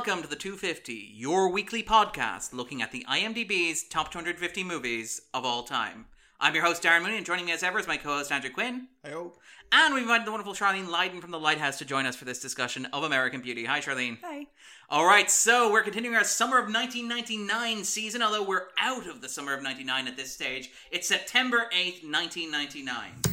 and 0.00 0.06
welcome 0.06 0.22
to 0.22 0.30
the 0.30 0.36
250, 0.36 1.12
your 1.14 1.50
weekly 1.50 1.82
podcast 1.82 2.54
looking 2.54 2.80
at 2.80 2.90
the 2.90 3.04
IMDb's 3.06 3.82
top 3.82 4.10
250 4.10 4.64
movies 4.64 5.20
of 5.34 5.44
all 5.44 5.62
time. 5.62 6.06
I'm 6.40 6.54
your 6.54 6.64
host, 6.64 6.82
Darren 6.82 7.02
Mooney, 7.02 7.18
and 7.18 7.26
joining 7.26 7.44
me 7.44 7.52
as 7.52 7.62
ever 7.62 7.78
is 7.78 7.86
my 7.86 7.98
co 7.98 8.16
host, 8.16 8.32
Andrew 8.32 8.48
Quinn. 8.48 8.88
I 9.04 9.10
hope. 9.10 9.36
And 9.72 9.92
we've 9.92 10.04
invited 10.04 10.26
the 10.26 10.30
wonderful 10.30 10.54
Charlene 10.54 10.88
Lydon 10.88 11.20
from 11.20 11.32
the 11.32 11.38
Lighthouse 11.38 11.76
to 11.78 11.84
join 11.84 12.06
us 12.06 12.16
for 12.16 12.24
this 12.24 12.40
discussion 12.40 12.86
of 12.94 13.04
American 13.04 13.42
Beauty. 13.42 13.66
Hi, 13.66 13.80
Charlene. 13.80 14.16
Hi. 14.22 14.46
All 14.88 15.04
right, 15.04 15.30
so 15.30 15.70
we're 15.70 15.82
continuing 15.82 16.16
our 16.16 16.24
Summer 16.24 16.56
of 16.56 16.72
1999 16.72 17.84
season, 17.84 18.22
although 18.22 18.44
we're 18.44 18.68
out 18.78 19.06
of 19.06 19.20
the 19.20 19.28
Summer 19.28 19.52
of 19.52 19.62
99 19.62 20.08
at 20.08 20.16
this 20.16 20.32
stage. 20.32 20.70
It's 20.90 21.08
September 21.08 21.66
8th, 21.74 22.08
1999. 22.10 23.29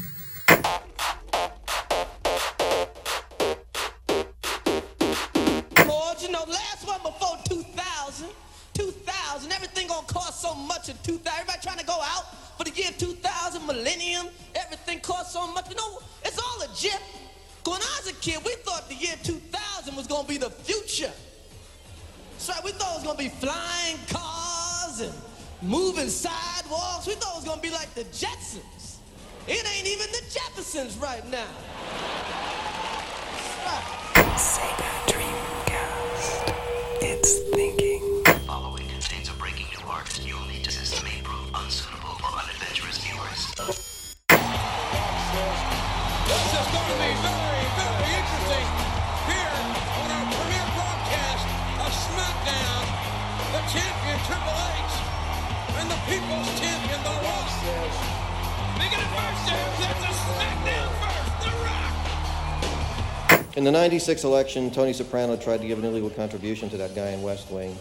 96 64.08 64.24
election, 64.24 64.72
Tony 64.72 64.94
Soprano 64.94 65.36
tried 65.36 65.60
to 65.60 65.68
give 65.68 65.80
an 65.80 65.84
illegal 65.84 66.10
contribution 66.10 66.70
to 66.70 66.78
that 66.78 66.96
guy 66.96 67.10
in 67.10 67.22
West 67.22 67.52
Wing. 67.52 67.78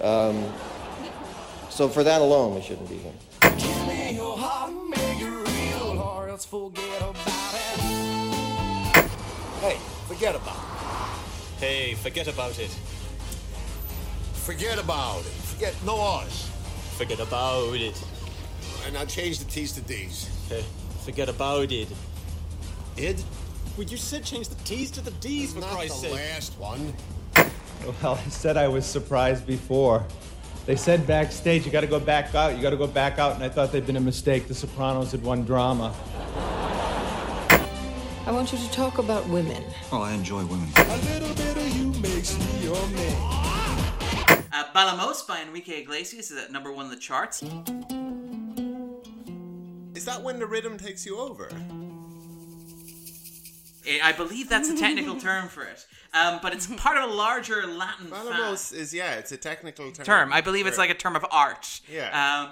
Um, 0.00 0.50
so 1.68 1.90
for 1.90 2.02
that 2.02 2.22
alone, 2.22 2.54
we 2.54 2.62
shouldn't 2.62 2.88
be 2.88 2.96
here. 2.96 3.12
Hey, 9.60 9.76
forget 10.08 10.34
about 10.34 10.56
it. 10.56 11.60
Hey, 11.60 11.94
forget 11.96 12.28
about 12.28 12.58
it. 12.58 12.70
Forget 14.32 14.78
about 14.78 15.20
it. 15.20 15.32
Forget 15.52 15.74
no 15.84 16.00
R's. 16.00 16.48
Forget 16.96 17.20
about 17.20 17.74
it. 17.74 18.02
And 18.86 18.94
now 18.94 19.04
change 19.04 19.38
the 19.38 19.44
T's 19.44 19.72
to 19.72 19.82
D's. 19.82 20.30
Hey, 20.48 20.64
forget 21.04 21.28
about 21.28 21.70
it. 21.70 21.88
Id? 22.96 23.22
Well, 23.76 23.86
you 23.86 23.96
said 23.96 24.24
change 24.24 24.48
the 24.48 24.62
T's 24.64 24.90
to 24.92 25.00
the 25.00 25.10
D's 25.12 25.54
for 25.54 25.60
Not 25.60 25.70
Christ's 25.70 26.02
the 26.02 26.08
sake. 26.08 26.16
last 26.16 26.58
one. 26.58 26.92
Well, 28.02 28.14
I 28.14 28.28
said 28.28 28.56
I 28.56 28.68
was 28.68 28.84
surprised 28.86 29.46
before. 29.46 30.04
They 30.66 30.76
said 30.76 31.06
backstage, 31.06 31.66
you 31.66 31.72
got 31.72 31.80
to 31.80 31.88
go 31.88 31.98
back 31.98 32.34
out, 32.34 32.54
you 32.54 32.62
got 32.62 32.70
to 32.70 32.76
go 32.76 32.86
back 32.86 33.18
out, 33.18 33.34
and 33.34 33.42
I 33.42 33.48
thought 33.48 33.72
they'd 33.72 33.84
been 33.86 33.96
a 33.96 34.00
mistake. 34.00 34.46
The 34.46 34.54
Sopranos 34.54 35.10
had 35.10 35.22
won 35.24 35.44
drama. 35.44 35.92
I 38.24 38.30
want 38.30 38.52
you 38.52 38.58
to 38.58 38.70
talk 38.70 38.98
about 38.98 39.26
women. 39.28 39.64
Oh, 39.90 40.00
I 40.00 40.12
enjoy 40.12 40.44
women. 40.44 40.68
A 40.76 40.96
little 40.98 41.34
bit 41.34 41.56
of 41.56 41.76
you 41.76 41.92
makes 42.00 42.38
me 42.38 42.62
your 42.64 42.86
man. 42.90 43.16
Uh, 44.52 44.64
Bailamos 44.72 45.26
by 45.26 45.42
Enrique 45.42 45.80
Iglesias 45.80 46.30
is 46.30 46.38
at 46.44 46.52
number 46.52 46.70
one 46.70 46.84
on 46.84 46.90
the 46.92 46.96
charts. 46.96 47.42
Is 49.96 50.04
that 50.04 50.22
when 50.22 50.38
the 50.38 50.46
rhythm 50.46 50.78
takes 50.78 51.04
you 51.04 51.18
over? 51.18 51.48
I 53.86 54.00
I 54.10 54.12
believe 54.12 54.48
that's 54.48 54.68
a 54.68 54.76
technical 54.76 55.16
term 55.20 55.48
for 55.48 55.62
it. 55.64 55.86
Um, 56.14 56.40
but 56.42 56.52
it's 56.52 56.66
part 56.66 56.98
of 56.98 57.10
a 57.10 57.12
larger 57.12 57.66
Latin 57.66 58.06
Bailamos 58.08 58.70
fa- 58.70 58.76
is 58.80 58.92
yeah, 58.92 59.14
it's 59.14 59.32
a 59.32 59.36
technical 59.36 59.90
term. 59.92 60.04
term. 60.04 60.32
I 60.32 60.40
believe 60.40 60.66
it's 60.66 60.78
like 60.78 60.90
a 60.90 60.94
term 60.94 61.16
of 61.16 61.24
art. 61.30 61.80
Yeah. 61.90 62.42
Um, 62.44 62.50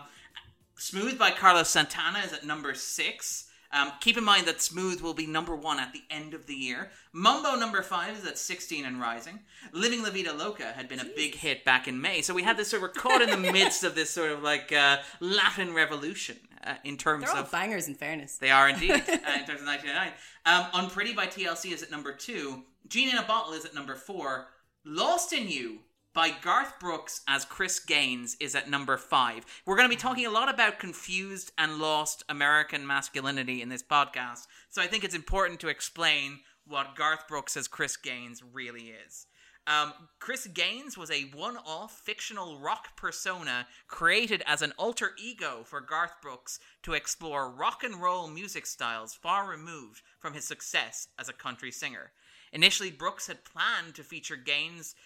Smooth 0.76 1.18
by 1.18 1.30
Carlos 1.30 1.68
Santana 1.68 2.20
is 2.20 2.32
at 2.32 2.44
number 2.46 2.72
six. 2.74 3.48
Um, 3.72 3.92
keep 4.00 4.16
in 4.16 4.24
mind 4.24 4.46
that 4.46 4.60
Smooth 4.62 5.00
will 5.00 5.14
be 5.14 5.26
number 5.26 5.54
one 5.54 5.78
at 5.78 5.92
the 5.92 6.02
end 6.10 6.32
of 6.34 6.46
the 6.46 6.54
year. 6.54 6.90
Mambo 7.12 7.54
number 7.54 7.82
five 7.82 8.16
is 8.18 8.26
at 8.26 8.36
16 8.38 8.84
and 8.84 9.00
rising. 9.00 9.40
Living 9.72 10.02
La 10.02 10.10
Vida 10.10 10.32
Loca 10.32 10.72
had 10.72 10.88
been 10.88 10.98
a 10.98 11.04
big 11.04 11.36
hit 11.36 11.64
back 11.64 11.86
in 11.86 12.00
May. 12.00 12.22
So 12.22 12.34
we 12.34 12.42
had 12.42 12.56
this 12.56 12.68
sort 12.70 12.82
of, 12.82 12.88
we're 12.88 13.00
caught 13.00 13.22
in 13.22 13.30
the 13.30 13.52
midst 13.52 13.84
of 13.84 13.94
this 13.94 14.10
sort 14.10 14.32
of 14.32 14.42
like 14.42 14.72
uh, 14.72 14.96
Latin 15.20 15.72
revolution 15.74 16.36
uh, 16.64 16.74
in 16.84 16.96
terms 16.96 17.24
They're 17.24 17.34
all 17.34 17.42
of. 17.42 17.50
bangers 17.50 17.88
in 17.88 17.94
fairness. 17.94 18.38
They 18.38 18.50
are 18.50 18.68
indeed, 18.68 18.90
uh, 18.92 18.96
in 18.96 19.46
terms 19.46 19.60
of 19.60 19.66
1999. 19.66 20.12
Um, 20.46 20.66
Unpretty 20.74 21.14
by 21.14 21.26
TLC 21.26 21.72
is 21.72 21.82
at 21.82 21.90
number 21.90 22.12
two. 22.12 22.62
Genie 22.88 23.12
in 23.12 23.18
a 23.18 23.22
Bottle 23.22 23.52
is 23.52 23.64
at 23.64 23.74
number 23.74 23.94
four. 23.94 24.46
Lost 24.84 25.32
in 25.32 25.48
You 25.48 25.80
by 26.12 26.30
Garth 26.42 26.78
Brooks 26.80 27.22
as 27.28 27.44
Chris 27.44 27.78
Gaines 27.78 28.36
is 28.40 28.54
at 28.54 28.68
number 28.68 28.96
five. 28.96 29.44
We're 29.64 29.76
going 29.76 29.88
to 29.88 29.94
be 29.94 30.00
talking 30.00 30.26
a 30.26 30.30
lot 30.30 30.52
about 30.52 30.78
confused 30.78 31.52
and 31.56 31.78
lost 31.78 32.24
American 32.28 32.86
masculinity 32.86 33.62
in 33.62 33.68
this 33.68 33.82
podcast. 33.82 34.46
So 34.70 34.82
I 34.82 34.86
think 34.86 35.04
it's 35.04 35.14
important 35.14 35.60
to 35.60 35.68
explain 35.68 36.40
what 36.66 36.96
Garth 36.96 37.28
Brooks 37.28 37.56
as 37.56 37.68
Chris 37.68 37.96
Gaines 37.96 38.42
really 38.52 38.92
is. 39.06 39.26
Um, 39.70 39.92
Chris 40.18 40.48
Gaines 40.48 40.98
was 40.98 41.12
a 41.12 41.30
one 41.32 41.56
off 41.56 42.00
fictional 42.00 42.58
rock 42.58 42.96
persona 42.96 43.68
created 43.86 44.42
as 44.44 44.62
an 44.62 44.72
alter 44.76 45.12
ego 45.16 45.62
for 45.64 45.80
Garth 45.80 46.20
Brooks 46.20 46.58
to 46.82 46.94
explore 46.94 47.48
rock 47.48 47.84
and 47.84 48.02
roll 48.02 48.26
music 48.26 48.66
styles 48.66 49.14
far 49.14 49.48
removed 49.48 50.02
from 50.18 50.34
his 50.34 50.44
success 50.44 51.06
as 51.16 51.28
a 51.28 51.32
country 51.32 51.70
singer. 51.70 52.10
Initially, 52.52 52.90
Brooks 52.90 53.28
had 53.28 53.44
planned 53.44 53.94
to 53.94 54.02
feature 54.02 54.34
Gaines 54.34 54.96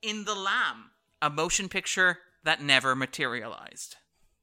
in 0.00 0.24
The 0.24 0.34
Lamb, 0.34 0.92
a 1.20 1.28
motion 1.28 1.68
picture 1.68 2.20
that 2.42 2.62
never 2.62 2.96
materialized. 2.96 3.96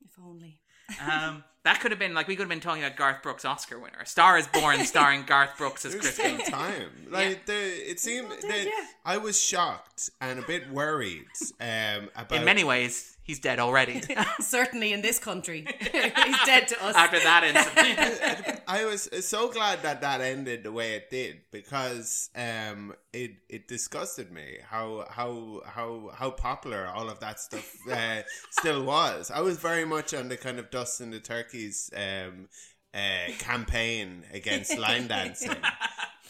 If 0.06 0.20
only. 0.24 0.60
Um, 1.02 1.44
that 1.64 1.80
could 1.80 1.92
have 1.92 2.00
been 2.00 2.14
like 2.14 2.28
we 2.28 2.36
could 2.36 2.44
have 2.44 2.50
been 2.50 2.60
talking 2.60 2.84
about 2.84 2.98
Garth 2.98 3.24
Brooks 3.24 3.46
Oscar 3.46 3.80
winner. 3.80 4.00
A 4.02 4.06
Star 4.06 4.38
is 4.38 4.48
Born 4.48 4.80
starring 4.86 5.24
Garth 5.24 5.58
Brooks 5.58 5.86
as 5.86 5.94
There's 5.94 6.04
Chris 6.04 6.16
still 6.16 6.38
time. 6.52 6.90
Like 7.10 7.46
the, 7.46 7.54
it 7.54 8.00
seemed 8.00 8.32
that 8.32 8.68
I 9.06 9.18
was 9.18 9.40
shocked 9.40 10.10
and 10.20 10.40
a 10.40 10.42
bit 10.42 10.72
worried 10.72 11.26
um, 11.62 12.10
about. 12.16 12.32
In 12.32 12.44
many 12.44 12.64
ways, 12.64 13.13
he's 13.24 13.40
dead 13.40 13.60
already. 13.60 14.04
Certainly 14.40 14.94
in 14.94 15.02
this 15.02 15.18
country. 15.18 15.66
He's 15.80 16.46
dead 16.46 16.68
to 16.68 16.84
us. 16.84 16.96
After 16.96 17.20
that 17.20 17.44
incident. 17.44 18.62
I 18.68 18.86
was 18.86 19.10
so 19.26 19.50
glad 19.50 19.82
that 19.84 20.02
that 20.02 20.22
ended 20.22 20.64
the 20.64 20.72
way 20.72 20.94
it 20.94 21.10
did 21.10 21.42
because 21.52 22.30
um, 22.36 22.94
it 23.12 23.32
it 23.50 23.68
disgusted 23.68 24.32
me 24.32 24.58
how 24.70 25.06
how 25.10 25.62
how 25.66 26.12
how 26.14 26.32
popular 26.32 26.88
all 26.88 27.10
of 27.10 27.20
that 27.20 27.40
stuff 27.40 27.74
uh, 27.92 28.22
still 28.52 28.84
was. 28.84 29.32
I 29.32 29.42
was 29.42 29.58
very 29.58 29.86
much 29.86 30.14
on 30.14 30.30
the 30.30 30.38
kind 30.38 30.60
of 30.60 30.70
dust 30.70 31.02
in 31.02 31.12
the 31.12 31.20
turkeys 31.20 31.90
um, 31.96 32.50
uh, 32.94 33.32
campaign 33.40 34.24
against 34.34 34.78
line 34.78 35.08
dancing, 35.08 35.58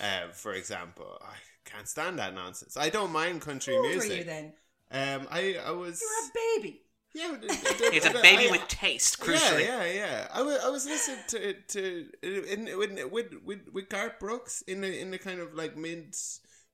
uh, 0.02 0.32
for 0.34 0.54
example. 0.54 1.20
I 1.22 1.36
can't 1.66 1.88
stand 1.88 2.20
that 2.20 2.34
nonsense. 2.34 2.78
I 2.78 2.90
don't 2.90 3.12
mind 3.12 3.42
country 3.42 3.74
How 3.74 3.82
old 3.82 3.90
music. 3.90 4.10
were 4.10 4.18
you 4.18 4.24
then? 4.24 4.54
Um, 4.92 5.28
I 5.32 5.56
I 5.66 5.72
was. 5.72 6.02
You 6.02 6.08
were 6.08 6.30
a 6.30 6.62
baby. 6.62 6.83
Yeah, 7.16 7.36
but 7.40 7.44
it- 7.50 7.82
it- 7.82 7.94
He's 7.94 8.06
a 8.06 8.18
I- 8.18 8.22
baby 8.22 8.48
I- 8.48 8.52
with 8.52 8.68
taste, 8.68 9.20
crucially. 9.20 9.66
yeah, 9.66 9.86
yeah. 9.86 10.28
I 10.34 10.42
was, 10.42 10.58
I 10.64 10.70
was 10.70 10.86
listening 10.86 11.20
to 11.30 11.54
to 11.54 12.06
in, 12.24 12.68
in, 12.68 13.12
with 13.12 13.34
with 13.44 13.62
with 13.72 13.90
Garth 13.90 14.20
Brooks 14.20 14.62
in 14.68 14.82
the 14.82 15.00
in 15.00 15.12
the 15.12 15.18
kind 15.20 15.40
of 15.40 15.54
like 15.54 15.78
mid 15.78 16.16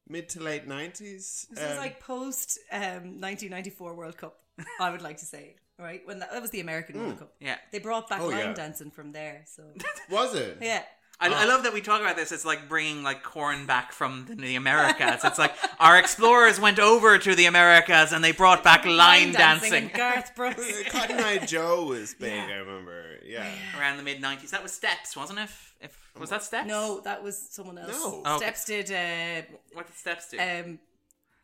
mid 0.07 0.29
to 0.29 0.39
late 0.41 0.67
nineties. 0.67 1.45
This 1.51 1.59
is 1.71 1.77
like 1.77 1.99
post 1.99 2.57
um, 2.71 3.19
1994 3.21 3.95
World 3.95 4.17
Cup, 4.17 4.37
I 4.79 4.89
would 4.89 5.01
like 5.01 5.17
to 5.17 5.25
say. 5.25 5.55
Right? 5.77 6.01
When 6.03 6.19
that, 6.19 6.33
that 6.33 6.41
was 6.41 6.51
the 6.51 6.59
American 6.59 6.99
World 6.99 7.19
Cup. 7.19 7.33
Yeah. 7.39 7.55
They 7.71 7.79
brought 7.79 8.09
back 8.09 8.19
Oh, 8.19 8.27
line 8.27 8.37
yeah. 8.47 8.53
dancing 8.53 8.91
from 8.91 9.13
there. 9.13 9.45
So, 9.47 9.63
was 10.09 10.35
it? 10.35 10.57
yeah. 10.61 10.83
I, 11.21 11.27
I 11.27 11.45
love 11.45 11.63
that 11.63 11.73
we 11.73 11.81
talk 11.81 11.99
about 12.01 12.15
this. 12.15 12.31
It's 12.31 12.45
like 12.45 12.69
bringing 12.69 13.03
like 13.03 13.23
corn 13.23 13.65
back 13.65 13.91
from 13.91 14.25
the, 14.27 14.35
the 14.35 14.55
Americas. 14.55 15.23
It's 15.25 15.37
like 15.37 15.53
our 15.79 15.97
explorers 15.97 16.59
went 16.59 16.79
over 16.79 17.17
to 17.17 17.35
the 17.35 17.45
Americas 17.45 18.13
and 18.13 18.23
they 18.23 18.31
brought 18.31 18.63
back 18.63 18.85
line 18.85 19.33
dancing, 19.33 19.73
and 19.73 19.93
Garth 19.93 20.33
Brooks. 20.35 20.83
Cotton 20.89 21.19
Eye 21.19 21.39
Joe 21.39 21.85
was 21.85 22.13
big. 22.13 22.31
I 22.39 22.55
remember. 22.57 23.17
Yeah. 23.25 23.47
around 23.77 23.97
the 23.97 24.03
mid 24.03 24.21
'90s. 24.21 24.51
That 24.51 24.63
was 24.63 24.71
Steps, 24.71 25.15
wasn't 25.17 25.39
it? 25.39 25.43
If, 25.43 25.75
if 25.81 26.19
was 26.19 26.29
that 26.29 26.41
Steps? 26.43 26.67
No, 26.67 27.01
that 27.01 27.21
was 27.21 27.37
someone 27.49 27.77
else. 27.77 27.91
No. 27.91 28.23
Oh. 28.25 28.37
Steps 28.37 28.65
did 28.65 28.91
uh, 28.91 29.45
What 29.73 29.87
did 29.87 29.95
Steps 29.95 30.29
do? 30.29 30.39
um, 30.39 30.79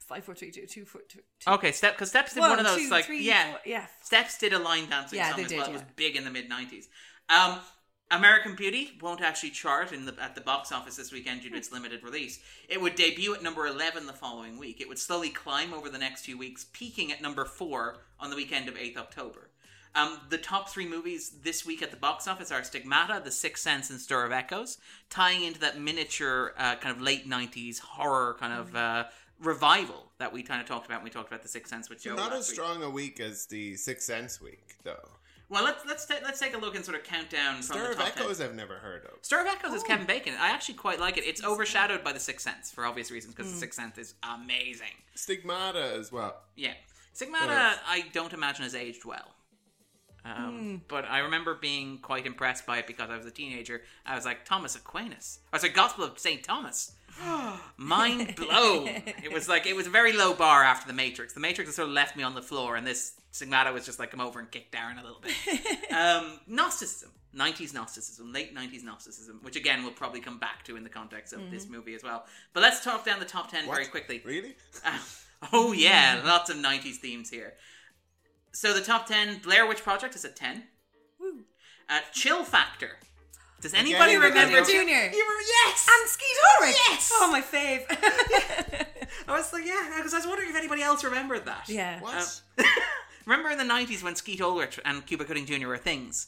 Five, 0.07 0.23
four, 0.23 0.35
three, 0.35 0.51
two, 0.51 0.67
two, 0.67 0.85
four, 0.85 1.01
two. 1.09 1.19
Okay, 1.47 1.71
step 1.71 1.93
because 1.95 2.09
steps 2.09 2.35
did 2.35 2.39
One, 2.41 2.51
one 2.51 2.59
of 2.59 2.65
those 2.65 2.77
two, 2.77 2.89
like 2.91 3.05
three, 3.05 3.23
yeah, 3.23 3.49
four- 3.53 3.59
yeah. 3.65 3.87
steps 4.03 4.37
did 4.37 4.53
a 4.53 4.59
line 4.59 4.87
dancing 4.87 5.17
Yeah, 5.17 5.29
song 5.29 5.37
they 5.37 5.43
as 5.45 5.49
did, 5.49 5.57
well. 5.57 5.69
It 5.69 5.73
was 5.73 5.81
big 5.95 6.15
in 6.15 6.23
the 6.25 6.29
mid 6.29 6.47
nineties. 6.47 6.87
Um, 7.27 7.57
American 8.15 8.55
Beauty 8.55 8.97
won't 9.01 9.21
actually 9.21 9.49
chart 9.49 9.91
in 9.91 10.05
the 10.05 10.15
at 10.21 10.35
the 10.35 10.41
box 10.41 10.71
office 10.71 10.95
this 10.95 11.11
weekend 11.11 11.41
due 11.41 11.49
to 11.49 11.57
its 11.57 11.71
limited 11.71 12.03
release. 12.03 12.39
It 12.69 12.81
would 12.81 12.95
debut 12.95 13.33
at 13.33 13.43
number 13.43 13.67
eleven 13.67 14.07
the 14.07 14.13
following 14.13 14.57
week. 14.57 14.79
It 14.79 14.87
would 14.87 14.99
slowly 14.99 15.29
climb 15.29 15.73
over 15.73 15.89
the 15.89 15.97
next 15.97 16.25
few 16.25 16.37
weeks, 16.37 16.65
peaking 16.71 17.11
at 17.11 17.21
number 17.21 17.45
four 17.45 17.97
on 18.19 18.29
the 18.29 18.35
weekend 18.35 18.69
of 18.69 18.77
eighth 18.77 18.97
October. 18.97 19.49
Um, 19.95 20.19
the 20.29 20.37
top 20.37 20.69
three 20.69 20.87
movies 20.87 21.31
this 21.43 21.65
week 21.65 21.81
at 21.81 21.91
the 21.91 21.97
box 21.97 22.27
office 22.27 22.51
are 22.51 22.63
Stigmata, 22.63 23.21
The 23.23 23.31
Sixth 23.31 23.63
Sense, 23.63 23.89
and 23.89 23.99
Stir 23.99 24.25
of 24.25 24.31
Echoes, 24.33 24.77
tying 25.09 25.43
into 25.43 25.59
that 25.61 25.79
miniature 25.79 26.53
uh, 26.57 26.75
kind 26.75 26.95
of 26.95 27.01
late 27.01 27.29
'90s 27.29 27.79
horror 27.79 28.35
kind 28.39 28.53
of 28.53 28.75
uh, 28.75 29.05
revival 29.39 30.11
that 30.19 30.31
we 30.31 30.43
kind 30.43 30.61
of 30.61 30.67
talked 30.67 30.85
about 30.85 30.99
when 30.99 31.05
we 31.05 31.09
talked 31.09 31.29
about 31.29 31.43
The 31.43 31.49
Sixth 31.49 31.69
Sense 31.69 31.89
which 31.89 32.03
Joe. 32.03 32.15
Not 32.15 32.33
as 32.33 32.47
week. 32.47 32.55
strong 32.55 32.83
a 32.83 32.89
week 32.89 33.19
as 33.19 33.45
the 33.47 33.75
Sixth 33.75 34.05
Sense 34.05 34.41
week, 34.41 34.75
though. 34.83 35.09
Well, 35.47 35.63
let's 35.63 35.85
let's 35.85 36.05
ta- 36.05 36.19
let's 36.23 36.39
take 36.39 36.55
a 36.55 36.57
look 36.57 36.75
and 36.75 36.83
sort 36.83 36.97
of 36.97 37.03
count 37.03 37.29
down 37.29 37.55
from 37.55 37.63
Stir 37.63 37.83
the 37.83 37.91
of 37.91 37.97
top 37.97 38.13
10. 38.15 38.23
Echoes, 38.23 38.41
I've 38.41 38.55
never 38.55 38.75
heard 38.75 39.05
of. 39.05 39.19
Stir 39.21 39.41
of 39.41 39.47
Echoes 39.47 39.73
is 39.73 39.83
Kevin 39.83 40.07
Bacon. 40.07 40.33
I 40.39 40.49
actually 40.49 40.75
quite 40.75 40.99
like 40.99 41.17
it. 41.17 41.23
It's 41.25 41.43
overshadowed 41.43 42.03
by 42.03 42.13
The 42.13 42.19
Sixth 42.19 42.43
Sense 42.43 42.71
for 42.71 42.85
obvious 42.85 43.11
reasons 43.11 43.35
because 43.35 43.51
The 43.51 43.57
Sixth 43.59 43.79
Sense 43.79 43.97
is 43.99 44.15
amazing. 44.23 44.87
Stigmata 45.13 45.93
as 45.97 46.11
well. 46.11 46.41
Yeah, 46.55 46.73
Stigmata 47.13 47.45
Yes. 47.51 47.79
I 47.87 48.05
don't 48.11 48.33
imagine 48.33 48.63
has 48.63 48.73
aged 48.75 49.05
well. 49.05 49.33
Um, 50.25 50.81
But 50.87 51.05
I 51.05 51.19
remember 51.19 51.53
being 51.53 51.99
quite 51.99 52.25
impressed 52.25 52.65
by 52.65 52.79
it 52.79 52.87
because 52.87 53.11
I 53.11 53.17
was 53.17 53.27
a 53.27 53.31
teenager. 53.31 53.83
I 54.07 54.15
was 54.15 54.25
like 54.25 54.43
Thomas 54.45 54.75
Aquinas. 54.75 55.39
I 55.53 55.57
was 55.57 55.61
like 55.63 55.75
Gospel 55.75 56.03
of 56.05 56.17
Saint 56.17 56.43
Thomas. 56.43 56.93
Mind 57.77 58.35
blown. 58.35 58.87
It 58.87 59.31
was 59.31 59.47
like 59.47 59.65
it 59.65 59.75
was 59.75 59.87
a 59.87 59.89
very 59.89 60.13
low 60.13 60.33
bar 60.33 60.63
after 60.63 60.87
the 60.87 60.93
Matrix. 60.93 61.33
The 61.33 61.39
Matrix 61.39 61.75
sort 61.75 61.87
of 61.87 61.93
left 61.93 62.15
me 62.15 62.23
on 62.23 62.35
the 62.35 62.41
floor, 62.41 62.75
and 62.75 62.85
this 62.85 63.13
Stigmata 63.31 63.71
was 63.71 63.85
just 63.85 63.99
like 63.99 64.11
come 64.11 64.21
over 64.21 64.39
and 64.39 64.49
kick 64.49 64.71
Darren 64.71 64.99
a 64.99 65.03
little 65.03 65.21
bit. 65.21 65.91
um, 65.91 66.39
Gnosticism, 66.47 67.11
nineties 67.33 67.73
Gnosticism, 67.73 68.31
late 68.31 68.53
nineties 68.53 68.83
Gnosticism, 68.83 69.39
which 69.43 69.55
again 69.55 69.83
we'll 69.83 69.93
probably 69.93 70.19
come 70.19 70.39
back 70.39 70.63
to 70.65 70.75
in 70.75 70.83
the 70.83 70.89
context 70.89 71.33
of 71.33 71.51
this 71.51 71.67
movie 71.69 71.95
as 71.95 72.03
well. 72.03 72.25
But 72.53 72.63
let's 72.63 72.83
talk 72.83 73.05
down 73.05 73.19
the 73.19 73.25
top 73.25 73.51
ten 73.51 73.65
very 73.65 73.85
quickly. 73.85 74.21
Really? 74.25 74.55
Uh, 74.85 74.97
oh 75.53 75.73
yeah, 75.73 76.21
lots 76.25 76.49
of 76.49 76.57
'90s 76.57 76.95
themes 76.95 77.29
here. 77.29 77.53
So 78.51 78.73
the 78.73 78.81
top 78.81 79.05
ten, 79.05 79.39
Blair 79.39 79.67
Witch 79.67 79.83
Project 79.83 80.15
is 80.15 80.25
at 80.25 80.35
ten. 80.35 80.63
Uh, 81.87 81.99
Chill 82.13 82.43
Factor. 82.43 82.97
Does 83.61 83.73
anybody 83.73 84.15
Again, 84.15 84.21
remember? 84.21 84.61
Junior. 84.69 85.09
You 85.11 85.25
were 85.25 85.41
yes. 85.47 85.87
And 85.89 86.09
Skeet 86.09 86.37
Ulrich. 86.59 86.75
Yes! 86.89 87.11
Oh, 87.15 87.31
my 87.31 87.41
fave. 87.41 87.85
I 89.27 89.31
was 89.37 89.51
like, 89.53 89.65
yeah, 89.65 89.93
because 89.97 90.13
I 90.13 90.17
was 90.17 90.27
wondering 90.27 90.49
if 90.49 90.55
anybody 90.55 90.83
else 90.83 91.03
remembered 91.03 91.45
that. 91.45 91.67
yeah. 91.67 91.99
What? 91.99 92.41
Uh, 92.59 92.63
remember 93.25 93.49
in 93.49 93.57
the 93.57 93.63
'90s 93.63 94.03
when 94.03 94.15
Skeet 94.15 94.41
Ulrich 94.41 94.79
and 94.85 95.05
Cuba 95.05 95.23
Gooding 95.25 95.45
Jr. 95.45 95.67
were 95.67 95.77
things? 95.77 96.27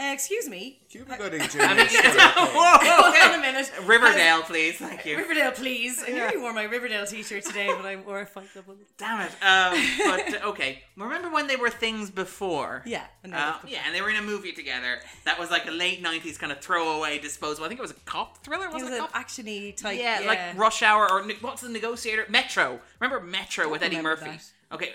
Uh, 0.00 0.12
excuse 0.14 0.48
me. 0.48 0.80
Cuba 0.88 1.16
Gooding 1.18 1.42
Jr. 1.42 1.60
I 1.60 1.74
mean, 1.74 1.86
is 1.86 1.92
whoa, 1.94 2.78
Hold 2.80 3.34
on 3.34 3.38
a 3.38 3.42
minute. 3.42 3.70
Riverdale, 3.84 4.42
please, 4.42 4.76
thank 4.78 5.04
you. 5.04 5.18
Riverdale, 5.18 5.52
please. 5.52 6.02
I 6.06 6.10
nearly 6.10 6.38
wore 6.38 6.54
my 6.54 6.62
Riverdale 6.64 7.04
t-shirt 7.06 7.44
today, 7.44 7.66
but 7.68 7.84
I 7.84 7.96
wore 7.96 8.20
a 8.22 8.26
Fight 8.26 8.50
Club 8.52 8.66
one. 8.66 8.78
Damn 8.96 9.20
it. 9.20 9.32
Um, 9.42 10.08
but 10.08 10.42
uh, 10.42 10.46
okay, 10.50 10.82
remember 10.96 11.30
when 11.30 11.46
they 11.48 11.56
were 11.56 11.68
things 11.68 12.10
before? 12.10 12.82
Yeah. 12.86 13.04
I 13.24 13.28
know. 13.28 13.36
Uh, 13.36 13.54
yeah, 13.68 13.80
and 13.84 13.94
they 13.94 14.00
were 14.00 14.08
in 14.10 14.16
a 14.16 14.22
movie 14.22 14.52
together 14.52 15.00
that 15.26 15.38
was 15.38 15.50
like 15.50 15.68
a 15.68 15.70
late 15.70 16.02
'90s 16.02 16.38
kind 16.38 16.50
of 16.50 16.60
throwaway 16.60 17.18
disposable. 17.18 17.66
I 17.66 17.68
think 17.68 17.78
it 17.80 17.82
was 17.82 17.90
a 17.90 18.00
cop 18.06 18.38
thriller. 18.38 18.64
It 18.66 18.72
Was 18.72 18.82
was 18.82 18.92
it 18.92 19.00
a 19.00 19.02
an 19.04 19.08
cop? 19.10 19.12
actiony 19.26 19.76
type. 19.76 19.98
yeah, 19.98 20.20
Yeah, 20.20 20.26
like 20.26 20.58
Rush 20.58 20.82
Hour 20.82 21.10
or 21.12 21.26
ne- 21.26 21.36
what's 21.42 21.60
the 21.60 21.68
Negotiator? 21.68 22.24
Metro. 22.30 22.80
Remember 23.00 23.24
Metro 23.24 23.68
with 23.68 23.82
Eddie 23.82 24.00
Murphy? 24.00 24.24
that. 24.24 24.50
Okay. 24.72 24.92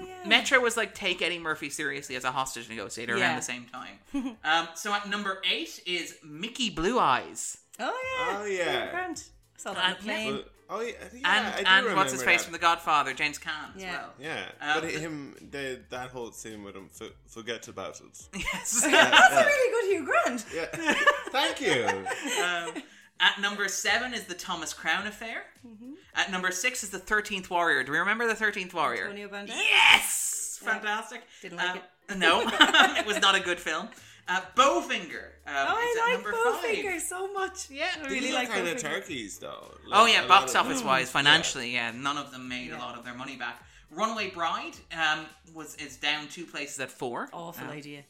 Oh 0.00 0.06
yeah. 0.06 0.28
Metro 0.28 0.60
was 0.60 0.76
like 0.76 0.94
take 0.94 1.20
Eddie 1.22 1.38
Murphy 1.38 1.70
seriously 1.70 2.16
as 2.16 2.24
a 2.24 2.30
hostage 2.30 2.68
negotiator 2.68 3.16
around 3.16 3.36
the 3.36 3.42
same 3.42 3.66
time. 3.72 4.36
um, 4.44 4.68
so 4.74 4.92
at 4.92 5.08
number 5.08 5.40
eight 5.50 5.80
is 5.86 6.16
Mickey 6.24 6.70
Blue 6.70 6.98
Eyes. 6.98 7.58
Oh 7.80 7.84
yeah. 7.86 8.38
Oh, 8.40 8.44
yeah. 8.44 8.90
Grand. 8.90 9.22
I 9.56 9.60
saw 9.60 9.74
that 9.74 9.84
Uh, 9.84 9.86
on 9.88 9.90
the 9.98 10.02
plane. 10.04 10.32
Well, 10.34 10.42
oh, 10.70 10.80
yeah, 10.82 10.92
yeah 11.14 11.54
and 11.56 11.66
I 11.66 11.80
do 11.80 11.86
and 11.88 11.96
what's 11.96 12.12
his 12.12 12.22
face 12.22 12.40
that. 12.40 12.44
from 12.44 12.52
The 12.52 12.58
Godfather, 12.58 13.12
James 13.14 13.38
Caan 13.38 13.74
as 13.76 13.82
well. 13.82 14.12
Yeah, 14.20 14.44
Um, 14.60 14.80
but 14.82 14.90
him, 14.90 15.34
the, 15.50 15.80
that 15.90 16.10
whole 16.10 16.30
scene 16.30 16.62
with 16.62 16.76
him, 16.76 16.90
f- 17.00 17.10
forget 17.26 17.66
about 17.68 18.00
it. 18.00 18.28
Yes. 18.52 18.82
That's 18.90 19.32
a 19.34 19.44
really 19.46 19.72
good 19.72 19.96
Hugh 19.96 20.04
Grant. 20.04 20.44
Yeah, 20.54 20.94
thank 21.30 21.60
you. 21.60 21.84
Um, 22.44 22.82
at 23.20 23.40
number 23.40 23.68
seven 23.68 24.14
is 24.14 24.24
the 24.24 24.34
Thomas 24.34 24.72
Crown 24.72 25.06
Affair. 25.06 25.42
Mm-hmm. 25.66 25.92
At 26.14 26.30
number 26.30 26.50
six 26.50 26.82
is 26.82 26.90
the 26.90 26.98
Thirteenth 26.98 27.50
Warrior. 27.50 27.82
Do 27.84 27.92
we 27.92 27.98
remember 27.98 28.26
the 28.26 28.34
Thirteenth 28.34 28.74
Warrior? 28.74 29.04
Antonio 29.04 29.28
Banderas. 29.28 29.48
Yes, 29.56 30.60
Yeah. 30.64 30.72
fantastic. 30.72 31.22
Didn't 31.42 31.58
like 31.58 31.70
Um, 31.70 31.76
it. 31.78 31.84
No, 32.16 32.40
it 32.50 33.06
was 33.06 33.20
not 33.20 33.34
a 33.34 33.40
good 33.40 33.60
film. 33.60 33.88
Uh, 34.26 34.40
Bowfinger. 34.56 35.24
Um, 35.46 35.54
Oh, 35.68 35.90
is 35.90 35.96
at 35.96 36.02
I 36.04 36.12
number 36.14 36.32
like 36.32 36.62
five. 36.62 36.74
Bowfinger 36.76 37.00
so 37.00 37.32
much. 37.32 37.70
Yeah. 37.70 37.86
I 37.98 38.06
really 38.06 38.20
These 38.20 38.34
like 38.34 38.48
are 38.48 38.52
kind 38.54 38.68
of 38.68 38.76
Bowfinger. 38.76 38.80
turkeys, 38.80 39.38
though. 39.38 39.74
Oh 39.92 40.06
yeah, 40.06 40.26
box 40.26 40.54
lot 40.54 40.64
of 40.64 40.70
office 40.70 40.82
wise, 40.82 41.10
financially, 41.10 41.72
yeah. 41.74 41.90
none 41.90 42.16
of 42.16 42.30
them 42.32 42.48
made 42.48 42.70
a 42.72 42.78
lot 42.78 42.96
of 42.98 43.04
their 43.04 43.14
money 43.14 43.36
back. 43.36 43.62
Runaway 43.90 44.30
Bride 44.30 44.74
um, 44.92 45.26
was 45.54 45.74
is 45.76 45.96
down 45.96 46.28
two 46.28 46.44
places 46.46 46.78
at 46.80 46.90
four. 46.90 47.28
Awful 47.32 47.68
Uh, 47.68 47.72
idea. 47.72 48.02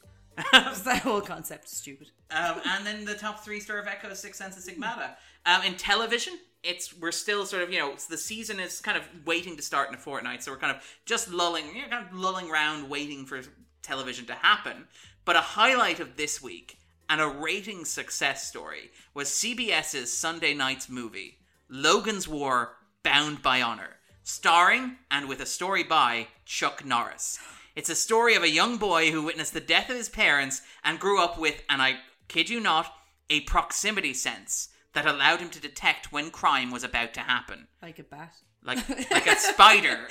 That 0.84 1.00
whole 1.02 1.20
concept 1.20 1.66
is 1.66 1.72
stupid. 1.72 2.10
Um, 2.30 2.60
and 2.64 2.86
then 2.86 3.04
the 3.04 3.14
top 3.14 3.44
three 3.44 3.60
Star 3.60 3.78
of 3.78 3.86
Echo, 3.86 4.12
Six 4.14 4.38
Sense, 4.38 4.54
and 4.54 4.62
Stigmata. 4.62 5.16
Um, 5.46 5.62
in 5.62 5.74
television, 5.74 6.38
it's 6.62 6.96
we're 6.96 7.12
still 7.12 7.46
sort 7.46 7.62
of 7.62 7.72
you 7.72 7.78
know 7.78 7.94
the 8.08 8.18
season 8.18 8.60
is 8.60 8.80
kind 8.80 8.96
of 8.96 9.04
waiting 9.24 9.56
to 9.56 9.62
start 9.62 9.88
in 9.88 9.94
a 9.94 9.98
fortnight, 9.98 10.42
so 10.42 10.52
we're 10.52 10.58
kind 10.58 10.76
of 10.76 10.82
just 11.06 11.30
lulling, 11.30 11.66
you 11.74 11.82
know, 11.82 11.88
kind 11.88 12.06
of 12.06 12.12
lulling 12.14 12.50
around, 12.50 12.88
waiting 12.88 13.26
for 13.26 13.40
television 13.82 14.26
to 14.26 14.34
happen. 14.34 14.86
But 15.24 15.36
a 15.36 15.40
highlight 15.40 16.00
of 16.00 16.16
this 16.16 16.42
week 16.42 16.78
and 17.08 17.20
a 17.20 17.28
rating 17.28 17.84
success 17.84 18.48
story 18.48 18.90
was 19.14 19.28
CBS's 19.28 20.12
Sunday 20.12 20.54
night's 20.54 20.88
movie, 20.88 21.38
Logan's 21.68 22.28
War: 22.28 22.76
Bound 23.02 23.42
by 23.42 23.62
Honor, 23.62 23.96
starring 24.22 24.96
and 25.10 25.28
with 25.28 25.40
a 25.40 25.46
story 25.46 25.84
by 25.84 26.28
Chuck 26.44 26.84
Norris. 26.84 27.38
It's 27.78 27.88
a 27.88 27.94
story 27.94 28.34
of 28.34 28.42
a 28.42 28.50
young 28.50 28.76
boy 28.76 29.12
who 29.12 29.22
witnessed 29.22 29.54
the 29.54 29.60
death 29.60 29.88
of 29.88 29.94
his 29.94 30.08
parents 30.08 30.62
and 30.82 30.98
grew 30.98 31.22
up 31.22 31.38
with, 31.38 31.62
and 31.70 31.80
I 31.80 31.98
kid 32.26 32.50
you 32.50 32.58
not, 32.58 32.92
a 33.30 33.42
proximity 33.42 34.14
sense 34.14 34.70
that 34.94 35.06
allowed 35.06 35.38
him 35.38 35.48
to 35.50 35.60
detect 35.60 36.10
when 36.10 36.32
crime 36.32 36.72
was 36.72 36.82
about 36.82 37.14
to 37.14 37.20
happen. 37.20 37.68
Like 37.80 38.00
a 38.00 38.02
bat. 38.02 38.34
Like 38.64 38.78
like 39.12 39.28
a 39.28 39.36
spider. 39.36 39.96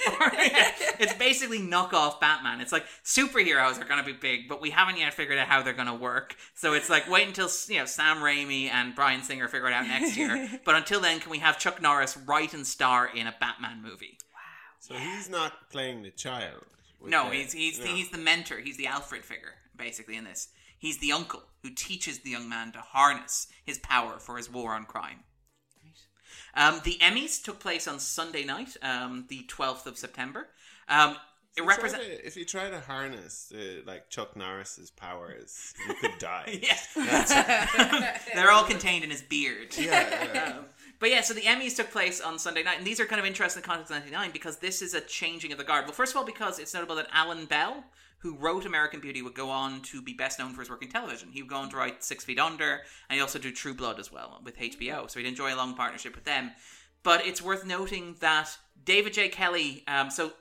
it's 0.97 1.13
basically 1.15 1.59
knockoff 1.59 2.21
Batman. 2.21 2.61
It's 2.61 2.71
like 2.71 2.85
superheroes 3.03 3.81
are 3.81 3.85
going 3.85 3.99
to 3.99 4.05
be 4.05 4.17
big, 4.17 4.47
but 4.47 4.61
we 4.61 4.69
haven't 4.69 4.97
yet 4.97 5.13
figured 5.13 5.37
out 5.37 5.49
how 5.49 5.61
they're 5.61 5.73
going 5.73 5.89
to 5.89 5.93
work. 5.93 6.37
So 6.55 6.71
it's 6.71 6.89
like 6.89 7.09
wait 7.11 7.27
until 7.27 7.49
you 7.67 7.79
know 7.79 7.85
Sam 7.85 8.19
Raimi 8.19 8.71
and 8.71 8.95
Bryan 8.95 9.23
Singer 9.23 9.49
figure 9.49 9.67
it 9.67 9.73
out 9.73 9.85
next 9.85 10.15
year. 10.15 10.49
but 10.63 10.75
until 10.75 11.01
then, 11.01 11.19
can 11.19 11.31
we 11.31 11.39
have 11.39 11.59
Chuck 11.59 11.81
Norris 11.81 12.15
write 12.15 12.53
and 12.53 12.65
star 12.65 13.09
in 13.13 13.27
a 13.27 13.35
Batman 13.41 13.81
movie? 13.83 14.17
Wow. 14.33 14.39
So 14.79 14.93
he's 14.93 15.29
not 15.29 15.69
playing 15.69 16.03
the 16.03 16.11
child. 16.11 16.63
With 16.99 17.11
No, 17.11 17.29
the- 17.29 17.35
he's 17.35 17.53
he's 17.53 17.79
no. 17.79 17.85
he's 17.85 18.09
the 18.09 18.17
mentor. 18.17 18.57
He's 18.59 18.77
the 18.77 18.87
Alfred 18.87 19.23
figure, 19.25 19.53
basically 19.75 20.15
in 20.15 20.23
this. 20.23 20.49
He's 20.79 20.99
the 20.99 21.11
uncle 21.11 21.43
who 21.63 21.71
teaches 21.71 22.19
the 22.19 22.29
young 22.29 22.47
man 22.47 22.71
to 22.73 22.79
harness 22.79 23.47
his 23.65 23.79
power 23.79 24.19
for 24.19 24.37
his 24.37 24.51
war 24.51 24.73
on 24.73 24.85
crime. 24.85 25.23
Um, 26.53 26.81
the 26.83 26.97
Emmys 27.01 27.43
took 27.43 27.59
place 27.59 27.87
on 27.87 27.99
Sunday 27.99 28.43
night, 28.43 28.75
um, 28.81 29.25
the 29.29 29.43
twelfth 29.47 29.85
of 29.87 29.97
September. 29.97 30.47
Um, 30.89 31.15
it 31.55 31.61
If 31.61 31.63
you 31.63 31.63
try 31.65 31.75
represents. 31.75 32.05
to- 32.05 32.27
if 32.27 32.37
you 32.37 32.45
try 32.45 32.69
to 32.69 32.79
harness 32.79 33.51
uh, 33.55 33.81
like 33.85 34.09
Chuck 34.09 34.35
Norris's 34.35 34.91
powers, 34.91 35.73
you 35.87 35.93
could 35.95 36.11
die. 36.19 36.59
Yeah. 36.61 38.17
They're 38.35 38.51
all 38.51 38.63
contained 38.63 39.03
in 39.03 39.09
his 39.11 39.21
beard. 39.21 39.75
Yeah, 39.77 40.31
yeah. 40.33 40.57
But 40.99 41.11
yeah, 41.11 41.21
so 41.21 41.33
the 41.33 41.41
Emmys 41.41 41.75
took 41.75 41.91
place 41.91 42.19
on 42.19 42.39
Sunday 42.39 42.63
night, 42.63 42.77
and 42.79 42.87
these 42.87 42.99
are 42.99 43.05
kind 43.05 43.19
of 43.19 43.25
interesting 43.25 43.59
in 43.59 43.63
the 43.63 43.67
context 43.67 43.91
of 43.91 43.97
99 43.97 44.31
because 44.31 44.57
this 44.57 44.81
is 44.81 44.93
a 44.93 45.01
changing 45.01 45.51
of 45.51 45.57
the 45.57 45.63
guard. 45.63 45.85
Well, 45.85 45.93
first 45.93 46.13
of 46.13 46.17
all, 46.17 46.25
because 46.25 46.59
it's 46.59 46.73
notable 46.73 46.95
that 46.95 47.07
Alan 47.13 47.45
Bell, 47.45 47.83
who 48.19 48.35
wrote 48.35 48.65
American 48.65 48.99
Beauty, 48.99 49.21
would 49.21 49.35
go 49.35 49.49
on 49.49 49.81
to 49.83 50.01
be 50.01 50.13
best 50.13 50.39
known 50.39 50.53
for 50.53 50.61
his 50.61 50.69
work 50.69 50.81
in 50.81 50.89
television. 50.89 51.29
He 51.31 51.43
would 51.43 51.51
go 51.51 51.57
on 51.57 51.69
to 51.69 51.77
write 51.77 52.03
Six 52.03 52.25
Feet 52.25 52.39
Under, 52.39 52.81
and 53.09 53.17
he 53.17 53.21
also 53.21 53.37
do 53.37 53.51
True 53.51 53.75
Blood 53.75 53.99
as 53.99 54.11
well 54.11 54.41
with 54.43 54.57
HBO, 54.57 55.09
so 55.09 55.19
he'd 55.19 55.27
enjoy 55.27 55.53
a 55.53 55.55
long 55.55 55.75
partnership 55.75 56.15
with 56.15 56.23
them. 56.23 56.51
But 57.03 57.25
it's 57.25 57.41
worth 57.41 57.65
noting 57.65 58.15
that 58.19 58.57
David 58.83 59.13
J. 59.13 59.29
Kelley, 59.29 59.83
um, 59.87 60.09
so 60.09 60.33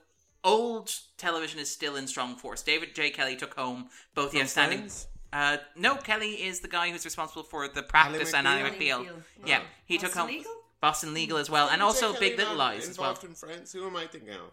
old 0.43 0.95
television 1.19 1.61
is 1.61 1.71
still 1.71 1.97
in 1.97 2.07
strong 2.07 2.37
force. 2.37 2.63
David 2.63 2.95
J. 2.95 3.11
Kelley 3.11 3.37
took 3.37 3.55
home 3.55 3.89
both 4.15 4.31
the 4.31 4.39
From 4.39 4.45
outstanding. 4.45 4.79
Friends? 4.79 5.07
Uh, 5.37 5.59
no, 5.77 5.97
Kelley 5.97 6.31
is 6.31 6.61
the 6.61 6.69
guy 6.69 6.89
who's 6.89 7.05
responsible 7.05 7.43
for 7.43 7.69
the 7.69 7.83
practice 7.83 8.33
and 8.33 8.49
Ally 8.49 8.63
McBeal? 8.63 8.71
McBeal. 8.71 9.05
McBeal, 9.05 9.23
Yeah, 9.45 9.59
yeah. 9.59 9.63
he 9.85 9.99
took 9.99 10.15
Boston 10.15 10.21
home 10.23 10.31
Legal? 10.31 10.53
Boston 10.81 11.15
Legal 11.15 11.37
as 11.37 11.51
well, 11.51 11.69
and 11.69 11.83
also 11.83 12.19
Big 12.19 12.39
Little 12.39 12.55
not 12.57 12.73
Lies 12.73 12.89
as 12.89 12.99
well. 12.99 13.11
Involved 13.11 13.29
in 13.29 13.35
Friends. 13.35 13.73
Who 13.73 13.87
am 13.87 13.97
I 13.97 14.07
thinking 14.07 14.31
of? 14.31 14.53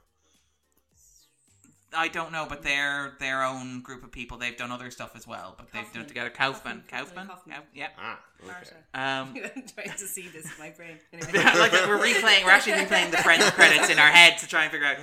I 1.96 2.08
don't 2.08 2.32
know, 2.32 2.46
but 2.48 2.62
they're 2.64 3.14
their 3.20 3.44
own 3.44 3.82
group 3.82 4.04
of 4.04 4.12
people. 4.12 4.38
They've 4.38 4.58
done 4.58 4.72
other 4.72 4.90
stuff 4.92 5.16
as 5.16 5.28
well, 5.28 5.56
but 5.58 5.72
they've 5.72 5.92
done 5.94 6.04
it 6.04 6.08
together. 6.08 6.30
Kauffman, 6.30 6.84
Kauffman, 6.88 7.28
Kauffman. 7.28 7.56
Kau- 7.56 7.64
yeah. 7.74 7.90
Ah, 8.00 8.20
okay. 8.44 8.54
Um, 8.96 9.34
I'm 9.36 9.64
trying 9.76 9.90
to 9.98 10.08
see 10.08 10.28
this 10.28 10.46
in 10.46 10.52
my 10.60 10.70
brain. 10.70 11.00
Anyway. 11.14 11.32
like 11.34 11.72
we're 11.72 11.98
replaying, 11.98 12.44
we're 12.46 12.52
actually 12.52 12.74
replaying 12.74 13.10
the 13.12 13.18
Friends 13.18 13.50
credits 13.52 13.90
in 13.90 13.98
our 13.98 14.10
head 14.10 14.38
to 14.40 14.48
try 14.48 14.64
and 14.64 14.72
figure 14.72 14.86
out. 14.88 14.98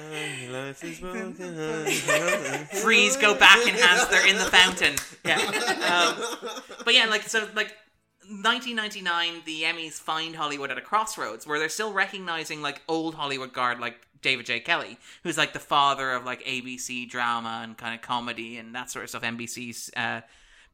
Life. 0.53 0.79
Freeze, 2.83 3.17
go 3.17 3.35
back, 3.37 3.67
enhance. 3.67 4.07
They're 4.07 4.29
in 4.29 4.37
the 4.37 4.45
fountain. 4.45 4.95
Yeah. 5.25 5.39
Um, 5.39 6.15
but 6.85 6.95
yeah, 6.95 7.07
like 7.07 7.23
so, 7.25 7.49
like 7.55 7.75
1999, 8.29 9.43
the 9.45 9.63
Emmys 9.63 9.95
find 9.95 10.37
Hollywood 10.37 10.71
at 10.71 10.79
a 10.79 10.81
crossroads 10.83 11.47
where 11.47 11.59
they're 11.59 11.69
still 11.69 11.93
recognizing 11.93 12.63
like 12.63 12.81
old 12.87 13.15
Hollywood 13.17 13.53
guard 13.53 13.81
like 13.81 13.97
David 14.23 14.47
J. 14.47 14.61
Kelley, 14.61 14.99
who's 15.23 15.39
like 15.39 15.53
the 15.53 15.59
father 15.59 16.13
of 16.13 16.25
like 16.25 16.45
ABC 16.45 17.09
drama 17.09 17.61
and 17.63 17.77
kind 17.77 17.95
of 17.95 18.03
comedy 18.03 18.57
and 18.59 18.75
that 18.75 18.91
sort 18.91 19.05
of 19.05 19.11
stuff. 19.11 19.23
NBC's. 19.23 19.91
Uh, 19.97 20.21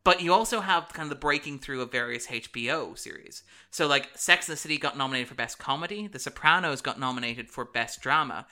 but 0.06 0.22
you 0.22 0.32
also 0.32 0.60
have 0.60 0.92
kind 0.92 1.06
of 1.06 1.10
the 1.10 1.20
breaking 1.20 1.58
through 1.58 1.82
of 1.82 1.90
various 1.90 2.28
HBO 2.28 2.96
series. 2.96 3.42
So, 3.72 3.88
like, 3.88 4.10
Sex 4.14 4.48
and 4.48 4.52
the 4.52 4.56
City 4.56 4.78
got 4.78 4.96
nominated 4.96 5.26
for 5.26 5.34
Best 5.34 5.58
Comedy, 5.58 6.06
The 6.06 6.20
Sopranos 6.20 6.80
got 6.80 7.00
nominated 7.00 7.50
for 7.50 7.64
Best 7.64 8.00
Drama. 8.00 8.46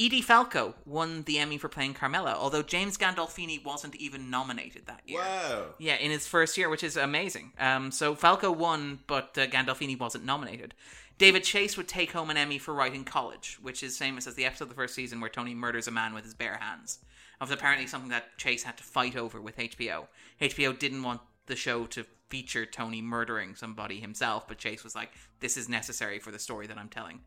Edie 0.00 0.22
Falco 0.22 0.74
won 0.86 1.22
the 1.22 1.38
Emmy 1.38 1.58
for 1.58 1.68
playing 1.68 1.94
Carmela, 1.94 2.34
although 2.34 2.62
James 2.62 2.96
Gandolfini 2.96 3.62
wasn't 3.62 3.94
even 3.96 4.30
nominated 4.30 4.86
that 4.86 5.02
year. 5.06 5.20
Wow. 5.20 5.66
Yeah, 5.78 5.96
in 5.96 6.10
his 6.10 6.26
first 6.26 6.56
year, 6.56 6.68
which 6.68 6.82
is 6.82 6.96
amazing. 6.96 7.52
Um, 7.58 7.90
so 7.90 8.14
Falco 8.14 8.50
won, 8.50 9.00
but 9.06 9.36
uh, 9.36 9.46
Gandolfini 9.46 9.98
wasn't 9.98 10.24
nominated. 10.24 10.74
David 11.18 11.44
Chase 11.44 11.76
would 11.76 11.88
take 11.88 12.12
home 12.12 12.30
an 12.30 12.36
Emmy 12.36 12.58
for 12.58 12.74
writing 12.74 13.04
College, 13.04 13.58
which 13.60 13.82
is 13.82 13.98
famous 13.98 14.26
as 14.26 14.34
the 14.34 14.46
episode 14.46 14.64
of 14.64 14.70
the 14.70 14.74
first 14.74 14.94
season 14.94 15.20
where 15.20 15.30
Tony 15.30 15.54
murders 15.54 15.86
a 15.86 15.92
man 15.92 16.14
with 16.14 16.24
his 16.24 16.34
bare 16.34 16.56
hands. 16.56 16.98
Of 17.40 17.50
apparently 17.50 17.86
something 17.86 18.10
that 18.10 18.38
Chase 18.38 18.62
had 18.62 18.76
to 18.78 18.84
fight 18.84 19.16
over 19.16 19.40
with 19.40 19.56
HBO. 19.56 20.06
HBO 20.40 20.78
didn't 20.78 21.02
want 21.02 21.20
the 21.46 21.56
show 21.56 21.86
to 21.86 22.06
feature 22.28 22.64
Tony 22.64 23.02
murdering 23.02 23.54
somebody 23.56 24.00
himself, 24.00 24.48
but 24.48 24.58
Chase 24.58 24.84
was 24.84 24.94
like, 24.94 25.10
"This 25.40 25.56
is 25.56 25.68
necessary 25.68 26.18
for 26.18 26.30
the 26.30 26.38
story 26.38 26.66
that 26.68 26.78
I'm 26.78 26.88
telling." 26.88 27.20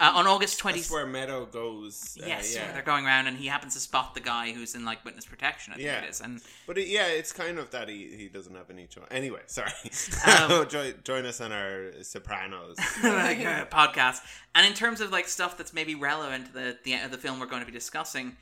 Uh, 0.00 0.12
on 0.14 0.28
August 0.28 0.60
20th, 0.60 0.74
That's 0.74 0.90
where 0.92 1.06
Meadow 1.06 1.44
goes. 1.46 2.16
uh, 2.22 2.26
yes, 2.26 2.54
yeah. 2.54 2.70
they're 2.72 2.82
going 2.82 3.04
around, 3.04 3.26
and 3.26 3.36
he 3.36 3.48
happens 3.48 3.74
to 3.74 3.80
spot 3.80 4.14
the 4.14 4.20
guy 4.20 4.52
who's 4.52 4.76
in 4.76 4.84
like 4.84 5.04
witness 5.04 5.24
protection. 5.26 5.72
I 5.72 5.76
think 5.76 5.86
Yeah. 5.86 6.02
it 6.02 6.10
is, 6.10 6.20
and 6.20 6.40
But 6.68 6.78
it, 6.78 6.86
yeah, 6.86 7.06
it's 7.08 7.32
kind 7.32 7.58
of 7.58 7.70
that 7.72 7.88
he, 7.88 8.08
he 8.16 8.28
doesn't 8.28 8.54
have 8.54 8.70
any 8.70 8.86
choice. 8.86 9.06
Anyway, 9.10 9.40
sorry. 9.46 9.72
Um, 10.26 10.68
join, 10.68 10.94
join 11.02 11.26
us 11.26 11.40
on 11.40 11.50
our 11.50 11.90
Sopranos. 12.02 12.76
like, 13.02 13.40
uh, 13.40 13.64
podcast. 13.66 14.20
And 14.54 14.64
in 14.66 14.72
terms 14.74 15.00
of 15.00 15.10
like 15.10 15.26
stuff 15.26 15.56
that's 15.58 15.72
maybe 15.74 15.96
relevant 15.96 16.46
to 16.46 16.52
the 16.52 16.78
the, 16.84 16.96
the 17.10 17.18
film 17.18 17.40
we're 17.40 17.46
going 17.46 17.62
to 17.62 17.66
be 17.66 17.72
discussing, 17.72 18.36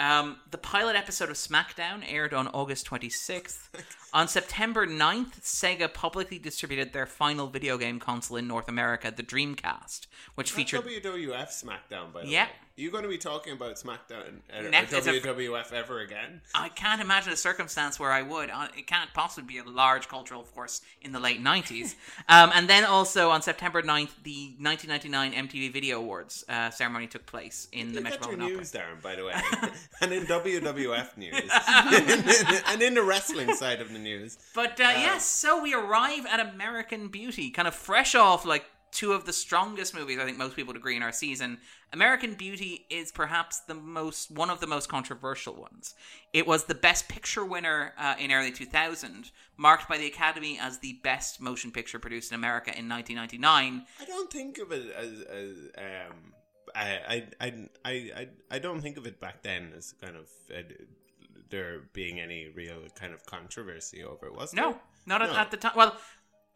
um, 0.00 0.38
the 0.50 0.58
pilot 0.58 0.96
episode 0.96 1.28
of 1.30 1.36
SmackDown 1.36 2.02
aired 2.10 2.32
on 2.34 2.48
August 2.48 2.88
26th. 2.88 3.68
on 4.12 4.26
September 4.26 4.86
9th, 4.86 5.40
Sega 5.42 5.92
publicly 5.92 6.38
distributed 6.38 6.92
their 6.92 7.06
final 7.06 7.46
video 7.46 7.76
game 7.78 8.00
console 8.00 8.36
in 8.38 8.48
North 8.48 8.68
America, 8.68 9.12
the 9.14 9.22
Dreamcast, 9.22 10.06
which 10.34 10.52
Not 10.52 10.56
featured 10.56 10.84
WWF 10.84 11.48
SmackDown, 11.48 12.12
by 12.12 12.22
the 12.22 12.28
Yeah. 12.28 12.46
way. 12.46 12.50
Are 12.80 12.82
you 12.82 12.90
going 12.90 13.02
to 13.02 13.10
be 13.10 13.18
talking 13.18 13.52
about 13.52 13.74
SmackDown 13.74 14.38
uh, 14.50 14.64
or 14.64 14.70
Next- 14.70 14.94
it's 14.94 15.06
a- 15.06 15.20
WWF 15.20 15.70
ever 15.74 16.00
again? 16.00 16.40
I 16.54 16.70
can't 16.70 17.02
imagine 17.02 17.30
a 17.30 17.36
circumstance 17.36 18.00
where 18.00 18.10
I 18.10 18.22
would. 18.22 18.48
Uh, 18.48 18.68
It 18.74 18.86
can't 18.86 19.12
possibly 19.12 19.46
be 19.46 19.58
a 19.58 19.64
large 19.64 20.08
cultural 20.08 20.44
force 20.44 20.80
in 21.02 21.12
the 21.12 21.20
late 21.20 21.44
90s. 21.44 21.94
um, 22.30 22.50
and 22.54 22.70
then 22.70 22.86
also 22.86 23.28
on 23.28 23.42
September 23.42 23.82
9th, 23.82 24.22
the 24.22 24.54
1999 24.58 25.32
MTV 25.48 25.70
Video 25.70 25.98
Awards 25.98 26.42
uh, 26.48 26.70
ceremony 26.70 27.06
took 27.06 27.26
place 27.26 27.68
in 27.70 27.88
the 27.88 27.96
You 27.96 28.00
your 28.00 28.02
Metropolitan 28.04 28.42
Opera. 28.44 28.56
news, 28.56 28.72
Darren, 28.72 29.02
by 29.02 29.14
the 29.14 29.26
way. 29.26 29.34
and 30.00 30.12
in 30.14 30.24
WWF 30.24 31.18
news. 31.18 31.50
and 32.66 32.80
in 32.80 32.94
the 32.94 33.02
wrestling 33.02 33.54
side 33.56 33.82
of 33.82 33.92
the 33.92 33.98
news. 33.98 34.38
But 34.54 34.80
uh, 34.80 34.84
yes, 34.84 35.26
so 35.26 35.62
we 35.62 35.74
arrive 35.74 36.24
at 36.24 36.40
American 36.40 37.08
Beauty, 37.08 37.50
kind 37.50 37.68
of 37.68 37.74
fresh 37.74 38.14
off 38.14 38.46
like 38.46 38.64
two 38.92 39.12
of 39.12 39.24
the 39.24 39.32
strongest 39.32 39.94
movies 39.94 40.18
I 40.18 40.24
think 40.24 40.38
most 40.38 40.56
people 40.56 40.72
would 40.72 40.76
agree 40.76 40.96
in 40.96 41.02
our 41.02 41.12
season. 41.12 41.58
American 41.92 42.34
Beauty 42.34 42.86
is 42.90 43.10
perhaps 43.12 43.60
the 43.60 43.74
most 43.74 44.30
one 44.30 44.50
of 44.50 44.60
the 44.60 44.66
most 44.66 44.88
controversial 44.88 45.54
ones. 45.54 45.94
It 46.32 46.46
was 46.46 46.64
the 46.64 46.74
Best 46.74 47.08
Picture 47.08 47.44
winner 47.44 47.94
uh, 47.98 48.14
in 48.18 48.32
early 48.32 48.52
2000, 48.52 49.30
marked 49.56 49.88
by 49.88 49.98
the 49.98 50.06
Academy 50.06 50.58
as 50.60 50.78
the 50.78 50.98
best 51.02 51.40
motion 51.40 51.70
picture 51.70 51.98
produced 51.98 52.32
in 52.32 52.36
America 52.36 52.70
in 52.76 52.88
1999. 52.88 53.86
I 54.00 54.04
don't 54.04 54.30
think 54.30 54.58
of 54.58 54.72
it 54.72 54.92
as, 54.92 55.20
as 55.22 55.56
um, 55.78 56.32
I, 56.74 56.98
I, 57.08 57.24
I, 57.40 57.68
I, 57.84 58.28
I, 58.50 58.58
don't 58.58 58.80
think 58.80 58.96
of 58.96 59.06
it 59.06 59.20
back 59.20 59.42
then 59.42 59.72
as 59.76 59.92
kind 60.00 60.16
of 60.16 60.28
uh, 60.56 60.62
there 61.50 61.82
being 61.92 62.20
any 62.20 62.48
real 62.54 62.82
kind 62.94 63.12
of 63.12 63.26
controversy 63.26 64.04
over 64.04 64.26
it, 64.26 64.34
was 64.34 64.54
No, 64.54 64.72
there? 64.72 64.80
not 65.06 65.22
at, 65.22 65.30
No. 65.30 65.36
at 65.36 65.50
the 65.50 65.56
time. 65.56 65.72
Well, 65.74 65.96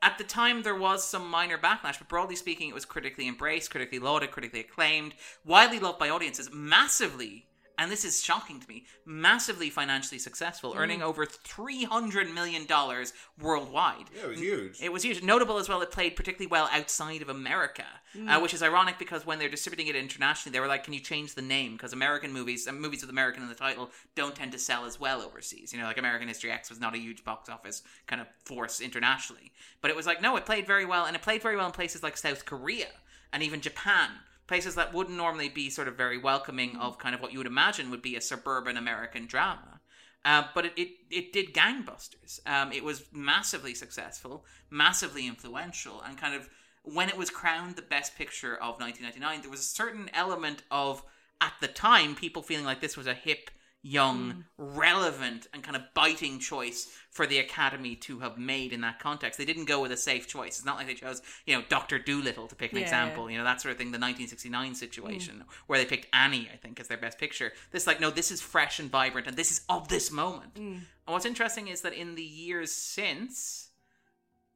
at 0.04 0.18
the 0.18 0.24
time 0.24 0.62
there 0.62 0.76
was 0.76 1.02
some 1.02 1.28
minor 1.28 1.56
backlash, 1.56 1.98
but 1.98 2.08
broadly 2.08 2.36
speaking, 2.36 2.68
it 2.68 2.74
was 2.74 2.84
critically 2.84 3.26
embraced, 3.26 3.70
critically 3.70 3.98
lauded, 3.98 4.30
critically 4.30 4.60
acclaimed, 4.60 5.14
widely 5.44 5.78
loved 5.80 5.98
by 5.98 6.10
audiences, 6.10 6.50
massively. 6.52 7.46
And 7.76 7.90
this 7.90 8.04
is 8.04 8.22
shocking 8.22 8.60
to 8.60 8.68
me. 8.68 8.84
Massively 9.04 9.68
financially 9.68 10.18
successful, 10.18 10.74
earning 10.76 11.02
over 11.02 11.26
three 11.26 11.82
hundred 11.84 12.32
million 12.32 12.66
dollars 12.66 13.12
worldwide. 13.40 14.04
Yeah, 14.14 14.24
it 14.24 14.28
was 14.28 14.40
huge. 14.40 14.80
It 14.80 14.92
was 14.92 15.02
huge. 15.02 15.22
Notable 15.22 15.58
as 15.58 15.68
well, 15.68 15.82
it 15.82 15.90
played 15.90 16.14
particularly 16.14 16.46
well 16.48 16.68
outside 16.72 17.20
of 17.20 17.28
America, 17.28 17.84
uh, 18.28 18.38
which 18.38 18.54
is 18.54 18.62
ironic 18.62 18.96
because 18.98 19.26
when 19.26 19.40
they're 19.40 19.48
distributing 19.48 19.88
it 19.88 19.96
internationally, 19.96 20.52
they 20.52 20.60
were 20.60 20.68
like, 20.68 20.84
"Can 20.84 20.94
you 20.94 21.00
change 21.00 21.34
the 21.34 21.42
name?" 21.42 21.72
Because 21.72 21.92
American 21.92 22.32
movies, 22.32 22.68
uh, 22.68 22.72
movies 22.72 23.00
with 23.00 23.10
American 23.10 23.42
in 23.42 23.48
the 23.48 23.56
title, 23.56 23.90
don't 24.14 24.36
tend 24.36 24.52
to 24.52 24.58
sell 24.58 24.84
as 24.84 25.00
well 25.00 25.20
overseas. 25.20 25.72
You 25.72 25.80
know, 25.80 25.86
like 25.86 25.98
American 25.98 26.28
History 26.28 26.52
X 26.52 26.70
was 26.70 26.78
not 26.78 26.94
a 26.94 26.98
huge 26.98 27.24
box 27.24 27.48
office 27.48 27.82
kind 28.06 28.22
of 28.22 28.28
force 28.44 28.80
internationally, 28.80 29.50
but 29.80 29.90
it 29.90 29.96
was 29.96 30.06
like, 30.06 30.22
no, 30.22 30.36
it 30.36 30.46
played 30.46 30.66
very 30.66 30.84
well, 30.84 31.06
and 31.06 31.16
it 31.16 31.22
played 31.22 31.42
very 31.42 31.56
well 31.56 31.66
in 31.66 31.72
places 31.72 32.04
like 32.04 32.16
South 32.16 32.44
Korea 32.44 32.86
and 33.32 33.42
even 33.42 33.60
Japan. 33.60 34.10
Places 34.46 34.74
that 34.74 34.92
wouldn't 34.92 35.16
normally 35.16 35.48
be 35.48 35.70
sort 35.70 35.88
of 35.88 35.96
very 35.96 36.18
welcoming 36.18 36.76
of 36.76 36.98
kind 36.98 37.14
of 37.14 37.20
what 37.20 37.32
you 37.32 37.38
would 37.38 37.46
imagine 37.46 37.90
would 37.90 38.02
be 38.02 38.16
a 38.16 38.20
suburban 38.20 38.76
American 38.76 39.26
drama. 39.26 39.80
Uh, 40.24 40.44
but 40.54 40.66
it, 40.66 40.72
it, 40.76 40.88
it 41.10 41.32
did 41.32 41.52
gangbusters. 41.52 42.40
Um, 42.46 42.72
it 42.72 42.82
was 42.82 43.04
massively 43.12 43.74
successful, 43.74 44.44
massively 44.70 45.26
influential, 45.26 46.02
and 46.02 46.16
kind 46.16 46.34
of 46.34 46.48
when 46.82 47.08
it 47.08 47.16
was 47.16 47.30
crowned 47.30 47.76
the 47.76 47.82
best 47.82 48.16
picture 48.16 48.54
of 48.54 48.80
1999, 48.80 49.42
there 49.42 49.50
was 49.50 49.60
a 49.60 49.64
certain 49.64 50.10
element 50.12 50.62
of, 50.70 51.02
at 51.40 51.54
the 51.60 51.68
time, 51.68 52.14
people 52.14 52.42
feeling 52.42 52.64
like 52.64 52.80
this 52.80 52.96
was 52.96 53.06
a 53.06 53.14
hip, 53.14 53.50
young, 53.84 54.30
hmm. 54.30 54.78
relevant, 54.78 55.46
and 55.52 55.62
kind 55.62 55.76
of 55.76 55.82
biting 55.92 56.38
choice 56.38 56.88
for 57.10 57.26
the 57.26 57.38
Academy 57.38 57.94
to 57.94 58.18
have 58.20 58.38
made 58.38 58.72
in 58.72 58.80
that 58.80 58.98
context. 58.98 59.38
They 59.38 59.44
didn't 59.44 59.66
go 59.66 59.82
with 59.82 59.92
a 59.92 59.96
safe 59.96 60.26
choice. 60.26 60.56
It's 60.56 60.64
not 60.64 60.78
like 60.78 60.86
they 60.86 60.94
chose, 60.94 61.20
you 61.46 61.54
know, 61.54 61.62
Doctor 61.68 61.98
Dolittle 61.98 62.48
to 62.48 62.56
pick 62.56 62.72
an 62.72 62.78
Yeah. 62.78 62.84
example, 62.84 63.30
you 63.30 63.36
know, 63.36 63.44
that 63.44 63.60
sort 63.60 63.72
of 63.72 63.78
thing, 63.78 63.92
the 63.92 63.98
1969 63.98 64.74
situation, 64.74 65.40
hmm. 65.40 65.50
where 65.66 65.78
they 65.78 65.84
picked 65.84 66.08
Annie, 66.14 66.48
I 66.52 66.56
think, 66.56 66.80
as 66.80 66.88
their 66.88 66.96
best 66.96 67.18
picture. 67.18 67.52
This, 67.70 67.86
like, 67.86 68.00
no, 68.00 68.10
this 68.10 68.30
is 68.30 68.40
fresh 68.40 68.80
and 68.80 68.90
vibrant, 68.90 69.26
and 69.28 69.36
this 69.36 69.52
is 69.52 69.60
of 69.68 69.88
this 69.88 70.10
moment. 70.10 70.56
Hmm. 70.56 70.72
And 71.06 71.12
what's 71.12 71.26
interesting 71.26 71.68
is 71.68 71.82
that 71.82 71.92
in 71.92 72.14
the 72.14 72.22
years 72.22 72.72
since, 72.72 73.68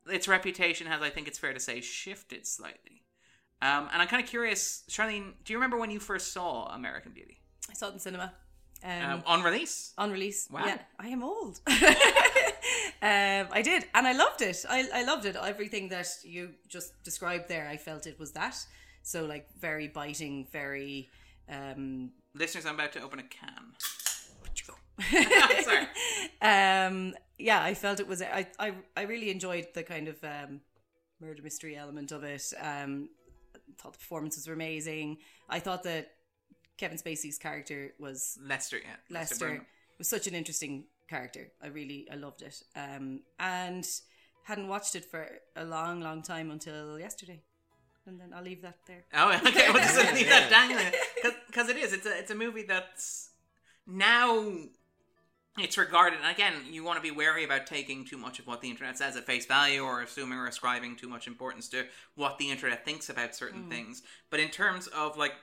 its 0.06 0.26
reputation 0.26 0.86
has, 0.86 1.02
I 1.02 1.10
think 1.10 1.28
it's 1.28 1.38
fair 1.38 1.52
to 1.52 1.60
say, 1.60 1.82
shifted 1.82 2.46
slightly. 2.46 3.02
Um, 3.60 3.88
and 3.92 4.00
I'm 4.00 4.08
kind 4.08 4.22
of 4.22 4.28
curious, 4.28 4.84
Charlene, 4.88 5.34
do 5.44 5.52
you 5.52 5.58
remember 5.58 5.76
when 5.76 5.90
you 5.90 6.00
first 6.00 6.32
saw 6.32 6.66
American 6.68 7.12
Beauty? 7.12 7.40
I 7.68 7.74
saw 7.74 7.88
it 7.88 7.94
in 7.94 7.98
cinema. 7.98 8.32
Um, 8.84 9.10
Um, 9.10 9.22
on 9.26 9.42
release? 9.42 9.92
on 9.98 10.10
release. 10.12 10.48
Wow. 10.50 10.66
Yeah, 10.66 10.78
I 10.98 11.08
am 11.08 11.22
old. 11.22 11.60
um, 11.66 13.48
I 13.52 13.62
did, 13.62 13.84
and 13.94 14.06
I 14.06 14.12
loved 14.12 14.42
it. 14.42 14.64
I, 14.68 14.88
I 14.94 15.04
loved 15.04 15.24
it. 15.24 15.36
Everything 15.36 15.88
that 15.88 16.08
you 16.24 16.50
just 16.68 17.02
described 17.02 17.48
there, 17.48 17.68
I 17.68 17.76
felt 17.76 18.06
it 18.06 18.18
was 18.18 18.32
that. 18.32 18.56
So 19.02 19.24
like 19.24 19.48
very 19.58 19.88
biting, 19.88 20.46
very. 20.52 21.08
Um, 21.48 22.10
Listeners, 22.34 22.66
I'm 22.66 22.74
about 22.74 22.92
to 22.92 23.02
open 23.02 23.18
a 23.18 23.22
can. 23.24 23.74
Sorry. 25.62 25.86
um, 26.42 27.14
yeah, 27.38 27.62
I 27.62 27.74
felt 27.74 28.00
it 28.00 28.08
was. 28.08 28.20
I, 28.20 28.48
I 28.58 28.72
I 28.96 29.02
really 29.02 29.30
enjoyed 29.30 29.68
the 29.72 29.84
kind 29.84 30.08
of 30.08 30.22
um, 30.24 30.60
murder 31.20 31.42
mystery 31.42 31.76
element 31.76 32.10
of 32.12 32.24
it. 32.24 32.52
Um, 32.60 33.08
thought 33.78 33.92
the 33.92 33.98
performances 33.98 34.48
were 34.48 34.54
amazing. 34.54 35.18
I 35.48 35.60
thought 35.60 35.84
that 35.84 36.10
Kevin 36.78 36.96
Spacey's 36.96 37.38
character 37.38 37.92
was 37.98 38.38
Lester, 38.42 38.78
yeah. 38.78 38.96
Lester 39.10 39.46
Bruno. 39.46 39.64
was 39.98 40.08
such 40.08 40.26
an 40.26 40.34
interesting 40.34 40.84
character. 41.08 41.50
I 41.62 41.66
really 41.66 42.06
I 42.10 42.14
loved 42.14 42.42
it. 42.42 42.62
Um, 42.76 43.20
and 43.38 43.86
hadn't 44.44 44.68
watched 44.68 44.94
it 44.94 45.04
for 45.04 45.28
a 45.56 45.64
long, 45.64 46.00
long 46.00 46.22
time 46.22 46.50
until 46.50 46.98
yesterday. 46.98 47.42
And 48.06 48.18
then 48.18 48.32
I'll 48.34 48.42
leave 48.42 48.62
that 48.62 48.78
there. 48.86 49.04
Oh, 49.12 49.34
okay. 49.46 49.66
We'll 49.70 49.82
just 49.82 49.96
leave 50.14 50.28
that 50.28 50.48
dangling 50.48 50.92
because 51.46 51.68
it 51.68 51.76
is. 51.76 51.92
It's 51.92 52.06
a 52.06 52.18
it's 52.18 52.30
a 52.30 52.34
movie 52.34 52.62
that's 52.62 53.30
now 53.86 54.50
it's 55.58 55.76
regarded. 55.76 56.20
And 56.22 56.30
again, 56.30 56.54
you 56.70 56.84
want 56.84 56.96
to 56.96 57.02
be 57.02 57.14
wary 57.14 57.44
about 57.44 57.66
taking 57.66 58.06
too 58.06 58.16
much 58.16 58.38
of 58.38 58.46
what 58.46 58.62
the 58.62 58.70
internet 58.70 58.96
says 58.96 59.16
at 59.16 59.26
face 59.26 59.44
value, 59.44 59.82
or 59.82 60.00
assuming 60.00 60.38
or 60.38 60.46
ascribing 60.46 60.96
too 60.96 61.08
much 61.08 61.26
importance 61.26 61.68
to 61.68 61.84
what 62.14 62.38
the 62.38 62.50
internet 62.50 62.84
thinks 62.84 63.10
about 63.10 63.34
certain 63.34 63.68
things. 63.68 64.02
But 64.30 64.40
in 64.40 64.48
terms 64.48 64.86
of 64.86 65.18
like 65.18 65.32
mm, 65.32 65.36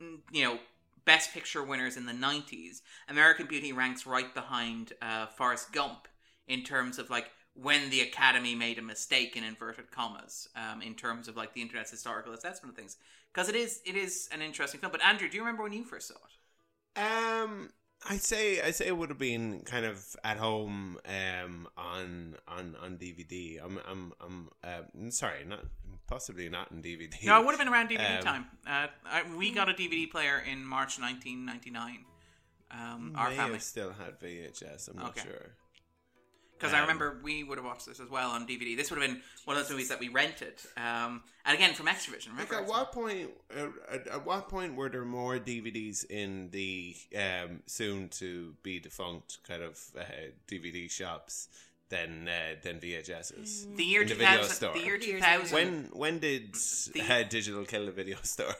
you 0.00 0.44
know 0.44 0.58
Best 1.04 1.32
Picture 1.32 1.64
winners 1.64 1.96
in 1.96 2.06
the 2.06 2.12
90s, 2.12 2.82
American 3.08 3.46
Beauty 3.46 3.72
ranks 3.72 4.06
right 4.06 4.32
behind 4.34 4.92
uh, 5.00 5.26
Forrest 5.26 5.72
Gump 5.72 6.06
in 6.46 6.62
terms 6.62 6.98
of 6.98 7.10
like 7.10 7.30
when 7.54 7.90
the 7.90 8.02
Academy 8.02 8.54
made 8.54 8.78
a 8.78 8.82
mistake 8.82 9.36
in 9.36 9.42
inverted 9.42 9.90
commas, 9.90 10.48
um, 10.54 10.80
in 10.82 10.94
terms 10.94 11.26
of 11.26 11.36
like 11.36 11.54
the 11.54 11.62
internet's 11.62 11.90
historical 11.90 12.32
assessment 12.32 12.72
of 12.72 12.76
things. 12.76 12.96
Because 13.32 13.48
it 13.48 13.54
is 13.54 13.80
it 13.84 13.96
is 13.96 14.28
an 14.32 14.42
interesting 14.42 14.80
film. 14.80 14.92
But 14.92 15.04
Andrew, 15.04 15.28
do 15.28 15.36
you 15.36 15.42
remember 15.42 15.62
when 15.62 15.72
you 15.72 15.84
first 15.84 16.08
saw 16.08 16.14
it? 16.14 17.00
Um, 17.00 17.70
I'd 18.08 18.22
say 18.22 18.60
I 18.60 18.70
say 18.70 18.86
it 18.86 18.96
would 18.96 19.08
have 19.08 19.18
been 19.18 19.60
kind 19.60 19.84
of 19.84 20.16
at 20.22 20.36
home 20.36 20.98
um 21.04 21.68
on 21.76 22.36
on 22.46 22.76
on 22.82 22.96
DVD. 22.96 23.58
I'm 23.62 23.78
I'm 23.88 24.12
I'm 24.20 24.48
uh, 24.62 25.10
sorry, 25.10 25.44
not 25.44 25.64
possibly 26.06 26.48
not 26.48 26.70
in 26.70 26.80
DVD. 26.82 27.26
No, 27.26 27.40
it 27.40 27.44
would 27.44 27.52
have 27.52 27.58
been 27.58 27.68
around 27.72 27.90
DVD 27.90 28.18
Um, 28.18 28.22
time. 28.24 28.46
Uh, 28.66 28.86
I, 29.04 29.22
we 29.36 29.50
got 29.52 29.68
a 29.68 29.72
DVD 29.74 30.10
player 30.10 30.38
in 30.38 30.64
March 30.64 30.98
1999. 31.00 32.04
Um, 32.70 33.14
our 33.16 33.30
family. 33.32 33.58
still 33.58 33.92
had 33.92 34.20
VHS. 34.20 34.88
I'm 34.88 34.96
not 34.96 35.10
Okay. 35.10 35.22
sure. 35.22 35.46
Because 36.58 36.72
I 36.74 36.78
Um, 36.78 36.82
remember 36.82 37.20
we 37.22 37.44
would 37.44 37.56
have 37.58 37.64
watched 37.64 37.86
this 37.86 38.00
as 38.00 38.08
well 38.10 38.30
on 38.30 38.46
DVD. 38.46 38.76
This 38.76 38.90
would 38.90 39.00
have 39.00 39.08
been 39.08 39.22
one 39.44 39.56
of 39.56 39.62
those 39.62 39.70
movies 39.70 39.88
that 39.90 40.00
we 40.00 40.08
rented. 40.08 40.54
Um, 40.76 41.22
and 41.44 41.54
again, 41.54 41.72
from 41.74 41.86
Xtra-vision. 41.86 42.36
Like 42.36 42.52
at 42.52 42.66
what 42.66 42.92
point? 42.92 43.30
Uh, 43.56 43.68
at, 43.90 44.06
at 44.08 44.26
what 44.26 44.48
point 44.48 44.74
were 44.74 44.88
there 44.88 45.04
more 45.04 45.38
DVDs 45.38 46.04
in 46.10 46.50
the 46.50 46.96
um, 47.16 47.62
soon 47.66 48.08
to 48.10 48.54
be 48.62 48.80
defunct 48.80 49.38
kind 49.46 49.62
of 49.62 49.78
uh, 49.98 50.02
DVD 50.48 50.90
shops 50.90 51.48
than 51.90 52.28
uh, 52.28 52.54
than 52.62 52.78
VHSs? 52.80 53.76
The 53.76 53.84
year 53.84 54.02
in 54.02 54.08
the 54.08 54.14
2000 54.14 54.38
video 54.38 54.48
store. 54.48 54.72
the 54.74 54.80
year 54.84 54.98
2000 54.98 55.54
When 55.54 55.88
when 55.92 56.18
did 56.18 56.54
uh, 56.54 57.22
digital 57.24 57.64
kill 57.64 57.86
the 57.86 57.92
video 57.92 58.18
store? 58.22 58.54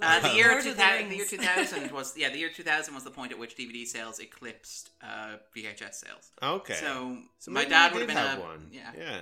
Uh, 0.00 0.20
the 0.20 0.34
year 0.34 0.48
Lord 0.48 0.58
of 0.58 0.64
the 0.64 0.70
2000, 0.72 1.08
the 1.08 1.16
year 1.16 1.26
2000 1.26 1.90
was 1.98 2.16
yeah 2.16 2.28
the 2.30 2.38
year 2.38 2.50
2000 2.50 2.94
was 2.94 3.04
the 3.04 3.10
point 3.10 3.32
at 3.32 3.38
which 3.38 3.56
DVD 3.56 3.86
sales 3.86 4.18
eclipsed 4.20 4.90
uh, 5.02 5.36
VHS 5.56 5.94
sales. 5.94 6.30
Okay. 6.42 6.74
So, 6.74 7.18
So 7.38 7.50
my 7.50 7.64
dad 7.64 7.92
would 7.92 8.00
have 8.00 8.08
been 8.08 8.16
have 8.16 8.38
a, 8.38 8.42
one. 8.42 8.68
Yeah. 8.72 8.90
Yeah. 8.96 9.20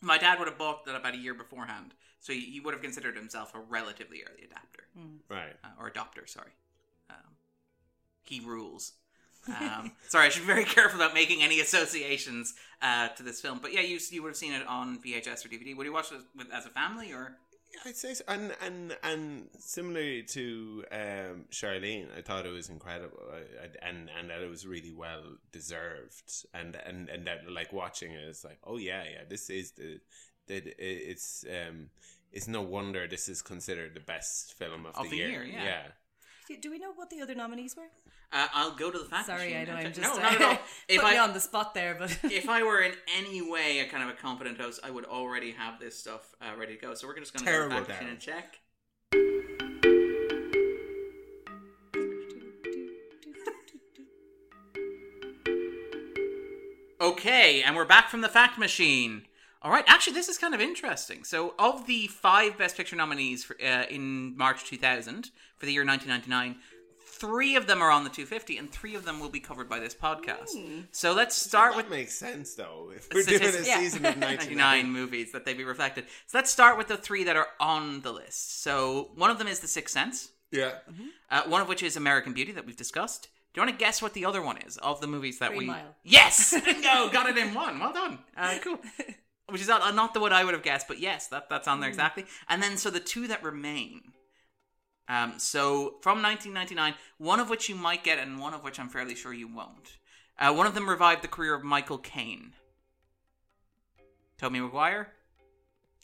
My 0.00 0.16
dad 0.18 0.38
would 0.38 0.46
have 0.48 0.58
bought 0.58 0.84
that 0.86 0.94
about 0.94 1.14
a 1.14 1.18
year 1.18 1.34
beforehand, 1.34 1.92
so 2.20 2.32
he, 2.32 2.40
he 2.40 2.60
would 2.60 2.72
have 2.72 2.82
considered 2.82 3.16
himself 3.16 3.52
a 3.54 3.58
relatively 3.60 4.22
early 4.22 4.44
adapter 4.44 4.84
Right. 5.28 5.56
uh, 5.64 5.68
or 5.80 5.90
adopter. 5.90 6.28
Sorry, 6.28 6.52
um, 7.10 7.34
he 8.22 8.38
rules. 8.38 8.92
Um, 9.48 9.92
sorry, 10.08 10.26
I 10.26 10.28
should 10.28 10.42
be 10.42 10.46
very 10.46 10.64
careful 10.64 11.00
about 11.00 11.14
making 11.14 11.42
any 11.42 11.60
associations 11.60 12.54
uh, 12.82 13.08
to 13.08 13.22
this 13.22 13.40
film. 13.40 13.58
But 13.60 13.72
yeah, 13.72 13.80
you 13.80 13.98
you 14.10 14.22
would 14.22 14.28
have 14.30 14.36
seen 14.36 14.52
it 14.52 14.66
on 14.66 14.98
VHS 14.98 15.44
or 15.44 15.48
DVD. 15.48 15.76
Would 15.76 15.86
you 15.86 15.92
watch 15.92 16.12
it 16.12 16.20
with, 16.36 16.52
as 16.52 16.66
a 16.66 16.70
family 16.70 17.12
or? 17.12 17.36
I'd 17.84 17.96
say, 17.96 18.14
so. 18.14 18.24
and 18.28 18.52
and 18.62 18.96
and 19.02 19.48
similarly 19.58 20.22
to 20.22 20.84
um, 20.90 21.44
Charlene, 21.52 22.06
I 22.16 22.22
thought 22.22 22.46
it 22.46 22.50
was 22.52 22.70
incredible, 22.70 23.18
I, 23.30 23.36
I, 23.66 23.88
and 23.88 24.08
and 24.18 24.30
that 24.30 24.40
it 24.40 24.48
was 24.48 24.66
really 24.66 24.92
well 24.92 25.22
deserved, 25.52 26.46
and 26.54 26.76
and 26.86 27.08
and 27.10 27.26
that 27.26 27.48
like 27.50 27.72
watching 27.72 28.12
it, 28.12 28.22
it's 28.26 28.42
like, 28.42 28.58
oh 28.64 28.78
yeah, 28.78 29.04
yeah, 29.04 29.24
this 29.28 29.50
is 29.50 29.72
the 29.72 30.00
that 30.46 30.66
it- 30.66 30.76
it's 30.78 31.44
um 31.44 31.90
it's 32.32 32.48
no 32.48 32.62
wonder 32.62 33.06
this 33.06 33.28
is 33.28 33.42
considered 33.42 33.94
the 33.94 34.00
best 34.00 34.54
film 34.54 34.86
of, 34.86 34.96
Of 34.96 35.04
the, 35.04 35.10
the 35.10 35.16
year. 35.16 35.28
year, 35.28 35.44
yeah. 35.44 35.82
Do- 36.48 36.56
Do 36.56 36.70
we 36.70 36.78
know 36.78 36.92
what 36.94 37.10
the 37.10 37.20
other 37.20 37.34
nominees 37.34 37.76
were? 37.76 37.88
Uh, 38.30 38.46
I'll 38.52 38.76
go 38.76 38.90
to 38.90 38.98
the 38.98 39.06
fact 39.06 39.26
Sorry, 39.26 39.54
machine 39.54 39.56
I 39.56 39.64
know 39.64 39.76
and 39.76 39.86
I'm 39.86 39.92
just 39.92 40.14
no, 40.14 40.18
uh, 40.18 40.22
not 40.22 40.34
at 40.34 40.42
all. 40.42 40.58
If 40.88 41.00
putting 41.00 41.06
I 41.06 41.14
you 41.14 41.20
on 41.20 41.32
the 41.32 41.40
spot 41.40 41.72
there, 41.72 41.96
but 41.98 42.18
if 42.24 42.48
I 42.48 42.62
were 42.62 42.82
in 42.82 42.92
any 43.16 43.40
way 43.40 43.78
a 43.80 43.86
kind 43.86 44.02
of 44.02 44.10
a 44.10 44.12
competent 44.12 44.60
host, 44.60 44.80
I 44.84 44.90
would 44.90 45.06
already 45.06 45.52
have 45.52 45.80
this 45.80 45.98
stuff 45.98 46.34
uh, 46.42 46.58
ready 46.58 46.74
to 46.74 46.80
go. 46.80 46.94
So 46.94 47.06
we're 47.06 47.18
just 47.18 47.32
going 47.32 47.46
to 47.46 47.50
go 47.50 47.62
to 47.62 47.68
the 47.68 47.74
fact 47.86 47.88
machine 47.88 48.08
and 48.08 48.20
check. 48.20 48.58
Okay, 57.00 57.62
and 57.62 57.76
we're 57.76 57.84
back 57.84 58.10
from 58.10 58.20
the 58.20 58.28
fact 58.28 58.58
machine. 58.58 59.22
All 59.62 59.70
right, 59.70 59.84
actually, 59.86 60.14
this 60.14 60.28
is 60.28 60.36
kind 60.36 60.54
of 60.54 60.60
interesting. 60.60 61.24
So, 61.24 61.54
of 61.58 61.86
the 61.86 62.08
five 62.08 62.58
Best 62.58 62.76
Picture 62.76 62.96
nominees 62.96 63.44
for, 63.44 63.56
uh, 63.62 63.84
in 63.88 64.36
March 64.36 64.64
2000 64.64 65.30
for 65.56 65.66
the 65.66 65.72
year 65.72 65.84
1999, 65.84 66.60
three 67.20 67.56
of 67.56 67.66
them 67.66 67.82
are 67.82 67.90
on 67.90 68.04
the 68.04 68.10
250, 68.10 68.56
and 68.58 68.70
three 68.70 68.94
of 68.94 69.04
them 69.04 69.20
will 69.20 69.28
be 69.28 69.40
covered 69.40 69.68
by 69.68 69.78
this 69.78 69.94
podcast. 69.94 70.84
So 70.92 71.12
let's 71.12 71.34
start 71.36 71.72
That 71.72 71.76
with 71.84 71.90
makes 71.90 72.14
sense 72.14 72.54
though. 72.54 72.90
If 72.94 73.08
we're 73.12 73.22
doing 73.22 73.42
a 73.42 73.46
statistics- 73.48 73.76
season 73.78 74.06
of 74.06 74.16
99 74.18 74.56
99, 74.56 74.90
movies 74.92 75.32
that 75.32 75.44
they 75.44 75.54
be 75.54 75.64
reflected. 75.64 76.04
So 76.26 76.38
let's 76.38 76.50
start 76.50 76.78
with 76.78 76.88
the 76.88 76.96
three 76.96 77.24
that 77.24 77.36
are 77.36 77.48
on 77.60 78.00
the 78.02 78.12
list. 78.12 78.62
So 78.62 79.10
one 79.14 79.30
of 79.30 79.38
them 79.38 79.48
is 79.48 79.60
The 79.60 79.68
Sixth 79.68 79.92
Sense, 79.92 80.30
yeah, 80.50 80.72
uh, 81.30 81.42
one 81.46 81.60
of 81.60 81.68
which 81.68 81.82
is 81.82 81.96
American 81.96 82.32
Beauty 82.32 82.52
that 82.52 82.64
we've 82.66 82.76
discussed. 82.76 83.28
Do 83.54 83.60
you 83.60 83.66
want 83.66 83.78
to 83.78 83.82
guess 83.84 84.00
what 84.02 84.12
the 84.14 84.24
other 84.24 84.42
one 84.42 84.58
is 84.58 84.76
of 84.78 85.00
the 85.00 85.06
movies 85.06 85.38
that 85.38 85.48
Green 85.50 85.60
we? 85.60 85.66
Mile. 85.66 85.96
Yes, 86.04 86.54
bingo, 86.64 87.08
got 87.10 87.28
it 87.28 87.36
in 87.38 87.54
one. 87.54 87.78
Well 87.80 87.92
done. 87.92 88.18
Uh, 88.36 88.56
cool. 88.62 88.78
Which 89.48 89.62
is 89.62 89.68
not, 89.68 89.94
not 89.94 90.12
the 90.12 90.20
one 90.20 90.32
I 90.34 90.44
would 90.44 90.52
have 90.52 90.62
guessed, 90.62 90.86
but 90.88 90.98
yes, 91.00 91.28
that 91.28 91.48
that's 91.48 91.66
on 91.66 91.80
there 91.80 91.88
exactly. 91.88 92.26
And 92.50 92.62
then 92.62 92.76
so 92.76 92.90
the 92.90 93.00
two 93.00 93.26
that 93.28 93.42
remain. 93.42 94.02
Um, 95.08 95.38
so 95.38 95.94
from 96.02 96.22
1999, 96.22 96.94
one 97.18 97.40
of 97.40 97.48
which 97.48 97.68
you 97.68 97.74
might 97.74 98.04
get, 98.04 98.18
and 98.18 98.38
one 98.38 98.52
of 98.54 98.62
which 98.62 98.78
I'm 98.78 98.88
fairly 98.88 99.14
sure 99.14 99.32
you 99.32 99.48
won't. 99.48 99.96
Uh, 100.38 100.52
one 100.52 100.66
of 100.66 100.74
them 100.74 100.88
revived 100.88 101.22
the 101.22 101.28
career 101.28 101.54
of 101.54 101.64
Michael 101.64 101.98
Caine. 101.98 102.52
Tobey 104.38 104.60
Maguire. 104.60 105.08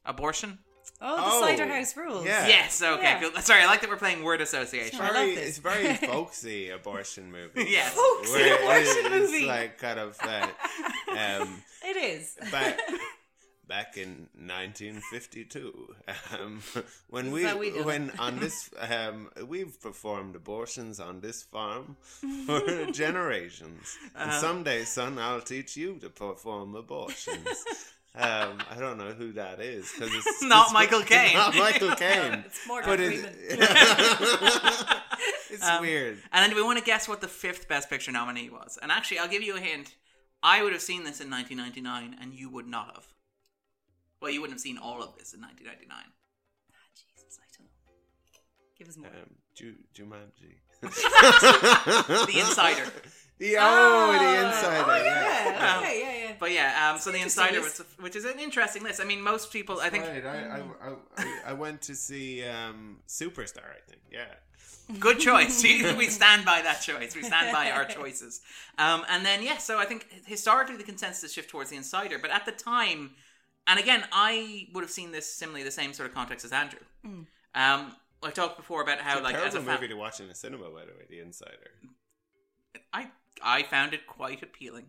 Abortion. 0.04 0.58
oh, 1.00 1.16
the 1.16 1.22
Oh, 1.24 1.40
Cider 1.40 1.66
House 1.66 1.96
rules. 1.96 2.24
yeah. 2.26 2.46
Yes. 2.46 2.82
Okay. 2.82 3.02
Yeah. 3.02 3.20
Cool. 3.20 3.40
Sorry, 3.42 3.62
I 3.62 3.66
like 3.66 3.80
that 3.82 3.88
we're 3.90 3.96
playing 3.96 4.22
word 4.22 4.40
association. 4.40 5.00
I 5.00 5.04
love 5.06 5.14
very, 5.14 5.34
this. 5.34 5.48
it's 5.50 5.58
very 5.58 5.94
folksy 6.10 6.70
abortion 6.70 7.30
movie. 7.30 7.64
Yes. 7.70 7.94
Folksy 7.94 8.50
abortion 8.50 9.12
it's 9.12 9.32
movie. 9.32 9.46
like 9.46 9.78
kind 9.78 9.98
of 9.98 10.18
uh, 10.22 10.46
um, 11.10 11.62
It 11.84 11.96
is. 11.96 12.36
back 12.50 12.78
back 13.66 13.96
in 13.96 14.28
1952 14.36 15.94
um, 16.38 16.60
when 17.08 17.30
we 17.32 17.50
we 17.54 17.70
when 17.82 18.10
on 18.18 18.38
this 18.38 18.70
um, 18.78 19.28
we've 19.46 19.80
performed 19.80 20.36
abortions 20.36 21.00
on 21.00 21.20
this 21.20 21.42
farm 21.42 21.96
for 22.46 22.60
generations 22.92 23.96
and 24.14 24.30
Uh-huh. 24.30 24.40
someday 24.40 24.84
son 24.84 25.18
I'll 25.18 25.40
teach 25.40 25.76
you 25.76 25.96
to 26.00 26.08
perform 26.10 26.74
abortions 26.74 27.48
um, 28.16 28.58
I 28.70 28.76
don't 28.78 28.98
know 28.98 29.12
who 29.12 29.32
that 29.32 29.60
is 29.60 29.90
because 29.92 30.14
it's 30.14 30.42
Not 30.42 30.66
it's- 30.68 30.72
Michael 30.72 31.02
Caine. 31.02 31.34
not 31.34 31.54
Michael 31.56 31.94
Caine 31.96 32.44
It's 32.46 32.60
Morgan 32.68 32.88
but 32.90 33.00
it's, 33.00 33.20
Freeman. 33.22 35.00
it's 35.50 35.64
Um, 35.68 35.80
weird 35.80 36.18
And 36.32 36.42
then 36.42 36.50
do 36.50 36.56
we 36.56 36.62
want 36.62 36.78
to 36.78 36.84
guess 36.84 37.08
what 37.08 37.20
the 37.20 37.28
fifth 37.28 37.66
Best 37.68 37.88
Picture 37.88 38.12
nominee 38.12 38.50
was? 38.50 38.78
And 38.82 38.92
actually, 38.92 39.18
I'll 39.20 39.28
give 39.28 39.42
you 39.42 39.56
a 39.56 39.60
hint. 39.60 39.94
I 40.42 40.62
would 40.62 40.72
have 40.72 40.82
seen 40.82 41.04
this 41.04 41.20
in 41.20 41.30
1999, 41.30 42.18
and 42.20 42.34
you 42.34 42.50
would 42.50 42.66
not 42.68 42.86
have. 42.94 43.06
Well, 44.20 44.30
you 44.30 44.40
wouldn't 44.40 44.54
have 44.54 44.62
seen 44.62 44.78
all 44.78 45.02
of 45.02 45.16
this 45.16 45.34
in 45.34 45.40
1999. 45.40 46.12
Jesus, 47.16 47.38
I 47.40 47.46
don't. 47.58 47.70
Give 48.78 48.88
us 48.88 48.96
more. 48.96 49.08
um, 49.08 49.34
Ju- 49.54 49.84
Jumanji 49.94 50.58
The 50.82 52.40
Insider. 52.40 52.84
The, 53.38 53.56
oh, 53.58 54.12
the 54.12 54.18
Oh, 54.24 54.46
insider. 54.46 54.84
oh, 54.86 55.02
yeah. 55.04 55.50
yeah. 55.50 55.76
Um, 55.76 55.82
Okay, 55.82 56.00
yeah, 56.00 56.28
yeah. 56.28 56.34
But 56.38 56.52
yeah, 56.52 56.90
um, 56.92 56.98
so 57.00 57.10
the. 57.10 57.20
Insider, 57.20 57.60
was, 57.60 57.82
which 58.00 58.14
is 58.16 58.24
an 58.24 58.38
interesting 58.38 58.82
list. 58.84 59.00
I 59.00 59.04
mean, 59.04 59.20
most 59.20 59.52
people, 59.52 59.80
I 59.80 59.90
think, 59.90 60.04
Right, 60.04 60.24
I, 60.24 60.28
I, 60.28 60.60
I, 60.88 60.94
I, 61.18 61.40
I 61.48 61.52
went 61.52 61.82
to 61.82 61.94
see 61.96 62.44
um, 62.44 62.98
Superstar. 63.08 63.64
I 63.64 63.80
think, 63.88 64.02
yeah. 64.12 64.26
Good 65.00 65.18
choice. 65.18 65.62
we 65.64 66.06
stand 66.08 66.44
by 66.44 66.60
that 66.62 66.80
choice. 66.82 67.16
We 67.16 67.22
stand 67.22 67.50
by 67.52 67.70
our 67.70 67.84
choices. 67.86 68.40
Um, 68.78 69.04
and 69.08 69.24
then, 69.24 69.42
yeah, 69.42 69.56
so 69.58 69.78
I 69.78 69.84
think 69.86 70.06
historically 70.26 70.76
the 70.76 70.84
consensus 70.84 71.32
shift 71.32 71.50
towards 71.50 71.70
the 71.70 71.76
insider. 71.76 72.18
But 72.18 72.30
at 72.30 72.44
the 72.46 72.52
time, 72.52 73.12
and 73.66 73.78
again, 73.80 74.04
I 74.12 74.68
would 74.72 74.82
have 74.82 74.90
seen 74.90 75.12
this 75.12 75.32
similarly 75.32 75.64
the 75.64 75.70
same 75.70 75.92
sort 75.92 76.08
of 76.08 76.14
context 76.14 76.44
as 76.44 76.52
Andrew. 76.52 76.80
Mm. 77.06 77.26
Um, 77.54 77.92
I 78.22 78.30
talked 78.30 78.56
before 78.56 78.82
about 78.82 78.98
how, 78.98 79.12
It's 79.12 79.20
a 79.20 79.22
like, 79.24 79.34
as 79.36 79.54
a 79.54 79.58
terrible 79.58 79.72
movie 79.72 79.88
to 79.88 79.94
watch 79.94 80.20
in 80.20 80.28
a 80.30 80.34
cinema, 80.34 80.64
by 80.70 80.80
the 80.86 80.92
way. 80.92 81.04
The 81.08 81.20
Insider. 81.20 81.70
I 82.92 83.08
I 83.42 83.62
found 83.64 83.94
it 83.94 84.06
quite 84.06 84.42
appealing. 84.42 84.86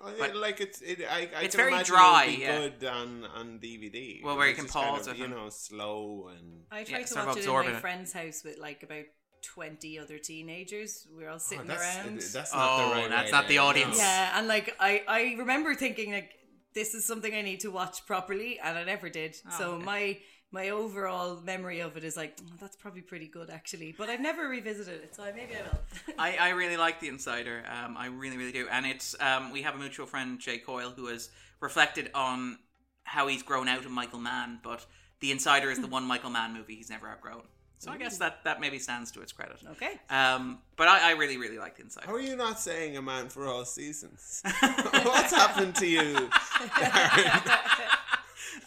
Oh, 0.00 0.12
But- 0.18 0.34
yeah, 0.34 0.40
like 0.40 0.60
it's, 0.60 0.80
it, 0.80 1.00
I, 1.10 1.28
I 1.36 1.42
It's 1.42 1.56
can 1.56 1.64
very 1.64 1.72
imagine 1.72 1.94
dry, 1.96 2.24
It 2.24 2.28
would 2.30 2.36
be 2.36 2.42
yeah. 2.42 2.58
good 2.58 2.84
on 2.88 3.24
on 3.24 3.58
DVD. 3.58 4.22
Well, 4.22 4.36
where 4.36 4.48
you 4.48 4.54
can 4.54 4.64
just 4.64 4.74
kind 4.74 4.96
pause 4.96 5.06
of, 5.08 5.14
it 5.14 5.18
you 5.18 5.28
know, 5.28 5.48
slow 5.50 6.30
and. 6.36 6.62
I 6.70 6.80
Yeah, 6.80 6.84
tried 6.84 7.00
to 7.02 7.06
sort 7.08 7.20
of 7.22 7.26
watch 7.28 7.36
it 7.36 7.40
in 7.40 7.44
absorbing 7.46 7.70
my 7.72 7.78
it. 7.78 7.80
friend's 7.80 8.12
house 8.12 8.42
with 8.44 8.58
like 8.58 8.82
about 8.82 9.04
20 9.42 9.98
other 9.98 10.18
teenagers. 10.18 11.06
We 11.16 11.24
were 11.24 11.30
all 11.30 11.36
Oh, 11.36 11.38
sitting 11.38 11.66
that's, 11.66 11.82
around. 11.96 12.20
that's 12.20 12.52
not 12.54 12.54
Oh, 12.54 12.88
the 12.88 12.94
right 12.94 13.10
that's 13.10 13.24
way 13.26 13.30
not 13.32 13.42
to- 13.42 13.48
the 13.48 13.58
audience. 13.58 13.98
Yeah, 13.98 14.38
and 14.38 14.46
like 14.46 14.74
I, 14.78 15.02
I 15.08 15.34
remember 15.38 15.74
thinking 15.74 16.12
like 16.12 16.30
this 16.78 16.94
is 16.94 17.04
something 17.04 17.34
I 17.34 17.42
need 17.42 17.60
to 17.60 17.70
watch 17.70 18.06
properly, 18.06 18.60
and 18.62 18.78
I 18.78 18.84
never 18.84 19.08
did. 19.08 19.36
Oh, 19.46 19.58
so 19.58 19.70
okay. 19.72 19.84
my 19.84 20.18
my 20.50 20.70
overall 20.70 21.40
memory 21.42 21.80
of 21.80 21.96
it 21.96 22.04
is 22.04 22.16
like 22.16 22.38
"Oh, 22.40 22.54
that's 22.60 22.76
probably 22.76 23.02
pretty 23.02 23.26
good 23.26 23.50
actually, 23.50 23.94
but 23.98 24.08
I've 24.08 24.20
never 24.20 24.48
revisited 24.48 25.02
it, 25.02 25.14
so 25.14 25.24
maybe 25.24 25.54
I 25.56 25.62
will. 25.62 25.80
I, 26.18 26.36
I 26.36 26.48
really 26.50 26.76
like 26.76 27.00
The 27.00 27.08
Insider. 27.08 27.64
Um, 27.68 27.96
I 27.96 28.06
really, 28.06 28.36
really 28.36 28.52
do. 28.52 28.68
And 28.70 28.86
it's 28.86 29.16
um, 29.20 29.50
we 29.50 29.62
have 29.62 29.74
a 29.74 29.78
mutual 29.78 30.06
friend, 30.06 30.38
Jay 30.38 30.58
Coyle, 30.58 30.92
who 30.94 31.06
has 31.08 31.30
reflected 31.60 32.10
on 32.14 32.58
how 33.02 33.26
he's 33.26 33.42
grown 33.42 33.68
out 33.68 33.84
of 33.84 33.90
Michael 33.90 34.20
Mann, 34.20 34.60
but 34.62 34.86
The 35.20 35.32
Insider 35.32 35.70
is 35.70 35.80
the 35.80 35.88
one 35.88 36.04
Michael 36.04 36.30
Mann 36.30 36.54
movie 36.54 36.76
he's 36.76 36.90
never 36.90 37.08
outgrown. 37.08 37.42
So 37.78 37.92
I 37.92 37.96
guess 37.96 38.18
that 38.18 38.42
that 38.44 38.60
maybe 38.60 38.78
stands 38.78 39.10
to 39.12 39.20
its 39.20 39.32
credit. 39.32 39.58
Okay. 39.72 40.00
Um, 40.10 40.58
but 40.76 40.88
I, 40.88 41.10
I 41.10 41.12
really 41.12 41.36
really 41.36 41.58
liked 41.58 41.78
Inside. 41.78 42.04
How 42.04 42.14
are 42.14 42.20
you 42.20 42.36
not 42.36 42.58
saying 42.58 42.96
a 42.96 43.02
man 43.02 43.28
for 43.28 43.46
all 43.46 43.64
seasons? 43.64 44.42
What's 44.60 45.32
happened 45.32 45.76
to 45.76 45.86
you? 45.86 46.28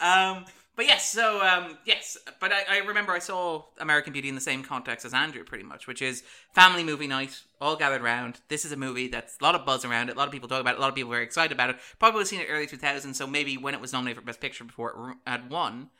um, 0.00 0.46
but 0.74 0.86
yes, 0.86 1.10
so 1.10 1.44
um, 1.46 1.76
yes, 1.84 2.16
but 2.40 2.50
I, 2.50 2.64
I 2.70 2.78
remember 2.78 3.12
I 3.12 3.18
saw 3.18 3.64
American 3.78 4.14
Beauty 4.14 4.30
in 4.30 4.34
the 4.34 4.40
same 4.40 4.62
context 4.62 5.04
as 5.04 5.12
Andrew, 5.12 5.44
pretty 5.44 5.64
much, 5.64 5.86
which 5.86 6.00
is 6.00 6.22
family 6.54 6.82
movie 6.82 7.06
night, 7.06 7.42
all 7.60 7.76
gathered 7.76 8.00
around. 8.00 8.40
This 8.48 8.64
is 8.64 8.72
a 8.72 8.76
movie 8.76 9.08
that's 9.08 9.36
a 9.38 9.44
lot 9.44 9.54
of 9.54 9.66
buzz 9.66 9.84
around 9.84 10.08
it, 10.08 10.16
a 10.16 10.18
lot 10.18 10.28
of 10.28 10.32
people 10.32 10.48
talk 10.48 10.62
about 10.62 10.74
it, 10.74 10.78
a 10.78 10.80
lot 10.80 10.88
of 10.88 10.94
people 10.94 11.12
are 11.12 11.16
very 11.16 11.24
excited 11.24 11.52
about 11.52 11.68
it. 11.68 11.76
Probably 11.98 12.24
seen 12.24 12.40
it 12.40 12.46
early 12.48 12.66
2000s, 12.66 13.14
so 13.14 13.26
maybe 13.26 13.58
when 13.58 13.74
it 13.74 13.82
was 13.82 13.92
nominated 13.92 14.22
for 14.22 14.26
Best 14.26 14.40
Picture 14.40 14.64
before 14.64 15.10
it 15.26 15.30
had 15.30 15.50
won. 15.50 15.90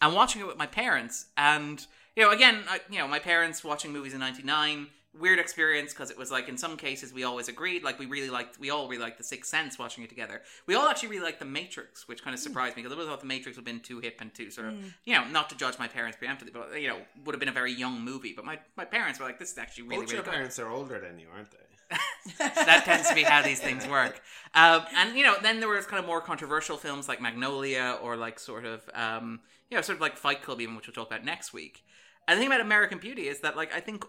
And 0.00 0.14
watching 0.14 0.40
it 0.40 0.46
with 0.46 0.56
my 0.56 0.66
parents, 0.66 1.26
and 1.36 1.86
you 2.16 2.22
know, 2.22 2.30
again, 2.30 2.62
I, 2.68 2.80
you 2.90 2.98
know, 2.98 3.08
my 3.08 3.18
parents 3.18 3.64
watching 3.64 3.92
movies 3.92 4.14
in 4.14 4.20
'99 4.20 4.88
weird 5.20 5.38
experience 5.38 5.92
because 5.92 6.10
it 6.10 6.16
was 6.16 6.30
like 6.30 6.48
in 6.48 6.56
some 6.56 6.74
cases 6.74 7.12
we 7.12 7.22
always 7.22 7.46
agreed 7.46 7.82
like 7.84 7.98
we 7.98 8.06
really 8.06 8.30
liked 8.30 8.58
we 8.58 8.70
all 8.70 8.88
really 8.88 9.02
liked 9.02 9.18
the 9.18 9.24
sixth 9.24 9.50
sense 9.50 9.78
watching 9.78 10.02
it 10.02 10.08
together 10.08 10.40
we 10.66 10.74
all 10.74 10.88
actually 10.88 11.10
really 11.10 11.22
liked 11.22 11.38
the 11.38 11.44
matrix 11.44 12.08
which 12.08 12.24
kind 12.24 12.32
of 12.32 12.40
surprised 12.40 12.74
me 12.76 12.82
because 12.82 12.94
i 12.94 12.96
would 12.96 13.02
have 13.02 13.10
thought 13.10 13.20
the 13.20 13.26
matrix 13.26 13.58
would 13.58 13.68
have 13.68 13.74
been 13.74 13.80
too 13.82 13.98
hip 14.00 14.16
and 14.22 14.32
too 14.32 14.50
sort 14.50 14.68
of 14.68 14.72
Mm. 14.72 14.94
you 15.04 15.14
know 15.14 15.22
not 15.28 15.50
to 15.50 15.54
judge 15.54 15.78
my 15.78 15.86
parents 15.86 16.16
preemptively 16.16 16.50
but 16.50 16.80
you 16.80 16.88
know 16.88 16.96
would 17.26 17.34
have 17.34 17.40
been 17.40 17.50
a 17.50 17.52
very 17.52 17.74
young 17.74 18.00
movie 18.00 18.32
but 18.34 18.46
my, 18.46 18.58
my 18.74 18.86
parents 18.86 19.20
were 19.20 19.26
like 19.26 19.38
this 19.38 19.52
is 19.52 19.58
actually 19.58 19.84
really 19.84 19.96
Both 19.96 20.12
really 20.12 20.14
your 20.14 20.24
good 20.24 20.32
parents 20.32 20.58
are 20.58 20.70
older 20.70 20.98
than 20.98 21.18
you, 21.18 21.26
aren't 21.34 21.50
they? 21.50 21.58
that 22.38 22.84
tends 22.86 23.06
to 23.10 23.14
be 23.14 23.22
how 23.22 23.42
these 23.42 23.60
things 23.60 23.86
work. 23.86 24.22
Um, 24.54 24.84
and 24.96 25.14
you 25.14 25.24
know, 25.24 25.34
then 25.42 25.60
there 25.60 25.68
was 25.68 25.84
kind 25.86 26.00
of 26.00 26.06
more 26.06 26.22
controversial 26.22 26.78
films 26.78 27.06
like 27.06 27.20
Magnolia 27.20 27.98
or 28.02 28.16
like 28.16 28.38
sort 28.38 28.64
of 28.64 28.88
um, 28.94 29.40
you 29.70 29.76
know, 29.76 29.82
sort 29.82 29.96
of 29.96 30.00
like 30.00 30.16
Fight 30.16 30.42
Club, 30.42 30.60
even 30.62 30.74
which 30.74 30.86
we'll 30.86 30.94
talk 30.94 31.08
about 31.08 31.24
next 31.24 31.52
week. 31.52 31.84
And 32.28 32.36
the 32.36 32.40
thing 32.42 32.48
about 32.48 32.60
American 32.60 32.98
Beauty 32.98 33.28
is 33.28 33.40
that 33.40 33.56
like 33.56 33.74
I 33.74 33.80
think 33.80 34.04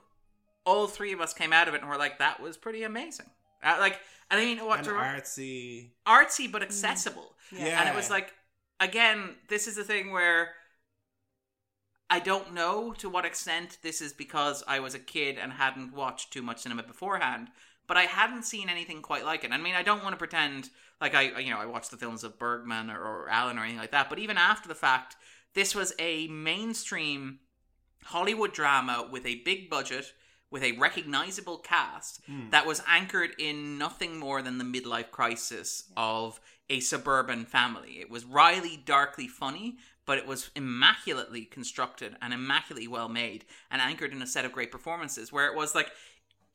all 0.66 0.88
three 0.88 1.12
of 1.14 1.20
us 1.22 1.34
came 1.34 1.52
out 1.52 1.68
of 1.68 1.74
it 1.74 1.82
and 1.82 1.90
were 1.90 1.98
like, 1.98 2.20
that 2.20 2.40
was 2.40 2.56
pretty 2.58 2.84
amazing. 2.84 3.26
Uh, 3.62 3.76
like, 3.80 4.00
and 4.32 4.40
I 4.40 4.46
mean, 4.46 4.60
what 4.66 4.80
And 4.80 4.88
to- 4.88 4.94
artsy. 4.94 5.90
artsy 6.08 6.52
but 6.52 6.62
accessible. 6.64 7.36
Yeah. 7.52 7.80
And 7.82 7.90
it 7.90 7.96
was 7.96 8.10
like, 8.10 8.34
again, 8.80 9.36
this 9.50 9.68
is 9.68 9.76
the 9.76 9.84
thing 9.84 10.12
where 10.12 10.52
I 12.10 12.20
don't 12.20 12.54
know 12.54 12.94
to 13.00 13.10
what 13.10 13.26
extent 13.26 13.78
this 13.82 14.00
is 14.02 14.14
because 14.14 14.64
I 14.68 14.80
was 14.80 14.94
a 14.94 15.00
kid 15.00 15.38
and 15.38 15.52
hadn't 15.54 15.94
watched 15.94 16.32
too 16.32 16.42
much 16.42 16.60
cinema 16.62 16.84
beforehand, 16.84 17.50
but 17.88 17.98
I 17.98 18.04
hadn't 18.04 18.44
seen 18.44 18.70
anything 18.70 19.02
quite 19.02 19.26
like 19.26 19.44
it. 19.44 19.52
I 19.52 19.58
mean, 19.58 19.76
I 19.76 19.84
don't 19.84 20.04
want 20.04 20.14
to 20.14 20.18
pretend 20.18 20.70
like 21.02 21.16
I, 21.16 21.40
you 21.40 21.50
know, 21.50 21.60
I 21.60 21.66
watched 21.66 21.92
the 21.92 21.98
films 21.98 22.24
of 22.24 22.38
Bergman 22.40 22.90
or, 22.90 23.00
or 23.02 23.30
Allen 23.30 23.58
or 23.58 23.64
anything 23.64 23.80
like 23.80 23.92
that, 23.92 24.10
but 24.10 24.20
even 24.20 24.38
after 24.38 24.68
the 24.70 24.76
fact, 24.76 25.16
this 25.56 25.74
was 25.76 25.94
a 26.00 26.28
mainstream 26.28 27.40
Hollywood 28.06 28.54
drama 28.54 29.08
with 29.12 29.26
a 29.26 29.36
big 29.44 29.70
budget, 29.70 30.14
with 30.50 30.64
a 30.64 30.74
recognizable 30.74 31.58
cast 31.58 32.22
Hmm. 32.26 32.50
that 32.52 32.66
was 32.66 32.82
anchored 32.88 33.34
in 33.40 33.78
nothing 33.78 34.18
more 34.20 34.42
than 34.42 34.58
the 34.58 34.64
midlife 34.64 35.10
crisis 35.12 35.92
of 35.98 36.40
a 36.70 36.80
suburban 36.80 37.46
family. 37.46 38.00
It 38.00 38.10
was 38.10 38.24
wryly, 38.26 38.78
darkly 38.78 39.28
funny, 39.28 39.78
but 40.06 40.18
it 40.18 40.28
was 40.28 40.52
immaculately 40.56 41.46
constructed 41.46 42.16
and 42.22 42.34
immaculately 42.34 42.88
well 42.88 43.10
made 43.10 43.46
and 43.72 43.82
anchored 43.82 44.12
in 44.12 44.22
a 44.22 44.28
set 44.28 44.46
of 44.46 44.52
great 44.52 44.72
performances 44.72 45.32
where 45.32 45.48
it 45.48 45.56
was 45.56 45.74
like 45.76 45.92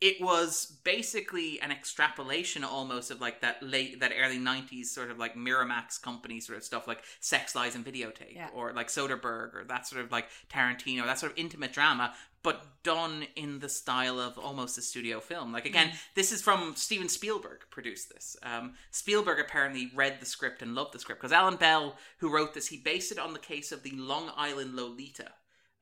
it 0.01 0.21
was 0.21 0.79
basically 0.85 1.61
an 1.61 1.73
extrapolation 1.73 2.63
almost 2.63 3.11
of 3.11 3.21
like 3.21 3.41
that 3.41 3.61
late 3.63 3.99
that 4.01 4.13
early 4.19 4.39
90s 4.39 4.87
sort 4.87 5.11
of 5.11 5.19
like 5.19 5.35
miramax 5.35 6.01
company 6.01 6.39
sort 6.41 6.57
of 6.59 6.65
stuff 6.65 6.87
like 6.87 7.03
sex 7.21 7.55
lies 7.55 7.75
and 7.75 7.85
videotape 7.85 8.35
Yeah. 8.35 8.49
or 8.55 8.73
like 8.73 8.89
soderbergh 8.89 9.55
or 9.55 9.65
that 9.69 9.87
sort 9.87 10.05
of 10.05 10.13
like 10.13 10.27
tarantino 10.53 11.05
that 11.05 11.19
sort 11.19 11.33
of 11.33 11.39
intimate 11.39 11.73
drama 11.73 12.15
but 12.45 12.65
done 12.85 13.25
in 13.35 13.59
the 13.59 13.69
style 13.69 14.21
of 14.21 14.39
almost 14.39 14.79
a 14.79 14.83
studio 14.83 15.19
film. 15.19 15.53
Like 15.53 15.67
again 15.67 15.91
this 16.15 16.31
is 16.31 16.41
from 16.43 16.75
steven 16.77 17.09
spielberg 17.09 17.63
produced 17.71 18.11
this. 18.11 18.37
Um, 18.45 18.75
spielberg 18.93 19.41
apparently 19.41 19.91
read 19.95 20.21
the 20.21 20.27
script 20.27 20.63
and 20.63 20.75
loved 20.77 20.95
the 20.95 21.01
script 21.01 21.21
because 21.21 21.33
alan 21.33 21.57
bell 21.57 21.97
who 22.19 22.33
wrote 22.33 22.55
this 22.55 22.69
he 22.69 22.77
based 22.77 23.11
it 23.11 23.19
on 23.19 23.33
the 23.33 23.39
case 23.41 23.73
of 23.73 23.83
the 23.83 23.91
long 23.97 24.31
island 24.37 24.75
lolita 24.77 25.33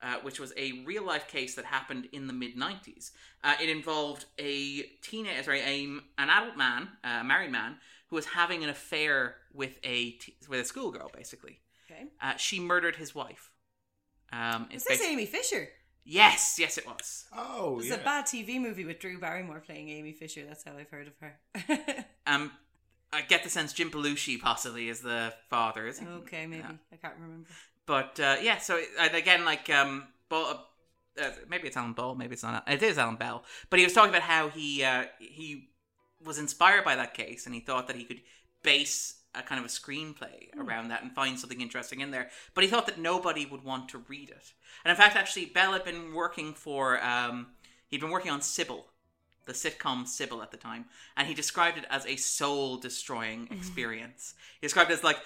uh, 0.03 0.17
which 0.23 0.39
was 0.39 0.53
a 0.57 0.83
real 0.85 1.05
life 1.05 1.29
case 1.29 1.55
that 1.55 1.65
happened 1.65 2.09
in 2.13 2.27
the 2.27 2.33
mid 2.33 2.57
90s. 2.57 3.11
Uh, 3.43 3.55
it 3.63 3.69
involved 3.69 4.27
a 4.39 4.83
teenager, 5.03 5.43
sorry, 5.43 5.61
a, 5.61 5.85
an 6.19 6.31
adult 6.31 6.57
man, 6.57 6.89
uh, 7.05 7.19
a 7.21 7.25
married 7.25 7.51
man, 7.53 7.77
who 8.09 8.17
was 8.17 8.27
having 8.27 8.63
an 8.65 8.71
affair 8.71 9.37
with 9.53 9.79
a 9.85 10.11
t- 10.13 10.37
with 10.49 10.61
a 10.61 10.65
schoolgirl. 10.65 11.11
Basically, 11.15 11.61
Okay. 11.91 12.05
uh, 12.21 12.37
she 12.37 12.61
murdered 12.61 12.97
his 12.97 13.15
wife. 13.15 13.51
Um, 14.33 14.69
Is 14.71 14.83
it's 14.87 14.89
this 14.99 15.03
basi- 15.07 15.11
Amy 15.13 15.27
Fisher? 15.27 15.69
Yes, 16.09 16.57
yes, 16.59 16.79
it 16.79 16.87
was. 16.87 17.25
Oh, 17.37 17.79
It's 17.81 17.89
yeah. 17.89 17.95
a 17.97 17.99
bad 18.05 18.27
TV 18.27 18.61
movie 18.61 18.85
with 18.85 19.01
Drew 19.01 19.19
Barrymore 19.19 19.59
playing 19.61 19.89
Amy 19.89 20.13
Fisher. 20.13 20.45
That's 20.47 20.63
how 20.63 20.77
I've 20.79 20.89
heard 20.91 21.09
of 21.09 21.15
her. 21.21 22.05
Um, 22.29 22.51
I 23.13 23.23
get 23.23 23.45
the 23.45 23.51
sense 23.51 23.73
Jim 23.73 23.89
Belushi 23.91 24.41
possibly 24.41 24.89
is 24.89 25.01
the 25.01 25.33
father. 25.49 25.87
Is 25.87 26.01
he? 26.01 26.07
okay, 26.07 26.45
maybe. 26.47 26.63
Yeah. 26.63 26.73
I 26.93 26.97
can't 26.97 27.15
remember. 27.21 27.49
But 27.87 28.19
uh, 28.21 28.37
yeah, 28.43 28.59
so 28.59 28.81
and 28.99 29.15
again, 29.15 29.45
like 29.45 29.71
um, 29.71 30.09
Ball, 30.29 30.67
uh, 31.23 31.31
maybe 31.49 31.69
it's 31.69 31.77
Alan 31.77 31.93
Ball, 31.93 32.15
maybe 32.15 32.35
it's 32.35 32.43
not. 32.43 32.65
It 32.69 32.83
is 32.83 32.99
Alan 32.99 33.17
Bell. 33.17 33.45
But 33.71 33.79
he 33.79 33.85
was 33.85 33.95
talking 33.95 34.11
about 34.11 34.23
how 34.23 34.49
he 34.49 34.83
uh, 34.83 35.05
he 35.19 35.69
was 36.25 36.39
inspired 36.39 36.85
by 36.85 36.97
that 36.97 37.15
case, 37.15 37.47
and 37.47 37.55
he 37.55 37.61
thought 37.61 37.87
that 37.87 37.97
he 37.97 38.05
could 38.05 38.21
base 38.63 39.15
a 39.35 39.43
kind 39.43 39.59
of 39.59 39.67
a 39.67 39.69
screenplay 39.69 40.49
around 40.59 40.89
that 40.89 41.03
and 41.03 41.13
find 41.13 41.39
something 41.39 41.61
interesting 41.61 42.01
in 42.01 42.11
there. 42.11 42.31
But 42.55 42.65
he 42.65 42.71
thought 42.71 42.87
that 42.87 42.99
nobody 42.99 43.47
would 43.47 43.63
want 43.63 43.89
to 43.91 43.99
read 44.09 44.31
it. 44.31 44.53
And 44.85 44.91
in 44.91 44.97
fact, 44.97 45.15
actually, 45.15 45.47
Bell 45.47 45.73
had 45.73 45.85
been 45.85 46.15
working 46.15 46.55
for 46.55 47.03
um, 47.05 47.49
he'd 47.89 48.01
been 48.01 48.11
working 48.11 48.33
on 48.33 48.41
Cybill. 48.41 48.85
The 49.45 49.53
sitcom 49.53 50.07
Cybill 50.07 50.43
at 50.43 50.51
the 50.51 50.57
time, 50.57 50.87
and 51.17 51.29
he 51.29 51.33
described 51.33 51.79
it 51.79 51.85
as 51.89 52.05
a 52.05 52.17
soul 52.17 52.79
destroying 52.79 53.47
experience. 53.53 54.35
He 54.61 54.67
described 54.67 54.91
it 54.91 54.95
as 54.95 55.05
like, 55.05 55.19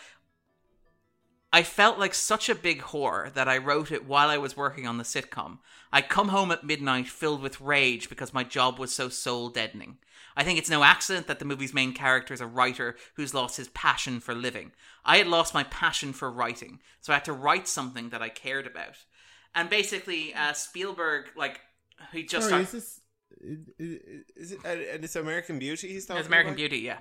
I 1.53 1.63
felt 1.65 1.99
like 1.99 2.15
such 2.15 2.49
a 2.49 2.55
big 2.55 2.81
whore 2.81 3.33
that 3.35 3.49
I 3.49 3.59
wrote 3.59 3.91
it 3.91 4.07
while 4.07 4.29
I 4.29 4.39
was 4.39 4.57
working 4.57 4.87
on 4.87 4.99
the 4.99 5.05
sitcom. 5.05 5.59
I 5.93 6.01
come 6.01 6.29
home 6.29 6.53
at 6.53 6.63
midnight 6.63 7.09
filled 7.09 7.43
with 7.43 7.61
rage 7.61 8.09
because 8.09 8.33
my 8.33 8.45
job 8.45 8.79
was 8.79 8.95
so 8.95 9.09
soul 9.09 9.49
deadening. 9.49 9.99
I 10.37 10.45
think 10.45 10.59
it's 10.61 10.71
no 10.71 10.85
accident 10.85 11.27
that 11.27 11.41
the 11.41 11.45
movie's 11.45 11.75
main 11.75 11.93
character 11.93 12.33
is 12.33 12.41
a 12.41 12.47
writer 12.47 12.97
who's 13.15 13.35
lost 13.35 13.57
his 13.57 13.69
passion 13.69 14.21
for 14.21 14.33
living. 14.33 14.71
I 15.05 15.17
had 15.17 15.27
lost 15.27 15.53
my 15.53 15.65
passion 15.65 16.13
for 16.13 16.31
writing, 16.31 16.79
so 17.01 17.13
I 17.13 17.17
had 17.17 17.25
to 17.25 17.33
write 17.33 17.67
something 17.67 18.11
that 18.11 18.23
I 18.23 18.29
cared 18.29 18.67
about. 18.69 18.95
And 19.53 19.69
basically, 19.69 20.33
uh, 20.33 20.53
Spielberg, 20.53 21.31
like, 21.37 21.61
he 22.13 22.23
just 22.23 22.49
Sorry, 22.49 22.65
started. 22.65 22.67
is 22.67 22.73
this 22.73 23.01
is, 23.79 23.99
is 24.37 24.53
it? 24.53 24.59
uh, 24.65 24.69
And 24.69 25.05
it's 25.05 25.17
American 25.17 25.59
Beauty. 25.59 25.89
He's 25.89 26.07
talking 26.07 26.21
It's 26.21 26.29
American 26.29 26.51
about? 26.53 26.59
Beauty, 26.59 26.79
yeah. 26.79 26.99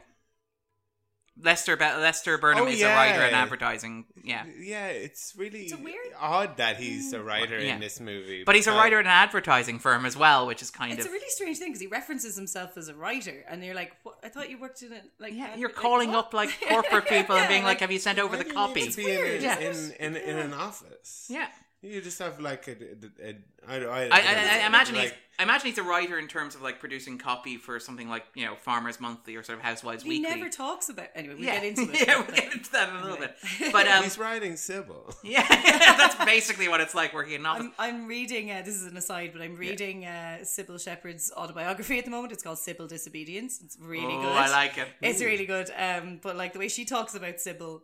Lester 1.41 1.75
Be- 1.77 1.83
Lester 1.85 2.37
Burnham 2.37 2.65
Oh, 2.65 2.67
is 2.67 2.81
a 2.81 2.87
writer 2.87 3.23
in 3.23 3.33
advertising, 3.33 4.05
yeah. 4.23 4.43
Yeah, 4.59 4.87
it's 4.87 5.33
really 5.37 5.63
It's 5.65 5.75
weird- 5.75 6.13
odd 6.19 6.57
that 6.57 6.77
he's 6.77 7.13
a 7.13 7.19
mm. 7.19 7.25
writer 7.25 7.59
Yeah. 7.59 7.75
in 7.75 7.79
this 7.79 7.99
movie. 7.99 8.43
But 8.43 8.55
he's 8.55 8.67
a 8.67 8.71
writer 8.73 8.99
in 8.99 9.05
an 9.05 9.11
advertising 9.11 9.79
firm 9.79 10.05
as 10.05 10.17
well, 10.17 10.47
which 10.47 10.61
is 10.61 10.69
kind 10.71 10.91
It's 10.91 10.99
of 11.01 11.05
it's 11.05 11.09
a 11.09 11.13
really 11.13 11.29
strange 11.29 11.57
thing 11.57 11.69
because 11.69 11.81
he 11.81 11.87
references 11.87 12.35
himself 12.35 12.77
as 12.77 12.87
a 12.89 12.93
writer, 12.95 13.43
and 13.47 13.63
you're 13.63 13.75
like, 13.75 13.93
what? 14.03 14.19
I 14.23 14.29
thought 14.29 14.49
you 14.49 14.57
worked 14.59 14.81
in 14.81 14.91
it. 14.93 15.03
Like, 15.19 15.33
yeah. 15.33 15.47
ad- 15.53 15.59
You're 15.59 15.69
like, 15.69 15.75
calling 15.77 16.09
what? 16.11 16.25
up 16.25 16.33
like 16.33 16.49
corporate 16.67 17.07
people 17.07 17.35
and 17.35 17.47
being 17.47 17.63
like, 17.63 17.69
like, 17.69 17.79
"Have 17.81 17.91
you 17.91 17.99
sent 17.99 18.19
over 18.19 18.35
the 18.35 18.43
do 18.43 18.49
you 18.49 18.55
need 18.55 18.67
copy?" 18.67 18.87
to 18.89 18.95
be 18.97 19.11
in, 19.11 19.41
Yeah. 19.41 19.59
in, 19.59 19.91
in, 19.99 20.15
in 20.17 20.37
an 20.39 20.53
office. 20.53 21.27
Yeah. 21.29 21.47
You 21.81 22.01
just 22.01 22.19
have 22.19 22.39
like 22.39 22.67
a, 22.67 22.71
a, 22.71 23.29
a, 23.29 23.29
a 23.29 23.37
I, 23.67 23.75
I, 23.75 23.77
I, 23.77 24.09
I, 24.11 24.33
don't 24.33 24.45
know, 24.45 24.51
I 24.51 24.67
imagine 24.67 24.95
he's 24.95 25.11
I 25.39 25.43
imagine 25.43 25.67
he's 25.67 25.77
a 25.77 25.83
writer 25.83 26.19
in 26.19 26.27
terms 26.27 26.53
of 26.53 26.61
like 26.61 26.81
producing 26.81 27.17
copy 27.17 27.55
for 27.55 27.79
something 27.79 28.09
like 28.09 28.25
you 28.35 28.45
know 28.45 28.55
Farmers 28.55 28.99
Monthly 28.99 29.37
or 29.37 29.43
sort 29.43 29.57
of 29.57 29.63
Housewives 29.63 30.03
He 30.03 30.09
Weekly. 30.09 30.29
He 30.29 30.35
never 30.35 30.49
talks 30.49 30.89
about. 30.89 31.07
Anyway, 31.15 31.35
we 31.35 31.45
yeah, 31.45 31.61
get 31.61 31.77
into 31.77 31.81
it. 31.93 32.07
yeah, 32.07 32.17
but, 32.17 32.27
we'll 32.27 32.35
get 32.35 32.53
into 32.53 32.71
that 32.73 32.89
in 32.89 32.95
a 32.95 32.97
little 32.97 33.15
anyway. 33.15 33.33
bit. 33.59 33.71
But 33.71 33.87
um, 33.87 34.03
he's 34.03 34.17
writing 34.17 34.53
Cybill. 34.53 35.15
yeah, 35.23 35.47
that's 35.47 36.25
basically 36.25 36.67
what 36.67 36.81
it's 36.81 36.93
like 36.93 37.13
working 37.13 37.35
in 37.35 37.41
an 37.41 37.45
office. 37.45 37.67
I'm, 37.79 37.95
I'm 37.95 38.07
reading, 38.07 38.51
uh, 38.51 38.63
this 38.65 38.75
is 38.75 38.85
an 38.85 38.97
aside, 38.97 39.31
but 39.31 39.41
I'm 39.41 39.55
reading 39.55 40.05
uh, 40.05 40.39
Cybill 40.41 40.83
Shepherd's 40.83 41.31
autobiography 41.37 41.97
at 41.97 42.03
the 42.03 42.11
moment. 42.11 42.33
It's 42.33 42.43
called 42.43 42.57
Cybill 42.57 42.89
Disobedience. 42.89 43.61
It's 43.63 43.77
really 43.79 44.07
good. 44.07 44.17
oh, 44.17 44.21
good. 44.23 44.31
I 44.31 44.51
like 44.51 44.77
it. 44.77 44.89
It's 45.01 45.21
really 45.21 45.45
good. 45.45 45.71
Um, 45.77 46.19
but 46.21 46.35
like 46.35 46.51
the 46.51 46.59
way 46.59 46.67
she 46.67 46.83
talks 46.83 47.15
about 47.15 47.35
Cybill, 47.35 47.83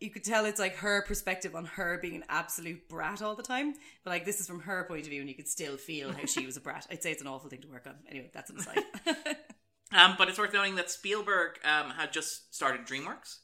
you 0.00 0.10
could 0.10 0.24
tell 0.24 0.44
it's 0.44 0.60
like 0.60 0.76
her 0.76 1.02
perspective 1.02 1.54
on 1.54 1.64
her 1.64 1.98
being 2.00 2.16
an 2.16 2.24
absolute 2.28 2.88
brat 2.88 3.22
all 3.22 3.34
the 3.34 3.42
time. 3.42 3.74
But 4.04 4.10
like 4.10 4.24
this 4.24 4.40
is 4.40 4.46
from 4.46 4.60
her 4.60 4.84
point 4.84 5.02
of 5.02 5.08
view, 5.08 5.20
and 5.20 5.28
you 5.28 5.34
could 5.34 5.48
still 5.48 5.76
feel 5.76 6.12
how 6.12 6.26
she 6.26 6.46
was 6.46 6.56
a 6.56 6.60
brat. 6.60 6.86
I'd 6.90 7.02
say 7.02 7.12
it's 7.12 7.22
an 7.22 7.28
awful 7.28 7.48
thing 7.50 7.62
to 7.62 7.68
work 7.68 7.86
on. 7.86 7.94
Anyway, 8.08 8.30
that's 8.32 8.50
an 8.50 8.58
aside. 8.58 8.84
Um, 9.92 10.16
but 10.18 10.28
it's 10.28 10.38
worth 10.38 10.52
noting 10.52 10.74
that 10.76 10.90
Spielberg 10.90 11.60
um, 11.64 11.90
had 11.90 12.12
just 12.12 12.54
started 12.54 12.86
DreamWorks. 12.86 13.38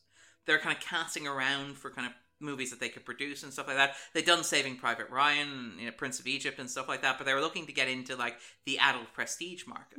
They're 0.46 0.58
kind 0.58 0.76
of 0.76 0.82
casting 0.82 1.26
around 1.28 1.76
for 1.78 1.90
kind 1.90 2.06
of 2.06 2.12
movies 2.40 2.70
that 2.70 2.80
they 2.80 2.88
could 2.88 3.04
produce 3.04 3.44
and 3.44 3.52
stuff 3.52 3.68
like 3.68 3.76
that. 3.76 3.94
They'd 4.12 4.26
done 4.26 4.42
Saving 4.42 4.76
Private 4.76 5.08
Ryan, 5.10 5.48
and, 5.48 5.80
you 5.80 5.86
know, 5.86 5.92
Prince 5.92 6.18
of 6.18 6.26
Egypt, 6.26 6.58
and 6.58 6.68
stuff 6.68 6.88
like 6.88 7.02
that. 7.02 7.16
But 7.16 7.26
they 7.26 7.34
were 7.34 7.40
looking 7.40 7.66
to 7.66 7.72
get 7.72 7.88
into 7.88 8.16
like 8.16 8.34
the 8.66 8.78
adult 8.78 9.12
prestige 9.12 9.66
market. 9.66 9.98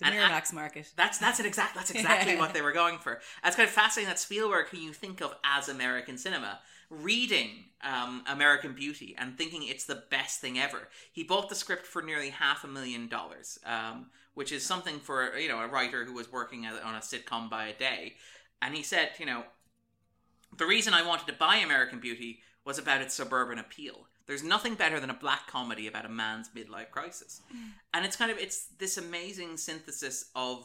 The 0.00 0.06
And- 0.06 0.14
Miramax 0.16 0.52
market. 0.52 0.90
That's 0.96 1.18
that's 1.18 1.38
an 1.40 1.46
exact 1.46 1.74
that's 1.74 1.90
exactly 1.90 2.36
what 2.36 2.52
they 2.54 2.62
were 2.62 2.72
going 2.72 2.98
for. 2.98 3.20
It's 3.44 3.56
kind 3.56 3.68
of 3.68 3.74
fascinating 3.74 4.08
that 4.08 4.18
Spielberg, 4.18 4.68
who 4.68 4.78
you 4.78 4.92
think 4.92 5.20
of 5.20 5.34
as 5.44 5.68
American 5.68 6.18
cinema, 6.18 6.58
reading 6.90 7.50
um, 7.82 8.24
American 8.28 8.72
Beauty 8.74 9.14
and 9.16 9.38
thinking 9.38 9.62
it's 9.62 9.84
the 9.84 10.02
best 10.10 10.40
thing 10.40 10.58
ever. 10.58 10.88
He 11.12 11.22
bought 11.22 11.48
the 11.48 11.54
script 11.54 11.86
for 11.86 12.02
nearly 12.02 12.30
half 12.30 12.64
a 12.64 12.68
million 12.68 13.08
dollars, 13.08 13.58
um, 13.64 14.06
which 14.34 14.50
is 14.52 14.66
something 14.66 14.98
for 14.98 15.36
you 15.36 15.48
know 15.48 15.60
a 15.60 15.68
writer 15.68 16.04
who 16.04 16.14
was 16.14 16.32
working 16.32 16.66
on 16.66 16.94
a 16.94 16.98
sitcom 16.98 17.48
by 17.48 17.66
a 17.68 17.78
day. 17.78 18.16
And 18.62 18.74
he 18.74 18.82
said, 18.82 19.10
you 19.18 19.24
know, 19.26 19.44
the 20.56 20.66
reason 20.66 20.92
I 20.92 21.06
wanted 21.06 21.26
to 21.28 21.32
buy 21.32 21.56
American 21.56 22.00
Beauty 22.00 22.40
was 22.64 22.78
about 22.78 23.00
its 23.00 23.14
suburban 23.14 23.58
appeal. 23.58 24.06
There's 24.30 24.44
nothing 24.44 24.76
better 24.76 25.00
than 25.00 25.10
a 25.10 25.14
black 25.14 25.48
comedy 25.48 25.88
about 25.88 26.06
a 26.06 26.08
man's 26.08 26.50
midlife 26.50 26.90
crisis. 26.90 27.42
Mm. 27.52 27.70
And 27.94 28.06
it's 28.06 28.14
kind 28.14 28.30
of 28.30 28.38
it's 28.38 28.66
this 28.78 28.96
amazing 28.96 29.56
synthesis 29.56 30.30
of 30.36 30.64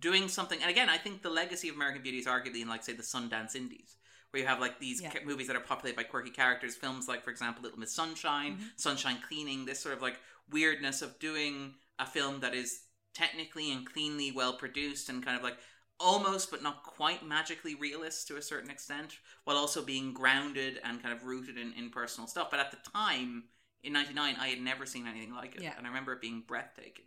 doing 0.00 0.26
something 0.26 0.60
and 0.60 0.68
again, 0.68 0.88
I 0.90 0.98
think 0.98 1.22
the 1.22 1.30
legacy 1.30 1.68
of 1.68 1.76
American 1.76 2.02
Beauty 2.02 2.18
is 2.18 2.26
arguably 2.26 2.60
in 2.62 2.68
like 2.68 2.82
say 2.82 2.92
the 2.92 3.04
Sundance 3.04 3.54
Indies. 3.54 3.94
Where 4.30 4.42
you 4.42 4.48
have 4.48 4.58
like 4.58 4.80
these 4.80 5.00
Yeah. 5.00 5.10
ca- 5.10 5.24
movies 5.24 5.46
that 5.46 5.54
are 5.54 5.60
populated 5.60 5.96
by 5.96 6.02
quirky 6.02 6.30
characters, 6.30 6.74
films 6.74 7.06
like, 7.06 7.22
for 7.22 7.30
example, 7.30 7.62
Little 7.62 7.78
Miss 7.78 7.92
Sunshine, 7.94 8.54
mm-hmm. 8.54 8.66
Sunshine 8.74 9.18
Cleaning, 9.28 9.64
this 9.64 9.78
sort 9.78 9.94
of 9.94 10.02
like 10.02 10.18
weirdness 10.50 11.02
of 11.02 11.16
doing 11.20 11.74
a 12.00 12.06
film 12.06 12.40
that 12.40 12.52
is 12.52 12.80
technically 13.14 13.70
and 13.70 13.86
cleanly 13.86 14.32
well 14.32 14.54
produced 14.54 15.08
and 15.08 15.24
kind 15.24 15.36
of 15.36 15.44
like 15.44 15.56
almost 16.00 16.50
but 16.50 16.62
not 16.62 16.82
quite 16.82 17.26
magically 17.26 17.74
realist 17.74 18.26
to 18.28 18.36
a 18.36 18.42
certain 18.42 18.70
extent 18.70 19.18
while 19.44 19.56
also 19.56 19.80
being 19.82 20.12
grounded 20.12 20.80
and 20.84 21.02
kind 21.02 21.14
of 21.14 21.24
rooted 21.24 21.56
in, 21.56 21.72
in 21.74 21.88
personal 21.90 22.26
stuff 22.26 22.50
but 22.50 22.58
at 22.60 22.70
the 22.70 22.90
time 22.90 23.44
in 23.82 23.92
99 23.92 24.34
i 24.40 24.48
had 24.48 24.60
never 24.60 24.84
seen 24.86 25.06
anything 25.06 25.32
like 25.34 25.54
it 25.54 25.62
Yeah. 25.62 25.72
and 25.76 25.86
i 25.86 25.88
remember 25.88 26.12
it 26.12 26.20
being 26.20 26.42
breathtaking 26.46 27.06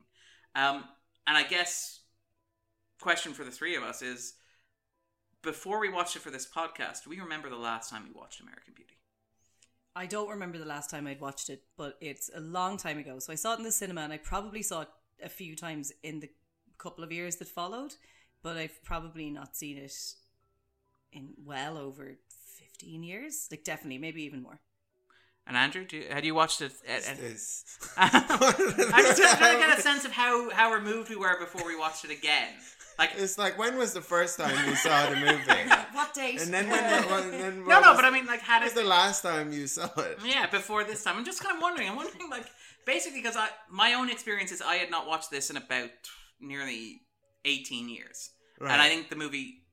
um, 0.55 0.83
and 1.27 1.35
i 1.37 1.43
guess 1.43 1.99
question 3.01 3.33
for 3.33 3.43
the 3.43 3.51
three 3.51 3.75
of 3.75 3.83
us 3.83 4.01
is 4.01 4.35
before 5.43 5.79
we 5.79 5.89
watched 5.89 6.15
it 6.15 6.21
for 6.21 6.31
this 6.31 6.47
podcast 6.47 7.03
do 7.03 7.09
we 7.09 7.19
remember 7.19 7.49
the 7.49 7.55
last 7.57 7.89
time 7.89 8.03
we 8.05 8.17
watched 8.19 8.39
american 8.41 8.73
beauty 8.75 8.93
I 9.95 10.05
don't 10.05 10.29
remember 10.29 10.59
the 10.59 10.65
last 10.65 10.91
time 10.91 11.07
I'd 11.07 11.19
watched 11.19 11.49
it, 11.49 11.63
but 11.75 11.97
it's 12.01 12.29
a 12.35 12.39
long 12.39 12.77
time 12.77 12.99
ago. 12.99 13.17
So 13.17 13.33
I 13.33 13.35
saw 13.35 13.53
it 13.53 13.57
in 13.57 13.63
the 13.63 13.71
cinema, 13.71 14.01
and 14.01 14.13
I 14.13 14.17
probably 14.17 14.61
saw 14.61 14.81
it 14.81 14.89
a 15.23 15.27
few 15.27 15.55
times 15.55 15.91
in 16.03 16.19
the 16.19 16.29
couple 16.77 17.03
of 17.03 17.11
years 17.11 17.37
that 17.37 17.47
followed. 17.47 17.95
But 18.43 18.57
I've 18.57 18.83
probably 18.83 19.29
not 19.29 19.55
seen 19.55 19.77
it 19.77 19.93
in 21.11 21.33
well 21.43 21.77
over 21.77 22.17
fifteen 22.59 23.03
years. 23.03 23.47
Like 23.51 23.63
definitely, 23.63 23.97
maybe 23.97 24.23
even 24.23 24.41
more. 24.43 24.59
and 25.47 25.55
andrew 25.55 25.85
do 25.85 25.95
you, 25.97 26.05
had 26.11 26.25
you 26.25 26.35
watched 26.35 26.61
it 26.61 26.73
at, 26.93 27.07
at- 27.07 27.17
i'm 27.97 29.05
just 29.15 29.37
trying 29.37 29.55
to 29.55 29.65
get 29.65 29.79
a 29.79 29.81
sense 29.81 30.03
of 30.05 30.11
how, 30.11 30.49
how 30.49 30.73
removed 30.73 31.09
we 31.09 31.15
were 31.15 31.39
before 31.39 31.65
we 31.65 31.75
watched 31.83 32.03
it 32.03 32.11
again 32.11 32.49
like 32.99 33.11
It's 33.15 33.37
like 33.37 33.57
when 33.57 33.77
was 33.77 33.93
the 33.93 34.01
first 34.01 34.37
time 34.39 34.55
you 34.67 34.75
saw 34.75 35.09
the 35.09 35.15
movie? 35.15 35.63
What 35.97 36.13
date? 36.13 36.41
And 36.41 36.51
then 36.53 36.65
when, 36.69 36.83
when, 37.11 37.31
then 37.31 37.55
no 37.59 37.79
no 37.79 37.89
was- 37.91 37.95
but 37.99 38.05
i 38.05 38.09
mean 38.09 38.25
like 38.25 38.41
had 38.41 38.59
when 38.59 38.63
was 38.69 38.73
it 38.73 38.81
the 38.83 38.89
last 38.99 39.21
time 39.21 39.53
you 39.53 39.67
saw 39.67 39.87
it? 40.09 40.17
Yeah, 40.25 40.47
before 40.47 40.83
this 40.83 41.03
time. 41.03 41.15
I'm 41.17 41.25
just 41.31 41.41
kind 41.43 41.55
of 41.55 41.61
wondering. 41.61 41.87
I'm 41.89 41.95
wondering, 41.95 42.29
like, 42.29 42.47
basically, 42.85 43.19
because 43.21 43.37
I 43.37 43.47
my 43.69 43.93
own 43.93 44.09
experience 44.09 44.51
is 44.51 44.61
I 44.61 44.75
had 44.81 44.89
not 44.91 45.07
watched 45.07 45.29
this 45.31 45.49
in 45.51 45.57
about 45.57 45.91
nearly 46.41 47.01
18 47.47 47.89
years, 47.89 48.31
Right. 48.59 48.71
and 48.71 48.81
I 48.81 48.89
think 48.89 49.09
the 49.09 49.15
movie 49.15 49.63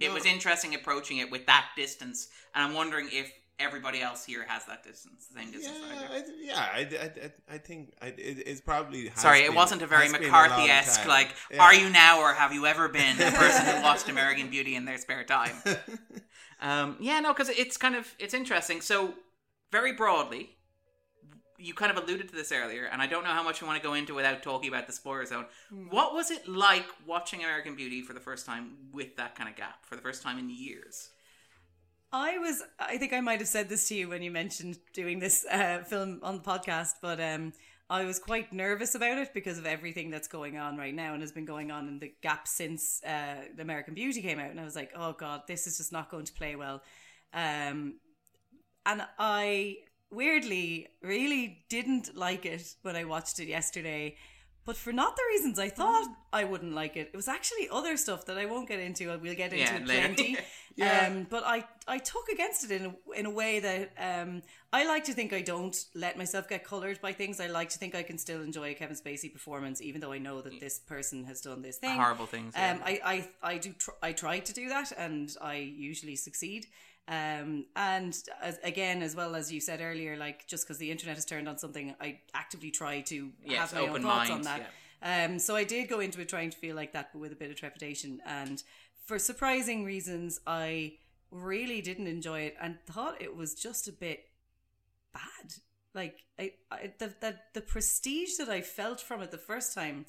it 0.00 0.08
No. 0.08 0.14
was 0.14 0.24
interesting 0.26 0.74
approaching 0.74 1.18
it 1.18 1.30
with 1.30 1.46
that 1.46 1.66
distance, 1.76 2.28
and 2.54 2.64
I'm 2.64 2.74
wondering 2.74 3.08
if 3.12 3.30
everybody 3.60 4.00
else 4.02 4.24
here 4.24 4.44
has 4.48 4.64
that 4.64 4.82
distance, 4.82 5.26
the 5.28 5.38
same 5.38 5.48
Yeah, 5.52 5.58
distance. 5.58 5.78
that 5.88 6.10
I. 6.10 6.16
I, 6.16 6.22
yeah, 6.40 6.58
I, 6.58 6.78
I, 6.78 7.26
I- 7.26 7.54
I 7.54 7.58
think 7.58 7.94
I, 8.02 8.06
it, 8.08 8.42
it's 8.46 8.60
probably. 8.60 9.06
has 9.08 9.20
Sorry, 9.20 9.42
it 9.42 9.54
wasn't 9.54 9.82
a 9.82 9.86
very 9.86 10.04
has 10.04 10.12
been 10.12 10.22
a 10.22 10.26
McCarthy 10.26 10.62
long 10.62 10.70
esque, 10.70 11.06
like, 11.06 11.30
Yeah. 11.52 11.62
are 11.62 11.72
you 11.72 11.88
now 11.90 12.18
or 12.20 12.34
have 12.34 12.52
you 12.52 12.66
ever 12.66 12.88
been 12.88 13.20
a 13.20 13.30
person 13.30 13.64
who 13.66 13.82
watched 13.82 14.08
American 14.08 14.50
Beauty 14.50 14.74
in 14.74 14.84
their 14.84 14.98
spare 14.98 15.22
time? 15.22 15.54
um, 16.60 16.96
yeah, 17.00 17.20
no, 17.20 17.32
because 17.32 17.48
it's 17.50 17.76
kind 17.76 17.94
of, 17.94 18.12
it's 18.18 18.34
interesting. 18.34 18.80
So, 18.80 19.14
very 19.70 19.92
broadly, 19.92 20.56
you 21.58 21.74
kind 21.74 21.90
of 21.96 22.02
alluded 22.02 22.28
to 22.28 22.34
this 22.34 22.52
earlier, 22.52 22.86
and 22.90 23.00
I 23.00 23.06
don't 23.06 23.24
know 23.24 23.30
how 23.30 23.42
much 23.42 23.60
you 23.60 23.66
want 23.66 23.80
to 23.80 23.86
go 23.86 23.94
into 23.94 24.14
without 24.14 24.42
talking 24.42 24.68
about 24.68 24.86
the 24.86 24.92
spoiler 24.92 25.24
zone. 25.24 25.46
What 25.90 26.14
was 26.14 26.30
it 26.30 26.48
like 26.48 26.86
watching 27.06 27.40
American 27.40 27.76
Beauty 27.76 28.02
for 28.02 28.12
the 28.12 28.20
first 28.20 28.46
time 28.46 28.76
with 28.92 29.16
that 29.16 29.34
kind 29.34 29.48
of 29.48 29.56
gap, 29.56 29.84
for 29.84 29.96
the 29.96 30.02
first 30.02 30.22
time 30.22 30.38
in 30.38 30.50
years? 30.50 31.10
I 32.12 32.38
was. 32.38 32.62
I 32.78 32.96
think 32.96 33.12
I 33.12 33.20
might 33.20 33.40
have 33.40 33.48
said 33.48 33.68
this 33.68 33.88
to 33.88 33.94
you 33.94 34.08
when 34.08 34.22
you 34.22 34.30
mentioned 34.30 34.78
doing 34.92 35.18
this 35.18 35.44
uh, 35.50 35.80
film 35.84 36.20
on 36.22 36.36
the 36.36 36.42
podcast, 36.42 36.92
but 37.02 37.20
um, 37.20 37.52
I 37.90 38.04
was 38.04 38.18
quite 38.18 38.52
nervous 38.52 38.94
about 38.94 39.18
it 39.18 39.34
because 39.34 39.58
of 39.58 39.66
everything 39.66 40.10
that's 40.10 40.28
going 40.28 40.56
on 40.56 40.76
right 40.76 40.94
now 40.94 41.12
and 41.12 41.22
has 41.22 41.32
been 41.32 41.44
going 41.44 41.70
on 41.70 41.88
in 41.88 41.98
the 41.98 42.14
gap 42.22 42.46
since 42.46 43.02
uh, 43.04 43.42
the 43.54 43.62
American 43.62 43.94
Beauty 43.94 44.22
came 44.22 44.38
out, 44.38 44.50
and 44.50 44.60
I 44.60 44.64
was 44.64 44.76
like, 44.76 44.92
oh 44.96 45.12
god, 45.12 45.42
this 45.48 45.66
is 45.66 45.76
just 45.76 45.92
not 45.92 46.10
going 46.10 46.24
to 46.24 46.32
play 46.32 46.56
well. 46.56 46.82
Um, 47.32 47.96
and 48.86 49.02
I 49.18 49.78
weirdly 50.14 50.88
really 51.02 51.64
didn't 51.68 52.16
like 52.16 52.46
it 52.46 52.74
when 52.82 52.96
I 52.96 53.04
watched 53.04 53.38
it 53.40 53.48
yesterday. 53.48 54.16
But 54.66 54.76
for 54.76 54.94
not 54.94 55.14
the 55.14 55.22
reasons 55.28 55.58
I 55.58 55.68
thought 55.68 56.08
I 56.32 56.44
wouldn't 56.44 56.74
like 56.74 56.96
it. 56.96 57.10
It 57.12 57.16
was 57.16 57.28
actually 57.28 57.68
other 57.70 57.98
stuff 57.98 58.24
that 58.26 58.38
I 58.38 58.46
won't 58.46 58.66
get 58.66 58.80
into. 58.80 59.12
and 59.12 59.20
We'll 59.20 59.34
get 59.34 59.52
into 59.52 59.64
Yeah, 59.72 59.76
it 59.76 59.84
plenty. 59.84 60.38
Yeah. 60.76 61.06
Um, 61.06 61.26
but 61.28 61.44
I, 61.44 61.64
I 61.86 61.98
took 61.98 62.28
against 62.32 62.64
it 62.64 62.70
in 62.80 62.86
a, 62.86 63.18
in 63.18 63.26
a 63.26 63.30
way 63.30 63.60
that 63.60 63.92
um, 63.98 64.42
I 64.72 64.86
like 64.86 65.04
to 65.04 65.12
think 65.12 65.32
I 65.34 65.42
don't 65.42 65.76
let 65.94 66.16
myself 66.16 66.48
get 66.48 66.64
coloured 66.64 67.00
by 67.02 67.12
things. 67.12 67.40
I 67.40 67.46
like 67.46 67.68
to 67.70 67.78
think 67.78 67.94
I 67.94 68.02
can 68.02 68.16
still 68.16 68.42
enjoy 68.42 68.70
a 68.70 68.74
Kevin 68.74 68.96
Spacey 68.96 69.30
performance, 69.30 69.82
even 69.82 70.00
though 70.00 70.12
I 70.12 70.18
know 70.18 70.40
that 70.40 70.58
this 70.60 70.78
person 70.78 71.24
has 71.24 71.40
done 71.42 71.60
this 71.62 71.76
thing. 71.76 71.96
Horrible 71.96 72.26
things, 72.26 72.54
yeah. 72.56 72.72
Um, 72.72 72.80
I, 72.84 73.00
I, 73.04 73.28
I 73.54 73.58
do. 73.58 73.72
Tr- 73.74 73.90
I 74.02 74.12
try 74.12 74.38
to 74.40 74.52
do 74.52 74.68
that, 74.70 74.92
and 74.96 75.30
I 75.40 75.56
usually 75.56 76.16
succeed. 76.16 76.66
Um, 77.06 77.66
and 77.76 78.16
as, 78.42 78.58
again, 78.64 79.02
as 79.02 79.14
well 79.14 79.34
as 79.36 79.52
you 79.52 79.60
said 79.60 79.80
earlier, 79.82 80.16
like 80.16 80.46
just 80.46 80.64
because 80.64 80.78
the 80.78 80.90
internet 80.90 81.18
is 81.18 81.24
turned 81.24 81.48
on 81.48 81.58
something, 81.58 81.94
I 82.00 82.20
actively 82.32 82.70
try 82.70 83.02
to 83.02 83.30
Yes, 83.44 83.72
have 83.72 83.82
my 83.82 83.88
own 83.88 84.02
thoughts 84.02 84.30
mind, 84.30 84.30
on 84.30 84.42
that. 84.42 84.70
Um, 85.02 85.38
so 85.38 85.54
I 85.54 85.64
did 85.64 85.88
go 85.88 86.00
into 86.00 86.20
it 86.20 86.28
trying 86.28 86.50
to 86.50 86.56
feel 86.56 86.74
like 86.76 86.92
that, 86.92 87.10
but 87.12 87.18
with 87.18 87.32
a 87.32 87.36
bit 87.36 87.50
of 87.50 87.56
trepidation. 87.56 88.20
And 88.24 88.62
for 89.04 89.18
surprising 89.18 89.84
reasons, 89.84 90.40
I 90.46 90.94
really 91.30 91.82
didn't 91.82 92.06
enjoy 92.06 92.40
it 92.40 92.56
and 92.60 92.78
thought 92.86 93.20
it 93.20 93.36
was 93.36 93.54
just 93.54 93.86
a 93.88 93.92
bit 93.92 94.24
bad. 95.12 95.54
Like 95.94 96.24
I, 96.38 96.52
I 96.70 96.92
the, 96.98 97.14
the 97.20 97.36
the 97.52 97.60
prestige 97.60 98.36
that 98.38 98.48
I 98.48 98.62
felt 98.62 99.00
from 99.00 99.22
it 99.22 99.30
the 99.30 99.38
first 99.38 99.74
time 99.74 100.06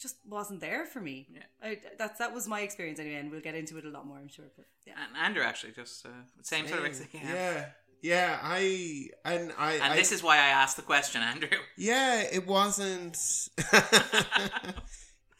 just 0.00 0.16
wasn't 0.26 0.60
there 0.60 0.84
for 0.86 1.00
me. 1.00 1.26
Yeah. 1.32 1.40
I, 1.62 1.78
that 1.98 2.18
that 2.18 2.34
was 2.34 2.46
my 2.48 2.60
experience 2.60 2.98
anyway, 2.98 3.16
and 3.16 3.30
we'll 3.30 3.40
get 3.40 3.54
into 3.54 3.78
it 3.78 3.84
a 3.84 3.88
lot 3.90 4.06
more, 4.06 4.18
I'm 4.18 4.28
sure. 4.28 4.46
But 4.56 4.66
yeah, 4.86 4.94
And 5.08 5.16
Andrew, 5.16 5.42
actually, 5.42 5.72
just 5.72 6.04
uh, 6.06 6.10
same 6.42 6.66
sort 6.66 6.80
of. 6.80 6.86
ex- 6.86 7.02
yeah. 7.12 7.20
yeah, 7.32 7.64
yeah. 8.02 8.38
I 8.42 9.08
and 9.24 9.52
I. 9.58 9.72
And 9.74 9.82
I, 9.92 9.96
this 9.96 10.12
is 10.12 10.22
why 10.22 10.36
I 10.36 10.48
asked 10.48 10.76
the 10.76 10.82
question, 10.82 11.22
Andrew. 11.22 11.48
Yeah, 11.78 12.22
it 12.22 12.46
wasn't. 12.46 13.16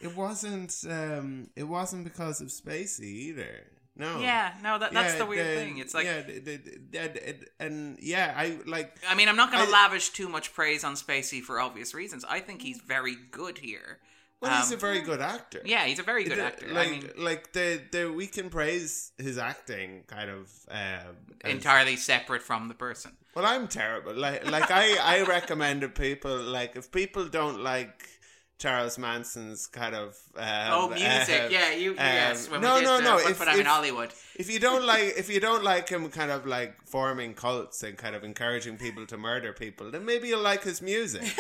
it 0.00 0.14
wasn't. 0.16 0.74
Um, 0.88 1.48
it 1.56 1.64
wasn't 1.64 2.04
because 2.04 2.40
of 2.40 2.48
Spacey 2.48 3.02
either. 3.04 3.64
No. 3.98 4.20
Yeah, 4.20 4.52
no, 4.62 4.78
that- 4.78 4.92
that's 4.92 5.14
Yeah, 5.14 5.18
the 5.20 5.24
weird 5.26 5.56
thing. 5.56 5.78
It's 5.78 5.94
like- 5.94 6.04
yeah, 6.04 6.20
the, 6.20 6.38
the, 6.38 6.56
the, 6.56 6.78
the- 6.90 7.46
and 7.58 7.96
yeah, 7.98 8.34
I 8.36 8.58
like. 8.66 8.94
I 9.08 9.14
mean, 9.14 9.28
I'm 9.28 9.36
not 9.36 9.50
going 9.50 9.64
to 9.64 9.72
lavish 9.72 10.10
too 10.10 10.28
much 10.28 10.52
praise 10.52 10.84
on 10.84 10.94
Spacey 10.96 11.40
for 11.40 11.58
obvious 11.58 11.94
reasons. 11.94 12.22
I 12.28 12.40
think 12.40 12.60
he's 12.60 12.78
very 12.78 13.16
good 13.30 13.56
here. 13.58 13.98
Well, 14.40 14.54
he's 14.60 14.68
Um, 14.70 14.74
a 14.74 14.80
very 14.80 15.00
good 15.00 15.20
actor. 15.22 15.62
Yeah, 15.64 15.84
he's 15.86 15.98
a 15.98 16.02
very 16.02 16.24
good 16.24 16.36
The- 16.38 16.44
actor. 16.44 16.68
Like, 16.68 16.88
I 16.88 16.90
mean, 16.90 17.10
like 17.16 17.52
the 17.52 17.80
the 17.90 18.12
we 18.12 18.26
can 18.26 18.50
praise 18.50 19.12
his 19.16 19.38
acting 19.38 20.04
kind 20.06 20.28
of 20.30 20.50
um, 20.68 21.16
as- 21.42 21.50
entirely 21.52 21.96
separate 21.96 22.42
from 22.42 22.68
the 22.68 22.74
person. 22.74 23.12
Well, 23.34 23.46
I'm 23.46 23.66
terrible. 23.66 24.14
Like, 24.14 24.50
like 24.50 24.70
I, 24.70 24.96
I 24.98 25.22
recommended 25.22 25.94
people 25.94 26.36
like 26.58 26.76
if 26.76 26.90
people 26.92 27.24
don't 27.28 27.60
like 27.60 28.08
Charles 28.58 28.96
Manson's 28.98 29.66
kind 29.66 29.94
of 29.94 30.16
um, 30.36 30.72
Oh, 30.72 30.88
music. 30.88 31.42
uh, 31.44 31.48
Yeah, 31.50 31.72
you- 31.72 31.94
yes, 31.94 32.48
when 32.50 32.60
we 32.60 32.66
no, 32.66 32.76
did, 32.76 32.84
no, 32.84 32.94
uh, 32.96 33.00
no. 33.00 33.18
Foot 33.18 33.30
If, 33.30 33.36
for 33.38 33.44
Them 33.46 33.60
in 33.60 33.66
Hollywood. 33.66 34.10
if 34.38 34.50
you 34.50 34.58
don't 34.58 34.84
like, 34.84 35.14
if 35.16 35.28
you 35.30 35.40
don't 35.40 35.62
like 35.64 35.88
him, 35.88 36.08
kind 36.10 36.30
of 36.30 36.46
like 36.46 36.74
forming 36.86 37.34
cults 37.34 37.82
and 37.82 37.96
kind 37.98 38.14
of 38.14 38.22
encouraging 38.24 38.76
people 38.78 39.06
to 39.06 39.16
murder 39.18 39.52
people, 39.52 39.90
then 39.90 40.04
maybe 40.04 40.28
you'll 40.28 40.40
like 40.52 40.62
his 40.62 40.80
music. 40.82 41.22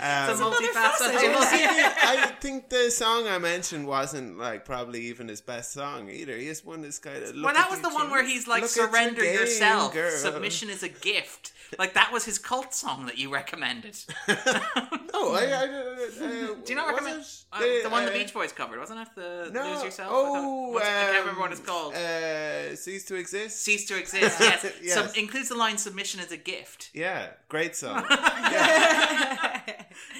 Um, 0.00 0.30
It's 0.30 0.40
a 0.40 0.44
multifaceted. 0.44 1.32
I 2.02 2.32
think 2.40 2.68
the 2.70 2.90
song 2.90 3.26
I 3.28 3.38
mentioned 3.38 3.86
wasn't 3.86 4.38
like 4.38 4.64
probably 4.64 5.02
even 5.06 5.28
his 5.28 5.40
best 5.40 5.72
song 5.72 6.08
either. 6.10 6.36
He 6.36 6.46
just 6.46 6.64
one 6.64 6.80
this 6.82 6.98
kind 6.98 7.22
of. 7.22 7.34
well, 7.42 7.52
that 7.54 7.70
was 7.70 7.80
the 7.80 7.90
one 7.90 8.10
where 8.10 8.24
he's 8.24 8.48
like, 8.48 8.62
Look 8.62 8.70
at 8.70 8.76
your 8.76 8.88
surrender 8.88 9.22
game, 9.22 9.34
yourself. 9.34 9.92
girl." 9.92 10.10
Submission 10.10 10.70
is 10.70 10.82
a 10.82 10.88
gift. 10.88 11.52
Like, 11.78 11.94
that 11.94 12.10
was 12.12 12.24
his 12.24 12.36
cult 12.36 12.74
song 12.74 13.06
that 13.06 13.16
you 13.18 13.32
recommended. 13.32 13.96
No, 15.12 15.34
I, 15.34 15.44
I, 15.44 15.64
uh, 15.64 16.54
Do 16.54 16.62
you 16.68 16.74
not 16.76 16.88
recommend 16.88 17.20
it? 17.20 17.44
uh, 17.52 17.58
The, 17.58 17.80
the 17.82 17.90
one 17.90 18.06
the 18.06 18.10
uh, 18.10 18.14
Beach 18.14 18.32
Boys 18.32 18.52
covered? 18.52 18.78
Wasn't 18.78 18.98
it 18.98 19.08
the 19.14 19.50
No. 19.52 19.70
Lose 19.74 19.84
Yourself? 19.84 20.10
I, 20.10 20.14
Oh, 20.16 20.24
thought- 20.34 20.72
what's- 20.72 20.86
I 20.86 20.90
can't 20.90 21.18
remember 21.20 21.40
what 21.40 21.50
it's 21.52 21.60
um, 21.60 21.66
called. 21.66 21.94
Uh, 21.94 22.74
cease 22.74 23.04
to 23.04 23.16
exist. 23.16 23.60
Cease 23.62 23.84
to 23.86 23.98
exist. 24.02 24.40
Yes, 24.40 24.64
Yes. 24.82 24.94
Sub- 24.94 25.14
includes 25.16 25.48
the 25.50 25.56
line 25.56 25.76
"Submission 25.76 26.20
is 26.20 26.32
a 26.32 26.38
gift." 26.38 26.88
Yeah, 26.94 27.26
great 27.50 27.76
song. 27.76 28.02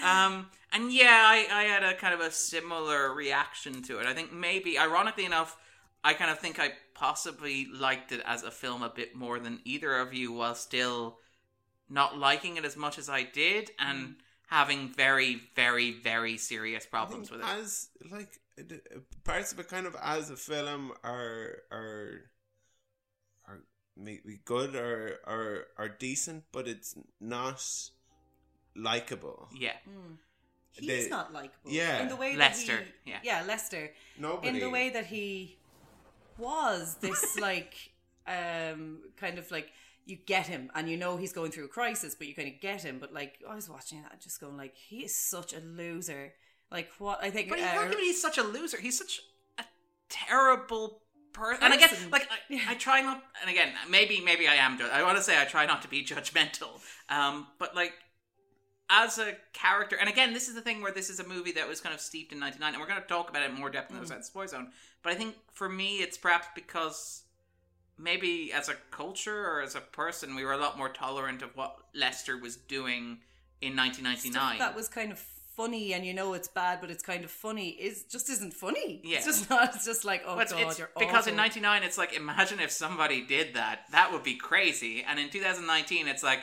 Um, 0.05 0.47
and 0.73 0.93
yeah, 0.93 1.23
I, 1.27 1.47
I 1.53 1.63
had 1.65 1.83
a 1.83 1.95
kind 1.95 2.15
of 2.15 2.21
a 2.21 2.31
similar 2.31 3.13
reaction 3.13 3.83
to 3.83 3.99
it. 3.99 4.07
I 4.07 4.15
think 4.15 4.33
maybe, 4.33 4.79
ironically 4.79 5.25
enough, 5.25 5.57
I 6.03 6.15
kind 6.15 6.31
of 6.31 6.39
think 6.39 6.59
I 6.59 6.73
possibly 6.95 7.67
liked 7.73 8.13
it 8.13 8.23
as 8.25 8.43
a 8.43 8.51
film 8.51 8.83
a 8.83 8.89
bit 8.89 9.15
more 9.15 9.39
than 9.39 9.61
either 9.65 9.99
of 9.99 10.15
you, 10.15 10.33
while 10.33 10.55
still 10.55 11.19
not 11.89 12.17
liking 12.19 12.57
it 12.57 12.65
as 12.65 12.77
much 12.77 12.99
as 12.99 13.09
I 13.09 13.25
did, 13.25 13.71
and 13.79 14.17
having 14.49 14.93
very, 14.93 15.43
very, 15.55 15.93
very 15.93 16.37
serious 16.37 16.87
problems 16.87 17.31
with 17.31 17.41
it. 17.41 17.47
as 17.47 17.89
like 18.11 18.39
parts 19.25 19.53
of 19.53 19.59
it 19.61 19.69
kind 19.69 19.87
of 19.87 19.97
as 20.03 20.29
a 20.31 20.37
film 20.37 20.93
are 21.03 21.63
are 21.71 22.31
are 23.49 23.63
maybe 23.97 24.41
good 24.45 24.75
or 24.75 25.19
or 25.27 25.67
are 25.79 25.89
decent 25.89 26.45
but 26.53 26.69
it's 26.69 26.95
not 27.21 27.65
likable 28.77 29.49
Yeah. 29.55 29.77
He's 30.73 31.05
They- 31.05 31.09
not 31.11 31.33
likable. 31.33 31.71
yeah. 31.71 32.01
In 32.03 32.09
the 32.09 32.17
way 32.17 32.37
Lester, 32.37 32.77
that 32.77 32.85
he, 33.05 33.11
yeah. 33.11 33.19
yeah, 33.25 33.43
Lester. 33.47 33.93
Nobody. 34.19 34.49
In 34.49 34.61
the 34.61 34.71
way 34.71 34.91
that 34.91 35.07
he 35.07 35.59
was 36.39 36.97
this 37.01 37.37
like 37.41 37.75
um 38.27 39.01
kind 39.17 39.39
of 39.39 39.51
like 39.51 39.73
you 40.07 40.17
get 40.17 40.47
him 40.47 40.71
and 40.75 40.89
you 40.89 40.97
know 40.97 41.17
he's 41.17 41.33
going 41.33 41.51
through 41.51 41.65
a 41.65 41.69
crisis, 41.69 42.15
but 42.15 42.27
you 42.29 42.35
kind 42.35 42.49
of 42.49 42.61
get 42.61 42.83
him. 42.83 42.99
But 43.01 43.13
like 43.13 43.39
I 43.49 43.55
was 43.55 43.69
watching 43.69 44.03
that, 44.03 44.21
just 44.21 44.41
going 44.41 44.57
like 44.57 44.75
he 44.77 45.05
is 45.05 45.15
such 45.15 45.53
a 45.55 45.61
loser. 45.61 46.33
Like 46.71 46.91
what 46.99 47.23
I 47.23 47.31
think. 47.31 47.49
But 47.49 47.59
he's 47.59 47.67
uh, 47.69 47.75
not 47.75 47.87
even 47.87 47.99
he's 47.99 48.21
such 48.23 48.39
a 48.39 48.43
loser. 48.43 48.81
He's 48.81 48.97
such 48.97 49.21
a 49.59 49.65
terrible 50.09 51.03
person. 51.33 51.63
And 51.65 51.75
again, 51.75 51.89
Person. 51.89 52.11
like 52.11 52.29
I, 52.51 52.73
I 52.73 52.75
try 52.75 53.01
not. 53.03 53.23
And 53.41 53.51
again, 53.51 53.73
maybe 53.89 54.21
maybe 54.25 54.47
I 54.49 54.55
am. 54.55 54.79
I 54.93 55.03
want 55.03 55.17
to 55.17 55.23
say 55.23 55.41
I 55.41 55.45
try 55.45 55.67
not 55.67 55.83
to 55.83 55.89
be 55.89 56.05
judgmental. 56.05 56.81
Um, 57.09 57.49
but 57.59 57.75
like 57.75 57.93
as 58.91 59.19
a 59.19 59.37
character, 59.53 59.97
and 59.97 60.09
again, 60.09 60.33
this 60.35 60.49
is 60.49 60.55
the 60.55 60.61
thing 60.61 60.83
where 60.83 60.93
this 60.93 61.09
is 61.11 61.21
a 61.21 61.27
movie 61.29 61.53
that 61.53 61.69
was 61.69 61.81
kind 61.81 61.95
of 61.95 62.01
steeped 62.01 62.33
in 62.33 62.41
'99, 62.41 62.73
and 62.75 62.81
we're 62.83 62.89
going 62.89 63.01
to 63.01 63.07
talk 63.09 63.31
about 63.31 63.43
it 63.43 63.51
in 63.51 63.57
more 63.59 63.71
depth 63.71 63.91
in 63.91 63.97
the 63.97 64.01
Mm. 64.01 64.05
other 64.05 64.09
side 64.09 64.17
of 64.17 64.23
the 64.23 64.27
spoiler 64.27 64.49
zone. 64.49 64.73
But 65.03 65.13
I 65.13 65.17
think 65.17 65.37
for 65.53 65.69
me, 65.69 65.99
it's 65.99 66.19
perhaps 66.19 66.49
because 66.55 67.23
maybe 67.99 68.53
as 68.53 68.69
a 68.69 68.75
culture 68.91 69.47
or 69.47 69.61
as 69.63 69.75
a 69.75 69.81
person, 69.81 70.35
we 70.35 70.45
were 70.45 70.53
a 70.53 70.57
lot 70.59 70.77
more 70.79 70.89
tolerant 70.89 71.43
of 71.43 71.55
what 71.57 71.77
Lester 71.95 72.37
was 72.37 72.57
doing 72.57 73.19
in 73.61 73.77
1999. 73.77 74.57
stuff 74.57 74.59
that 74.59 74.75
was 74.75 74.89
kind 74.89 75.13
of 75.13 75.19
funny 75.19 75.93
and 75.93 76.07
you 76.07 76.15
know 76.15 76.33
it's 76.33 76.49
bad 76.49 76.81
but 76.81 76.91
it's 76.91 77.03
kind 77.03 77.23
of 77.25 77.31
funny 77.31 77.69
is 77.71 78.05
just 78.05 78.31
isn't 78.31 78.55
funny 78.55 79.03
Yeah. 79.05 79.19
it's 79.19 79.27
just 79.27 79.51
not 79.51 79.75
it's 79.75 79.85
just 79.85 80.03
like 80.07 80.23
oh 80.27 80.35
But 80.37 80.49
god 80.49 80.79
you're 80.79 80.89
because 80.99 81.27
in 81.27 81.35
awful. 81.35 81.43
'99, 81.63 81.83
it's 81.83 81.99
like 81.99 82.15
imagine 82.15 82.61
if 82.61 82.71
somebody 82.71 83.21
did 83.27 83.53
that. 83.55 83.81
That 83.91 84.13
would 84.13 84.23
be 84.23 84.37
crazy. 84.37 85.03
And 85.07 85.19
in 85.19 85.29
2019, 85.29 86.09
it's 86.09 86.23
like 86.23 86.41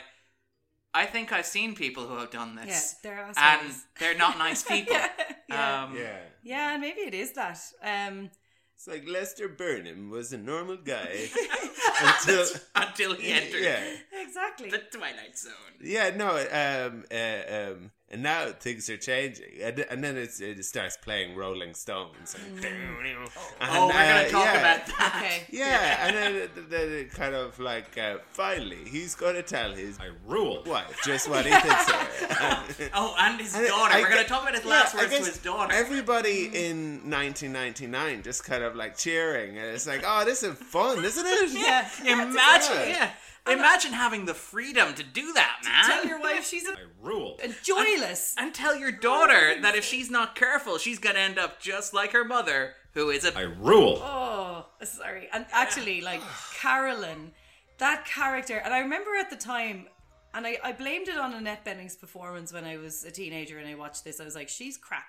I 0.94 1.04
think 1.06 1.32
I've 1.32 1.46
seen 1.46 1.74
people 1.74 2.06
who 2.06 2.16
have 2.16 2.30
done 2.30 2.54
yeah 2.56 2.64
this, 2.66 2.96
they're 3.02 3.32
and 3.36 3.72
they're 3.98 4.16
not 4.16 4.38
nice 4.38 4.62
people. 4.74 4.94
yeah, 4.94 5.08
yeah. 5.48 5.82
Um, 5.84 5.96
yeah. 5.96 6.18
Yeah 6.42 6.72
and 6.72 6.80
maybe 6.80 7.00
it 7.00 7.14
is 7.14 7.32
that. 7.32 7.58
Um 7.82 8.30
it's 8.74 8.86
like 8.86 9.08
Lester 9.08 9.48
Burnham 9.48 10.08
was 10.08 10.32
a 10.32 10.38
normal 10.38 10.76
guy 10.76 11.28
until 12.02 12.44
until 12.76 13.14
he 13.14 13.32
entered 13.32 13.60
yeah 13.62 13.82
exactly. 14.12 14.70
the 14.70 14.78
Twilight 14.78 15.36
Zone. 15.36 15.52
yeah 15.82 16.10
no 16.10 16.28
um 16.36 17.04
uh, 17.10 17.72
um 17.72 17.90
and 18.10 18.22
now 18.22 18.46
things 18.58 18.88
are 18.88 18.96
changing 18.96 19.44
and, 19.62 19.80
and 19.80 20.02
then 20.02 20.16
it's, 20.16 20.40
it 20.40 20.62
starts 20.64 20.96
playing 20.96 21.36
Rolling 21.36 21.74
Stones 21.74 22.34
and, 22.64 22.64
oh, 22.64 23.86
we're 23.86 23.92
gonna 23.92 24.24
uh, 24.26 24.28
talk 24.28 24.44
yeah. 24.44 24.58
about 24.58 24.86
that. 24.86 25.14
okay 25.16 25.42
Yeah, 25.50 26.06
and 26.06 26.16
then, 26.16 26.34
it- 26.36 26.70
then 26.70 26.92
it 26.92 27.10
kind 27.12 27.34
of 27.34 27.58
like 27.58 27.98
uh, 27.98 28.18
finally 28.30 28.78
he's 28.86 29.14
going 29.14 29.34
to 29.34 29.42
tell 29.42 29.72
his 29.72 29.98
I 30.00 30.10
rule. 30.26 30.62
wife 30.66 30.98
just 31.04 31.28
what 31.28 31.44
he 31.44 31.50
thinks 31.52 31.90
of. 31.90 32.90
Oh, 32.94 33.14
and 33.18 33.40
his 33.40 33.54
And 33.54 33.66
daughter. 33.66 33.94
I 33.94 34.00
we're 34.00 34.08
gonna 34.08 34.24
talk 34.24 34.42
about 34.42 34.54
his 34.54 34.64
last 34.64 34.94
I 34.94 34.98
words 35.00 35.12
to 35.18 35.24
his 35.24 35.38
daughter. 35.38 35.72
Everybody 35.74 36.44
in 36.46 37.10
1999 37.10 38.22
just 38.22 38.44
kind 38.44 38.62
of 38.62 38.74
like 38.76 38.96
cheering, 38.96 39.58
and 39.58 39.66
it's 39.66 39.86
like, 39.86 40.02
oh, 40.06 40.24
this 40.24 40.42
is 40.42 40.56
fun, 40.58 41.04
isn't 41.04 41.26
it? 41.26 41.50
yeah 41.52 41.88
Imagine, 42.04 42.88
yeah. 42.88 43.10
Imagine 43.50 43.92
having 43.92 44.24
the 44.24 44.34
freedom 44.34 44.94
to 44.94 45.02
do 45.02 45.32
that, 45.32 45.60
man. 45.64 45.84
tell 45.84 46.06
your 46.06 46.20
wife 46.20 46.46
she's 46.46 46.68
a, 46.68 46.72
I 46.72 46.84
rule. 47.00 47.38
a 47.42 47.48
joyless 47.62 48.34
and 48.38 48.54
tell 48.54 48.76
your 48.76 48.92
daughter 48.92 49.60
that 49.62 49.74
if 49.74 49.84
she's 49.84 50.10
not 50.10 50.34
careful, 50.34 50.78
she's 50.78 50.98
gonna 50.98 51.18
end 51.18 51.38
up 51.38 51.60
just 51.60 51.94
like 51.94 52.12
her 52.12 52.24
mother, 52.24 52.74
who 52.92 53.10
is 53.10 53.24
a 53.24 53.36
I 53.36 53.42
rule. 53.42 54.00
Oh, 54.02 54.66
sorry. 54.82 55.28
And 55.32 55.46
actually, 55.52 56.00
like 56.00 56.20
Carolyn, 56.60 57.32
that 57.78 58.04
character, 58.04 58.56
and 58.56 58.74
I 58.74 58.80
remember 58.80 59.10
at 59.18 59.30
the 59.30 59.36
time, 59.36 59.86
and 60.34 60.46
I, 60.46 60.58
I 60.62 60.72
blamed 60.72 61.08
it 61.08 61.16
on 61.18 61.32
Annette 61.32 61.64
Bening's 61.64 61.96
performance 61.96 62.52
when 62.52 62.64
I 62.64 62.76
was 62.76 63.04
a 63.04 63.10
teenager 63.10 63.58
and 63.58 63.68
I 63.68 63.74
watched 63.74 64.04
this. 64.04 64.20
I 64.20 64.24
was 64.24 64.34
like, 64.34 64.48
she's 64.48 64.76
crap, 64.76 65.06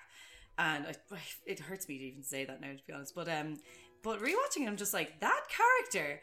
and 0.58 0.86
I, 0.86 0.94
it 1.46 1.60
hurts 1.60 1.88
me 1.88 1.98
to 1.98 2.04
even 2.04 2.22
say 2.22 2.44
that 2.44 2.60
now, 2.60 2.68
to 2.68 2.82
be 2.86 2.92
honest. 2.92 3.14
But 3.14 3.28
um, 3.28 3.58
but 4.02 4.20
rewatching 4.20 4.62
it, 4.62 4.68
I'm 4.68 4.76
just 4.76 4.94
like 4.94 5.20
that 5.20 5.42
character 5.48 6.20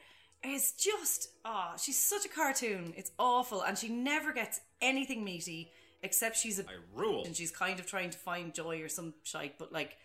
is 0.48 0.72
just 0.74 1.30
ah, 1.46 1.76
she's 1.78 1.98
such 1.98 2.26
a 2.26 2.30
cartoon. 2.30 2.94
It's 2.98 3.12
awful, 3.20 3.62
and 3.62 3.78
she 3.78 3.90
never 3.90 4.34
gets 4.34 4.60
anything 4.82 5.24
meaty 5.24 5.72
except 6.04 6.38
she's 6.38 6.60
a 6.60 6.64
I 6.64 6.76
rule. 6.96 7.24
and 7.26 7.36
she's 7.36 7.52
kind 7.52 7.80
of 7.80 7.88
trying 7.88 8.12
to 8.12 8.18
find 8.18 8.54
joy 8.54 8.82
or 8.82 8.90
some 8.90 9.14
shite. 9.24 9.58
But 9.58 9.72
like, 9.72 9.98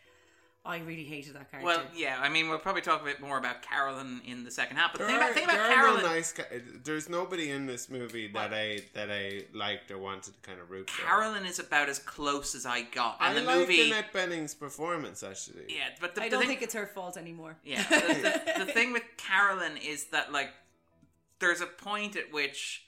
I 0.64 0.79
really 0.79 1.03
hated 1.05 1.35
that 1.35 1.51
character. 1.51 1.66
Well, 1.66 1.83
yeah, 1.92 2.18
I 2.20 2.29
mean, 2.29 2.48
we'll 2.48 2.59
probably 2.61 2.83
talk 2.83 3.03
a 3.03 3.05
bit 3.05 3.20
more 3.20 3.37
about 3.37 3.62
Carolyn 3.62 4.20
in 4.25 4.44
the 4.44 4.51
second 4.51 4.77
half. 4.77 4.92
But 4.92 5.01
the 5.01 5.07
There 5.09 5.16
thing 5.18 5.20
are, 5.20 5.25
about, 5.25 5.35
thing 5.35 5.44
about 5.44 5.57
there 5.57 5.75
Carolyn, 5.75 6.03
no 6.05 6.09
nice. 6.09 6.33
ca- 6.33 6.42
uh, 6.55 6.59
There's 6.85 7.09
nobody 7.09 7.51
in 7.51 7.66
this 7.66 7.90
movie 7.90 8.29
that 8.29 8.55
I 8.55 8.83
that 8.94 9.11
I 9.11 9.42
liked 9.53 9.90
or 9.90 9.98
wanted 9.98 10.35
to 10.35 10.48
kind 10.48 10.61
of 10.61 10.70
root 10.70 10.88
for. 10.88 11.03
Carolyn 11.05 11.46
is 11.46 11.59
about 11.59 11.88
as 11.88 11.98
close 11.98 12.55
as 12.55 12.64
I 12.64 12.83
got. 12.83 13.16
I 13.18 13.35
the 13.35 13.40
liked 13.42 13.59
movie, 13.68 13.90
Annette 13.90 14.12
Bening's 14.12 14.55
performance 14.55 15.25
actually. 15.25 15.64
yeah, 15.68 15.88
but 16.01 16.14
the, 16.14 16.22
I 16.22 16.25
the 16.27 16.31
don't 16.31 16.40
thing, 16.42 16.48
think 16.51 16.62
it's 16.62 16.75
her 16.75 16.87
fault 16.87 17.16
anymore. 17.16 17.57
Yeah, 17.64 17.83
the, 17.90 18.42
the, 18.59 18.64
the 18.66 18.72
thing 18.72 18.92
with 18.92 19.03
Carolyn 19.16 19.77
is 19.79 20.05
that 20.12 20.31
like 20.33 20.51
there's 21.40 21.61
a 21.61 21.66
point 21.66 22.14
at 22.14 22.33
which 22.33 22.85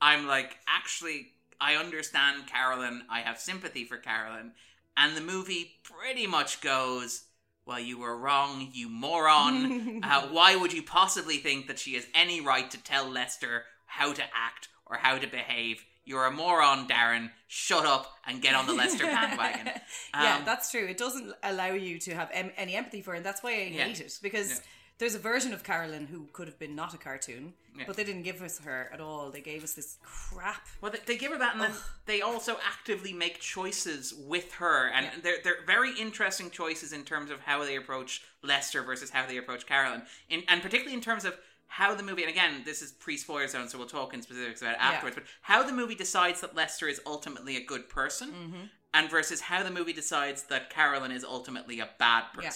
I'm 0.00 0.28
like, 0.28 0.58
actually, 0.68 1.32
I 1.60 1.74
understand 1.74 2.46
Carolyn. 2.46 3.02
I 3.10 3.20
have 3.22 3.40
sympathy 3.40 3.84
for 3.84 3.96
Carolyn, 3.96 4.52
and 4.96 5.16
the 5.16 5.20
movie 5.20 5.72
pretty 5.82 6.26
much 6.26 6.60
goes. 6.60 7.24
Well, 7.66 7.80
you 7.80 7.98
were 7.98 8.16
wrong, 8.16 8.68
you 8.72 8.88
moron. 8.88 10.00
uh, 10.04 10.28
why 10.28 10.54
would 10.54 10.72
you 10.72 10.82
possibly 10.84 11.38
think 11.38 11.66
that 11.66 11.78
she 11.80 11.94
has 11.94 12.06
any 12.14 12.40
right 12.40 12.70
to 12.70 12.78
tell 12.82 13.08
Lester 13.10 13.64
how 13.86 14.12
to 14.12 14.22
act 14.22 14.68
or 14.86 14.98
how 14.98 15.18
to 15.18 15.26
behave? 15.26 15.84
You're 16.04 16.26
a 16.26 16.30
moron, 16.30 16.86
Darren. 16.86 17.30
Shut 17.48 17.84
up 17.84 18.12
and 18.24 18.40
get 18.40 18.54
on 18.54 18.68
the 18.68 18.72
Lester 18.72 19.02
bandwagon. 19.16 19.66
yeah, 20.14 20.36
Um, 20.36 20.44
that's 20.44 20.70
true. 20.70 20.86
It 20.86 20.96
doesn't 20.96 21.32
allow 21.42 21.72
you 21.72 21.98
to 21.98 22.14
have 22.14 22.30
em- 22.32 22.52
any 22.56 22.76
empathy 22.76 23.02
for 23.02 23.10
her, 23.10 23.16
and 23.16 23.26
that's 23.26 23.42
why 23.42 23.50
I 23.54 23.62
Yeah. 23.72 23.84
hate 23.86 24.00
it 24.00 24.16
because 24.22 24.50
Yeah. 24.50 24.56
There's 24.98 25.14
a 25.14 25.18
version 25.18 25.52
of 25.52 25.62
Carolyn 25.62 26.06
who 26.06 26.26
could 26.32 26.48
have 26.48 26.58
been 26.58 26.74
not 26.74 26.94
a 26.94 26.96
cartoon, 26.98 27.52
Yeah. 27.76 27.84
but 27.86 27.96
they 27.96 28.04
didn't 28.04 28.22
give 28.22 28.40
us 28.42 28.58
her 28.60 28.88
at 28.92 29.00
all. 29.00 29.30
They 29.30 29.40
gave 29.42 29.62
us 29.62 29.74
this 29.74 29.98
crap. 30.02 30.66
Well, 30.80 30.90
they, 30.92 31.00
they 31.06 31.16
give 31.18 31.32
her 31.32 31.38
that, 31.38 31.52
and 31.54 31.62
then 31.62 31.72
they 32.06 32.22
also 32.22 32.56
actively 32.66 33.12
make 33.12 33.38
choices 33.40 34.14
with 34.14 34.52
her, 34.54 34.88
and 34.88 35.22
they're 35.22 35.36
they're 35.44 35.64
very 35.66 35.92
interesting 35.98 36.50
choices 36.50 36.92
in 36.92 37.04
terms 37.04 37.30
of 37.30 37.40
how 37.40 37.64
they 37.64 37.76
approach 37.76 38.22
Lester 38.42 38.82
versus 38.82 39.10
how 39.10 39.26
they 39.26 39.36
approach 39.36 39.66
Carolyn, 39.66 40.02
in, 40.30 40.42
and 40.48 40.62
particularly 40.62 40.94
in 40.94 41.02
terms 41.02 41.24
of 41.24 41.36
how 41.68 41.94
the 41.94 42.02
movie. 42.02 42.22
And 42.22 42.30
again, 42.30 42.62
this 42.64 42.80
is 42.80 42.92
pre-spoiler 42.92 43.48
zone, 43.48 43.68
so 43.68 43.76
we'll 43.76 43.88
talk 43.88 44.14
in 44.14 44.22
specifics 44.22 44.62
about 44.62 44.74
it 44.74 44.78
Yeah. 44.80 44.88
afterwards. 44.92 45.16
But 45.16 45.24
how 45.42 45.62
the 45.64 45.72
movie 45.72 45.96
decides 45.96 46.40
that 46.40 46.54
Lester 46.54 46.88
is 46.88 47.00
ultimately 47.04 47.56
a 47.56 47.64
good 47.64 47.88
person, 47.88 48.30
Mm-hmm. 48.30 48.64
and 48.94 49.10
versus 49.10 49.40
how 49.42 49.62
the 49.62 49.70
movie 49.70 49.92
decides 49.92 50.44
that 50.44 50.70
Carolyn 50.70 51.10
is 51.10 51.24
ultimately 51.24 51.80
a 51.80 51.90
bad 51.98 52.24
Yeah. 52.40 52.50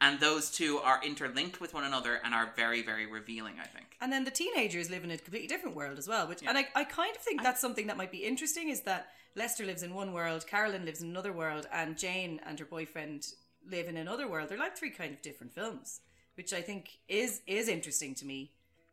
Person. 0.00 0.12
And 0.12 0.20
those 0.20 0.50
two 0.50 0.78
are 0.78 1.00
interlinked 1.04 1.60
with 1.60 1.74
one 1.74 1.84
another 1.84 2.20
and 2.24 2.34
are 2.34 2.52
very, 2.56 2.82
very 2.82 3.06
revealing. 3.06 3.54
I 3.60 3.66
think. 3.66 3.96
And 4.00 4.12
then 4.12 4.24
the 4.24 4.30
teenagers 4.30 4.90
live 4.90 5.04
in 5.04 5.10
a 5.10 5.18
completely 5.18 5.48
different 5.48 5.76
world 5.76 5.98
as 5.98 6.08
well. 6.08 6.28
Which, 6.28 6.42
and 6.46 6.56
I, 6.56 6.66
I 6.74 6.84
kind 6.84 7.14
of 7.14 7.22
think 7.22 7.42
that's 7.42 7.60
something 7.60 7.86
that 7.88 7.96
might 7.96 8.12
be 8.12 8.18
interesting. 8.18 8.68
Is 8.68 8.82
that 8.82 9.08
Lester 9.34 9.64
lives 9.64 9.82
in 9.82 9.94
one 9.94 10.12
world, 10.12 10.46
Carolyn 10.46 10.84
lives 10.84 11.02
in 11.02 11.08
another 11.10 11.32
world, 11.32 11.66
and 11.72 11.96
Jane 11.96 12.40
and 12.46 12.58
her 12.58 12.64
boyfriend 12.64 13.26
live 13.68 13.88
in 13.88 13.96
another 13.96 14.28
world. 14.28 14.48
They're 14.48 14.58
like 14.58 14.76
three 14.76 14.90
kind 14.90 15.12
of 15.14 15.22
different 15.22 15.52
films, 15.52 16.00
which 16.36 16.52
I 16.52 16.60
think 16.60 16.98
is 17.08 17.42
is 17.46 17.68
interesting 17.68 18.14
to 18.16 18.24
me. 18.24 18.52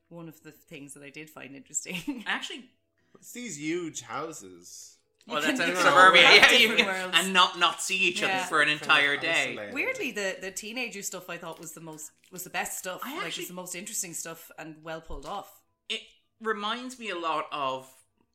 One 0.10 0.28
of 0.28 0.44
the 0.44 0.52
things 0.52 0.94
that 0.94 1.04
I 1.04 1.10
did 1.10 1.30
find 1.30 1.56
interesting. 1.56 2.24
Actually, 2.28 2.70
It's 3.16 3.32
these 3.32 3.58
huge 3.60 4.02
houses. 4.02 4.95
Well, 5.28 5.42
that's 5.42 5.60
you 5.60 5.74
a 5.74 5.76
suburbia, 5.76 6.22
yeah, 6.22 6.52
you 6.52 6.76
can- 6.76 6.86
worlds. 6.86 7.18
and 7.18 7.34
not 7.34 7.58
not 7.60 7.82
see 7.82 7.98
each 7.98 8.22
Yeah. 8.22 8.28
other 8.40 8.46
for 8.48 8.62
an 8.62 8.70
entire 8.70 9.18
Kind 9.18 9.22
day. 9.22 9.52
isolated. 9.52 9.74
Weirdly, 9.74 10.12
the 10.12 10.38
the 10.42 10.52
teenager 10.52 11.02
stuff 11.02 11.30
I 11.30 11.38
thought 11.38 11.60
was 11.60 11.74
the 11.74 11.82
most 11.82 12.12
was 12.32 12.44
the 12.44 12.50
best 12.50 12.78
stuff. 12.78 13.02
I 13.04 13.16
like 13.18 13.26
actually- 13.28 13.44
it's 13.44 13.50
the 13.50 13.56
most 13.56 13.76
interesting 13.76 14.14
stuff 14.14 14.52
and 14.58 14.84
well 14.84 15.02
pulled 15.02 15.26
off. 15.26 15.50
it 15.90 16.02
reminds 16.42 17.00
me 17.00 17.10
a 17.12 17.16
lot 17.18 17.46
of 17.52 17.88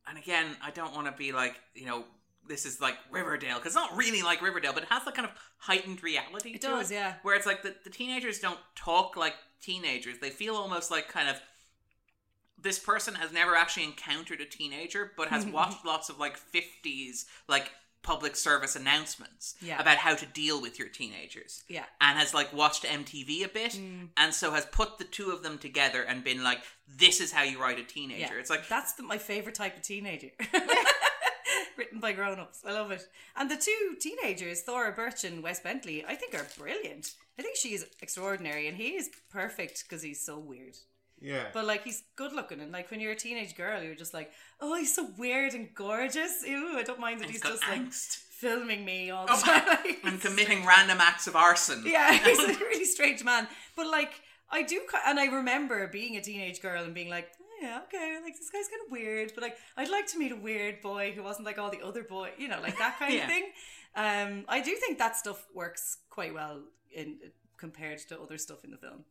and 0.09 0.17
again 0.17 0.57
i 0.63 0.71
don't 0.71 0.95
want 0.95 1.07
to 1.07 1.13
be 1.13 1.33
like 1.33 1.55
you 1.75 1.85
know 1.85 2.05
this 2.49 2.65
is 2.65 2.81
like 2.81 2.97
riverdale 3.11 3.57
because 3.57 3.73
it's 3.73 3.83
not 3.85 3.95
really 3.97 4.23
like 4.23 4.41
riverdale 4.41 4.73
but 4.73 4.83
it 4.85 4.89
has 4.89 5.05
that 5.05 5.15
kind 5.15 5.27
of 5.29 5.33
heightened 5.59 6.03
reality 6.03 6.53
It 6.55 6.63
to 6.63 6.69
does, 6.69 6.91
yeah. 6.91 7.17
where 7.23 7.37
it's 7.37 7.45
like 7.47 7.63
the, 7.63 7.75
the 7.85 7.91
teenagers 7.91 8.39
don't 8.41 8.59
talk 8.75 9.17
like 9.17 9.35
teenagers 9.61 10.19
they 10.19 10.31
feel 10.31 10.55
almost 10.57 10.91
like 10.91 11.09
kind 11.09 11.29
of 11.29 11.37
this 12.63 12.79
person 12.79 13.15
has 13.15 13.33
never 13.33 13.55
actually 13.55 13.85
encountered 13.85 14.41
a 14.41 14.45
teenager 14.47 15.13
but 15.17 15.29
has 15.29 15.47
watched 15.59 15.85
lots 15.85 16.09
of 16.09 16.19
like 16.19 16.39
50s 16.39 17.25
like 17.49 17.71
public 18.03 18.35
service 18.35 18.77
announcements 18.77 19.57
Yeah. 19.61 19.81
about 19.81 19.99
how 19.99 20.15
to 20.15 20.25
deal 20.27 20.61
with 20.63 20.79
your 20.79 20.89
teenagers. 20.89 21.65
Yeah. 21.69 21.85
And 22.01 22.19
has 22.19 22.33
like 22.33 22.53
watched 22.53 22.85
MTV 22.85 23.45
a 23.45 23.49
bit 23.49 23.73
mm. 23.73 24.09
and 24.17 24.33
so 24.33 24.53
has 24.53 24.65
put 24.67 24.99
the 24.99 25.05
two 25.05 25.31
of 25.31 25.43
them 25.43 25.59
together 25.59 26.03
and 26.03 26.25
been 26.25 26.43
like, 26.43 26.61
this 26.89 27.21
is 27.21 27.31
how 27.33 27.43
you 27.43 27.61
write 27.61 27.79
a 27.79 27.85
teenager. 27.85 28.39
It's 28.39 28.51
like 28.51 28.69
that's 28.69 28.95
the, 28.95 29.03
my 29.03 29.19
favorite 29.19 29.55
type 29.55 29.77
of 29.77 29.83
teenager. 29.83 30.31
Written 31.77 32.01
by 32.01 32.13
grown-ups. 32.13 32.63
I 32.67 32.73
love 32.73 32.91
it. 32.91 33.03
And 33.37 33.51
the 33.51 33.57
two 33.57 33.97
teenagers, 34.01 34.63
Thora 34.63 34.93
Birch 34.93 35.25
and 35.25 35.43
Wes 35.43 35.61
Bentley, 35.61 36.05
I 36.07 36.15
think 36.15 36.35
are 36.35 36.47
brilliant. 36.59 37.13
I 37.39 37.43
think 37.43 37.57
she's 37.57 37.85
extraordinary 38.03 38.67
and 38.67 38.77
he 38.77 38.97
is 38.97 39.11
perfect 39.31 39.85
because 39.85 40.03
he's 40.03 40.21
so 40.25 40.39
weird. 40.39 40.77
Yeah. 41.21 41.47
But 41.53 41.67
like 41.67 41.85
he's 41.85 42.03
good 42.17 42.33
looking 42.33 42.61
and 42.61 42.73
like 42.73 42.91
when 42.91 43.01
you're 43.01 43.13
a 43.13 43.17
teenage 43.17 43.55
girl, 43.57 43.83
you're 43.83 43.95
just 43.95 44.15
like, 44.15 44.31
oh, 44.61 44.75
he's 44.77 44.95
so 44.95 45.09
weird 45.19 45.55
and 45.55 45.69
gorgeous. 45.75 46.43
Ew, 46.47 46.77
I 46.79 46.83
don't 46.83 47.01
mind 47.01 47.21
that 47.21 47.25
And 47.25 47.33
he's 47.33 47.43
he's 47.43 47.61
got 47.61 47.61
just 47.61 47.69
like 47.69 47.93
filming 47.93 48.85
me 48.85 49.11
all 49.11 49.27
the 49.27 49.33
Oh, 49.35 49.41
time. 49.41 49.67
Like, 49.67 49.99
and 50.05 50.21
committing 50.21 50.65
random 50.67 50.99
acts 51.01 51.27
of 51.27 51.37
arson. 51.37 51.83
Yeah, 51.87 52.13
he's 52.25 52.39
a 52.39 52.59
really 52.59 52.85
strange 52.87 53.23
man. 53.25 53.49
But 53.77 53.89
like, 53.89 54.13
I 54.51 54.63
do, 54.63 54.81
and 55.07 55.21
I 55.21 55.27
remember 55.27 55.87
being 55.89 56.17
a 56.17 56.23
teenage 56.23 56.61
girl 56.63 56.83
and 56.85 56.95
being 56.95 57.11
like, 57.11 57.29
oh, 57.41 57.45
yeah, 57.63 57.81
okay, 57.85 58.19
like 58.25 58.37
this 58.37 58.49
guy's 58.51 58.67
kind 58.69 58.81
of 58.87 58.91
weird, 58.91 59.33
but 59.35 59.43
like, 59.43 59.57
I'd 59.77 59.91
like 59.91 60.07
to 60.09 60.19
meet 60.19 60.33
a 60.33 60.37
weird 60.37 60.81
boy 60.81 61.13
who 61.15 61.23
wasn't 61.23 61.45
like 61.47 61.59
all 61.59 61.71
the 61.71 61.83
other 61.85 62.03
boy, 62.03 62.31
you 62.39 62.49
know, 62.49 62.61
like 62.63 62.79
that 62.79 62.99
kind 62.99 63.13
Yeah. 63.13 63.25
of 63.25 63.29
thing. 63.29 63.45
Um, 63.95 64.45
I 64.49 64.61
do 64.63 64.75
think 64.77 64.99
that 64.99 65.17
stuff 65.17 65.45
works 65.55 65.99
quite 66.09 66.33
well 66.33 66.63
in 66.95 67.19
compared 67.59 67.99
to 68.09 68.19
other 68.21 68.39
stuff 68.39 68.65
in 68.65 68.71
the 68.71 68.79
film. 68.79 69.05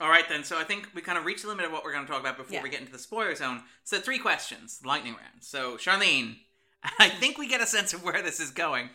All 0.00 0.08
right, 0.08 0.28
then. 0.28 0.44
So 0.44 0.58
I 0.58 0.64
think 0.64 0.88
we 0.94 1.02
kind 1.02 1.18
of 1.18 1.24
reached 1.24 1.42
the 1.42 1.48
limit 1.48 1.64
of 1.66 1.72
what 1.72 1.84
we're 1.84 1.92
going 1.92 2.06
to 2.06 2.10
talk 2.10 2.20
about 2.20 2.36
before 2.36 2.54
Yeah. 2.54 2.62
we 2.62 2.70
get 2.70 2.80
into 2.80 2.92
the 2.92 2.98
spoiler 2.98 3.34
zone. 3.34 3.62
So 3.84 3.98
three 3.98 4.18
questions, 4.18 4.80
lightning 4.84 5.14
round. 5.14 5.42
So 5.42 5.76
Charlene, 5.76 6.36
I 6.98 7.08
think 7.08 7.36
we 7.38 7.48
get 7.48 7.60
a 7.60 7.66
sense 7.66 7.92
of 7.92 8.04
where 8.04 8.22
this 8.22 8.38
is 8.38 8.50
going. 8.50 8.90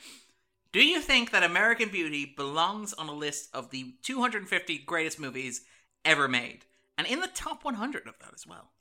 Do 0.72 0.84
you 0.84 1.02
think 1.02 1.32
that 1.32 1.44
American 1.44 1.90
Beauty 1.90 2.26
belongs 2.26 2.94
on 2.94 3.08
a 3.10 3.14
list 3.14 3.50
of 3.54 3.70
the 3.70 3.94
250 4.02 4.80
greatest 4.80 5.20
movies 5.20 5.62
ever 6.04 6.28
made, 6.28 6.66
and 6.98 7.06
in 7.06 7.20
the 7.20 7.28
top 7.28 7.64
100 7.64 8.08
of 8.08 8.18
that 8.20 8.34
as 8.34 8.48
well? 8.48 8.72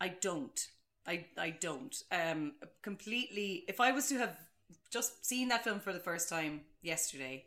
I 0.00 0.08
don't. 0.08 0.68
I 1.06 1.26
I 1.36 1.50
don't. 1.50 1.94
Um, 2.10 2.52
completely. 2.80 3.64
If 3.68 3.80
I 3.80 3.92
was 3.92 4.08
to 4.08 4.18
have 4.18 4.36
just 4.90 5.26
seen 5.26 5.48
that 5.48 5.64
film 5.64 5.80
for 5.80 5.92
the 5.92 5.98
first 5.98 6.28
time 6.28 6.62
yesterday, 6.80 7.44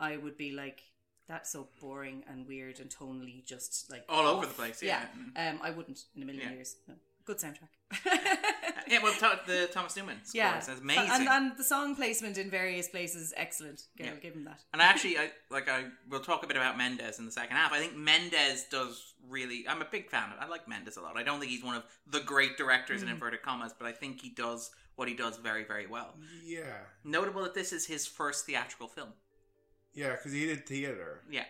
I 0.00 0.16
would 0.16 0.36
be 0.36 0.50
like, 0.52 0.82
"That's 1.28 1.50
so 1.50 1.68
boring 1.80 2.24
and 2.28 2.46
weird 2.46 2.80
and 2.80 2.90
tonally 2.90 3.44
just 3.44 3.90
like 3.90 4.04
All 4.08 4.26
over 4.26 4.46
the 4.46 4.52
place, 4.54 4.82
yeah. 4.82 5.04
Um, 5.36 5.58
I 5.62 5.70
wouldn't 5.70 6.04
in 6.16 6.22
a 6.22 6.26
million 6.26 6.48
Yeah. 6.48 6.54
years. 6.54 6.76
No. 6.88 6.94
Good 7.24 7.38
soundtrack. 7.38 7.70
Yeah, 8.86 9.02
well, 9.02 9.14
to- 9.14 9.40
the 9.46 9.66
Thomas 9.72 9.96
Newman 9.96 10.18
score 10.24 10.42
yeah, 10.42 10.58
is 10.58 10.68
amazing. 10.68 11.08
And 11.10 11.26
and 11.26 11.56
the 11.56 11.64
song 11.64 11.96
placement 11.96 12.36
in 12.36 12.50
various 12.50 12.86
places 12.88 13.32
excellent. 13.34 13.80
I'll 13.98 14.06
Yeah. 14.06 14.14
give 14.16 14.34
him 14.34 14.44
that. 14.44 14.60
And 14.74 14.82
actually, 14.82 15.16
I 15.18 15.30
like 15.50 15.70
I 15.70 15.86
will 16.10 16.20
talk 16.20 16.44
a 16.44 16.46
bit 16.46 16.58
about 16.58 16.76
Mendes 16.76 17.18
in 17.18 17.24
the 17.24 17.32
second 17.32 17.56
half. 17.56 17.72
I 17.72 17.78
think 17.78 17.96
Mendes 17.96 18.64
does 18.70 19.14
really. 19.26 19.66
I'm 19.66 19.80
a 19.80 19.86
big 19.86 20.10
fan 20.10 20.30
of. 20.32 20.38
I 20.38 20.46
like 20.48 20.68
Mendes 20.68 20.98
a 20.98 21.00
lot. 21.00 21.16
I 21.16 21.22
don't 21.22 21.40
think 21.40 21.50
he's 21.50 21.64
one 21.64 21.76
of 21.76 21.84
the 22.06 22.20
great 22.20 22.58
directors 22.58 23.00
in 23.02 23.08
Mm. 23.08 23.12
inverted 23.12 23.40
commas, 23.40 23.72
but 23.78 23.86
I 23.86 23.92
think 23.92 24.20
he 24.20 24.28
does 24.28 24.70
what 24.96 25.08
he 25.08 25.14
does 25.14 25.38
very, 25.38 25.64
very 25.64 25.86
well. 25.86 26.18
Yeah. 26.44 26.76
Notable 27.04 27.42
that 27.44 27.54
this 27.54 27.72
is 27.72 27.86
his 27.86 28.06
first 28.06 28.44
theatrical 28.44 28.86
film. 28.88 29.14
Yeah, 29.94 30.10
because 30.12 30.32
he 30.32 30.46
did 30.46 30.66
theater. 30.66 31.22
Yeah, 31.30 31.44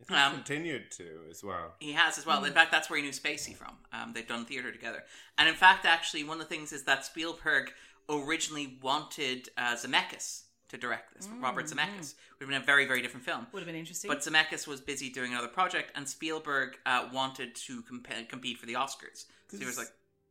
I 0.00 0.04
think 0.04 0.18
Um, 0.20 0.32
continued 0.34 0.90
to 0.92 1.22
as 1.30 1.42
well. 1.42 1.74
he 1.80 1.92
has 1.92 2.18
as 2.18 2.24
well. 2.26 2.44
In 2.44 2.52
fact, 2.52 2.70
that's 2.72 2.88
where 2.88 2.98
he 2.98 3.02
knew 3.04 3.10
Spacey 3.12 3.56
from. 3.56 3.76
Um, 3.92 4.12
they've 4.12 4.26
done 4.26 4.44
theater 4.46 4.70
together. 4.72 5.04
And 5.38 5.48
in 5.48 5.54
fact, 5.54 5.84
actually, 5.84 6.24
one 6.24 6.40
of 6.40 6.48
the 6.48 6.54
things 6.54 6.72
is 6.72 6.84
that 6.84 7.04
Spielberg 7.04 7.72
originally 8.08 8.78
wanted 8.82 9.48
uh, 9.56 9.74
Zemeckis 9.74 10.42
to 10.68 10.76
direct 10.78 11.14
this. 11.14 11.28
Robert 11.40 11.66
Zemeckis 11.66 12.14
would 12.38 12.40
have 12.40 12.48
been 12.48 12.62
a 12.62 12.64
very, 12.64 12.86
very 12.86 13.02
different 13.02 13.24
film. 13.24 13.46
Would 13.52 13.60
have 13.60 13.66
been 13.66 13.76
interesting. 13.76 14.08
But 14.08 14.20
Zemeckis 14.20 14.66
was 14.66 14.80
busy 14.80 15.10
doing 15.10 15.32
another 15.32 15.48
project, 15.48 15.92
and 15.94 16.08
Spielberg 16.08 16.78
uh, 16.86 17.08
wanted 17.12 17.54
to 17.54 17.82
comp- 17.82 18.28
compete 18.28 18.58
for 18.58 18.66
the 18.66 18.74
Oscars. 18.74 19.26
So 19.50 19.58
he 19.58 19.64
was 19.64 19.78
like, 19.78 19.88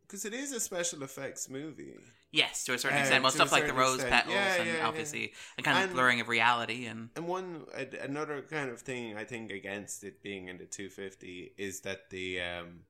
Because 0.07 0.25
it 0.25 0.33
is 0.33 0.51
a 0.51 0.59
special 0.59 1.03
effects 1.03 1.49
movie. 1.49 1.95
Yes, 2.33 2.65
to 2.65 2.73
a 2.73 2.77
certain 2.77 2.97
extent. 2.99 3.23
Well, 3.23 3.31
stuff 3.31 3.53
like 3.53 3.67
the 3.67 3.73
rose 3.73 4.01
extent. 4.01 4.11
petals 4.11 4.33
Yeah, 4.35 4.55
and 4.55 4.67
yeah, 4.67 4.75
yeah. 4.79 4.87
obviously 4.87 5.33
a 5.57 5.61
kind 5.61 5.77
of 5.77 5.83
And- 5.85 5.93
blurring 5.93 6.19
of 6.19 6.27
reality. 6.27 6.85
And 6.85 7.09
And 7.15 7.25
one 7.27 7.65
another 8.01 8.41
kind 8.41 8.69
of 8.69 8.81
thing 8.81 9.15
I 9.15 9.23
think 9.23 9.51
against 9.51 10.03
it 10.03 10.21
being 10.21 10.49
in 10.49 10.57
the 10.57 10.65
250 10.65 11.53
is 11.57 11.79
that 11.81 12.09
the 12.09 12.41
um 12.41 12.81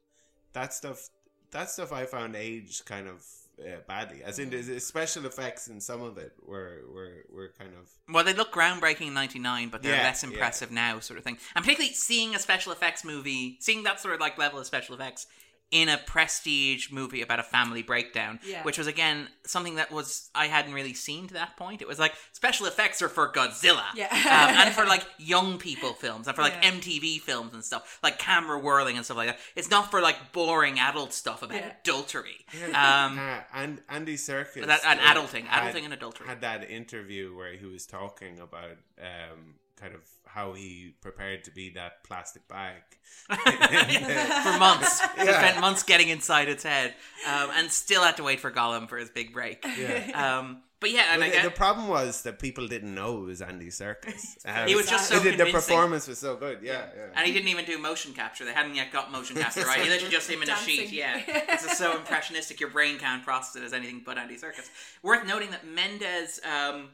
that 0.54 0.74
stuff 0.74 1.10
that 1.52 1.70
stuff 1.70 1.92
I 1.94 2.06
found 2.08 2.36
aged 2.36 2.86
kind 2.86 3.08
of 3.08 3.24
uh, 3.60 3.78
badly. 3.88 4.24
As 4.24 4.40
in 4.40 4.50
Mm. 4.50 4.66
the 4.66 4.80
special 4.80 5.28
effects 5.28 5.68
in 5.68 5.80
some 5.80 6.02
of 6.02 6.18
it 6.18 6.34
were 6.42 6.82
were 6.92 7.26
were 7.30 7.54
kind 7.60 7.74
of 7.80 7.92
well, 8.12 8.24
they 8.24 8.34
look 8.34 8.52
groundbreaking 8.52 9.08
in 9.10 9.14
'99, 9.14 9.70
but 9.70 9.84
they're 9.84 9.96
Yeah, 9.96 10.04
less 10.04 10.24
yeah. 10.24 10.30
impressive 10.32 10.72
now, 10.72 11.00
sort 11.00 11.20
of 11.20 11.24
thing. 11.24 11.38
And 11.56 11.64
particularly 11.64 11.94
seeing 11.94 12.34
a 12.34 12.40
special 12.40 12.72
effects 12.72 13.04
movie, 13.04 13.58
seeing 13.62 13.84
that 13.84 14.00
sort 14.00 14.16
of 14.16 14.20
like 14.20 14.40
level 14.40 14.58
of 14.60 14.66
special 14.66 14.96
effects 14.96 15.28
in 15.74 15.90
a 15.90 15.98
prestige 15.98 16.92
movie 16.92 17.24
about 17.24 17.40
a 17.40 17.44
family 17.44 17.82
breakdown, 17.82 18.40
Yeah. 18.46 18.62
which 18.62 18.78
was 18.78 18.86
again 18.86 19.28
something 19.44 19.76
that 19.76 19.92
was 19.92 20.30
I 20.36 20.46
hadn't 20.46 20.74
really 20.76 20.94
seen 20.94 21.28
to 21.30 21.34
that 21.34 21.58
point. 21.58 21.82
It 21.82 21.88
was 21.88 21.98
like 21.98 22.14
special 22.32 22.68
effects 22.68 23.02
are 23.02 23.10
for 23.10 23.28
Godzilla, 23.32 23.84
Yeah. 23.96 24.06
um, 24.12 24.56
and 24.68 24.76
for 24.76 24.86
like 24.96 25.04
young 25.18 25.58
people 25.58 25.94
films, 25.94 26.28
and 26.28 26.36
for 26.36 26.44
like 26.44 26.54
Yeah. 26.62 26.72
MTV 26.74 27.20
films 27.22 27.56
and 27.56 27.66
stuff, 27.66 28.00
like 28.04 28.20
camera 28.20 28.60
whirling 28.60 28.98
and 28.98 29.04
stuff 29.04 29.18
like 29.18 29.30
that. 29.30 29.40
It's 29.56 29.72
not 29.72 29.90
for 29.90 30.00
like 30.00 30.32
boring 30.32 30.80
adult 30.80 31.12
stuff 31.12 31.42
about 31.42 31.58
Yeah. 31.58 31.74
adultery. 31.82 32.46
Um, 32.74 33.18
uh, 33.20 33.40
and 33.54 33.82
Andy 33.90 34.16
Serkis 34.16 34.66
That- 34.68 34.86
and 34.86 35.00
uh, 35.00 35.04
adulting, 35.04 35.46
had- 35.46 35.74
adulting 35.74 35.86
and 35.86 35.94
adultery. 35.94 36.28
had 36.28 36.42
that 36.42 36.70
interview 36.70 37.36
where 37.36 37.54
he 37.54 37.66
was 37.66 37.88
talking 37.88 38.40
about 38.40 38.78
um 39.02 39.56
kind 39.76 39.96
of 39.96 40.02
how 40.34 40.54
he 40.54 40.96
prepared 41.02 41.44
to 41.44 41.52
be 41.52 41.70
that 41.72 42.04
plastic 42.04 42.48
bag 42.48 42.82
for 43.30 44.58
months. 44.60 45.00
He 45.18 45.26
Yeah. 45.26 45.38
spent 45.40 45.62
months 45.62 45.84
getting 45.84 46.10
inside 46.10 46.50
its 46.50 46.64
head, 46.64 46.96
um, 47.28 47.50
and 47.56 47.72
still 47.72 48.04
had 48.04 48.18
to 48.18 48.24
wait 48.24 48.40
for 48.40 48.52
Gollum 48.52 48.90
for 48.90 48.98
his 48.98 49.10
big 49.10 49.34
break. 49.34 49.64
Yeah. 49.78 50.40
Um, 50.40 50.64
but 50.80 50.92
yeah, 50.92 51.06
and 51.14 51.22
But 51.22 51.28
I 51.28 51.30
the, 51.30 51.36
get, 51.36 51.44
the 51.46 51.52
problem 51.52 51.88
was 51.88 52.24
that 52.24 52.40
people 52.40 52.68
didn't 52.68 52.94
know 52.94 53.20
it 53.20 53.26
was 53.28 53.42
Andy 53.42 53.68
Serkis. 53.68 54.36
Um, 54.46 54.68
He 54.68 54.76
was 54.76 54.86
just 54.86 55.08
so 55.08 55.18
the, 55.20 55.32
the 55.34 55.46
performance 55.46 56.10
was 56.10 56.18
so 56.20 56.36
good. 56.36 56.60
Yeah, 56.62 56.88
yeah. 56.94 57.06
and 57.16 57.26
he 57.26 57.32
didn't 57.32 57.48
even 57.48 57.64
do 57.64 57.78
motion 57.78 58.12
capture. 58.14 58.44
They 58.44 58.52
hadn't 58.52 58.76
yet 58.76 58.92
got 58.92 59.10
motion 59.10 59.38
capture 59.38 59.62
right. 59.62 59.80
He 59.80 59.90
literally 59.90 60.12
just 60.14 60.30
him 60.30 60.42
in 60.44 60.50
a 60.50 60.58
sheet. 60.58 60.92
Yeah, 60.92 61.22
this 61.48 61.64
is 61.64 61.78
so 61.78 61.96
impressionistic. 61.98 62.60
Your 62.60 62.70
brain 62.70 62.98
can't 63.00 63.24
process 63.24 63.56
it 63.56 63.64
as 63.64 63.72
anything 63.72 64.02
but 64.06 64.18
Andy 64.18 64.36
Serkis. 64.36 64.70
Worth 65.04 65.26
noting 65.26 65.52
that 65.52 65.66
Mendes. 65.66 66.42
Um, 66.44 66.90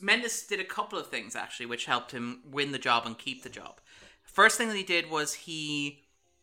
Mendes 0.00 0.46
did 0.46 0.60
a 0.60 0.64
couple 0.64 0.98
of 0.98 1.08
things 1.08 1.36
actually, 1.36 1.66
which 1.66 1.86
helped 1.86 2.12
him 2.12 2.40
win 2.50 2.72
the 2.72 2.78
job 2.78 3.06
and 3.06 3.18
keep 3.18 3.42
the 3.42 3.48
job. 3.48 3.80
First 4.22 4.58
thing 4.58 4.68
that 4.68 4.76
he 4.76 4.82
did 4.82 5.10
was 5.10 5.34
he 5.34 6.02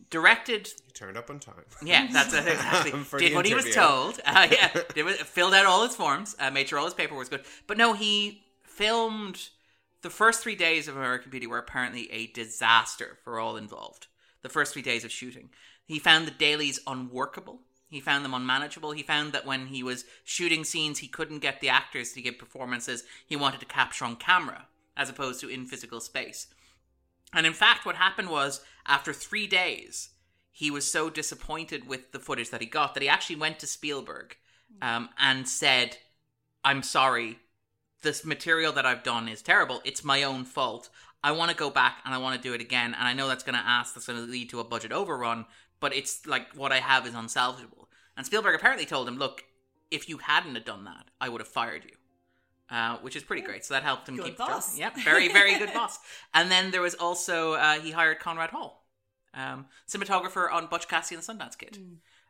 directed 0.09 0.67
He 0.85 0.91
turned 0.91 1.17
up 1.17 1.29
on 1.29 1.39
time. 1.39 1.55
Yeah, 1.83 2.07
that's 2.11 2.33
it, 2.33 2.47
exactly. 2.47 2.91
Did 3.19 3.35
what 3.35 3.45
he 3.45 3.53
was 3.53 3.73
told. 3.73 4.19
Uh, 4.25 4.47
yeah, 4.51 4.69
did 4.95 5.05
filled 5.19 5.53
out 5.53 5.65
all 5.65 5.85
his 5.85 5.95
forms, 5.95 6.35
uh, 6.39 6.51
made 6.51 6.69
sure 6.69 6.79
all 6.79 6.85
his 6.85 6.93
paperwork 6.93 7.19
was 7.19 7.29
good. 7.29 7.43
But 7.67 7.77
no, 7.77 7.93
he 7.93 8.43
filmed 8.63 9.49
the 10.01 10.09
first 10.09 10.41
three 10.41 10.55
days 10.55 10.87
of 10.87 10.97
American 10.97 11.31
Beauty 11.31 11.47
were 11.47 11.57
apparently 11.57 12.11
a 12.11 12.27
disaster 12.27 13.17
for 13.23 13.39
all 13.39 13.57
involved. 13.57 14.07
The 14.41 14.49
first 14.49 14.73
three 14.73 14.81
days 14.81 15.05
of 15.05 15.11
shooting, 15.11 15.49
he 15.85 15.99
found 15.99 16.27
the 16.27 16.31
dailies 16.31 16.79
unworkable. 16.85 17.61
He 17.93 17.99
found 17.99 18.25
them 18.25 18.33
unmanageable. 18.33 18.91
He 18.91 19.03
found 19.03 19.33
that 19.33 19.45
when 19.45 19.67
he 19.67 19.83
was 19.83 20.05
shooting 20.23 20.63
scenes, 20.63 20.97
he 20.97 21.07
couldn't 21.07 21.39
get 21.39 21.61
the 21.61 21.69
actors 21.69 22.11
to 22.13 22.23
give 22.23 22.39
performances 22.39 23.03
he 23.27 23.35
wanted 23.35 23.59
to 23.59 23.67
capture 23.67 24.03
on 24.03 24.15
camera, 24.15 24.65
as 24.97 25.09
opposed 25.09 25.39
to 25.41 25.47
in 25.47 25.67
physical 25.67 25.99
space. 25.99 26.47
And 27.33 27.45
in 27.45 27.53
fact, 27.53 27.85
what 27.85 27.95
happened 27.95 28.31
was 28.31 28.61
after 28.87 29.13
three 29.13 29.45
days, 29.45 30.09
he 30.51 30.71
was 30.71 30.91
so 30.91 31.11
disappointed 31.11 31.87
with 31.87 32.11
the 32.11 32.19
footage 32.19 32.49
that 32.49 32.61
he 32.61 32.67
got 32.67 32.95
that 32.95 33.03
he 33.03 33.09
actually 33.09 33.35
went 33.35 33.59
to 33.59 33.67
Spielberg 33.67 34.37
um, 34.81 35.09
and 35.19 35.47
said, 35.47 35.97
I'm 36.63 36.81
sorry, 36.81 37.37
this 38.01 38.25
material 38.25 38.73
that 38.73 38.87
I've 38.87 39.03
done 39.03 39.27
is 39.27 39.43
terrible. 39.43 39.81
It's 39.85 40.03
my 40.03 40.23
own 40.23 40.45
fault. 40.45 40.89
I 41.23 41.31
want 41.31 41.51
to 41.51 41.57
go 41.57 41.69
back 41.69 41.99
and 42.05 42.13
I 42.13 42.17
want 42.17 42.35
to 42.35 42.41
do 42.41 42.55
it 42.55 42.61
again. 42.61 42.95
And 42.97 43.07
I 43.07 43.13
know 43.13 43.27
that's 43.27 43.43
going 43.43 43.57
to 43.57 43.65
ask, 43.65 43.93
that's 43.93 44.07
going 44.07 44.19
to 44.19 44.31
lead 44.31 44.49
to 44.49 44.59
a 44.59 44.63
budget 44.63 44.91
overrun, 44.91 45.45
but 45.83 45.93
it's 45.93 46.25
like 46.25 46.47
what 46.55 46.71
I 46.71 46.79
have 46.79 47.05
is 47.05 47.13
unsalvageable. 47.13 47.87
And 48.15 48.25
Spielberg 48.25 48.55
apparently 48.55 48.85
told 48.85 49.05
him, 49.05 49.17
look, 49.17 49.43
if 49.91 50.07
you 50.07 50.17
hadn't 50.19 50.55
have 50.55 50.63
done 50.63 50.85
that, 50.85 51.07
I 51.19 51.27
would 51.27 51.41
have 51.41 51.47
fired 51.49 51.83
you. 51.83 51.97
Uh, 52.69 52.97
which 52.99 53.17
is 53.17 53.21
pretty 53.21 53.41
great. 53.41 53.65
So 53.65 53.73
that 53.73 53.83
helped 53.83 54.07
him 54.07 54.15
Good 54.15 54.25
keep 54.25 54.37
the 54.37 54.45
job. 54.45 54.53
boss. 54.53 54.79
Yep, 54.79 54.95
very, 55.03 55.27
very 55.27 55.59
good 55.59 55.73
boss. 55.73 55.99
And 56.33 56.49
then 56.49 56.71
there 56.71 56.81
was 56.81 56.95
also 56.95 57.53
uh, 57.55 57.81
he 57.81 57.91
hired 57.91 58.19
Conrad 58.19 58.51
Hall, 58.51 58.87
um, 59.33 59.65
cinematographer 59.85 60.49
on 60.49 60.67
Butch 60.67 60.87
Cassidy 60.87 61.15
and 61.15 61.23
the 61.23 61.33
Sundance 61.33 61.57
Kid, 61.57 61.77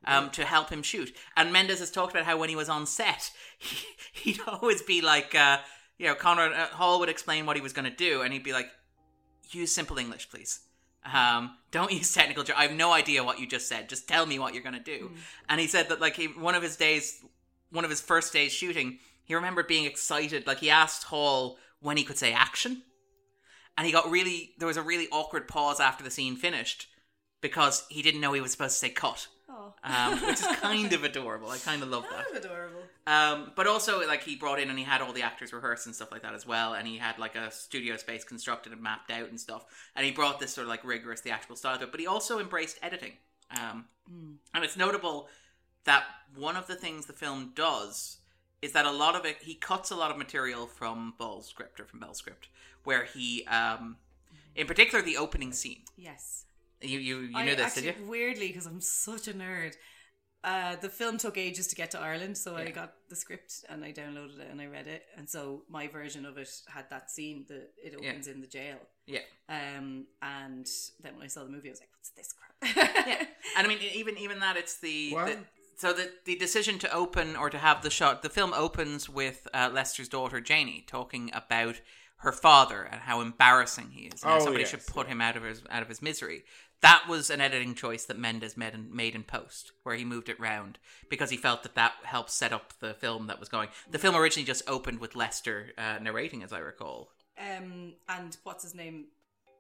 um, 0.04 0.32
to 0.32 0.44
help 0.46 0.72
him 0.72 0.82
shoot. 0.82 1.16
And 1.38 1.54
Mendes 1.54 1.80
has 1.80 1.92
talked 1.92 2.12
about 2.12 2.26
how 2.26 2.38
when 2.38 2.50
he 2.50 2.56
was 2.56 2.70
on 2.70 2.88
set, 2.88 3.30
he, 3.60 3.86
he'd 4.12 4.40
always 4.48 4.82
be 4.82 5.02
like, 5.02 5.36
uh, 5.36 5.60
you 6.00 6.08
know, 6.08 6.16
Conrad 6.16 6.54
uh, 6.54 6.76
Hall 6.76 7.00
would 7.00 7.10
explain 7.10 7.46
what 7.46 7.56
he 7.56 7.62
was 7.62 7.72
going 7.72 7.90
to 7.90 7.96
do, 7.96 8.24
and 8.24 8.34
he'd 8.34 8.44
be 8.44 8.52
like, 8.52 8.70
"Use 9.52 9.72
simple 9.72 10.00
English, 10.00 10.32
please." 10.32 10.62
Um, 11.12 11.58
don't 11.72 11.92
use 11.92 12.14
technical. 12.14 12.44
Jar- 12.44 12.56
I 12.58 12.64
have 12.64 12.72
no 12.74 12.92
idea 12.94 13.24
what 13.24 13.40
you 13.40 13.48
just 13.48 13.68
said. 13.68 13.90
Just 13.90 14.08
tell 14.08 14.26
me 14.26 14.40
what 14.40 14.54
you're 14.54 14.64
going 14.64 14.76
to 14.76 14.80
do. 14.80 15.12
And 15.50 15.60
he 15.60 15.68
said 15.68 15.90
that 15.90 16.00
like 16.00 16.16
he, 16.16 16.28
one 16.28 16.56
of 16.56 16.64
his 16.64 16.76
days, 16.78 17.24
one 17.72 17.84
of 17.84 17.90
his 17.90 18.02
first 18.02 18.32
days 18.32 18.52
shooting, 18.54 19.00
he 19.26 19.36
remembered 19.36 19.68
being 19.68 19.86
excited. 19.86 20.48
Like 20.48 20.60
he 20.60 20.70
asked 20.70 21.04
Hall 21.06 21.58
when 21.82 21.98
he 21.98 22.04
could 22.04 22.18
say 22.18 22.32
action, 22.34 22.84
and 23.78 23.86
he 23.86 23.92
got 23.92 24.10
really. 24.10 24.52
There 24.60 24.68
was 24.68 24.78
a 24.78 24.82
really 24.82 25.08
awkward 25.12 25.48
pause 25.48 25.80
after 25.80 26.04
the 26.04 26.12
scene 26.12 26.36
finished 26.36 26.88
because 27.42 27.86
he 27.90 28.02
didn't 28.02 28.22
know 28.22 28.34
he 28.34 28.40
was 28.42 28.52
supposed 28.52 28.76
to 28.76 28.80
say 28.80 28.90
cut, 28.90 29.28
Oh. 29.50 29.74
um, 29.84 30.20
which 30.22 30.40
is 30.40 30.48
kind 30.62 30.94
of 30.94 31.04
adorable. 31.04 31.50
I 31.50 31.58
kind 31.58 31.84
of 31.84 31.90
love 31.90 32.06
that. 32.12 32.28
Adorable. 32.46 32.83
Um, 33.06 33.52
but 33.56 33.68
also, 33.68 34.06
like 34.08 34.24
he 34.24 34.36
brought 34.36 34.60
in 34.60 34.70
and 34.70 34.80
he 34.80 34.86
had 34.86 35.02
all 35.02 35.12
the 35.12 35.24
actors 35.24 35.52
rehearse 35.52 35.86
and 35.86 35.94
stuff 35.94 36.12
like 36.12 36.22
that 36.22 36.34
as 36.34 36.48
well, 36.48 36.74
and 36.74 36.88
he 36.88 36.98
had 36.98 37.20
like 37.20 37.36
a 37.36 37.52
studio 37.52 37.98
space 37.98 38.24
constructed 38.24 38.72
and 38.72 38.82
mapped 38.82 39.12
out 39.12 39.30
and 39.30 39.40
stuff. 39.40 39.66
And 39.96 40.06
he 40.06 40.12
brought 40.12 40.40
this 40.40 40.54
sort 40.54 40.66
of 40.66 40.70
like 40.70 40.86
rigorous 40.86 41.22
theatrical 41.22 41.58
style 41.58 41.78
to 41.78 41.84
it. 41.84 41.92
But 41.92 42.00
he 42.00 42.08
also 42.08 42.40
embraced 42.40 42.80
editing, 42.82 43.14
um, 43.60 43.86
and 44.54 44.64
it's 44.64 44.78
notable 44.78 45.28
that 45.84 46.06
one 46.36 46.56
of 46.56 46.68
the 46.68 46.76
things 46.76 47.06
the 47.06 47.14
film 47.14 47.52
does 47.56 48.20
is 48.62 48.72
that 48.72 48.86
a 48.86 48.92
lot 48.92 49.16
of 49.16 49.26
it 49.26 49.38
he 49.42 49.56
cuts 49.56 49.92
a 49.92 49.96
lot 49.96 50.10
of 50.10 50.18
material 50.18 50.66
from 50.66 51.14
Ball's 51.18 51.48
script 51.48 51.82
or 51.82 51.86
from 51.86 52.00
Bell's 52.00 52.18
script, 52.18 52.48
where 52.86 53.04
he, 53.04 53.46
um, 53.48 53.98
in 54.56 54.66
particular, 54.66 55.04
the 55.04 55.18
opening 55.18 55.52
scene. 55.52 55.82
Yes. 55.98 56.46
You 56.82 57.00
you 57.00 57.20
you 57.20 57.38
I 57.38 57.44
knew 57.44 57.56
this, 57.56 57.66
actually, 57.66 57.82
did 57.84 57.98
you? 58.00 58.10
Weirdly, 58.10 58.48
because 58.48 58.66
I'm 58.66 58.80
such 58.80 59.28
a 59.28 59.34
nerd. 59.34 59.76
Uh, 60.44 60.76
the 60.76 60.90
film 60.90 61.18
took 61.18 61.38
ages 61.38 61.68
to 61.68 61.76
get 61.76 61.92
to 61.92 62.00
Ireland, 62.00 62.38
so 62.38 62.56
I 62.58 62.70
got 62.72 62.94
the 63.10 63.16
script 63.16 63.64
and 63.70 63.84
I 63.86 63.94
downloaded 63.94 64.40
it 64.40 64.48
and 64.52 64.60
I 64.60 64.66
read 64.66 64.88
it, 64.88 65.04
and 65.18 65.30
so 65.30 65.64
my 65.70 65.88
version 65.88 66.26
of 66.26 66.38
it 66.38 66.50
had 66.68 66.90
that 66.90 67.10
scene 67.10 67.46
that 67.48 67.72
it 67.82 67.94
Yeah. 68.00 68.10
opens 68.10 68.28
in 68.28 68.42
the 68.42 68.48
jail. 68.48 68.78
Yeah. 69.06 69.20
Um, 69.48 70.06
and 70.22 70.68
then 71.02 71.14
when 71.16 71.24
I 71.24 71.28
saw 71.28 71.44
the 71.44 71.50
movie, 71.50 71.70
I 71.70 71.72
was 71.72 71.80
like, 71.80 71.90
"What's 71.96 72.10
this 72.10 72.34
crap?" 72.34 73.08
yeah, 73.08 73.26
and 73.58 73.66
I 73.66 73.68
mean, 73.70 73.80
even 73.94 74.18
even 74.18 74.40
that, 74.40 74.58
it's 74.58 74.78
the, 74.80 75.12
the 75.12 75.38
so 75.78 75.94
the 75.94 76.12
the 76.26 76.36
decision 76.36 76.78
to 76.80 76.94
open 76.94 77.36
or 77.38 77.50
to 77.50 77.58
have 77.58 77.82
the 77.82 77.90
shot. 77.90 78.22
The 78.22 78.30
film 78.30 78.54
opens 78.54 79.08
with 79.10 79.48
uh, 79.54 79.70
Lester's 79.74 80.10
daughter 80.10 80.42
Janie 80.42 80.84
talking 80.88 81.30
about 81.34 81.80
her 82.18 82.32
father 82.32 82.84
and 82.84 83.02
how 83.02 83.20
embarrassing 83.22 83.92
he 83.92 84.08
is, 84.08 84.24
and 84.24 84.32
Oh, 84.34 84.40
somebody 84.40 84.62
yes, 84.64 84.72
should 84.72 84.88
put 84.88 85.08
him 85.08 85.20
out 85.22 85.36
of 85.38 85.44
his 85.44 85.62
out 85.70 85.82
of 85.82 85.90
his 85.90 86.02
misery. 86.02 86.44
That 86.84 87.06
was 87.10 87.30
an 87.32 87.42
editing 87.42 87.74
choice 87.76 88.06
that 88.06 88.20
Mendes 88.20 88.56
made 88.56 88.74
in, 88.76 88.96
made 88.96 89.16
in 89.16 89.24
post, 89.24 89.72
where 89.84 89.96
he 89.96 90.06
moved 90.06 90.30
it 90.30 90.40
round 90.40 90.78
because 91.10 91.30
he 91.32 91.38
felt 91.38 91.64
that 91.64 91.74
that 91.76 91.94
helped 92.04 92.30
set 92.30 92.54
up 92.54 92.74
the 92.80 92.94
film 92.94 93.28
that 93.28 93.40
was 93.40 93.50
going. 93.50 93.70
The 93.90 93.98
film 93.98 94.16
originally 94.16 94.46
just 94.46 94.70
opened 94.70 95.00
with 95.00 95.16
Lester 95.16 95.72
uh, 95.78 95.98
narrating, 96.02 96.44
as 96.44 96.54
I 96.54 96.60
recall. 96.60 97.10
Um, 97.40 97.94
and 98.08 98.38
what's 98.44 98.64
his 98.64 98.76
name? 98.76 99.06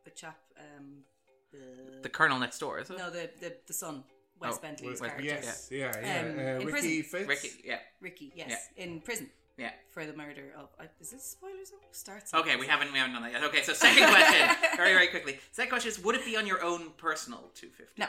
The 0.05 0.11
chap. 0.11 0.37
Um, 0.59 1.03
the, 1.51 2.01
The 2.03 2.09
Colonel 2.09 2.39
next 2.39 2.59
door, 2.59 2.79
is 2.79 2.89
it? 2.89 2.97
no, 2.97 3.09
the 3.09 3.29
the 3.39 3.53
the 3.67 3.73
son, 3.73 4.03
Wes 4.39 4.55
Oh, 4.57 4.61
Bentley's 4.61 4.99
Wes- 5.01 5.09
character. 5.11 5.23
Yes, 5.23 5.69
yeah, 5.71 5.91
yeah. 6.01 6.19
Um, 6.19 6.27
uh, 6.37 6.41
in 6.41 6.57
Ricky 6.67 6.71
prison. 6.71 7.03
Fitts. 7.03 7.27
Ricky, 7.29 7.49
yeah, 7.63 7.79
Ricky, 8.01 8.33
yes, 8.35 8.67
in 8.75 8.99
prison 9.01 9.29
yeah. 9.57 9.71
for 9.91 10.05
the 10.05 10.13
murder 10.13 10.53
of. 10.57 10.69
Uh, 10.79 10.85
is 10.99 11.11
this 11.11 11.23
spoilers? 11.23 11.71
Oh, 11.73 11.79
starts. 11.91 12.33
Okay, 12.33 12.55
we 12.55 12.67
haven't 12.67 12.91
we 12.91 12.99
haven't 12.99 13.13
done 13.13 13.23
that 13.23 13.31
yet. 13.31 13.43
Okay, 13.43 13.61
so 13.61 13.73
second 13.73 14.09
question, 14.09 14.49
very 14.75 14.93
very 14.93 15.07
quickly. 15.07 15.39
Second 15.51 15.69
question 15.69 15.89
is: 15.89 15.99
Would 16.03 16.15
it 16.15 16.25
be 16.25 16.37
on 16.37 16.47
your 16.47 16.63
own 16.63 16.91
personal 16.97 17.51
250? 17.55 17.99
No. 17.99 18.07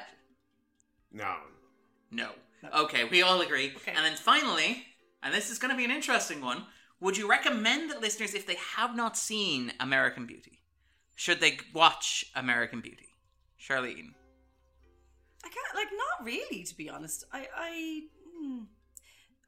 No. 1.12 1.36
No. 2.10 2.30
Okay, 2.84 3.04
we 3.04 3.22
all 3.22 3.40
agree. 3.40 3.72
Okay. 3.76 3.92
And 3.94 4.04
then 4.04 4.16
finally, 4.16 4.84
and 5.22 5.34
this 5.34 5.50
is 5.50 5.58
going 5.58 5.70
to 5.70 5.76
be 5.76 5.84
an 5.84 5.90
interesting 5.90 6.40
one. 6.40 6.64
Would 7.00 7.16
you 7.16 7.28
recommend 7.28 7.90
that 7.90 8.00
listeners, 8.00 8.34
if 8.34 8.46
they 8.46 8.56
have 8.76 8.96
not 8.96 9.16
seen 9.16 9.72
American 9.78 10.26
Beauty, 10.26 10.62
should 11.14 11.40
they 11.40 11.58
watch 11.74 12.24
American 12.34 12.80
Beauty? 12.80 13.08
Charlene. 13.60 14.14
I 15.44 15.48
can't 15.48 15.74
like 15.74 15.88
not 15.92 16.24
really 16.24 16.64
to 16.64 16.76
be 16.76 16.88
honest. 16.88 17.24
I 17.32 17.46
I 17.56 18.00
hmm, 18.26 18.62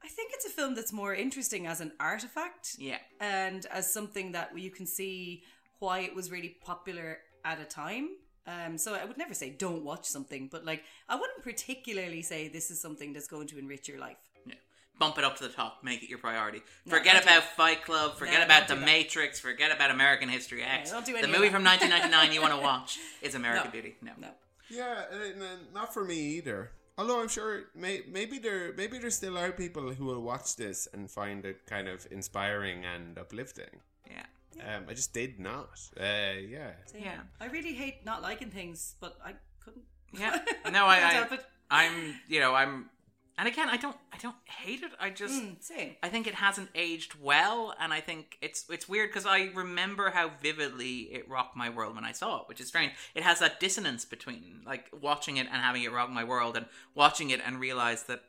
I 0.07 0.09
think 0.09 0.31
it's 0.33 0.45
a 0.45 0.49
film 0.49 0.73
that's 0.73 0.93
more 0.93 1.13
interesting 1.13 1.67
as 1.67 1.81
an 1.81 1.91
artifact 1.99 2.75
Yeah. 2.79 2.99
and 3.19 3.65
as 3.67 3.91
something 3.91 4.31
that 4.31 4.57
you 4.57 4.71
can 4.71 4.85
see 4.87 5.43
why 5.79 5.99
it 5.99 6.15
was 6.15 6.31
really 6.31 6.55
popular 6.63 7.19
at 7.43 7.59
a 7.59 7.65
time. 7.65 8.05
Um, 8.45 8.77
so 8.77 8.93
I 8.95 9.03
would 9.03 9.17
never 9.17 9.33
say 9.33 9.49
don't 9.49 9.83
watch 9.83 10.05
something, 10.05 10.47
but 10.49 10.63
like 10.63 10.83
I 11.09 11.15
wouldn't 11.15 11.43
particularly 11.43 12.21
say 12.21 12.47
this 12.47 12.71
is 12.71 12.79
something 12.81 13.11
that's 13.13 13.27
going 13.27 13.47
to 13.47 13.59
enrich 13.59 13.89
your 13.89 13.99
life. 13.99 14.21
Yeah. 14.45 14.53
Bump 14.97 15.17
it 15.17 15.25
up 15.25 15.35
to 15.37 15.43
the 15.43 15.53
top. 15.53 15.83
Make 15.83 16.01
it 16.03 16.09
your 16.09 16.19
priority. 16.19 16.61
No, 16.85 16.95
forget 16.97 17.15
don't 17.15 17.23
do 17.25 17.29
about. 17.29 17.43
Fight 17.43 17.83
Club. 17.83 18.15
Forget 18.17 18.39
No, 18.39 18.45
about 18.45 18.67
The. 18.69 18.77
Matrix. 18.77 19.41
Forget 19.41 19.75
about 19.75 19.91
American 19.91 20.29
History 20.29 20.63
X. 20.63 20.91
don't 20.91 21.05
do 21.05 21.17
any 21.17 21.21
the 21.23 21.27
movie 21.27 21.49
that. 21.49 21.55
from 21.57 21.65
1999 21.65 22.33
you 22.33 22.41
want 22.41 22.53
to 22.53 22.61
watch 22.71 22.97
is 23.21 23.35
American 23.35 23.65
No. 23.67 23.71
Beauty. 23.71 23.95
No. 24.01 24.11
No. 24.17 24.29
Yeah, 24.69 25.03
and, 25.11 25.41
and 25.41 25.73
not 25.73 25.93
for 25.93 26.03
me 26.05 26.15
either. 26.37 26.71
Although 26.97 27.21
I'm 27.21 27.27
sure 27.27 27.65
may, 27.75 28.01
maybe 28.09 28.39
there 28.39 28.73
maybe 28.73 28.97
there 28.97 29.11
still 29.11 29.37
are 29.37 29.51
people 29.51 29.93
who 29.93 30.05
will 30.05 30.21
watch 30.21 30.55
this 30.55 30.87
and 30.93 31.09
find 31.09 31.45
it 31.45 31.65
kind 31.67 31.87
of 31.87 32.07
inspiring 32.09 32.85
and 32.85 33.17
uplifting. 33.17 33.81
Yeah. 34.09 34.75
Um, 34.75 34.85
I 34.89 34.93
just 34.93 35.13
did 35.13 35.39
not. 35.39 35.79
Uh, 35.99 36.41
yeah. 36.49 36.71
Same. 36.85 37.03
Yeah. 37.03 37.19
I 37.39 37.45
really 37.47 37.73
hate 37.73 38.03
not 38.05 38.23
liking 38.23 38.49
things, 38.49 38.95
but 38.99 39.17
I 39.23 39.33
couldn't. 39.63 39.83
Yeah. 40.11 40.39
No, 40.71 40.85
I, 40.87 40.99
Can't 40.99 41.31
I. 41.31 41.39
I'm, 41.69 42.15
you 42.27 42.39
know, 42.39 42.55
I'm, 42.55 42.89
and 43.37 43.47
again, 43.47 43.69
I 43.69 43.77
don't, 43.77 43.95
I 44.11 44.17
don't 44.17 44.35
hate 44.45 44.81
it. 44.83 44.91
I 44.99 45.09
just, 45.09 45.33
Mm, 45.41 45.61
same. 45.63 45.95
I 46.01 46.09
think 46.09 46.25
it 46.27 46.33
hasn't 46.35 46.69
aged 46.73 47.13
well, 47.21 47.73
and 47.79 47.93
I 47.93 47.99
think 48.01 48.37
it's, 48.41 48.65
it's 48.69 48.89
weird 48.89 49.09
because 49.09 49.25
I 49.25 49.49
remember 49.53 50.09
how 50.09 50.31
vividly 50.41 51.09
it 51.13 51.29
rocked 51.29 51.55
my 51.55 51.69
world 51.69 51.95
when 51.95 52.03
I 52.05 52.11
saw 52.13 52.41
it, 52.41 52.47
which 52.49 52.59
is 52.59 52.67
strange. 52.67 52.93
It 53.15 53.23
has 53.23 53.39
that 53.39 53.59
dissonance 53.59 54.05
between 54.05 54.61
like 54.65 54.89
watching 55.01 55.37
it 55.37 55.47
and 55.51 55.61
having 55.61 55.83
it 55.83 55.91
rock 55.91 56.09
my 56.09 56.23
world, 56.23 56.57
and 56.57 56.65
watching 56.95 57.29
it 57.29 57.41
and 57.45 57.59
realize 57.59 58.03
that 58.03 58.23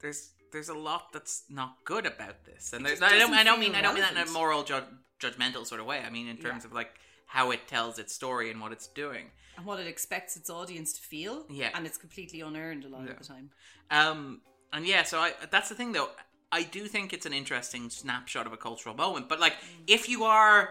there's, 0.00 0.30
there's 0.52 0.68
a 0.68 0.74
lot 0.74 1.12
that's 1.12 1.42
not 1.50 1.76
good 1.84 2.06
about 2.06 2.44
this, 2.44 2.72
and 2.72 2.84
there's, 2.84 3.02
I 3.02 3.18
don't, 3.18 3.34
I 3.34 3.44
don't 3.44 3.60
mean, 3.60 3.70
feel 3.72 3.78
I 3.78 3.82
don't 3.82 3.94
mean 3.94 4.02
that 4.02 4.16
in 4.16 4.28
a 4.28 4.30
moral 4.30 4.62
ju- 4.64 4.82
judgmental 5.20 5.66
sort 5.66 5.80
of 5.80 5.86
way. 5.86 6.00
I 6.04 6.10
mean 6.10 6.26
in 6.28 6.38
terms 6.38 6.64
Yeah. 6.64 6.68
of 6.68 6.72
like 6.72 6.90
how 7.30 7.52
it 7.52 7.68
tells 7.68 7.98
its 8.00 8.12
story 8.12 8.50
and 8.50 8.60
what 8.60 8.72
it's 8.72 8.88
doing. 8.88 9.26
And 9.56 9.64
what 9.64 9.78
it 9.78 9.86
expects 9.86 10.36
its 10.36 10.50
audience 10.50 10.92
to 10.94 11.00
feel. 11.00 11.44
Yeah. 11.48 11.70
And 11.74 11.86
it's 11.86 11.96
completely 11.96 12.40
unearned 12.40 12.84
a 12.84 12.88
lot 12.88 13.04
Yeah. 13.04 13.12
of 13.12 13.18
the 13.20 13.24
time. 13.24 13.50
Um, 13.88 14.40
and 14.72 14.84
yeah, 14.84 15.04
so 15.04 15.20
I 15.20 15.32
that's 15.50 15.68
the 15.68 15.76
thing 15.76 15.92
though. 15.92 16.10
I 16.50 16.64
do 16.64 16.88
think 16.88 17.12
it's 17.12 17.26
an 17.26 17.32
interesting 17.32 17.88
snapshot 17.88 18.46
of 18.48 18.52
a 18.52 18.56
cultural 18.56 18.96
moment. 18.96 19.28
But 19.28 19.38
like, 19.38 19.54
if 19.86 20.08
you 20.08 20.24
are, 20.24 20.70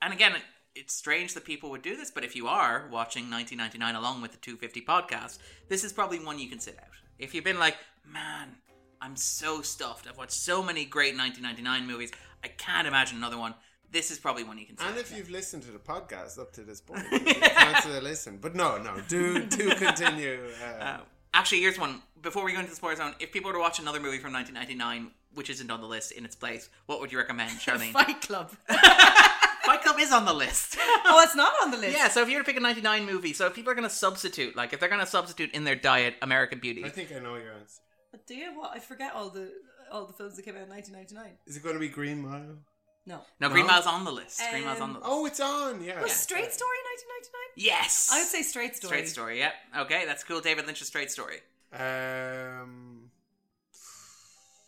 and 0.00 0.12
again, 0.12 0.36
it, 0.36 0.42
it's 0.76 0.94
strange 0.94 1.34
that 1.34 1.44
people 1.44 1.70
would 1.70 1.82
do 1.82 1.96
this, 1.96 2.12
but 2.12 2.22
if 2.24 2.36
you 2.36 2.46
are 2.46 2.88
watching 2.92 3.24
1999 3.28 3.96
along 3.96 4.22
with 4.22 4.30
the 4.30 4.38
250 4.38 4.82
podcast, 4.82 5.38
this 5.68 5.82
is 5.82 5.92
probably 5.92 6.20
one 6.20 6.38
you 6.38 6.48
can 6.48 6.60
sit 6.60 6.78
out. 6.78 6.90
If 7.18 7.34
you've 7.34 7.42
been 7.50 7.58
like, 7.58 7.76
man, 8.06 8.54
I'm 9.00 9.16
so 9.16 9.62
stuffed. 9.62 10.06
I've 10.08 10.18
watched 10.18 10.32
so 10.50 10.62
many 10.62 10.84
great 10.84 11.16
1999 11.16 11.86
movies. 11.92 12.12
I 12.44 12.48
can't 12.48 12.86
imagine 12.86 13.18
another 13.18 13.38
one. 13.38 13.54
This 13.92 14.10
is 14.10 14.18
probably 14.18 14.44
one 14.44 14.58
you 14.58 14.66
can 14.66 14.76
sit 14.76 14.86
And 14.86 14.94
out. 14.96 15.00
if 15.00 15.16
you've 15.16 15.30
listened 15.30 15.62
to 15.64 15.70
the 15.70 15.78
podcast 15.78 16.38
up 16.38 16.52
to 16.52 16.62
this 16.62 16.80
point, 16.80 17.04
cancel 17.10 17.98
a 17.98 18.00
listen. 18.00 18.38
But 18.40 18.54
no, 18.54 18.78
no, 18.78 19.00
do 19.08 19.44
do 19.46 19.70
continue. 19.76 20.40
Uh, 20.62 20.84
Uh, 20.84 21.00
actually, 21.34 21.60
here's 21.60 21.78
one. 21.78 22.02
Before 22.22 22.44
we 22.44 22.52
go 22.52 22.58
into 22.58 22.70
the 22.70 22.76
spoiler 22.76 22.96
zone, 22.96 23.14
if 23.20 23.30
people 23.32 23.48
were 23.50 23.54
to 23.56 23.60
watch 23.60 23.78
another 23.78 24.00
movie 24.00 24.18
from 24.18 24.32
1999, 24.32 25.12
which 25.34 25.48
isn't 25.50 25.70
on 25.70 25.80
the 25.80 25.86
list 25.86 26.12
in 26.12 26.24
its 26.24 26.34
place, 26.34 26.68
what 26.86 27.00
would 27.00 27.12
you 27.12 27.18
recommend, 27.18 27.50
Charlene? 27.60 27.92
Fight 27.92 28.20
Club. 28.20 28.50
Fight 28.68 29.82
Club 29.82 29.96
is 29.98 30.12
on 30.12 30.24
the 30.24 30.32
list. 30.32 30.76
oh, 30.78 31.20
it's 31.24 31.36
not 31.36 31.52
on 31.62 31.70
the 31.70 31.76
list. 31.76 31.96
yeah, 31.96 32.08
so 32.08 32.22
if 32.22 32.28
you 32.28 32.36
were 32.36 32.42
to 32.42 32.46
pick 32.46 32.56
a 32.56 32.60
99 32.60 33.04
movie, 33.06 33.32
so 33.32 33.46
if 33.46 33.54
people 33.54 33.70
are 33.70 33.74
going 33.74 33.88
to 33.88 33.94
substitute, 33.94 34.56
like 34.56 34.72
if 34.72 34.80
they're 34.80 34.88
going 34.88 35.00
to 35.00 35.06
substitute 35.06 35.52
in 35.52 35.64
their 35.64 35.74
diet 35.76 36.14
American 36.22 36.58
Beauty, 36.58 36.84
I 36.84 36.88
think 36.88 37.12
I 37.14 37.18
know 37.18 37.36
your 37.36 37.52
answer. 37.52 37.80
Do 38.26 38.34
you? 38.34 38.58
What? 38.58 38.70
I 38.74 38.78
forget 38.78 39.12
all 39.14 39.28
the 39.30 39.52
all 39.92 40.06
the 40.06 40.12
films 40.12 40.34
that 40.36 40.42
came 40.44 40.56
out 40.56 40.62
in 40.64 40.68
1999. 40.68 41.38
Is 41.46 41.56
it 41.56 41.62
going 41.62 41.74
to 41.74 41.80
be 41.80 41.88
Green 41.88 42.22
Mile? 42.26 42.58
No. 43.06 43.20
no, 43.40 43.48
Green 43.50 43.66
No? 43.66 43.72
Mile's 43.72 43.86
on 43.86 44.04
the 44.04 44.10
list. 44.10 44.42
Green 44.50 44.64
Mile's 44.64 44.80
on 44.80 44.92
the 44.94 44.98
list. 44.98 45.08
Oh, 45.10 45.26
it's 45.26 45.38
on. 45.40 45.82
Yeah. 45.82 46.02
Was 46.02 46.12
Straight 46.12 46.52
Story 46.52 46.76
1999? 47.14 47.40
yes! 47.56 48.10
I 48.12 48.18
would 48.18 48.26
say 48.26 48.42
Straight 48.42 48.74
Story. 48.76 48.88
Straight 48.90 49.08
Story, 49.08 49.38
yeah. 49.38 49.52
Okay, 49.82 50.04
that's 50.06 50.24
cool. 50.24 50.40
David 50.40 50.66
Lynch's 50.66 50.88
Straight 50.88 51.10
Story. 51.10 51.36
Um. 51.72 53.10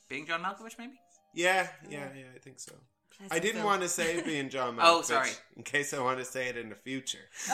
Being 0.08 0.26
John 0.26 0.42
Malkovich, 0.42 0.78
maybe? 0.78 0.94
Yeah, 1.34 1.68
yeah, 1.90 2.08
yeah. 2.16 2.24
I 2.34 2.38
think 2.38 2.60
so. 2.60 2.72
I 3.30 3.40
didn't 3.40 3.64
want 3.64 3.82
to 3.82 3.88
say 3.88 4.22
being 4.24 4.48
John 4.48 4.76
Malkovich. 4.76 4.82
Oh, 4.84 5.02
sorry. 5.02 5.30
In 5.56 5.64
case 5.64 5.92
I 5.92 6.00
want 6.00 6.18
to 6.20 6.24
say 6.24 6.48
it 6.48 6.56
in 6.56 6.68
the 6.68 6.76
future. 6.76 7.18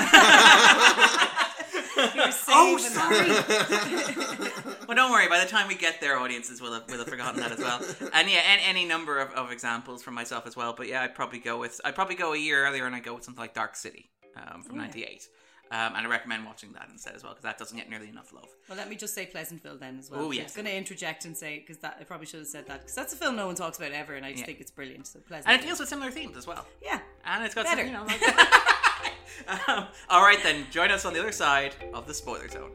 You're 1.97 2.33
Oh, 2.49 2.77
saving 2.77 2.91
sorry. 2.91 3.29
that. 3.29 4.64
Well, 4.87 4.97
don't 4.97 5.11
worry. 5.11 5.29
By 5.29 5.41
the 5.41 5.47
time 5.51 5.69
we 5.69 5.75
get 5.75 6.01
there, 6.01 6.19
audiences 6.19 6.61
will 6.61 6.73
have, 6.73 6.89
will 6.91 6.99
have 6.99 7.09
forgotten 7.09 7.41
that 7.41 7.53
as 7.53 7.59
well. 7.59 7.81
And 8.13 8.31
yeah, 8.31 8.41
any, 8.47 8.63
any 8.65 8.85
number 8.85 9.19
of, 9.19 9.31
of 9.33 9.51
examples 9.51 10.03
from 10.03 10.15
myself 10.15 10.47
as 10.47 10.57
well. 10.57 10.73
But 10.77 10.89
yeah, 10.89 11.03
I'd 11.03 11.15
probably 11.15 11.39
go 11.39 11.59
with 11.59 11.81
I'd 11.85 11.95
probably 11.95 12.15
go 12.17 12.33
a 12.33 12.39
year 12.39 12.67
earlier, 12.67 12.87
and 12.87 12.95
I 12.95 13.01
go 13.01 13.15
with 13.15 13.25
something 13.25 13.41
like 13.41 13.55
Dark 13.55 13.77
City 13.77 14.11
um, 14.37 14.63
from 14.63 14.77
Yeah. 14.77 14.83
'98. 14.83 15.29
Um, 15.71 15.95
and 15.97 16.07
I 16.07 16.11
recommend 16.11 16.45
watching 16.45 16.73
that 16.75 16.89
instead 16.93 17.15
as 17.17 17.25
well 17.25 17.33
because 17.33 17.43
that 17.45 17.57
doesn't 17.59 17.77
get 17.77 17.89
nearly 17.89 18.09
enough 18.09 18.33
love. 18.35 18.47
Well, 18.69 18.77
let 18.77 18.89
me 18.89 18.97
just 18.97 19.15
say 19.15 19.27
Pleasantville 19.27 19.79
then 19.79 19.99
as 19.99 20.11
well. 20.11 20.21
Oh, 20.27 20.31
yes. 20.31 20.55
going 20.55 20.67
to 20.67 20.77
interject 20.77 21.25
and 21.25 21.35
say 21.37 21.59
because 21.59 21.79
that 21.79 21.97
I 21.99 22.05
probably 22.05 22.27
should 22.27 22.41
have 22.41 22.47
said 22.47 22.67
that 22.69 22.81
because 22.83 22.95
that's 22.95 23.13
a 23.15 23.17
film 23.17 23.35
no 23.35 23.47
one 23.47 23.55
talks 23.55 23.79
about 23.79 23.91
ever, 23.93 24.13
and 24.15 24.25
I 24.27 24.31
just 24.31 24.41
Yeah. 24.41 24.47
think 24.47 24.61
it's 24.61 24.71
brilliant. 24.71 25.07
So 25.07 25.21
And 25.31 25.61
it 25.61 25.65
deals 25.65 25.81
with 25.81 25.89
similar 25.89 26.11
themes 26.11 26.37
as 26.37 26.47
well. 26.47 26.67
yeah. 26.83 27.01
And 27.25 27.45
it's 27.45 27.55
got 27.55 27.65
Better. 27.65 27.79
some, 27.83 27.87
you 27.87 27.93
know. 27.95 28.05
Like, 28.05 29.69
um, 29.69 29.87
all 30.11 30.23
right, 30.23 30.39
then 30.43 30.67
join 30.71 30.91
us 30.91 31.05
on 31.07 31.15
the 31.15 31.21
other 31.21 31.33
side 31.33 31.75
of 31.95 32.07
the 32.07 32.15
spoiler 32.15 32.49
zone. 32.49 32.71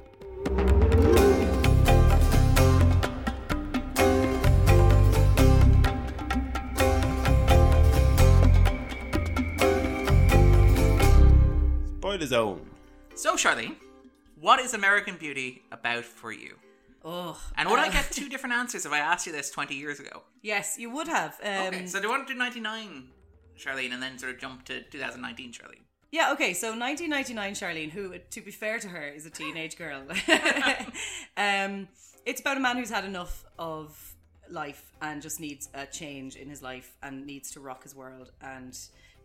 Of 12.19 12.21
his 12.21 12.33
own. 12.33 12.59
So, 13.15 13.35
Charlene, 13.35 13.75
what 14.41 14.59
is 14.59 14.73
American 14.73 15.15
Beauty 15.15 15.63
about 15.71 16.03
for 16.03 16.33
you? 16.33 16.55
Oh. 17.05 17.39
And 17.55 17.69
would 17.69 17.79
I 17.79 17.87
uh, 17.87 17.91
get 17.91 18.11
two 18.11 18.27
different 18.27 18.55
answers 18.55 18.85
if 18.85 18.91
I 18.91 18.99
asked 18.99 19.25
you 19.25 19.31
this 19.31 19.49
20 19.49 19.73
years 19.73 20.01
ago? 20.01 20.23
Yes, 20.41 20.75
you 20.77 20.89
would 20.89 21.07
have. 21.07 21.39
Um, 21.41 21.67
okay, 21.67 21.85
so 21.85 21.99
do 21.99 22.07
you 22.07 22.09
want 22.09 22.27
to 22.27 22.33
do 22.33 22.37
99, 22.37 23.07
Charlene, 23.57 23.93
and 23.93 24.03
then 24.03 24.17
sort 24.19 24.33
of 24.33 24.39
jump 24.39 24.65
to 24.65 24.81
2019, 24.81 25.53
Charlene? 25.53 25.83
Yeah, 26.11 26.33
okay, 26.33 26.53
so 26.53 26.77
1999 26.77 27.53
Charlene, 27.53 27.91
who, 27.91 28.17
to 28.17 28.41
be 28.41 28.51
fair 28.51 28.79
to 28.79 28.89
her, 28.89 29.07
is 29.07 29.25
a 29.25 29.29
teenage 29.29 29.77
girl. 29.77 30.01
um, 31.37 31.87
it's 32.25 32.41
about 32.41 32.57
a 32.57 32.59
man 32.59 32.75
who's 32.75 32.89
had 32.89 33.05
enough 33.05 33.45
of 33.57 34.15
life 34.49 34.91
and 35.01 35.21
just 35.21 35.39
needs 35.39 35.69
a 35.73 35.85
change 35.85 36.35
in 36.35 36.49
his 36.49 36.61
life 36.61 36.97
and 37.01 37.25
needs 37.25 37.51
to 37.51 37.61
rock 37.61 37.83
his 37.83 37.95
world. 37.95 38.31
And 38.41 38.77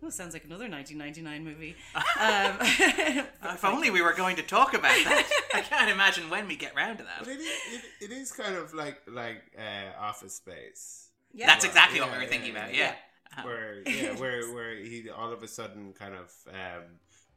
oh, 0.04 0.10
sounds 0.10 0.34
like 0.34 0.44
another 0.44 0.68
1999 0.68 1.44
movie. 1.44 1.76
Um, 2.20 2.58
If 3.54 3.64
only 3.64 3.90
we 3.90 4.02
were 4.02 4.14
going 4.14 4.36
to 4.36 4.42
talk 4.42 4.72
about 4.74 4.96
that. 5.04 5.28
I 5.54 5.60
can't 5.60 5.90
imagine 5.90 6.30
when 6.30 6.46
we 6.48 6.56
get 6.56 6.74
round 6.74 6.98
to 6.98 7.04
that. 7.04 7.20
But 7.20 7.28
it, 7.28 7.40
is- 7.40 7.84
it, 8.00 8.04
it 8.04 8.12
is 8.12 8.32
kind 8.32 8.54
of 8.56 8.72
like 8.74 8.98
like 9.06 9.42
uh, 9.58 10.00
Office 10.00 10.34
Space. 10.36 11.10
Yeah. 11.32 11.46
That's 11.46 11.64
exactly 11.64 12.00
what 12.00 12.12
we 12.12 12.18
were 12.18 12.26
thinking 12.26 12.52
about, 12.52 12.74
yeah. 12.74 12.94
Where 13.42 13.82
yeah, 13.86 14.14
where 14.16 14.52
where 14.54 14.76
he 14.76 15.08
all 15.10 15.32
of 15.32 15.42
a 15.42 15.48
sudden 15.48 15.92
kind 15.92 16.14
of 16.14 16.32
um 16.48 16.84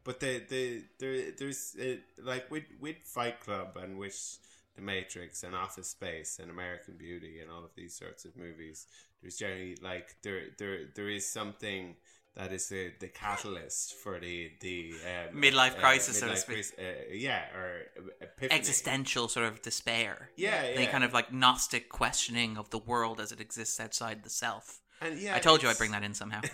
but 0.04 0.20
the 0.20 0.44
the 0.48 0.84
there 1.00 1.32
there's 1.38 1.76
uh, 1.82 1.96
like 2.24 2.50
with 2.52 2.64
with 2.80 2.98
Fight 3.04 3.40
Club 3.42 3.78
and 3.82 3.98
with 3.98 4.38
The 4.76 4.82
Matrix 4.82 5.44
and 5.44 5.56
Office 5.56 5.90
Space 5.90 6.40
and 6.42 6.50
American 6.52 6.96
Beauty 6.98 7.40
and 7.42 7.50
all 7.52 7.64
of 7.66 7.72
these 7.76 7.96
sorts 7.96 8.24
of 8.26 8.38
movies, 8.38 8.86
there's 9.22 9.38
generally 9.38 9.76
like 9.82 10.16
there 10.24 10.44
there 10.60 10.80
there 10.96 11.10
is 11.10 11.26
something 11.28 11.96
that 12.38 12.54
is 12.54 12.70
the, 12.70 12.92
the 13.00 13.08
catalyst 13.08 13.96
for 13.96 14.20
the 14.20 14.52
the 14.62 14.94
um, 15.06 15.42
Midlife 15.42 15.78
crisis, 15.80 16.20
so 16.20 16.28
to 16.28 16.38
speak. 16.38 16.56
crisis, 16.56 16.74
uh, 16.80 16.84
yeah, 17.12 17.44
or 17.56 17.82
epiphany. 18.22 18.58
Existential 18.60 19.28
sort 19.28 19.46
of 19.48 19.62
despair. 19.62 20.30
Yeah, 20.36 20.74
The 20.76 20.84
yeah. 20.84 20.92
kind 20.92 21.04
of 21.04 21.14
like 21.14 21.34
Gnostic 21.34 21.90
questioning 21.90 22.58
of 22.58 22.70
the 22.70 22.78
world 22.80 23.20
as 23.20 23.32
it 23.32 23.42
exists 23.42 23.80
outside 23.80 24.24
the 24.24 24.30
self. 24.30 24.80
And 25.02 25.20
yeah, 25.20 25.36
I 25.36 25.40
told 25.40 25.62
you 25.62 25.70
I'd 25.70 25.78
bring 25.78 25.92
that 25.92 26.04
in 26.04 26.14
somehow. 26.14 26.42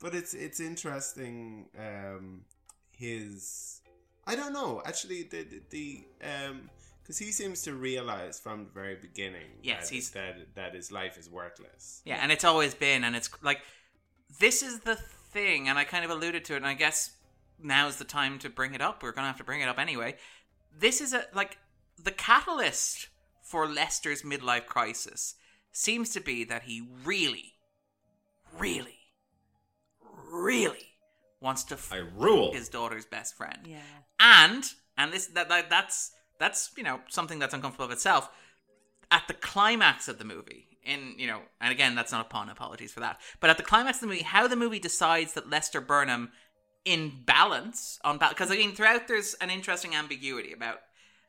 but 0.00 0.14
it's 0.14 0.34
it's 0.34 0.60
interesting. 0.60 1.66
Um, 1.78 2.42
his 2.90 3.80
I 4.26 4.34
don't 4.36 4.52
know 4.52 4.82
actually 4.84 5.22
the 5.24 5.42
the, 5.42 5.60
the 5.70 6.04
um 6.22 6.70
because 7.02 7.18
he 7.18 7.32
seems 7.32 7.60
to 7.62 7.74
realize 7.74 8.40
from 8.40 8.64
the 8.64 8.70
very 8.70 8.96
beginning 8.96 9.50
Yes, 9.62 9.88
that, 9.88 9.94
he's- 9.94 10.10
that 10.10 10.54
that 10.54 10.74
his 10.74 10.90
life 10.90 11.18
is 11.18 11.28
worthless. 11.30 12.02
Yeah, 12.04 12.18
and 12.22 12.32
it's 12.32 12.44
always 12.44 12.74
been, 12.74 13.04
and 13.04 13.14
it's 13.14 13.28
like 13.42 13.60
this 14.40 14.62
is 14.62 14.80
the 14.80 14.96
thing, 14.96 15.68
and 15.68 15.78
I 15.78 15.84
kind 15.84 16.04
of 16.04 16.10
alluded 16.10 16.44
to 16.46 16.54
it, 16.54 16.58
and 16.58 16.66
I 16.66 16.74
guess 16.74 17.10
now's 17.62 17.96
the 17.96 18.04
time 18.04 18.38
to 18.40 18.50
bring 18.50 18.74
it 18.74 18.80
up. 18.80 19.02
We're 19.02 19.12
gonna 19.12 19.26
have 19.28 19.38
to 19.38 19.44
bring 19.44 19.60
it 19.60 19.68
up 19.68 19.78
anyway. 19.78 20.16
This 20.76 21.00
is 21.00 21.12
a 21.12 21.24
like 21.34 21.58
the 22.02 22.10
catalyst 22.10 23.08
for 23.42 23.66
Lester's 23.68 24.22
midlife 24.22 24.66
crisis 24.66 25.34
seems 25.72 26.10
to 26.10 26.20
be 26.20 26.44
that 26.44 26.62
he 26.62 26.88
really, 27.04 27.54
really, 28.58 28.98
really 30.30 30.94
wants 31.40 31.64
to 31.64 31.78
I 31.92 31.98
rule. 32.16 32.52
his 32.52 32.68
daughter's 32.68 33.04
best 33.04 33.36
friend. 33.36 33.58
Yeah. 33.66 33.78
And 34.18 34.64
and 34.96 35.12
this 35.12 35.26
that, 35.28 35.48
that 35.48 35.70
that's 35.70 36.12
that's 36.38 36.70
you 36.76 36.82
know 36.82 37.00
something 37.08 37.38
that's 37.38 37.54
uncomfortable 37.54 37.86
of 37.86 37.90
itself. 37.90 38.30
At 39.10 39.28
the 39.28 39.34
climax 39.34 40.08
of 40.08 40.18
the 40.18 40.24
movie, 40.24 40.73
in 40.84 41.14
you 41.18 41.26
know, 41.26 41.40
and 41.60 41.72
again 41.72 41.94
that's 41.94 42.12
not 42.12 42.26
a 42.26 42.28
pun. 42.28 42.48
Apologies 42.48 42.92
for 42.92 43.00
that. 43.00 43.20
But 43.40 43.50
at 43.50 43.56
the 43.56 43.62
climax 43.62 43.98
of 43.98 44.02
the 44.02 44.06
movie, 44.08 44.22
how 44.22 44.46
the 44.48 44.56
movie 44.56 44.78
decides 44.78 45.32
that 45.34 45.50
Lester 45.50 45.80
Burnham, 45.80 46.30
in 46.84 47.22
balance 47.24 47.98
on 48.04 48.18
because 48.18 48.50
I 48.50 48.56
mean 48.56 48.74
throughout 48.74 49.08
there's 49.08 49.34
an 49.34 49.50
interesting 49.50 49.94
ambiguity 49.94 50.52
about 50.52 50.80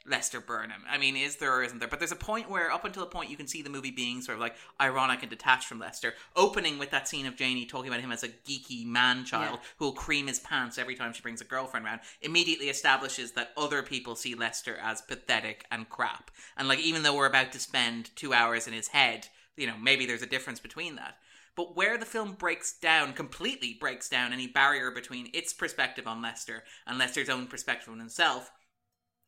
Lester 0.07 0.39
Burnham. 0.39 0.83
I 0.87 0.97
mean, 0.99 1.15
is 1.15 1.37
there 1.37 1.51
or 1.51 1.63
isn't 1.63 1.79
there? 1.79 1.87
But 1.87 1.99
there's 1.99 2.11
a 2.11 2.15
point 2.15 2.47
where, 2.49 2.71
up 2.71 2.85
until 2.85 3.01
a 3.01 3.07
point, 3.07 3.31
you 3.31 3.37
can 3.37 3.47
see 3.47 3.63
the 3.63 3.71
movie 3.71 3.89
being 3.89 4.21
sort 4.21 4.35
of 4.35 4.39
like 4.41 4.55
ironic 4.79 5.21
and 5.21 5.29
detached 5.31 5.67
from 5.67 5.79
Lester, 5.79 6.13
opening 6.35 6.77
with 6.77 6.91
that 6.91 7.07
scene 7.07 7.25
of 7.25 7.35
Janie 7.35 7.65
talking 7.65 7.87
about 7.87 8.01
him 8.01 8.11
as 8.11 8.23
a 8.23 8.27
geeky 8.27 8.85
man 8.85 9.25
child 9.25 9.59
Yeah. 9.61 9.67
who'll 9.77 9.93
cream 9.93 10.27
his 10.27 10.39
pants 10.39 10.77
every 10.77 10.93
time 10.93 11.11
she 11.13 11.23
brings 11.23 11.41
a 11.41 11.45
girlfriend 11.45 11.85
around. 11.87 12.01
Immediately 12.21 12.69
establishes 12.69 13.31
that 13.31 13.51
other 13.57 13.81
people 13.81 14.15
see 14.15 14.35
Lester 14.35 14.77
as 14.79 15.01
pathetic 15.01 15.65
and 15.71 15.89
crap. 15.89 16.29
And 16.55 16.67
like, 16.67 16.79
even 16.79 17.01
though 17.01 17.15
we're 17.15 17.25
about 17.25 17.51
to 17.53 17.59
spend 17.59 18.15
two 18.15 18.31
hours 18.31 18.67
in 18.67 18.73
his 18.73 18.89
head, 18.89 19.29
you 19.57 19.67
know, 19.67 19.77
maybe 19.77 20.05
there's 20.05 20.21
a 20.21 20.27
difference 20.27 20.59
between 20.59 20.95
that. 20.95 21.17
But 21.55 21.75
where 21.75 21.97
the 21.97 22.05
film 22.05 22.33
breaks 22.33 22.77
down, 22.77 23.13
completely 23.13 23.77
breaks 23.79 24.09
down 24.09 24.33
any 24.33 24.47
barrier 24.47 24.91
between 24.91 25.29
its 25.33 25.53
perspective 25.53 26.05
on 26.05 26.21
Lester 26.21 26.63
and 26.85 26.97
Lester's 26.97 27.29
own 27.29 27.47
perspective 27.47 27.93
on 27.93 27.99
himself, 27.99 28.51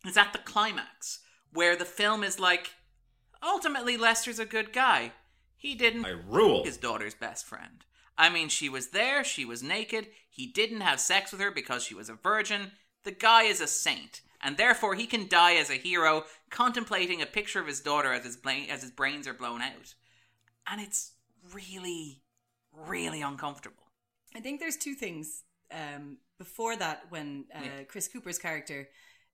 is 0.05 0.17
at 0.17 0.33
the 0.33 0.39
climax, 0.39 1.19
where 1.53 1.75
the 1.75 1.85
film 1.85 2.23
is 2.23 2.39
like, 2.39 2.71
ultimately, 3.41 3.95
Lester's 3.95 4.39
a 4.39 4.45
good 4.45 4.73
guy. 4.73 5.13
He 5.55 5.73
didn't 5.73 6.05
I 6.05 6.11
rule. 6.11 6.63
his 6.63 6.77
daughter's 6.77 7.15
best 7.15 7.45
friend. 7.45 7.85
I 8.17 8.29
mean, 8.29 8.49
she 8.49 8.67
was 8.67 8.87
there, 8.87 9.23
she 9.23 9.45
was 9.45 9.63
naked, 9.63 10.07
he 10.29 10.47
didn't 10.47 10.81
have 10.81 10.99
sex 10.99 11.31
with 11.31 11.41
her 11.41 11.51
because 11.51 11.83
she 11.83 11.95
was 11.95 12.09
a 12.09 12.15
virgin. 12.15 12.71
The 13.03 13.11
guy 13.11 13.43
is 13.43 13.61
a 13.61 13.67
saint, 13.67 14.21
and 14.41 14.57
therefore 14.57 14.95
he 14.95 15.05
can 15.05 15.27
die 15.27 15.55
as 15.55 15.69
a 15.69 15.75
hero, 15.75 16.25
contemplating 16.49 17.21
a 17.21 17.27
picture 17.27 17.61
of 17.61 17.67
his 17.67 17.79
daughter 17.79 18.11
as 18.11 18.25
his, 18.25 18.35
bla- 18.35 18.65
as 18.69 18.81
his 18.81 18.91
brains 18.91 19.27
are 19.27 19.33
blown 19.33 19.61
out. 19.61 19.93
And 20.69 20.81
it's 20.81 21.13
really, 21.53 22.21
really 22.71 23.21
uncomfortable. 23.21 23.83
I 24.35 24.39
think 24.39 24.59
there's 24.59 24.77
two 24.77 24.93
things. 24.95 25.43
Um, 25.71 26.17
before 26.37 26.75
that, 26.77 27.03
when 27.09 27.45
uh, 27.53 27.59
Yeah. 27.63 27.83
Chris 27.87 28.07
Cooper's 28.07 28.37
character 28.39 28.87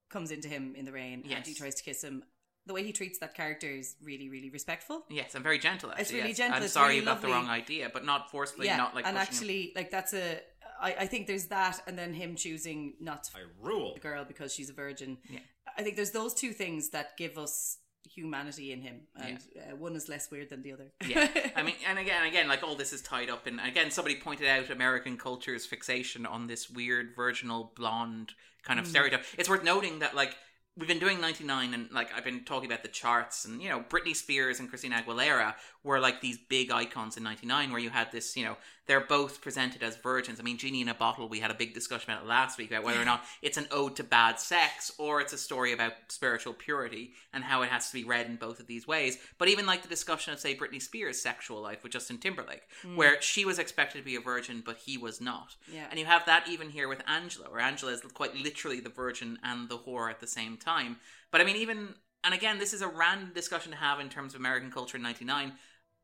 comes 0.10 0.32
into 0.32 0.48
him 0.48 0.74
in 0.76 0.86
the 0.86 0.92
rain 0.92 1.24
and 1.30 1.46
he 1.46 1.54
tries 1.54 1.76
to 1.76 1.84
kiss 1.84 2.04
him, 2.04 2.24
the 2.66 2.74
way 2.74 2.84
he 2.84 2.94
treats 2.94 3.20
that 3.20 3.34
character 3.34 3.68
is 3.68 3.96
really, 4.02 4.30
really 4.30 4.50
respectful. 4.50 5.04
Yes, 5.10 5.36
I'm 5.36 5.44
very 5.44 5.60
gentle. 5.60 5.90
Actually, 5.92 6.02
It's 6.04 6.12
really 6.14 6.28
yes. 6.30 6.38
gentle, 6.38 6.58
I'm 6.58 6.64
it's 6.64 6.74
sorry 6.74 6.88
really 6.90 7.00
you 7.02 7.06
got 7.06 7.22
the 7.22 7.28
wrong 7.28 7.50
idea, 7.50 7.90
but 7.94 8.06
not 8.06 8.32
forcefully, 8.32 8.68
yeah, 8.68 8.78
not 8.78 8.96
like 8.96 9.06
and 9.06 9.18
pushing 9.18 9.34
him. 9.34 9.36
actually, 9.36 9.74
like 9.76 9.92
that's 9.92 10.14
a. 10.14 10.40
I, 10.82 10.96
I 11.02 11.08
think 11.08 11.28
there's 11.28 11.48
that, 11.48 11.82
and 11.88 11.98
then 11.98 12.14
him 12.14 12.36
choosing 12.36 12.94
not 13.00 13.26
to 13.26 13.32
I 13.38 13.42
rule. 13.62 13.94
the 13.94 14.00
girl 14.00 14.26
because 14.26 14.54
she's 14.54 14.70
a 14.70 14.74
virgin. 14.74 15.18
Yeah. 15.30 15.40
I 15.78 15.82
think 15.84 15.96
there's 15.98 16.12
those 16.12 16.34
two 16.34 16.52
things 16.52 16.90
that 16.90 17.16
give 17.18 17.38
us 17.38 17.78
humanity 18.12 18.72
in 18.72 18.82
him, 18.82 19.02
and 19.16 19.38
uh, 19.58 19.76
one 19.76 19.96
is 19.96 20.10
less 20.10 20.30
weird 20.30 20.50
than 20.50 20.62
the 20.62 20.74
other. 20.74 20.92
yeah 21.08 21.28
i 21.56 21.64
mean 21.64 21.76
and 21.88 21.98
again 21.98 22.26
again 22.26 22.48
like 22.48 22.62
all 22.64 22.76
this 22.76 22.94
is 22.94 23.02
tied 23.02 23.30
up 23.30 23.48
in 23.48 23.60
again 23.60 23.90
somebody 23.92 24.16
pointed 24.16 24.48
out 24.48 24.70
american 24.70 25.18
culture's 25.18 25.66
fixation 25.66 26.26
on 26.26 26.48
this 26.48 26.70
weird 26.70 27.16
virginal 27.16 27.72
blonde 27.76 28.34
kind 28.64 28.80
of 28.80 28.86
Mm. 28.86 28.90
stereotype 28.90 29.24
it's 29.38 29.50
worth 29.50 29.64
noting 29.64 30.00
that 30.00 30.16
like 30.16 30.36
we've 30.78 30.88
been 30.88 31.00
doing 31.00 31.22
99 31.22 31.74
and 31.74 31.92
like 31.92 32.10
i've 32.16 32.24
been 32.26 32.44
talking 32.44 32.70
about 32.70 32.82
the 32.84 32.90
charts 32.90 33.46
and 33.46 33.62
you 33.62 33.70
know 33.70 33.80
britney 33.90 34.16
spears 34.16 34.60
and 34.60 34.70
christina 34.70 35.02
aguilera 35.02 35.54
were 35.84 36.00
like 36.00 36.22
these 36.22 36.38
big 36.50 36.72
icons 36.72 37.18
in 37.18 37.24
99 37.24 37.72
where 37.72 37.82
you 37.82 37.90
had 37.90 38.12
this 38.12 38.36
you 38.38 38.44
know 38.44 38.56
they're 38.86 39.02
both 39.02 39.42
presented 39.42 39.84
as 39.84 39.98
virgins 39.98 40.40
i 40.40 40.44
mean 40.44 40.58
genie 40.58 40.82
in 40.82 40.90
a 40.90 40.94
bottle 40.94 41.28
we 41.28 41.40
had 41.40 41.52
a 41.52 41.56
big 41.56 41.74
discussion 41.74 42.12
about 42.12 42.24
it 42.24 42.28
last 42.28 42.58
week 42.58 42.72
about 42.72 42.84
whether 42.84 43.02
or 43.02 43.06
not 43.06 43.24
it's 43.42 43.58
an 43.58 43.68
ode 43.72 43.96
to 43.96 44.04
bad 44.04 44.40
sex 44.40 44.92
or 44.98 45.22
it's 45.22 45.34
a 45.34 45.38
story 45.38 45.74
about 45.74 45.94
spiritual 46.08 46.54
purity 46.54 47.12
and 47.34 47.44
how 47.44 47.62
it 47.62 47.70
has 47.70 47.88
to 47.88 47.94
be 47.94 48.04
read 48.04 48.28
in 48.28 48.36
both 48.36 48.60
of 48.60 48.68
these 48.68 48.88
ways 48.88 49.18
but 49.38 49.48
even 49.48 49.66
like 49.66 49.82
the 49.82 49.88
discussion 49.88 50.34
of 50.34 50.40
say 50.40 50.56
britney 50.56 50.82
spears 50.82 51.22
sexual 51.22 51.62
life 51.62 51.84
with 51.84 51.92
justin 51.92 52.18
timberlake 52.18 52.64
mm. 52.84 52.96
where 52.96 53.22
she 53.22 53.46
was 53.46 53.60
expected 53.60 53.98
to 54.00 54.04
be 54.06 54.16
a 54.16 54.22
virgin 54.22 54.62
but 54.66 54.78
he 54.78 54.98
was 54.98 55.20
not 55.22 55.56
Yeah. 55.72 55.86
and 55.90 56.00
you 56.00 56.06
have 56.06 56.26
that 56.26 56.48
even 56.48 56.70
here 56.70 56.88
with 56.88 57.02
Angela, 57.08 57.50
where 57.50 57.60
Angela 57.60 57.92
is 57.92 58.02
quite 58.14 58.36
literally 58.36 58.80
the 58.80 58.90
virgin 58.90 59.40
and 59.44 59.70
the 59.70 59.78
whore 59.78 60.10
at 60.10 60.20
the 60.20 60.28
same 60.28 60.58
time. 60.58 60.98
But 61.32 61.42
I 61.42 61.44
mean, 61.44 61.56
even, 61.58 61.96
and 62.24 62.34
again, 62.34 62.60
this 62.60 62.74
is 62.74 62.82
a 62.82 62.88
random 62.88 63.32
discussion 63.34 63.72
to 63.72 63.78
have 63.78 64.00
in 64.00 64.10
terms 64.10 64.34
of 64.34 64.40
American 64.40 64.72
culture 64.72 64.98
in 64.98 65.04
99. 65.04 65.54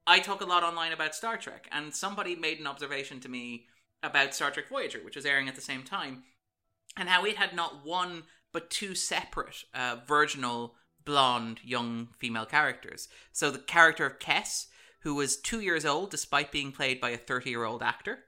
I 0.08 0.20
talk 0.20 0.42
a 0.42 0.46
lot 0.46 0.64
online 0.64 0.92
about 0.92 1.16
Star 1.16 1.38
Trek, 1.38 1.68
and 1.72 1.94
somebody 1.94 2.36
made 2.36 2.60
an 2.60 2.68
observation 2.68 3.20
to 3.22 3.30
me 3.30 3.68
about 4.02 4.34
Star 4.34 4.52
Trek 4.52 4.70
Voyager, 4.70 5.00
which 5.04 5.16
was 5.16 5.26
airing 5.26 5.48
at 5.48 5.56
the 5.56 5.62
same 5.62 5.84
time, 5.84 6.24
and 6.98 7.10
how 7.10 7.26
it 7.26 7.38
had 7.38 7.56
not 7.56 7.86
one 7.86 8.24
but 8.52 8.70
two 8.70 8.96
separate 8.96 9.64
uh, 9.74 9.98
virginal 10.08 10.76
blonde 11.06 11.60
young 11.64 12.10
female 12.18 12.46
characters. 12.46 13.08
So 13.32 13.52
the 13.52 13.60
character 13.60 14.06
of 14.06 14.20
Kes, 14.20 14.68
who 15.02 15.16
was 15.16 15.38
two 15.38 15.62
years 15.62 15.86
old 15.86 16.12
despite 16.12 16.52
being 16.52 16.72
played 16.72 17.00
by 17.00 17.12
a 17.12 17.18
30 17.18 17.50
year 17.50 17.64
old 17.64 17.84
actor, 17.84 18.20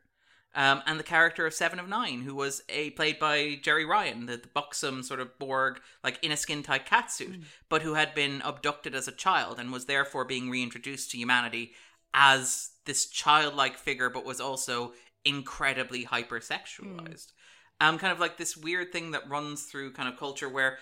um, 0.54 0.82
and 0.86 1.00
the 1.00 1.04
character 1.04 1.46
of 1.46 1.54
Seven 1.54 1.80
of 1.80 1.88
Nine, 1.88 2.22
who 2.22 2.36
was 2.36 2.62
a 2.68 2.90
played 2.92 3.20
by 3.20 3.60
Jeri 3.62 3.88
Ryan, 3.88 4.26
the, 4.26 4.38
the 4.38 4.50
buxom 4.54 5.02
sort 5.02 5.22
of 5.22 5.40
Borg, 5.40 5.80
like 6.04 6.20
in 6.22 6.32
a 6.32 6.38
skin 6.38 6.62
tight 6.62 6.86
catsuit, 6.86 7.44
but 7.70 7.82
who 7.82 7.94
had 7.94 8.14
been 8.14 8.42
abducted 8.44 8.94
as 8.94 9.08
a 9.08 9.14
child 9.14 9.60
and 9.60 9.72
was 9.72 9.86
therefore 9.86 10.26
being 10.26 10.50
reintroduced 10.50 11.12
to 11.12 11.18
humanity 11.18 11.72
as 12.14 12.72
this 12.86 13.06
childlike 13.06 13.78
figure, 13.78 14.10
but 14.10 14.26
was 14.26 14.42
also 14.42 14.94
incredibly 15.24 16.06
hypersexualized. 16.06 17.32
Um, 17.80 17.98
kind 17.98 18.12
of 18.12 18.20
like 18.20 18.38
this 18.38 18.58
weird 18.58 18.92
thing 18.92 19.12
that 19.12 19.30
runs 19.30 19.64
through 19.64 19.94
kind 19.94 20.10
of 20.10 20.20
culture 20.20 20.50
where 20.50 20.78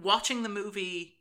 watching 0.00 0.42
the 0.42 0.48
movie, 0.48 1.14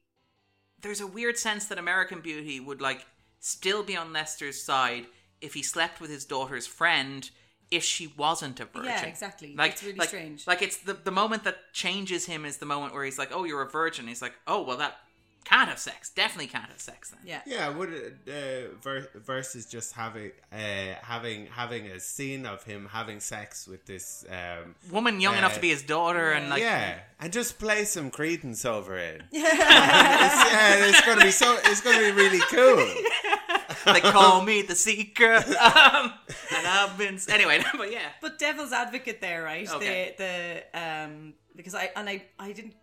there's 0.82 1.02
a 1.02 1.08
weird 1.08 1.38
sense 1.38 1.68
that 1.68 1.78
American 1.78 2.20
Beauty 2.20 2.60
would 2.60 2.82
like 2.82 3.06
still 3.40 3.82
be 3.82 3.96
on 3.96 4.14
Lester's 4.14 4.62
side 4.62 5.06
if 5.40 5.54
he 5.54 5.64
slept 5.64 6.00
with 6.00 6.12
his 6.12 6.26
daughter's 6.26 6.68
friend, 6.68 7.32
if 7.72 7.84
she 7.84 8.14
wasn't 8.18 8.60
a 8.60 8.66
virgin. 8.66 8.86
Yeah, 8.86 9.06
exactly. 9.06 9.56
Like 9.56 9.72
It's 9.72 9.84
really 9.84 9.98
like, 9.98 10.10
strange. 10.10 10.46
Like 10.46 10.62
it's 10.62 10.78
the 10.78 10.94
the 10.94 11.12
moment 11.12 11.46
that 11.46 11.74
changes 11.74 12.26
him 12.26 12.46
is 12.46 12.58
the 12.58 12.66
moment 12.66 12.94
where 12.94 13.06
he's 13.06 13.18
like, 13.18 13.32
"Oh, 13.34 13.46
you're 13.46 13.62
a 13.62 13.70
virgin." 13.70 14.08
He's 14.08 14.22
like, 14.22 14.34
"Oh, 14.46 14.62
well, 14.62 14.78
that 14.78 14.98
can't 15.46 15.70
have 15.70 15.80
sex. 15.80 16.10
Definitely 16.10 16.48
can't 16.48 16.70
have 16.70 16.82
sex 16.82 17.10
then." 17.10 17.22
Yeah. 17.26 17.42
Yeah, 17.46 17.70
would 17.70 17.90
uh, 18.28 18.76
ver- 18.82 19.10
versus 19.16 19.66
just 19.66 19.94
having 19.94 20.32
uh, 20.52 20.96
having 21.02 21.48
having 21.48 21.88
a 21.88 22.00
scene 22.00 22.46
of 22.46 22.64
him 22.64 22.90
having 22.92 23.22
sex 23.22 23.68
with 23.68 23.86
this 23.86 24.26
um, 24.30 24.76
Woman 24.92 25.22
young 25.22 25.38
enough 25.38 25.54
uh, 25.54 25.56
to 25.56 25.62
be 25.62 25.70
his 25.70 25.84
daughter 25.84 26.32
and 26.32 26.50
like 26.50 26.62
yeah, 26.62 27.00
and 27.22 27.32
just 27.32 27.58
play 27.58 27.86
some 27.86 28.12
Creedence 28.12 28.66
over 28.66 28.98
it. 28.98 29.22
it's, 29.32 29.56
yeah, 29.56 30.88
it's 30.88 31.06
gonna 31.06 31.24
be 31.24 31.32
so. 31.32 31.58
It's 31.66 31.82
gonna 31.82 32.00
be 32.00 32.12
really 32.12 32.42
cool. 32.50 32.86
they 33.86 34.02
call 34.02 34.42
me 34.44 34.62
the 34.62 34.76
seeker. 34.76 35.34
Um, 35.36 36.14
and 36.56 36.68
I've 36.68 36.98
been 36.98 37.20
anyway, 37.30 37.64
but 37.78 37.92
yeah. 37.92 38.10
But 38.22 38.40
devil's 38.40 38.72
advocate 38.72 39.22
there, 39.22 39.44
right? 39.44 39.70
Okay. 39.72 40.16
The 40.18 40.64
the 40.74 40.80
um 40.80 41.34
because 41.56 41.76
I 41.76 41.92
and 41.96 42.10
I 42.10 42.24
I 42.40 42.52
didn't 42.52 42.76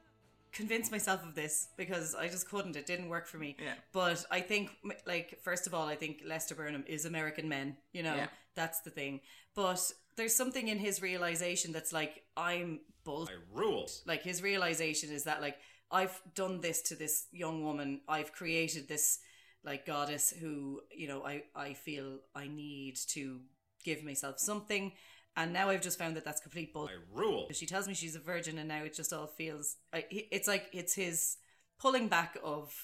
convince 0.53 0.91
myself 0.91 1.23
of 1.25 1.35
this 1.35 1.69
because 1.77 2.15
I 2.15 2.29
just 2.29 2.49
couldn't. 2.49 2.77
It 2.77 2.87
didn't 2.87 3.09
work 3.09 3.27
for 3.27 3.39
me. 3.39 3.57
Yeah. 3.63 3.75
But 3.93 4.25
I 4.31 4.41
think 4.41 4.71
like 5.07 5.39
first 5.43 5.67
of 5.67 5.75
all, 5.75 5.87
I 5.87 5.95
think 5.97 6.23
Lester 6.27 6.55
Burnham 6.55 6.85
is 6.87 7.05
American 7.05 7.49
men. 7.49 7.77
You 7.93 8.03
know, 8.03 8.15
Yeah. 8.17 8.27
that's 8.55 8.81
the 8.81 8.91
thing. 8.91 9.21
But 9.55 9.81
there's 10.17 10.35
something 10.35 10.69
in 10.69 10.79
his 10.79 11.01
realization 11.03 11.73
that's 11.73 11.93
like 11.93 12.23
I'm 12.37 12.81
bull. 13.05 13.29
rule. 13.53 13.89
Like 14.07 14.23
his 14.23 14.43
realization 14.43 15.11
is 15.11 15.25
that 15.25 15.41
like 15.41 15.57
I've 15.91 16.21
done 16.35 16.61
this 16.61 16.83
to 16.83 16.95
this 16.97 17.27
young 17.33 17.63
woman. 17.65 18.01
I've 18.09 18.33
created 18.33 18.89
this 18.89 19.21
like 19.65 19.87
goddess 19.87 20.33
who 20.41 20.81
you 20.91 21.09
know 21.09 21.25
I 21.25 21.45
I 21.55 21.75
feel 21.75 22.19
I 22.35 22.49
need 22.49 22.97
to 23.09 23.41
give 23.85 24.03
myself 24.05 24.39
something. 24.39 24.93
And 25.37 25.53
now 25.53 25.71
I've 25.71 25.83
just 25.83 25.99
found 25.99 26.17
that 26.17 26.25
that's 26.25 26.41
complete 26.41 26.73
bull. 26.73 26.89
I 26.89 26.97
rule. 27.17 27.47
She 27.53 27.67
tells 27.67 27.87
me 27.87 27.95
she's 27.95 28.17
a 28.17 28.21
virgin, 28.21 28.59
and 28.59 28.67
now 28.69 28.83
it 28.83 28.95
just 28.95 29.13
all 29.13 29.29
feels. 29.29 29.77
I- 29.93 30.07
It's 30.11 30.49
like 30.49 30.69
it's 30.73 30.95
his 30.95 31.37
pulling 31.79 32.09
back 32.09 32.37
of 32.43 32.75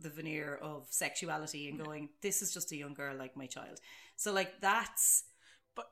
the 0.00 0.10
veneer 0.10 0.56
of 0.56 0.86
sexuality 0.90 1.68
and 1.68 1.78
going, 1.78 2.10
"This 2.20 2.42
is 2.42 2.52
just 2.52 2.72
a 2.72 2.76
young 2.76 2.94
girl 2.94 3.16
like 3.16 3.36
my 3.36 3.46
child." 3.46 3.80
So 4.16 4.32
like 4.32 4.60
that's 4.60 5.24
But 5.74 5.90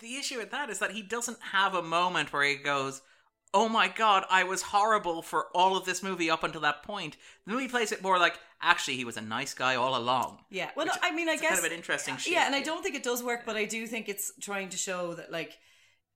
The 0.00 0.16
issue 0.16 0.38
with 0.38 0.50
that 0.52 0.70
is 0.70 0.78
that 0.80 0.92
he 0.92 1.02
doesn't 1.02 1.40
have 1.52 1.74
a 1.74 1.82
moment 1.82 2.32
where 2.32 2.44
he 2.44 2.56
goes, 2.56 3.02
"Oh 3.52 3.68
my 3.68 3.88
god, 3.88 4.24
I 4.30 4.44
was 4.44 4.62
horrible 4.62 5.22
for 5.22 5.46
all 5.54 5.76
of 5.76 5.84
this 5.84 6.02
movie 6.02 6.30
up 6.30 6.44
until 6.44 6.60
that 6.62 6.82
point." 6.82 7.16
The 7.46 7.52
movie 7.52 7.68
plays 7.68 7.92
it 7.92 8.02
more 8.02 8.18
like, 8.18 8.38
actually, 8.62 8.96
he 8.96 9.04
was 9.04 9.16
a 9.16 9.20
nice 9.22 9.54
guy 9.54 9.74
all 9.76 9.96
along. 9.96 10.44
Yeah. 10.50 10.70
Well, 10.76 10.86
no, 10.86 10.92
I 11.02 11.10
mean, 11.12 11.28
I 11.28 11.36
guess 11.36 11.48
kind 11.50 11.58
of 11.58 11.64
an 11.64 11.72
interesting 11.72 12.16
shift. 12.16 12.28
Yeah, 12.34 12.46
and 12.46 12.54
I 12.54 12.62
don't 12.62 12.82
think 12.82 12.94
it 12.94 13.02
does 13.02 13.22
work, 13.22 13.42
but 13.46 13.56
I 13.56 13.64
do 13.64 13.86
think 13.86 14.08
it's 14.08 14.32
trying 14.40 14.68
to 14.70 14.76
show 14.76 15.14
that 15.14 15.30
like, 15.32 15.58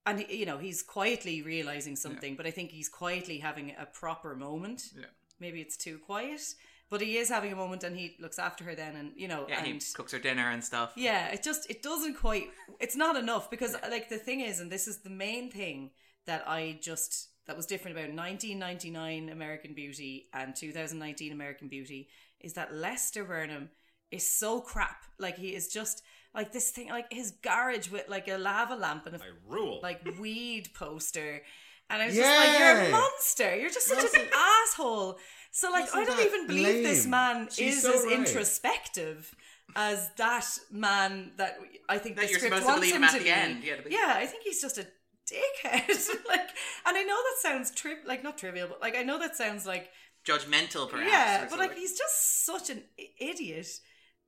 and 0.06 0.24
you 0.28 0.46
know, 0.46 0.58
he's 0.58 0.82
quietly 0.82 1.42
realizing 1.42 1.96
something, 1.96 2.36
but 2.36 2.46
I 2.46 2.50
think 2.50 2.70
he's 2.70 2.88
quietly 2.88 3.38
having 3.38 3.74
a 3.78 3.86
proper 3.86 4.34
moment. 4.36 4.82
Yeah. 4.96 5.06
Maybe 5.40 5.60
it's 5.60 5.76
too 5.76 5.98
quiet, 5.98 6.42
but 6.90 7.00
he 7.00 7.16
is 7.16 7.28
having 7.28 7.52
a 7.52 7.56
moment, 7.56 7.82
and 7.82 7.96
he 7.96 8.16
looks 8.20 8.38
after 8.38 8.62
her 8.64 8.74
then, 8.76 8.94
and 8.96 9.12
you 9.16 9.26
know, 9.26 9.46
Yeah, 9.48 9.58
and 9.58 9.66
he 9.66 9.80
cooks 9.94 10.12
her 10.12 10.18
dinner 10.20 10.50
and 10.50 10.62
stuff. 10.62 10.92
yeah, 10.94 11.28
it 11.32 11.42
just 11.42 11.68
it 11.68 11.82
doesn't 11.82 12.14
quite. 12.14 12.48
It's 12.78 12.94
not 12.96 13.16
enough 13.16 13.50
because 13.50 13.74
like 13.90 14.08
the 14.10 14.18
thing 14.18 14.40
is, 14.40 14.60
and 14.60 14.70
this 14.70 14.86
is 14.86 14.98
the 14.98 15.10
main 15.10 15.50
thing 15.50 15.90
that 16.26 16.44
I 16.48 16.78
just 16.82 17.28
that 17.46 17.56
was 17.56 17.66
different 17.66 17.96
about 17.96 18.08
1999 18.14 19.28
American 19.28 19.74
Beauty 19.74 20.28
and 20.32 20.54
2019 20.56 21.32
American 21.32 21.68
Beauty 21.68 22.08
is 22.40 22.54
that 22.54 22.74
Lester 22.74 23.24
Burnham 23.24 23.70
is 24.10 24.28
so 24.30 24.60
crap. 24.60 25.02
Like 25.18 25.36
he 25.36 25.54
is 25.54 25.68
just 25.68 26.02
like 26.34 26.52
this 26.52 26.70
thing, 26.70 26.88
like 26.88 27.12
his 27.12 27.32
garage 27.42 27.90
with 27.90 28.08
like 28.08 28.28
a 28.28 28.38
lava 28.38 28.74
lamp 28.76 29.06
and 29.06 29.16
a 29.16 29.20
rule. 29.48 29.80
like 29.82 30.00
weed 30.18 30.70
poster. 30.74 31.42
And 31.90 32.00
I 32.02 32.06
was 32.06 32.14
just 32.14 32.26
like, 32.26 32.58
you're 32.58 32.80
a 32.80 32.90
monster. 32.90 33.56
You're 33.56 33.68
just 33.70 33.86
such 33.88 34.14
an 34.18 34.26
asshole. 34.34 35.18
So 35.50 35.70
like, 35.70 35.94
I 35.94 36.00
Wasn't 36.00 36.16
don't 36.16 36.26
even 36.26 36.46
believe 36.46 36.82
this 36.82 37.06
man 37.06 37.48
She's 37.50 37.76
is 37.76 37.82
so 37.82 37.98
as 37.98 38.04
right. 38.06 38.14
introspective 38.14 39.34
as 39.76 40.10
that 40.16 40.46
man 40.70 41.32
that 41.36 41.58
I 41.88 41.98
think 41.98 42.16
That 42.16 42.22
the 42.26 42.30
you're 42.30 42.38
script 42.40 42.56
supposed 42.56 42.62
to 42.62 42.66
wants 42.68 42.80
believe 42.80 42.96
him 42.96 43.02
him 43.02 43.08
at 43.08 43.12
to 43.12 43.18
the 43.18 43.24
be. 43.24 43.30
end, 43.30 43.64
yeah, 43.64 43.76
to 43.76 43.82
be- 43.82 43.90
Yeah, 43.90 44.14
I 44.16 44.26
think 44.26 44.44
he's 44.44 44.62
just 44.62 44.78
a 44.78 44.86
dickhead. 45.34 45.88
like, 46.28 46.48
and 46.86 46.96
I 46.96 47.02
know 47.02 47.16
that 47.16 47.36
sounds 47.40 47.70
tri- 47.70 47.96
like 48.06 48.22
not 48.22 48.38
trivial, 48.38 48.68
but 48.68 48.80
like 48.80 48.96
I 48.96 49.02
know 49.02 49.18
that 49.18 49.36
sounds 49.36 49.66
like 49.66 49.90
Judgmental, 50.26 50.88
perhaps. 50.88 51.10
yeah, 51.10 51.46
but 51.50 51.58
like 51.58 51.74
he's 51.76 51.98
just 51.98 52.44
such 52.46 52.70
an 52.70 52.82
i- 52.98 53.08
idiot 53.20 53.66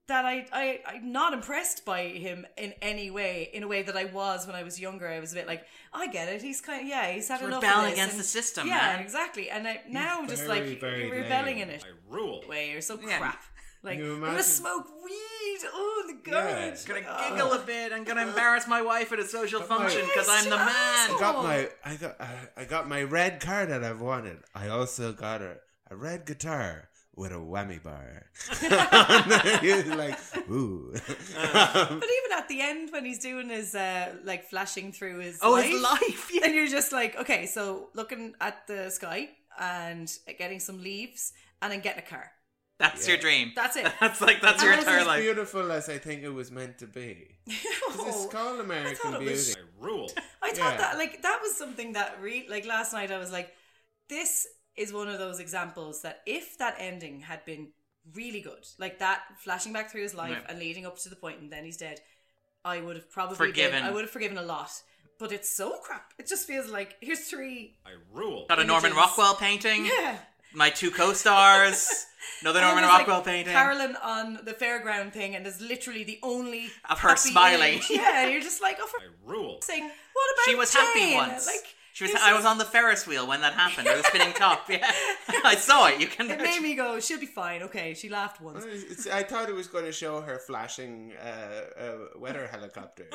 that 0.09 0.25
I, 0.25 0.47
I 0.53 0.81
I'm 0.87 1.11
not 1.11 1.33
impressed 1.33 1.85
by 1.85 2.05
him 2.09 2.47
in 2.57 2.75
any 2.83 3.11
way. 3.11 3.49
In 3.53 3.63
a 3.63 3.69
way 3.69 3.83
that 3.83 3.97
I 3.97 4.05
was 4.05 4.47
when 4.47 4.55
I 4.55 4.63
was 4.63 4.79
younger, 4.79 5.09
I 5.09 5.19
was 5.21 5.33
a 5.33 5.37
bit 5.37 5.47
like, 5.49 5.65
I 5.93 6.07
get 6.09 6.29
it. 6.29 6.43
He's 6.43 6.61
kind 6.61 6.83
of 6.83 6.87
yeah, 6.89 7.11
he's 7.11 7.29
had 7.29 7.41
He's 7.41 7.49
enough. 7.49 7.63
rebelling 7.63 7.85
of 7.87 7.91
this, 7.91 7.93
against 7.95 8.13
and- 8.13 8.21
the 8.21 8.25
system, 8.25 8.67
Yeah, 8.69 8.75
man. 8.77 9.01
exactly. 9.01 9.51
And 9.51 9.67
I, 9.67 9.81
now 9.89 10.19
I'm 10.21 10.29
just 10.29 10.45
very, 10.45 10.71
like 10.71 10.81
very 10.81 11.07
you're 11.07 11.17
rebelling 11.23 11.57
lame. 11.59 11.69
in 11.71 11.75
it. 11.77 11.85
rule. 12.09 12.43
Way 12.49 12.71
you're 12.71 12.81
so 12.83 12.99
Yeah. 13.05 13.19
crap. 13.19 13.43
Like 13.87 13.99
you 13.99 14.14
I'm 14.16 14.20
gonna 14.20 14.43
smoke 14.43 14.87
weed. 15.05 15.61
Oh, 15.72 16.05
the 16.09 16.30
garage. 16.30 16.84
gonna 16.84 17.01
Oh. 17.09 17.30
giggle 17.30 17.53
a 17.53 17.59
bit. 17.64 17.93
I'm 17.93 18.05
gonna 18.05 18.26
embarrass 18.26 18.66
my 18.68 18.82
wife 18.82 19.12
at 19.12 19.18
a 19.20 19.24
social 19.26 19.62
function 19.62 20.03
because 20.05 20.28
I'm 20.28 20.45
the 20.51 20.57
man. 20.57 20.66
I 20.68 21.16
got 21.18 21.43
my 21.43 21.68
I 21.84 21.95
got 21.97 22.20
I, 22.20 22.34
I 22.59 22.64
got 22.64 22.89
my 22.89 23.03
red 23.05 23.41
car 23.41 23.64
that 23.66 23.82
I've 23.84 24.01
wanted. 24.01 24.39
I 24.55 24.68
also 24.68 25.12
got 25.12 25.41
a, 25.41 25.57
a 25.91 25.97
red 25.97 26.26
guitar 26.26 26.89
with 27.14 27.32
a 27.32 27.37
whammy 27.37 27.82
bar. 27.82 28.26
Like, 29.97 30.18
ooh. 30.51 30.93
But 30.93 32.11
even 32.18 32.32
at 32.37 32.49
the 32.49 32.61
end, 32.61 32.91
when 32.93 33.05
he's 33.05 33.18
doing 33.20 33.49
his 33.49 33.74
uh, 33.74 34.12
like 34.24 34.45
flashing 34.45 34.93
through 34.93 35.20
his 35.20 35.39
Oh, 35.43 35.53
life, 35.53 35.64
his 35.70 35.82
life, 35.82 36.30
yeah. 36.32 36.41
and 36.45 36.55
you're 36.55 36.66
just 36.68 36.93
like, 36.93 37.16
okay, 37.18 37.47
so 37.47 37.89
looking 37.95 38.34
at 38.41 38.66
the 38.66 38.91
sky 38.91 39.30
and 39.59 40.12
getting 40.39 40.61
some 40.61 40.82
leaves, 40.82 41.32
and 41.62 41.72
then 41.72 41.80
getting 41.80 42.03
a 42.05 42.07
car. 42.07 42.30
That's 42.79 43.09
your 43.09 43.16
dream. 43.16 43.53
That's 43.57 43.77
it. 43.77 43.87
That's 44.01 44.20
like 44.20 44.43
that's 44.43 44.62
your 44.62 44.72
Not 44.72 44.81
entire 44.81 44.99
as 44.99 45.07
life. 45.07 45.22
beautiful 45.22 45.72
as 45.72 45.89
I 45.89 45.97
think 45.99 46.22
it 46.22 46.29
was 46.29 46.51
meant 46.51 46.79
to 46.81 46.87
be. 46.87 47.29
'Cause 47.49 47.57
oh, 47.99 48.07
it's 48.24 48.33
called 48.35 48.61
American 48.61 48.97
thought 48.97 49.14
it 49.14 49.20
Beauty. 49.20 49.33
was- 49.35 49.57
rule. 49.81 50.11
I 50.43 50.51
thought 50.53 50.72
Yeah. 50.72 50.77
that 50.79 50.99
like 50.99 51.22
that 51.22 51.39
was 51.43 51.57
something 51.57 51.93
that 51.95 52.18
re- 52.20 52.47
like 52.51 52.66
last 52.66 52.93
night 52.93 53.11
I 53.11 53.18
was 53.18 53.33
like, 53.33 53.55
this 54.11 54.47
is 54.77 54.93
one 54.93 55.09
of 55.09 55.18
those 55.18 55.41
examples 55.41 56.03
that 56.03 56.20
if 56.27 56.59
that 56.59 56.77
ending 56.79 57.20
had 57.20 57.45
been 57.47 57.68
really 58.14 58.41
good, 58.43 58.66
like 58.79 58.99
that 58.99 59.22
flashing 59.39 59.72
back 59.72 59.91
through 59.91 60.03
his 60.03 60.14
life 60.14 60.33
Yeah. 60.39 60.47
and 60.51 60.59
leading 60.59 60.85
up 60.85 60.99
to 60.99 61.09
the 61.09 61.16
point 61.16 61.41
and 61.41 61.51
then 61.51 61.64
he's 61.64 61.79
dead, 61.79 62.01
I 62.64 62.81
would 62.81 62.97
have 62.97 63.11
probably 63.11 63.37
been- 63.39 63.47
Forgiven. 63.49 63.83
I 63.85 63.91
would 63.91 64.03
have 64.03 64.11
forgiven 64.11 64.37
a 64.39 64.43
lot. 64.43 64.70
But 65.18 65.33
it's 65.33 65.49
so 65.49 65.79
crap. 65.79 66.12
It 66.18 66.27
just 66.29 66.47
feels 66.47 66.68
like 66.68 66.97
here's 67.01 67.20
three. 67.20 67.79
I 67.87 67.93
rule. 68.12 68.45
Got 68.51 68.59
a 68.59 68.64
Norman 68.64 68.93
Rockwell 68.93 69.35
painting. 69.37 69.87
Yeah. 69.99 70.18
My 70.55 70.70
two 70.70 70.90
co-stars. 70.90 72.07
Another 72.42 72.59
And 72.59 72.66
Norman 72.66 72.82
there's, 72.82 72.92
like, 72.92 73.07
Rockwell 73.07 73.22
painting. 73.22 73.55
Carolyn 73.55 73.97
on 74.03 74.40
the 74.44 74.53
fairground 74.53 75.12
thing, 75.12 75.34
and 75.34 75.47
is 75.47 75.61
literally 75.61 76.05
the 76.05 76.18
only 76.22 76.68
Of 76.90 76.99
her 77.01 77.09
happy 77.11 77.30
smiling. 77.30 77.72
image. 77.74 77.86
Yeah, 77.90 78.26
you're 78.28 78.42
just 78.42 78.61
like, 78.61 78.76
oh, 78.80 78.86
for 78.86 78.99
I 79.03 79.07
rule. 79.32 79.59
saying, 79.62 79.84
what 79.84 80.34
about 80.34 80.44
she 80.44 80.55
was 80.55 80.72
Jane? 80.72 80.82
happy 80.84 81.14
once. 81.14 81.47
Like, 81.47 81.64
she 81.94 82.05
was. 82.05 82.12
this 82.12 82.22
I 82.22 82.34
was 82.34 82.44
on 82.44 82.59
the 82.59 82.66
Ferris 82.66 83.07
wheel 83.07 83.26
when 83.26 83.40
that 83.40 83.55
happened. 83.55 83.88
I 83.88 83.97
was 83.97 84.05
spinning 84.07 84.34
top. 84.34 84.66
Yeah, 84.70 84.86
I 85.44 85.55
saw 85.57 85.86
it. 85.86 85.99
You 85.99 86.09
can. 86.09 86.30
It 86.30 86.38
made 86.42 86.61
me 86.61 86.74
go, 86.74 87.01
she'll 87.01 87.18
be 87.18 87.24
fine. 87.26 87.62
Okay, 87.62 87.94
she 87.94 88.11
laughed 88.11 88.40
once. 88.42 88.66
It's, 88.68 89.07
I 89.07 89.22
thought 89.22 89.49
it 89.49 89.55
was 89.55 89.66
going 89.66 89.86
to 89.86 89.92
show 89.92 90.20
her 90.20 90.38
flashing 90.38 91.12
uh, 91.24 91.80
uh, 91.80 91.92
weather 92.16 92.47
helicopter. 92.51 93.07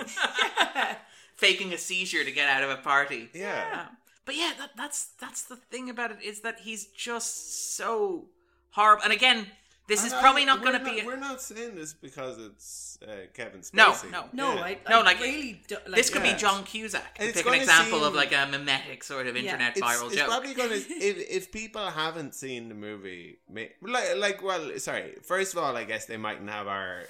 faking 1.36 1.74
a 1.74 1.78
seizure 1.78 2.24
to 2.24 2.32
get 2.32 2.50
out 2.50 2.64
of 2.64 2.72
a 2.72 2.78
party. 2.82 3.30
Yeah. 3.34 3.86
But 4.32 4.38
yeah, 4.38 4.54
that, 4.60 4.70
that's 4.78 5.08
that's 5.20 5.42
the 5.44 5.58
thing 5.58 5.90
about 5.90 6.12
it 6.12 6.20
is 6.24 6.40
that 6.40 6.60
he's 6.62 6.86
just 6.86 7.76
so 7.76 8.28
horrible. 8.70 9.04
And 9.04 9.12
again, 9.12 9.46
this 9.90 10.06
is 10.06 10.14
I- 10.14 10.22
probably 10.22 10.46
not 10.46 10.64
going 10.64 10.80
to 10.80 10.86
be. 10.86 11.02
We're 11.06 11.18
not 11.18 11.42
saying 11.42 11.76
this 11.76 11.94
because 11.94 12.38
it's 12.38 12.98
uh, 13.06 13.26
Kevin 13.34 13.60
Spacey. 13.60 13.74
No, 13.74 13.94
no. 14.10 14.30
No, 14.32 14.54
Yeah. 14.56 14.62
I, 14.64 14.78
no, 14.90 15.02
like, 15.02 15.20
really 15.20 15.62
do, 15.68 15.76
like, 15.86 15.96
this 15.96 16.10
could 16.10 16.24
yeah. 16.24 16.32
be 16.32 16.40
John 16.40 16.64
Cusack. 16.64 17.16
to 17.16 17.26
It's 17.26 17.34
pick 17.34 17.46
an 17.46 17.52
gonna 17.52 17.62
example 17.64 18.06
of 18.06 18.14
like 18.14 18.32
a 18.32 18.48
mimetic 18.50 19.04
sort 19.04 19.28
of 19.28 19.36
internet 19.36 19.76
it's, 19.76 19.86
viral 19.86 20.06
it's 20.08 20.16
joke. 20.16 20.28
probably 20.30 20.54
gonna 20.54 20.76
if 20.76 21.30
if 21.30 21.52
people 21.52 21.86
haven't 21.86 22.34
seen 22.34 22.70
the 22.70 22.76
movie, 22.76 23.40
like 23.82 24.16
like 24.16 24.42
well, 24.42 24.80
sorry. 24.80 25.16
First 25.24 25.52
of 25.56 25.62
all, 25.62 25.76
I 25.76 25.84
guess 25.84 26.06
they 26.06 26.16
mightn't 26.16 26.50
have 26.50 26.68
our 26.70 27.02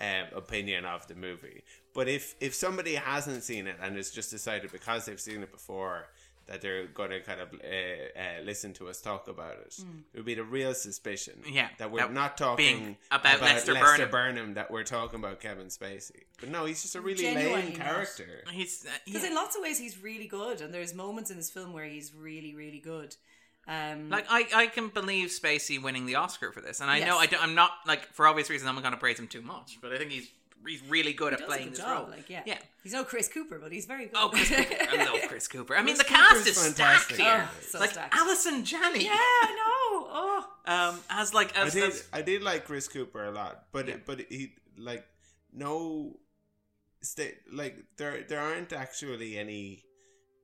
um, 0.00 0.24
opinion 0.34 0.86
of 0.86 1.06
the 1.06 1.14
movie, 1.14 1.62
but 1.94 2.08
if 2.08 2.34
if 2.40 2.52
somebody 2.52 2.96
hasn't 2.96 3.44
seen 3.44 3.68
it 3.68 3.76
and 3.80 3.94
has 3.94 4.10
just 4.10 4.32
decided 4.32 4.72
because 4.72 5.04
they've 5.06 5.20
seen 5.20 5.40
it 5.44 5.52
before 5.52 6.08
that 6.46 6.60
they're 6.60 6.86
going 6.86 7.10
to 7.10 7.20
kind 7.20 7.40
of 7.40 7.48
uh, 7.52 8.18
uh, 8.18 8.42
listen 8.44 8.72
to 8.74 8.88
us 8.88 9.00
talk 9.00 9.28
about 9.28 9.54
it, 9.64 9.76
it 10.12 10.16
would 10.16 10.26
be 10.26 10.34
the 10.34 10.44
real 10.44 10.74
suspicion. 10.74 11.40
Yeah, 11.50 11.68
that 11.78 11.90
we're 11.90 12.00
that 12.00 12.12
not 12.12 12.36
talking 12.36 12.56
being 12.56 12.96
about 13.10 13.40
Lester 13.40 13.74
Burnham. 13.74 14.10
Burnham, 14.10 14.54
that 14.54 14.70
we're 14.70 14.84
talking 14.84 15.18
about 15.18 15.40
Kevin 15.40 15.66
Spacey. 15.66 16.24
But 16.40 16.50
no, 16.50 16.64
he's 16.66 16.82
just 16.82 16.94
a 16.94 17.00
really 17.00 17.22
Genuinely 17.22 17.62
lame 17.62 17.78
not. 17.78 17.86
character. 17.86 18.44
He's 18.52 18.84
uh, 18.86 18.90
Because 19.04 19.22
yeah. 19.22 19.28
in 19.30 19.34
lots 19.34 19.56
of 19.56 19.62
ways 19.62 19.78
he's 19.78 20.02
really 20.02 20.26
good, 20.26 20.60
and 20.60 20.72
there's 20.72 20.94
moments 20.94 21.30
in 21.30 21.36
this 21.36 21.50
film 21.50 21.72
where 21.72 21.84
he's 21.86 22.12
really, 22.14 22.54
really 22.54 22.80
good. 22.80 23.16
Um, 23.66 24.10
Like 24.10 24.26
I, 24.28 24.46
I 24.54 24.66
can 24.66 24.88
believe 24.88 25.30
Spacey 25.30 25.82
winning 25.82 26.04
the 26.04 26.16
Oscar 26.16 26.52
for 26.52 26.60
this, 26.60 26.80
and 26.80 26.90
I 26.90 26.98
know 27.00 27.16
I 27.16 27.24
don't, 27.26 27.42
I'm 27.42 27.54
not 27.54 27.70
like 27.86 28.12
for 28.12 28.26
obvious 28.26 28.50
reasons 28.50 28.68
I'm 28.68 28.74
not 28.74 28.82
going 28.82 28.92
to 28.92 29.00
praise 29.00 29.18
him 29.18 29.26
too 29.26 29.40
much, 29.40 29.78
but 29.80 29.90
I 29.92 29.96
think 29.96 30.10
he's 30.10 30.28
he's 30.66 30.82
really 30.88 31.12
good 31.12 31.30
He 31.32 31.34
at 31.34 31.38
does 31.40 31.44
a 31.46 31.48
playing 31.48 31.64
good 31.64 31.72
this 31.74 31.80
job, 31.80 32.02
role. 32.06 32.10
Like, 32.10 32.28
yeah. 32.30 32.42
yeah. 32.46 32.58
He's 32.82 32.92
no 32.92 33.04
Chris 33.04 33.28
Cooper, 33.28 33.58
but 33.58 33.72
he's 33.72 33.86
very 33.86 34.06
good. 34.06 34.14
Oh, 34.16 34.28
Chris 34.30 34.48
Cooper. 34.48 34.76
I 34.90 35.04
love 35.04 35.20
Chris 35.28 35.48
Cooper. 35.48 35.76
I 35.76 35.82
mean, 35.82 35.94
Chris 35.96 35.98
the 36.08 36.14
cast 36.14 36.30
Cooper's 36.32 36.46
is 36.48 36.62
fantastic. 36.66 37.16
stacked 37.16 37.20
here. 37.20 37.48
Oh, 37.50 37.66
so 37.68 37.78
like 37.80 37.90
stacked. 37.90 38.14
Allison 38.14 38.64
Janney. 38.64 39.04
yeah, 39.04 39.10
I 39.12 39.50
know. 39.50 40.08
Oh, 40.16 40.46
Um, 40.66 41.00
as 41.10 41.32
like 41.34 41.56
I 41.56 41.68
did. 41.70 41.84
as- 41.90 42.08
I 42.12 42.22
did 42.22 42.42
like 42.42 42.64
Chris 42.66 42.88
Cooper 42.88 43.24
a 43.24 43.30
lot, 43.30 43.64
but 43.72 43.88
Yeah. 43.88 43.96
but 44.04 44.20
he 44.28 44.54
like 44.76 45.04
no, 45.52 46.18
sta 47.00 47.32
like 47.52 47.76
there 47.96 48.22
there 48.28 48.40
aren't 48.40 48.72
actually 48.72 49.38
any 49.38 49.84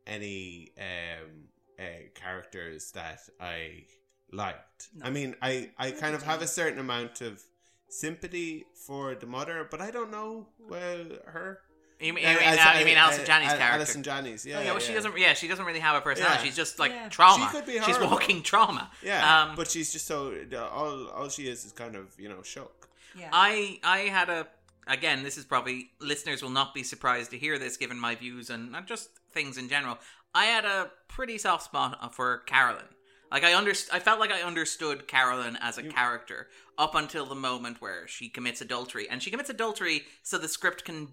any 0.06 0.72
um 0.78 1.48
uh, 1.78 1.82
characters 2.14 2.90
that 2.92 3.20
I 3.40 3.84
liked. 4.32 4.88
I 5.02 5.10
mean, 5.10 5.34
I 5.42 5.70
I 5.78 5.90
kind 5.92 6.14
of 6.14 6.22
have 6.24 6.42
a 6.42 6.46
certain 6.46 6.78
amount 6.78 7.20
of 7.20 7.42
sympathy 7.90 8.64
for 8.86 9.14
the 9.14 9.26
mother, 9.26 9.66
but 9.70 9.80
I 9.80 9.90
don't 9.90 10.10
know 10.10 10.46
well 10.58 11.04
her. 11.26 11.60
you 12.00 12.12
mean, 12.14 12.24
Uh, 12.24 12.30
you 12.30 12.36
mean, 12.38 12.48
as 12.48 12.58
uh, 12.58 12.62
I- 12.62 12.78
you 12.80 12.84
mean 12.86 12.96
Allison 12.96 13.22
uh, 13.22 13.26
Janney's 13.26 13.50
Al- 13.50 13.58
character? 13.58 13.76
Allison 13.76 14.02
Janney's, 14.02 14.46
yeah. 14.46 14.58
Oh, 14.58 14.60
yeah, 14.60 14.66
well, 14.70 14.80
yeah. 14.80 14.86
she 14.86 14.92
doesn't. 14.94 15.18
Yeah, 15.18 15.34
she 15.34 15.48
doesn't 15.48 15.64
really 15.66 15.80
have 15.80 15.96
a 15.96 16.00
personality. 16.00 16.38
Yeah. 16.40 16.44
She's 16.46 16.56
just 16.56 16.78
like 16.78 16.92
Yeah. 16.92 17.08
trauma. 17.10 17.44
She 17.50 17.56
could 17.56 17.66
be 17.66 17.80
She's 17.82 17.98
walking 17.98 18.42
trauma. 18.42 18.90
Yeah, 19.02 19.20
Um, 19.42 19.56
but 19.56 19.70
she's 19.70 19.92
just 19.92 20.06
so 20.06 20.34
all 20.72 21.08
all 21.08 21.28
she 21.28 21.46
is 21.48 21.64
is 21.66 21.72
kind 21.72 21.94
of 21.96 22.06
you 22.18 22.28
know 22.28 22.42
shock. 22.42 22.88
yeah. 23.14 23.28
I 23.32 23.80
I 23.82 23.98
had 24.18 24.28
a 24.30 24.46
again. 24.86 25.22
This 25.24 25.36
is 25.36 25.44
probably 25.44 25.90
listeners 26.00 26.42
will 26.42 26.50
not 26.60 26.72
be 26.74 26.82
surprised 26.82 27.30
to 27.32 27.38
hear 27.38 27.58
this, 27.58 27.76
given 27.76 27.98
my 27.98 28.14
views 28.14 28.48
and 28.50 28.72
not 28.72 28.86
just 28.86 29.10
things 29.32 29.58
in 29.58 29.68
general. 29.68 29.98
I 30.34 30.44
had 30.46 30.64
a 30.64 30.90
pretty 31.08 31.38
soft 31.38 31.64
spot 31.64 32.14
for 32.14 32.38
Carolyn. 32.46 32.86
Like 33.30 33.44
I 33.44 33.52
underst- 33.52 33.90
I 33.92 34.00
felt 34.00 34.20
like 34.20 34.32
I 34.32 34.42
understood 34.42 35.06
Carolyn 35.06 35.56
as 35.60 35.78
a 35.78 35.82
character 35.82 36.48
up 36.76 36.94
until 36.94 37.26
the 37.26 37.34
moment 37.34 37.80
where 37.80 38.08
she 38.08 38.28
commits 38.28 38.60
adultery, 38.60 39.08
and 39.08 39.22
she 39.22 39.30
commits 39.30 39.50
adultery 39.50 40.02
so 40.22 40.38
the 40.38 40.48
script 40.48 40.84
can 40.84 41.08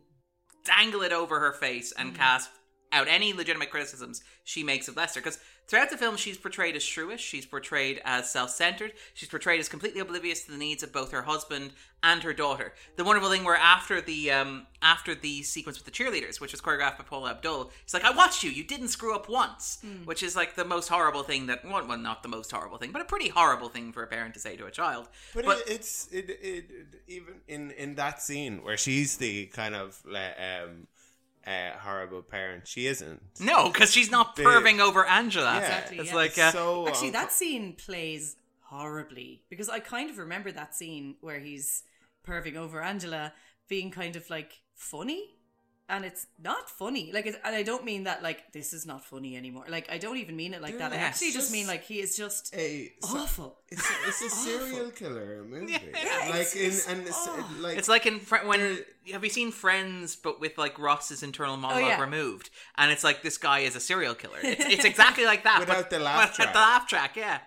dangle 0.63 1.01
it 1.01 1.13
over 1.13 1.39
her 1.39 1.53
face 1.53 1.91
and 1.91 2.13
mm. 2.13 2.15
cast 2.15 2.49
out 2.91 3.07
any 3.07 3.33
legitimate 3.33 3.69
criticisms 3.69 4.23
she 4.43 4.63
makes 4.63 4.87
of 4.87 4.95
Lester. 4.95 5.19
Because 5.19 5.39
throughout 5.67 5.89
the 5.89 5.97
film, 5.97 6.15
she's 6.15 6.37
portrayed 6.37 6.75
as 6.75 6.83
shrewish, 6.83 7.19
she's 7.19 7.45
portrayed 7.45 8.01
as 8.05 8.31
self 8.31 8.49
centered, 8.49 8.93
she's 9.13 9.29
portrayed 9.29 9.59
as 9.59 9.69
completely 9.69 9.99
oblivious 9.99 10.43
to 10.43 10.51
the 10.51 10.57
needs 10.57 10.83
of 10.83 10.93
both 10.93 11.11
her 11.11 11.23
husband 11.23 11.71
and 12.03 12.23
her 12.23 12.33
daughter. 12.33 12.73
The 12.95 13.03
wonderful 13.03 13.29
thing 13.29 13.43
where 13.43 13.55
after 13.55 14.01
the 14.01 14.31
um 14.31 14.67
after 14.81 15.15
the 15.15 15.43
sequence 15.43 15.77
with 15.77 15.85
the 15.85 15.91
cheerleaders, 15.91 16.39
which 16.39 16.51
was 16.51 16.61
choreographed 16.61 16.97
by 16.97 17.03
Paula 17.03 17.31
Abdul, 17.31 17.71
it's 17.83 17.93
like, 17.93 18.03
I 18.03 18.11
watched 18.11 18.43
you, 18.43 18.51
you 18.51 18.63
didn't 18.63 18.89
screw 18.89 19.15
up 19.15 19.27
once. 19.29 19.79
Which 20.05 20.23
is 20.23 20.35
like 20.35 20.55
the 20.55 20.65
most 20.65 20.87
horrible 20.87 21.23
thing 21.23 21.47
that 21.47 21.65
well, 21.65 21.85
well 21.87 21.97
not 21.97 22.23
the 22.23 22.29
most 22.29 22.51
horrible 22.51 22.77
thing, 22.77 22.91
but 22.91 23.01
a 23.01 23.05
pretty 23.05 23.29
horrible 23.29 23.69
thing 23.69 23.91
for 23.91 24.03
a 24.03 24.07
parent 24.07 24.33
to 24.35 24.39
say 24.39 24.55
to 24.55 24.65
a 24.65 24.71
child. 24.71 25.09
But, 25.33 25.45
it, 25.45 25.63
it's 25.67 26.07
it, 26.11 26.29
it, 26.29 26.41
it 26.41 26.87
even 27.07 27.35
in 27.47 27.71
in 27.71 27.95
that 27.95 28.21
scene 28.21 28.63
where 28.63 28.77
she's 28.77 29.17
the 29.17 29.47
kind 29.47 29.75
of 29.75 30.01
like, 30.05 30.35
um 30.39 30.87
uh, 31.47 31.77
horrible 31.79 32.21
parent, 32.21 32.67
she 32.67 32.87
isn't. 32.87 33.21
no, 33.39 33.69
because 33.71 33.91
she's 33.91 34.11
not 34.11 34.35
The- 34.35 34.43
perving 34.43 34.79
over 34.79 35.05
Angela. 35.05 35.53
Yeah. 35.53 35.59
Exactly, 35.59 35.97
It's 35.99 36.09
yeah. 36.09 36.15
like 36.15 36.37
uh, 36.37 36.51
so 36.51 36.87
Actually, 36.87 37.07
unco- 37.07 37.19
that 37.19 37.31
scene 37.31 37.73
plays 37.73 38.35
horribly 38.65 39.43
because 39.49 39.69
I 39.69 39.79
kind 39.79 40.09
of 40.09 40.17
remember 40.17 40.51
that 40.51 40.75
scene 40.75 41.15
where 41.21 41.39
he's 41.39 41.83
perving 42.27 42.55
over 42.57 42.81
Angela 42.81 43.33
being 43.69 43.91
kind 43.91 44.15
of 44.15 44.29
like 44.29 44.51
funny. 44.75 45.36
And 45.89 46.03
it's 46.03 46.27
not 46.43 46.69
funny. 46.69 47.11
Like, 47.13 47.27
it's, 47.27 47.37
and 47.45 47.55
I 47.55 47.63
don't 47.63 47.85
mean 47.85 48.03
that 48.03 48.21
like 48.21 48.51
this 48.51 48.73
is 48.73 48.85
not 48.85 49.05
funny 49.05 49.37
anymore. 49.37 49.63
Like, 49.69 49.89
I 49.89 49.97
don't 49.97 50.17
even 50.17 50.35
mean 50.35 50.53
it 50.53 50.61
like 50.61 50.77
that. 50.79 50.91
I 50.91 50.97
actually 50.97 51.27
just 51.31 51.37
just 51.47 51.51
mean 51.53 51.65
like 51.65 51.83
he 51.85 52.01
is 52.01 52.17
just 52.17 52.53
a 52.53 52.91
awful. 53.03 53.59
It's 53.69 53.89
a, 53.89 53.93
it's 54.07 54.21
a 54.21 54.29
serial 54.45 54.91
killer 54.91 55.45
movie. 55.47 55.71
Yeah, 55.71 55.79
like 56.29 56.41
it's- 56.41 56.55
in 56.55 56.61
it's- 56.65 56.87
and 56.89 57.01
it's, 57.07 57.15
oh. 57.17 57.57
like 57.61 57.77
It's 57.77 57.87
like 57.87 58.05
in 58.05 58.19
Fri- 58.19 58.45
when 58.45 58.79
have 59.13 59.23
you 59.23 59.29
seen 59.29 59.51
Friends, 59.53 60.17
but 60.17 60.41
with 60.41 60.57
like 60.57 60.77
Ross's 60.77 61.23
internal 61.23 61.53
oh, 61.53 61.57
monologue 61.57 61.83
Oh, 61.85 61.87
yeah. 61.87 62.01
removed, 62.01 62.49
and 62.77 62.91
it's 62.91 63.05
like 63.05 63.21
this 63.21 63.37
guy 63.37 63.59
is 63.59 63.77
a 63.77 63.79
serial 63.79 64.13
killer. 64.13 64.39
It's, 64.43 64.65
it's 64.65 64.85
exactly 64.93 65.23
like 65.23 65.45
that 65.45 65.61
Without 65.61 65.83
but- 65.83 65.89
the 65.89 65.99
laugh 65.99 66.31
without 66.31 66.35
track. 66.35 66.53
the 66.53 66.59
laugh 66.59 66.87
track, 66.87 67.15
yeah. 67.15 67.39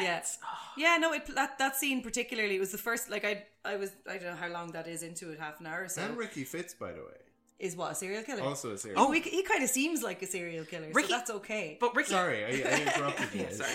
yeah 0.00 0.22
oh. 0.44 0.48
yeah 0.76 0.96
no 0.96 1.12
it, 1.12 1.26
that 1.34 1.58
that 1.58 1.76
scene 1.76 2.02
particularly 2.02 2.56
it 2.56 2.60
was 2.60 2.72
the 2.72 2.78
first 2.78 3.08
like 3.08 3.24
i 3.24 3.44
i 3.64 3.76
was 3.76 3.92
i 4.08 4.14
don't 4.18 4.24
know 4.30 4.34
how 4.34 4.48
long 4.48 4.72
that 4.72 4.88
is 4.88 5.04
into 5.04 5.30
it 5.30 5.38
half 5.38 5.60
an 5.60 5.66
hour 5.66 5.84
or 5.84 5.88
so 5.88 6.02
and 6.02 6.16
Ricky 6.16 6.42
Fitts, 6.44 6.74
by 6.74 6.90
the 6.90 6.98
way, 7.00 7.18
is 7.58 7.76
what 7.76 7.92
a 7.92 7.94
serial 7.94 8.22
killer 8.22 8.42
also 8.42 8.70
a 8.72 8.78
serial. 8.78 9.00
oh 9.00 9.10
he, 9.10 9.20
he 9.20 9.42
kind 9.42 9.62
of 9.64 9.70
seems 9.70 10.02
like 10.02 10.22
a 10.22 10.26
serial 10.26 10.64
killer 10.64 10.88
Ricky- 10.92 11.08
so 11.08 11.16
that's 11.16 11.30
okay 11.30 11.76
But 11.80 11.94
Ricky, 11.96 12.10
sorry, 12.10 12.44
I, 12.44 12.48
I 12.48 12.82
interrupted 12.94 13.34
you. 13.34 13.46
sorry, 13.52 13.70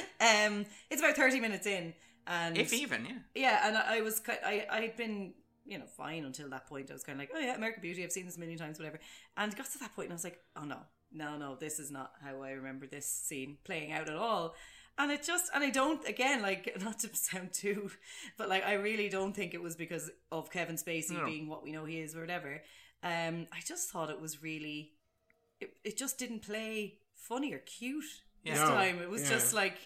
um 0.48 0.66
it's 0.90 1.02
about 1.02 1.16
30 1.16 1.40
minutes 1.40 1.68
in 1.68 1.94
and 2.26 2.58
if 2.58 2.72
even, 2.74 3.06
yeah. 3.06 3.18
yeah 3.36 3.68
and 3.68 3.78
i, 3.78 3.98
I 3.98 4.02
was 4.02 4.20
ki- 4.22 4.32
i 4.46 4.66
i 4.72 4.80
had 4.82 4.96
been 4.96 5.34
you 5.66 5.78
know 5.78 5.86
fine 5.86 6.24
until 6.26 6.50
that 6.50 6.68
point 6.68 6.90
i 6.90 6.94
was 6.94 7.04
kind 7.04 7.18
of 7.18 7.20
like 7.20 7.32
oh 7.36 7.40
yeah 7.40 7.56
american 7.56 7.82
beauty 7.82 8.04
i've 8.04 8.12
seen 8.14 8.26
this 8.26 8.38
a 8.38 8.40
million 8.40 8.58
times 8.58 8.80
whatever 8.80 9.00
and 9.38 9.52
it 9.52 9.58
got 9.58 9.70
to 9.72 9.80
that 9.80 9.94
point 9.96 10.06
and 10.08 10.14
i 10.14 10.16
was 10.16 10.24
like 10.24 10.40
oh 10.56 10.64
no 10.64 10.78
no 11.12 11.38
no 11.38 11.56
this 11.60 11.80
is 11.80 11.92
not 11.92 12.12
how 12.24 12.42
i 12.42 12.52
remember 12.52 12.88
this 12.88 13.06
scene 13.08 13.58
playing 13.66 13.92
out 13.92 14.08
at 14.10 14.16
all 14.16 14.56
and 14.98 15.12
it 15.12 15.22
just 15.24 15.52
and 15.54 15.64
i 15.64 15.70
don't 15.70 16.08
again 16.08 16.42
like 16.42 16.76
not 16.82 17.00
to 17.00 17.10
sound 17.16 17.52
too 17.54 17.90
but 18.38 18.48
like 18.50 18.64
i 18.66 18.74
really 18.74 19.10
don't 19.10 19.34
think 19.36 19.54
it 19.54 19.62
was 19.62 19.76
because 19.76 20.10
of 20.32 20.50
kevin 20.50 20.76
spacey 20.76 21.12
No. 21.18 21.26
being 21.26 21.48
what 21.48 21.64
we 21.64 21.72
know 21.72 21.86
he 21.86 22.00
is 22.00 22.16
or 22.16 22.22
whatever 22.22 22.62
um 23.04 23.48
i 23.52 23.60
just 23.66 23.90
thought 23.90 24.10
it 24.10 24.20
was 24.22 24.42
really 24.42 24.92
it, 25.60 25.74
it 25.84 25.98
just 25.98 26.18
didn't 26.18 26.42
play 26.42 26.96
funny 27.16 27.54
or 27.54 27.60
cute 27.60 28.04
this 28.46 28.60
No, 28.60 28.68
time. 28.68 29.00
It 29.02 29.10
was 29.10 29.24
yeah. 29.24 29.30
just 29.30 29.54
like 29.54 29.78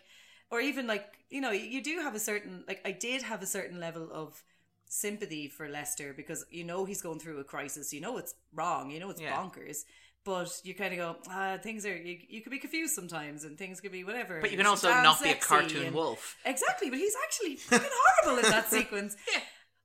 or 0.49 0.59
even 0.61 0.87
like 0.87 1.05
you 1.29 1.41
know 1.41 1.51
you 1.51 1.83
do 1.83 1.99
have 2.01 2.15
a 2.15 2.19
certain 2.19 2.63
like 2.67 2.81
i 2.85 2.91
did 2.91 3.21
have 3.23 3.41
a 3.43 3.45
certain 3.45 3.79
level 3.79 4.09
of 4.11 4.41
sympathy 4.89 5.47
for 5.47 5.67
lester 5.67 6.13
because 6.15 6.45
you 6.49 6.63
know 6.63 6.85
he's 6.85 7.01
going 7.01 7.19
through 7.19 7.39
a 7.39 7.43
crisis. 7.43 7.93
You 7.93 7.99
know 8.01 8.17
it's 8.17 8.33
wrong. 8.53 8.89
You 8.89 8.99
know 9.01 9.09
it's 9.09 9.21
Yeah. 9.21 9.33
bonkers. 9.35 9.79
But 10.23 10.49
you 10.63 10.73
kind 10.73 10.93
of 10.93 10.97
go 10.99 11.15
ah 11.29 11.57
things 11.61 11.85
are 11.85 11.95
you, 11.95 12.17
you 12.27 12.41
could 12.41 12.51
be 12.51 12.59
confused 12.59 12.93
sometimes 12.95 13.43
and 13.43 13.57
things 13.57 13.79
could 13.81 13.91
be 13.91 14.03
whatever. 14.03 14.39
But 14.41 14.51
you 14.51 14.57
can 14.57 14.65
also 14.65 14.89
not 14.89 15.21
be 15.21 15.29
a 15.29 15.35
cartoon 15.35 15.87
and- 15.87 15.95
wolf. 15.95 16.35
exactly 16.45 16.89
but 16.89 16.99
he's 16.99 17.15
actually 17.25 17.55
fucking 17.57 17.89
horrible 17.93 18.43
in 18.43 18.49
that 18.51 18.69
sequence 18.77 19.15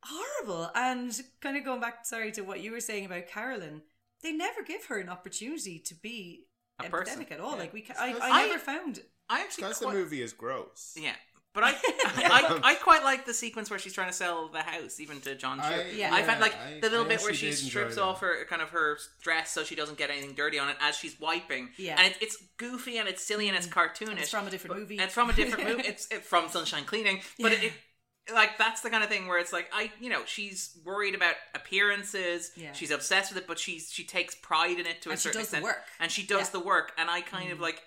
horrible 0.04 0.70
and 0.74 1.20
kind 1.40 1.56
of 1.56 1.64
going 1.64 1.80
back 1.80 2.04
sorry 2.04 2.32
to 2.32 2.42
what 2.42 2.60
you 2.60 2.72
were 2.72 2.80
saying 2.80 3.04
about 3.06 3.26
carolyn 3.28 3.82
they 4.22 4.32
never 4.32 4.62
give 4.62 4.84
her 4.86 4.98
an 4.98 5.08
opportunity 5.08 5.78
to 5.78 5.94
be 5.94 6.46
A 6.80 6.84
empathetic 6.84 6.90
person, 6.90 7.26
at 7.30 7.40
all 7.40 7.52
yeah. 7.52 7.58
like 7.58 7.72
we 7.72 7.82
ca- 7.82 7.94
I, 7.98 8.12
Because- 8.12 8.22
I 8.30 8.42
I- 8.42 8.46
never 8.46 8.58
found 8.58 9.00
I 9.30 9.40
actually 9.40 9.62
Because 9.64 9.78
the 9.78 9.90
movie 9.90 10.20
is 10.20 10.32
gross. 10.32 10.94
yeah. 11.00 11.14
But 11.54 11.64
I, 11.64 11.70
I, 11.74 12.60
I 12.64 12.74
quite 12.76 13.02
like 13.04 13.24
the 13.26 13.32
sequence 13.34 13.68
where 13.70 13.78
she's 13.78 13.92
trying 13.92 14.08
to 14.08 14.12
sell 14.14 14.48
the 14.48 14.60
house, 14.62 15.00
even 15.00 15.20
to 15.22 15.34
John 15.34 15.60
I- 15.60 15.70
Stewart. 15.70 15.86
Yeah. 15.94 16.14
I 16.14 16.22
found 16.22 16.40
like 16.40 16.54
the 16.80 16.88
little 16.90 17.04
I 17.06 17.08
bit 17.08 17.20
where 17.22 17.32
she 17.34 17.52
strips 17.52 17.98
off 17.98 18.20
her 18.20 18.44
kind 18.46 18.60
of 18.62 18.70
her 18.70 18.98
dress 19.22 19.50
so 19.50 19.62
she 19.64 19.74
doesn't 19.74 19.96
get 19.98 20.10
anything 20.10 20.34
dirty 20.34 20.58
on 20.58 20.68
it 20.70 20.76
as 20.80 20.96
she's 20.96 21.18
wiping. 21.20 21.68
Yeah. 21.78 21.96
and 21.98 22.12
it, 22.12 22.18
it's 22.22 22.36
goofy 22.58 22.98
and 22.98 23.08
it's 23.08 23.22
silly 23.22 23.48
and 23.48 23.56
it's 23.56 23.66
mm. 23.66 23.72
cartoonish. 23.72 24.18
it's 24.20 24.30
from 24.30 24.46
a 24.46 24.50
different 24.50 24.74
but- 24.74 24.80
movie. 24.80 24.96
and 24.96 25.04
It's 25.04 25.14
from 25.14 25.30
a 25.30 25.32
different 25.34 25.68
movie. 25.68 25.82
It's 25.88 26.06
it, 26.10 26.24
from 26.24 26.48
Sunshine 26.48 26.84
Cleaning, 26.84 27.20
but 27.40 27.52
it, 27.52 27.64
it 27.64 27.72
like 28.32 28.56
that's 28.58 28.82
the 28.82 28.90
kind 28.90 29.02
of 29.02 29.08
thing 29.10 29.26
where 29.26 29.38
it's 29.38 29.52
like 29.52 29.68
I, 29.72 29.90
you 30.00 30.10
know, 30.10 30.22
she's 30.26 30.78
worried 30.84 31.14
about 31.14 31.34
appearances. 31.54 32.52
Yeah. 32.56 32.72
She's 32.72 32.90
obsessed 32.90 33.32
with 33.34 33.42
it, 33.42 33.48
but 33.48 33.58
she's 33.58 33.90
she 33.90 34.04
takes 34.04 34.34
pride 34.34 34.78
in 34.78 34.86
it 34.86 35.02
to 35.02 35.08
a 35.08 35.12
And 35.12 35.20
she 35.20 35.28
certain 35.28 35.40
does 35.40 35.50
the 35.50 35.56
extent, 35.58 35.64
work. 35.64 35.82
and 36.00 36.10
she 36.10 36.22
does 36.26 36.40
Yeah. 36.40 36.46
Mm. 36.46 36.52
the 36.52 36.60
work. 36.60 36.92
And 36.98 37.10
I 37.10 37.20
kind 37.22 37.50
of 37.52 37.60
like. 37.60 37.82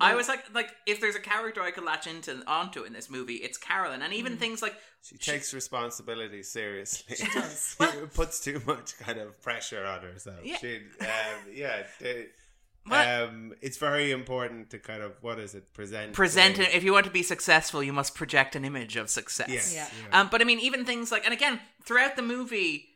I 0.00 0.16
was 0.16 0.26
like, 0.26 0.42
like 0.52 0.70
if 0.88 1.00
there's 1.00 1.14
a 1.14 1.20
character 1.20 1.62
I 1.62 1.70
could 1.70 1.84
latch 1.84 2.08
into 2.08 2.42
onto 2.48 2.82
in 2.82 2.92
this 2.92 3.08
movie, 3.08 3.34
it's 3.34 3.56
Carolyn, 3.56 4.02
and 4.02 4.12
Mm. 4.12 4.16
even 4.16 4.36
things 4.38 4.60
like 4.60 4.74
She 5.04 5.16
takes 5.16 5.54
responsibility 5.54 6.42
seriously. 6.42 7.14
She 7.14 7.26
does. 7.32 7.76
it 7.78 8.12
puts 8.20 8.40
too 8.40 8.60
much 8.66 8.98
kind 8.98 9.20
of 9.20 9.40
pressure 9.40 9.86
on 9.86 10.00
herself. 10.02 10.40
Yeah. 10.42 10.56
She, 10.58 10.78
um, 11.00 11.06
yeah. 11.52 11.84
they- 12.00 12.26
Well- 12.86 13.28
um, 13.28 13.54
it's 13.62 13.78
very 13.78 14.10
important 14.10 14.70
to 14.70 14.78
kind 14.78 15.02
of 15.02 15.12
what 15.22 15.38
is 15.38 15.54
it 15.54 15.72
present? 15.72 16.12
present 16.12 16.56
the- 16.56 16.64
it. 16.68 16.74
If 16.74 16.84
you 16.84 16.92
want 16.92 17.06
to 17.06 17.10
be 17.12 17.22
successful, 17.22 17.82
you 17.82 17.92
must 17.92 18.14
project 18.14 18.54
an 18.56 18.64
image 18.64 18.96
of 18.96 19.08
success. 19.10 19.48
Yes, 19.48 19.74
Yeah. 19.74 19.88
yeah. 20.08 20.20
Um, 20.20 20.28
but 20.30 20.40
I 20.40 20.44
mean, 20.44 20.60
even 20.60 20.84
things 20.84 21.10
like, 21.10 21.24
and 21.24 21.32
again, 21.32 21.60
throughout 21.84 22.16
the 22.16 22.22
movie, 22.22 22.90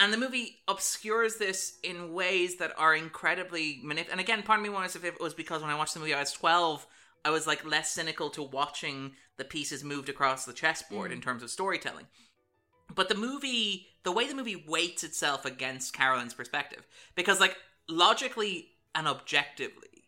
and 0.00 0.12
the 0.12 0.16
movie 0.18 0.58
obscures 0.66 1.36
this 1.36 1.78
in 1.84 2.12
ways 2.12 2.56
that 2.56 2.72
are 2.78 2.96
incredibly 2.96 3.80
manip. 3.84 4.08
And 4.10 4.18
again, 4.18 4.42
part 4.42 4.58
of 4.58 4.62
me 4.64 4.68
wonders 4.70 4.96
if 4.96 5.04
it 5.04 5.20
was 5.20 5.34
because 5.34 5.60
when 5.62 5.70
I 5.70 5.76
watched 5.76 5.94
the 5.94 6.00
movie, 6.00 6.14
I 6.14 6.20
was 6.20 6.32
twelve. 6.32 6.86
I 7.24 7.30
was 7.30 7.46
like 7.46 7.64
less 7.64 7.90
cynical 7.92 8.28
to 8.30 8.42
watching 8.42 9.14
the 9.36 9.44
pieces 9.44 9.84
moved 9.84 10.08
across 10.08 10.44
the 10.44 10.52
chessboard 10.52 11.10
in 11.12 11.20
terms 11.20 11.42
of 11.42 11.50
storytelling. 11.50 12.06
But 12.94 13.08
the 13.08 13.14
movie, 13.14 13.86
the 14.02 14.12
way 14.12 14.26
the 14.28 14.34
movie 14.34 14.62
weights 14.68 15.04
itself 15.04 15.44
against 15.46 15.94
Carolyn's 15.94 16.34
perspective, 16.34 16.86
because 17.14 17.40
like 17.40 17.56
logically 17.88 18.68
and 18.94 19.06
objectively, 19.08 20.04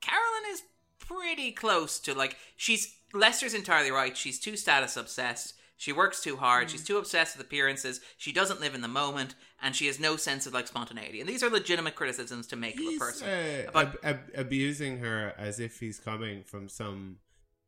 Carolyn 0.00 0.50
is 0.50 0.62
pretty 0.98 1.52
close 1.52 1.98
to 2.00 2.14
like 2.14 2.36
she's 2.56 2.96
Lester's 3.12 3.54
entirely 3.54 3.90
right. 3.90 4.16
She's 4.16 4.40
too 4.40 4.56
status 4.56 4.96
obsessed. 4.96 5.54
She 5.76 5.92
works 5.92 6.22
too 6.22 6.36
hard. 6.36 6.70
She's 6.70 6.84
too 6.84 6.98
obsessed 6.98 7.36
with 7.36 7.46
appearances. 7.46 8.00
She 8.16 8.32
doesn't 8.32 8.60
live 8.60 8.74
in 8.74 8.80
the 8.80 8.88
moment, 8.88 9.34
and 9.60 9.74
she 9.74 9.86
has 9.86 9.98
no 9.98 10.16
sense 10.16 10.46
of 10.46 10.54
like 10.54 10.68
spontaneity. 10.68 11.20
And 11.20 11.28
these 11.28 11.42
are 11.42 11.50
legitimate 11.50 11.94
criticisms 11.96 12.46
to 12.48 12.56
make 12.56 12.78
of 12.78 12.86
a 12.86 12.98
person. 12.98 13.28
uh, 13.28 13.70
ab- 13.78 13.98
ab- 14.02 14.30
abusing 14.36 14.98
her 14.98 15.34
as 15.36 15.58
if 15.60 15.80
he's 15.80 15.98
coming 15.98 16.44
from 16.44 16.68
some 16.68 17.16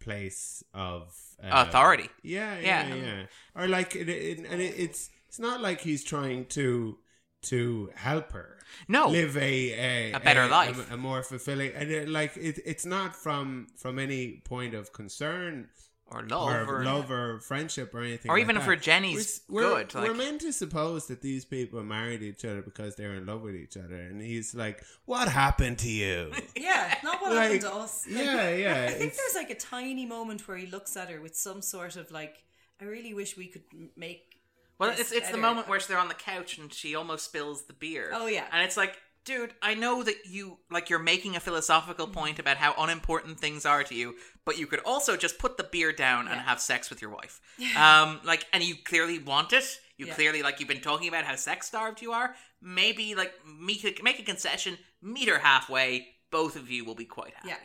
place 0.01 0.63
of 0.73 1.15
uh, 1.43 1.65
Authority. 1.69 2.09
Yeah, 2.23 2.59
yeah, 2.61 2.89
Yeah. 2.89 2.95
yeah. 2.95 3.23
Or 3.57 3.67
like, 3.69 3.97
it, 3.97 4.09
it, 4.09 4.39
and 4.49 4.61
it, 4.63 4.75
it's 4.79 5.11
it's 5.29 5.41
not 5.41 5.61
like 5.61 5.81
he's 5.81 6.05
trying 6.05 6.47
to 6.47 6.99
to 7.43 7.91
help 7.95 8.33
her. 8.33 8.59
No. 8.89 9.09
live 9.09 9.37
a 9.37 9.41
a, 9.41 10.13
A 10.13 10.21
better 10.21 10.47
life. 10.49 10.91
a, 10.91 10.95
a 10.95 10.97
more 10.97 11.23
fulfilling, 11.23 11.73
and 11.75 11.91
it, 11.91 12.09
like 12.09 12.37
it, 12.37 12.59
it's 12.65 12.85
not 12.85 13.15
from 13.17 13.69
from 13.77 13.99
any 13.99 14.43
point 14.45 14.75
of 14.75 14.93
concern 14.93 15.69
or 16.09 16.23
love 16.23 16.69
or, 16.69 16.81
or- 16.81 16.85
love 16.85 17.11
or 17.11 17.41
friendship 17.41 17.95
or 17.95 18.01
anything, 18.01 18.31
Or 18.31 18.35
like 18.35 18.43
even 18.43 18.57
if 18.57 18.63
that. 18.63 18.69
her 18.69 18.77
Jenny's 18.77 19.41
we're, 19.49 19.63
good, 19.63 19.95
We're, 19.95 20.01
like- 20.03 20.11
we're 20.11 20.17
meant 20.17 20.41
to 20.43 20.53
suppose 20.53 21.07
that 21.07 21.21
these 21.23 21.45
people 21.45 21.83
married 21.83 22.23
each 22.23 22.45
other 22.45 22.61
because 22.63 22.97
they're 22.97 23.15
in 23.15 23.27
love 23.27 23.43
with 23.43 23.55
each 23.57 23.77
other, 23.77 23.95
and 23.97 24.21
he's 24.21 24.55
like, 24.55 24.83
"What 25.05 25.29
happened 25.29 25.79
to 25.79 25.89
you?" 25.91 26.33
Yeah, 26.57 26.95
not 27.05 27.23
what 27.23 27.33
Like, 27.33 27.43
happened 27.45 27.61
to 27.63 27.75
us. 27.75 28.05
Like, 28.09 28.25
yeah, 28.25 28.51
yeah, 28.55 28.87
I 28.89 28.93
think 28.95 29.15
there's 29.15 29.35
like 29.37 29.51
a 29.51 29.55
tiny 29.59 30.07
moment 30.07 30.47
where 30.49 30.57
he 30.57 30.67
looks 30.67 30.97
at 30.97 31.09
her 31.11 31.21
with 31.21 31.37
some 31.37 31.63
sort 31.63 31.97
of 31.97 32.11
like, 32.11 32.43
I 32.81 32.85
really 32.85 33.15
wish 33.15 33.37
we 33.37 33.47
could 33.47 33.63
make. 33.97 34.33
Well, 34.79 34.91
it's 34.91 35.13
it's 35.13 35.31
the 35.31 35.39
moment 35.39 35.69
where 35.69 35.81
they're 35.81 35.99
on 35.99 36.09
the 36.09 36.15
couch 36.15 36.59
and 36.59 36.73
she 36.73 36.95
almost 36.95 37.25
spills 37.25 37.65
the 37.65 37.73
beer. 37.73 38.11
Oh, 38.13 38.27
yeah. 38.27 38.45
and 38.53 38.63
it's 38.63 38.77
like, 38.77 38.97
dude, 39.25 39.55
I 39.63 39.75
know 39.75 40.03
that 40.03 40.27
you 40.27 40.59
like 40.71 40.91
you're 40.91 40.99
making 40.99 41.35
a 41.37 41.41
philosophical 41.41 42.07
point 42.07 42.39
about 42.39 42.57
how 42.59 42.75
unimportant 42.79 43.41
things 43.41 43.65
are 43.65 43.83
to 43.85 43.95
you, 43.95 44.15
but 44.45 44.59
you 44.59 44.67
could 44.67 44.81
also 44.81 45.17
just 45.17 45.39
put 45.39 45.57
the 45.57 45.65
beer 45.65 45.93
down 45.93 46.29
and 46.29 46.41
have 46.41 46.61
sex 46.61 46.91
with 46.91 47.01
your 47.01 47.11
wife. 47.11 47.41
Um, 47.77 48.21
like, 48.25 48.47
and 48.53 48.63
you 48.63 48.75
clearly 48.85 49.19
want 49.19 49.53
it. 49.53 49.65
You 49.97 50.07
Yeah. 50.07 50.15
clearly 50.15 50.43
like 50.43 50.61
you've 50.61 50.69
been 50.69 50.83
talking 50.83 51.09
about 51.09 51.25
how 51.25 51.37
sex 51.37 51.67
starved 51.69 52.03
you 52.03 52.13
are. 52.13 52.35
Maybe 52.61 53.15
like 53.15 53.33
meet 53.47 53.83
a, 53.85 53.95
make 54.03 54.19
a 54.19 54.23
concession, 54.23 54.77
meet 55.01 55.29
her 55.29 55.39
halfway. 55.39 56.09
Both 56.31 56.57
of 56.57 56.71
you 56.71 56.85
will 56.85 56.95
be 56.97 57.05
quite 57.07 57.33
happy. 57.35 57.49
Yeah. 57.49 57.57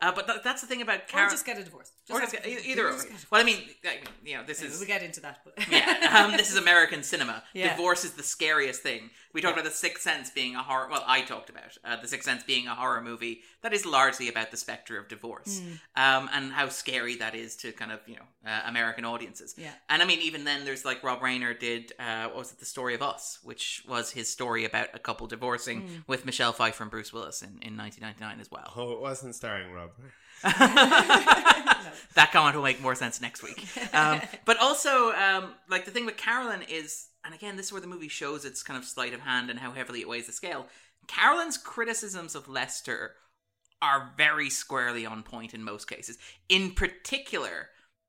Uh, 0.00 0.12
but 0.14 0.26
th- 0.28 0.38
that's 0.44 0.60
the 0.60 0.66
thing 0.68 0.80
about 0.80 1.00
Or 1.00 1.06
Karen. 1.08 1.30
just 1.30 1.44
get 1.44 1.58
a 1.58 1.64
divorce. 1.64 1.90
or 2.08 2.20
have 2.20 2.30
just 2.30 2.44
get, 2.44 2.64
either 2.66 2.86
or. 2.88 2.92
Just 2.92 3.08
get 3.08 3.20
a 3.22 3.26
Well, 3.32 3.40
I 3.40 3.44
mean, 3.44 3.58
I- 3.84 3.98
you 4.24 4.36
know, 4.36 4.44
this 4.44 4.58
divorce. 4.60 4.74
is 4.74 4.80
We'll 4.80 4.86
get 4.88 5.02
into 5.02 5.20
that. 5.22 5.40
But 5.44 5.68
yeah, 5.70 6.24
um, 6.24 6.36
this 6.36 6.50
is 6.50 6.56
American 6.56 7.02
cinema. 7.02 7.42
Yeah. 7.52 7.70
Divorce 7.76 8.04
is 8.04 8.12
the 8.12 8.22
scariest 8.22 8.80
thing. 8.82 9.10
We 9.34 9.40
talked 9.40 9.54
about 9.58 9.64
The 9.64 9.70
Sixth 9.76 10.02
Sense 10.02 10.30
being 10.30 10.56
a 10.56 10.62
horror. 10.62 10.88
Well, 10.90 11.04
I 11.06 11.20
talked 11.20 11.50
about 11.50 11.76
uh, 11.84 11.96
The 12.00 12.08
Sixth 12.08 12.24
Sense 12.28 12.42
being 12.44 12.66
a 12.66 12.74
horror 12.74 13.00
movie 13.02 13.42
that 13.62 13.72
is 13.72 13.84
largely 13.84 14.28
about 14.28 14.50
the 14.50 14.56
specter 14.56 14.98
of 14.98 15.08
divorce 15.08 15.60
Mm. 15.60 15.78
um, 15.96 16.30
and 16.32 16.52
how 16.52 16.68
scary 16.68 17.16
that 17.16 17.34
is 17.34 17.56
to 17.56 17.72
kind 17.72 17.92
of 17.92 18.00
you 18.06 18.16
know 18.16 18.50
uh, 18.50 18.60
American 18.66 19.04
audiences. 19.04 19.54
Yeah. 19.58 19.70
And 19.88 20.02
I 20.02 20.06
mean, 20.06 20.20
even 20.20 20.44
then, 20.44 20.64
there's 20.64 20.84
like 20.84 21.02
Rob 21.04 21.20
Reiner 21.20 21.58
did. 21.58 21.92
Uh, 21.98 22.26
what 22.28 22.36
was 22.36 22.52
it? 22.52 22.58
The 22.58 22.64
Story 22.64 22.94
of 22.94 23.02
Us, 23.02 23.38
which 23.42 23.82
was 23.88 24.10
his 24.10 24.28
story 24.28 24.64
about 24.64 24.88
a 24.94 24.98
couple 24.98 25.26
divorcing 25.26 25.82
Mm. 25.82 26.04
with 26.06 26.24
Michelle 26.26 26.52
Pfeiffer 26.52 26.82
and 26.84 26.90
Bruce 26.90 27.12
Willis 27.12 27.42
in, 27.42 27.50
in 27.62 27.76
1999 27.76 28.40
as 28.40 28.50
well. 28.50 28.72
Oh, 28.76 28.92
it 28.92 29.00
wasn't 29.00 29.34
starring 29.34 29.72
Rob. 29.72 29.90
that 32.14 32.30
comment 32.32 32.56
will 32.56 32.62
make 32.62 32.80
more 32.80 32.94
sense 32.94 33.20
next 33.20 33.42
week. 33.42 33.66
Um, 33.92 34.20
but 34.44 34.56
also, 34.58 35.12
um, 35.12 35.54
like 35.68 35.84
the 35.84 35.90
thing 35.90 36.06
with 36.06 36.16
Carolyn 36.16 36.62
is, 36.68 37.08
and 37.28 37.34
again, 37.34 37.56
this 37.58 37.66
is 37.66 37.72
where 37.72 37.80
the 37.82 37.86
movie 37.86 38.08
shows 38.08 38.46
its 38.46 38.62
kind 38.62 38.78
of 38.78 38.86
sleight 38.86 39.12
of 39.12 39.20
hand 39.20 39.50
and 39.50 39.58
how 39.58 39.72
heavily 39.72 40.00
it 40.00 40.08
weighs 40.08 40.26
the 40.26 40.32
scale. 40.32 40.66
Carolyn's 41.08 41.58
criticisms 41.58 42.34
of 42.34 42.48
Lester 42.48 43.16
are 43.82 44.14
very 44.16 44.48
squarely 44.48 45.04
on 45.04 45.22
point 45.22 45.52
in 45.52 45.62
most 45.62 45.84
cases. 45.90 46.16
In 46.48 46.70
particular, 46.70 47.68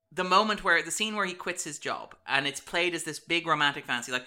the 0.10 0.24
moment 0.24 0.64
where 0.64 0.82
the 0.82 0.90
scene 0.90 1.18
where 1.18 1.26
he 1.26 1.34
quits 1.34 1.66
his 1.66 1.80
job 1.80 2.16
and 2.26 2.48
it's 2.48 2.62
played 2.62 2.96
as 2.96 3.04
this 3.04 3.20
big 3.20 3.46
romantic 3.46 3.84
fantasy, 3.84 4.14
like 4.14 4.26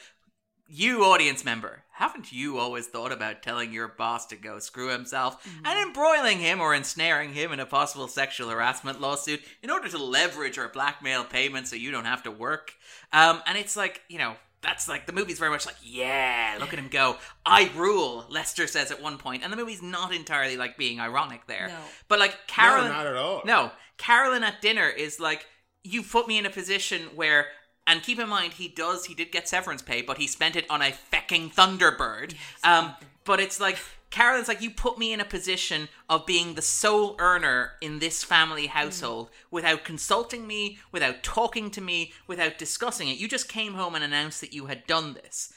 you 0.69 1.05
audience 1.05 1.43
member, 1.43 1.85
haven't 1.95 2.31
you 2.31 2.59
always 2.59 2.87
thought 2.87 3.13
about 3.13 3.43
telling 3.43 3.73
your 3.73 3.89
boss 3.89 4.27
to 4.27 4.37
go 4.37 4.59
screw 4.59 4.89
himself 4.89 5.43
and 5.65 5.89
embroiling 5.89 6.39
him 6.39 6.61
or 6.61 6.75
ensnaring 6.75 7.33
him 7.33 7.51
in 7.51 7.61
a 7.61 7.67
possible 7.67 8.09
sexual 8.09 8.51
harassment 8.51 9.01
lawsuit 9.01 9.41
in 9.63 9.71
order 9.71 9.89
to 9.89 9.97
leverage 9.97 10.59
or 10.59 10.69
blackmail 10.69 11.25
payment 11.25 11.67
so 11.67 11.77
you 11.77 11.91
don't 11.91 12.05
have 12.05 12.25
to 12.25 12.31
work? 12.31 12.75
Um, 13.11 13.41
and 13.47 13.57
it's 13.57 13.75
like, 13.75 14.03
you 14.11 14.19
know, 14.19 14.37
that's 14.63 14.89
like 14.89 15.07
the 15.07 15.13
movie's 15.13 15.39
very 15.39 15.51
much 15.51 15.67
like, 15.67 15.77
yeah, 15.83 16.57
look 16.61 16.73
at 16.73 16.79
him 16.79 16.89
go. 16.89 17.17
I 17.45 17.71
rule, 17.77 18.25
Lester 18.31 18.67
says 18.67 18.91
at 18.91 19.03
one 19.03 19.19
point, 19.19 19.43
and 19.43 19.53
the 19.53 19.57
movie's 19.57 19.83
not 19.83 20.15
entirely 20.15 20.57
like 20.57 20.79
being 20.79 21.01
ironic 21.01 21.47
there. 21.47 21.69
No. 21.69 21.79
But 22.09 22.21
like 22.21 22.47
Carolyn 22.47 22.91
not 22.91 23.07
at 23.07 23.17
all. 23.17 23.43
No. 23.45 23.73
Carolyn 23.99 24.45
at 24.45 24.63
dinner 24.63 24.89
is 24.89 25.21
like, 25.21 25.47
you 25.85 26.03
put 26.03 26.29
me 26.29 26.39
in 26.39 26.47
a 26.47 26.51
position 26.51 27.03
where 27.15 27.47
and 27.87 28.03
keep 28.03 28.21
in 28.21 28.29
mind 28.29 28.53
he 28.53 28.69
does 28.69 29.07
he 29.07 29.15
did 29.15 29.33
get 29.33 29.49
severance 29.49 29.83
pay, 29.83 30.01
but 30.01 30.19
he 30.19 30.29
spent 30.29 30.55
it 30.55 30.65
on 30.71 30.81
a 30.81 30.93
fecking 31.13 31.53
Thunderbird. 31.53 32.35
Um 32.63 32.95
but 33.25 33.41
it's 33.41 33.61
like 33.61 33.79
Carolyn's 34.11 34.49
like 34.49 34.61
you 34.61 34.71
put 34.71 34.99
me 34.99 35.13
in 35.13 35.21
a 35.21 35.25
position 35.25 35.89
of 36.09 36.27
being 36.27 36.55
the 36.55 36.63
sole 36.63 37.17
earner 37.19 37.73
in 37.81 37.99
this 37.99 38.23
family 38.23 38.65
mm. 38.65 38.71
household 38.71 39.31
without 39.51 39.85
consulting 39.85 40.47
me, 40.47 40.79
without 40.93 41.23
talking 41.23 41.71
to 41.71 41.81
me, 41.81 42.13
without 42.27 42.59
discussing 42.59 43.09
it. 43.09 43.19
You 43.19 43.27
just 43.27 43.49
came 43.49 43.75
home 43.75 43.95
and 43.95 44.05
announced 44.05 44.41
that 44.43 44.53
you 44.53 44.67
had 44.67 44.87
done 44.87 45.15
this. 45.15 45.53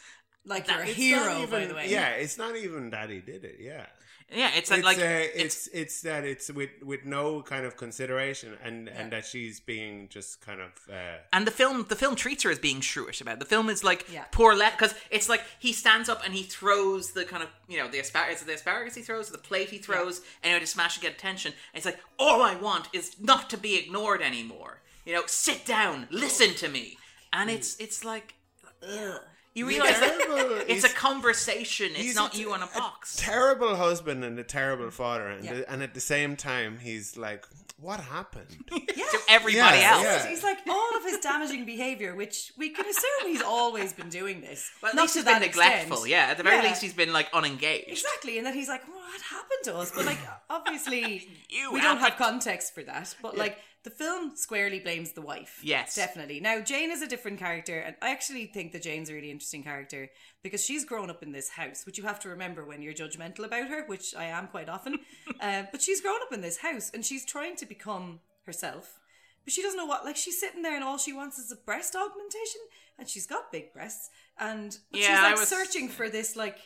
like 0.46 0.70
you're 0.70 0.80
a 0.80 0.86
hero, 0.86 1.38
even, 1.38 1.50
by 1.50 1.66
the 1.66 1.76
way. 1.76 1.90
Yeah, 1.90 2.10
it's 2.12 2.38
not 2.38 2.56
even 2.56 2.92
that 2.92 3.10
he 3.10 3.20
did 3.20 3.44
it. 3.44 3.58
Yeah. 3.60 3.88
Yeah, 4.34 4.50
it's 4.56 4.72
like, 4.72 4.84
like 4.84 4.98
uh, 4.98 5.02
it's, 5.04 5.68
it's 5.68 5.68
it's 5.68 6.02
that 6.02 6.24
it's 6.26 6.52
with 6.52 6.72
with 6.82 7.06
no 7.06 7.44
kind 7.44 7.64
of 7.64 7.78
consideration 7.78 8.58
and 8.64 8.90
and 8.90 9.12
that 9.12 9.24
she's 9.26 9.60
being 9.60 10.10
just 10.10 10.42
kind 10.42 10.60
of 10.62 10.72
uh, 10.92 11.20
and 11.32 11.46
the 11.46 11.52
film 11.52 11.86
the 11.90 11.96
film 11.96 12.16
treats 12.16 12.42
her 12.44 12.50
as 12.50 12.58
being 12.58 12.82
shrewish 12.82 13.22
about 13.22 13.36
it. 13.36 13.40
the 13.40 13.46
film 13.46 13.70
is 13.70 13.84
like 13.84 14.08
Yeah. 14.12 14.24
poor 14.32 14.56
let 14.56 14.78
because 14.78 14.96
it's 15.12 15.30
like 15.30 15.44
he 15.60 15.72
stands 15.74 16.10
up 16.10 16.22
and 16.26 16.34
he 16.34 16.42
throws 16.42 17.12
the 17.12 17.24
kind 17.24 17.44
of 17.44 17.50
you 17.68 17.78
know 17.78 17.88
the 17.88 18.00
asparagus 18.00 18.42
the 18.42 18.54
asparagus 18.56 18.96
he 18.96 19.04
throws 19.04 19.30
the 19.30 19.38
plate 19.38 19.70
he 19.70 19.78
throws 19.78 20.22
anyway 20.44 20.60
to 20.60 20.66
smash 20.68 20.96
and 20.98 21.04
get 21.04 21.14
attention 21.14 21.52
and 21.52 21.78
it's 21.78 21.86
like 21.86 22.00
all 22.18 22.42
I 22.42 22.56
want 22.56 22.90
is 22.94 23.18
not 23.20 23.50
to 23.52 23.58
be 23.58 23.78
ignored 23.78 24.22
anymore 24.24 24.82
you 25.06 25.14
know 25.14 25.24
sit 25.28 25.66
down 25.66 26.08
listen 26.10 26.56
to 26.56 26.68
me 26.68 26.98
and 27.32 27.52
it's 27.52 27.80
it's 27.80 28.04
like 28.04 28.34
ugh. 28.82 29.22
You 29.56 29.68
realize 29.68 30.00
that 30.00 30.66
it's 30.68 30.84
a 30.84 30.90
conversation 30.90 31.92
it's 31.96 32.14
not 32.16 32.36
a- 32.36 32.38
you 32.38 32.54
on 32.54 32.62
a 32.62 32.68
box 32.68 33.16
terrible 33.18 33.76
husband 33.76 34.24
and 34.24 34.38
a 34.38 34.44
terrible 34.44 34.92
father, 34.92 35.28
and 35.28 35.44
Yeah. 35.46 35.62
and 35.68 35.82
at 35.82 35.94
the 35.94 36.02
same 36.02 36.36
time 36.36 36.78
he's 36.80 37.18
like, 37.18 37.46
what 37.80 38.00
happened? 38.00 38.48
to 38.70 39.20
everybody 39.28 39.80
Yeah, 39.80 39.94
else 39.94 40.04
yeah. 40.04 40.28
He's 40.28 40.44
like 40.44 40.60
all 40.70 40.98
of 40.98 41.04
his 41.04 41.18
damaging 41.20 41.66
behavior, 41.66 42.16
which 42.16 42.52
we 42.58 42.70
can 42.70 42.86
assume 42.86 43.24
he's 43.32 43.42
always 43.42 43.92
been 43.94 44.10
doing 44.10 44.42
this. 44.42 44.72
but 44.82 44.90
at 44.90 44.96
Not 44.96 45.02
least 45.04 45.14
to 45.16 45.20
he's 45.20 45.26
been 45.26 45.34
that 45.40 45.48
neglectful 45.48 45.92
extent. 46.04 46.10
yeah 46.12 46.26
at 46.32 46.38
the 46.38 46.44
very 46.44 46.58
Yeah. 46.58 46.70
least 46.70 46.82
he's 46.82 46.94
been 46.94 47.14
like 47.14 47.30
unengaged 47.34 47.90
Exactly, 47.90 48.38
and 48.38 48.46
then 48.46 48.54
he's 48.54 48.68
like, 48.70 48.84
"What 48.88 49.22
happened 49.22 49.64
to 49.66 49.76
us?" 49.78 49.92
But 49.96 50.06
like, 50.06 50.20
obviously, 50.50 51.30
You 51.50 51.72
we 51.72 51.82
don't 51.82 51.98
have 52.00 52.16
context 52.18 52.74
for 52.74 52.84
that. 52.84 53.16
But 53.22 53.38
like, 53.38 53.58
the 53.86 53.90
film 53.92 54.36
squarely 54.36 54.80
blames 54.80 55.14
the 55.14 55.22
wife. 55.22 55.60
Yes. 55.64 55.96
definitely. 55.96 56.42
Now, 56.42 56.60
Jane 56.60 56.92
is 56.92 57.02
a 57.02 57.08
different 57.08 57.40
character, 57.40 57.80
and 57.80 57.96
I 58.02 58.10
actually 58.10 58.48
think 58.48 58.74
that 58.74 58.82
Jane's 58.82 59.10
a 59.10 59.14
really 59.14 59.32
interesting 59.32 59.64
character 59.64 60.10
because 60.44 60.66
she's 60.66 60.84
grown 60.84 61.10
up 61.10 61.24
in 61.24 61.32
this 61.32 61.50
house, 61.50 61.86
which 61.86 61.98
you 61.98 62.04
have 62.04 62.20
to 62.22 62.30
remember 62.30 62.66
when 62.66 62.82
you're 62.82 62.94
judgmental 62.94 63.46
about 63.46 63.70
her, 63.70 63.86
which 63.88 64.14
I 64.14 64.26
am 64.26 64.48
quite 64.48 64.68
often. 64.70 64.98
uh, 65.40 65.64
but 65.72 65.82
she's 65.82 66.02
grown 66.02 66.20
up 66.26 66.34
in 66.34 66.42
this 66.42 66.58
house, 66.58 66.92
and 66.94 67.06
she's 67.06 67.26
trying 67.26 67.56
to 67.58 67.66
become 67.66 68.20
herself. 68.46 69.00
But 69.46 69.54
she 69.54 69.62
doesn't 69.62 69.78
know 69.78 69.86
what. 69.86 70.04
Like, 70.04 70.18
she's 70.18 70.40
sitting 70.40 70.64
there, 70.64 70.76
and 70.76 70.84
all 70.84 70.98
she 70.98 71.14
wants 71.14 71.38
is 71.38 71.52
a 71.52 71.56
breast 71.56 71.96
augmentation, 71.96 72.62
and 73.00 73.08
she's 73.08 73.28
got 73.28 73.52
big 73.52 73.72
breasts, 73.72 74.10
and 74.40 74.78
Yeah, 74.92 75.00
she's 75.08 75.22
like 75.24 75.36
was- 75.38 75.48
searching 75.48 75.88
for 75.90 76.10
this 76.10 76.36
like 76.36 76.58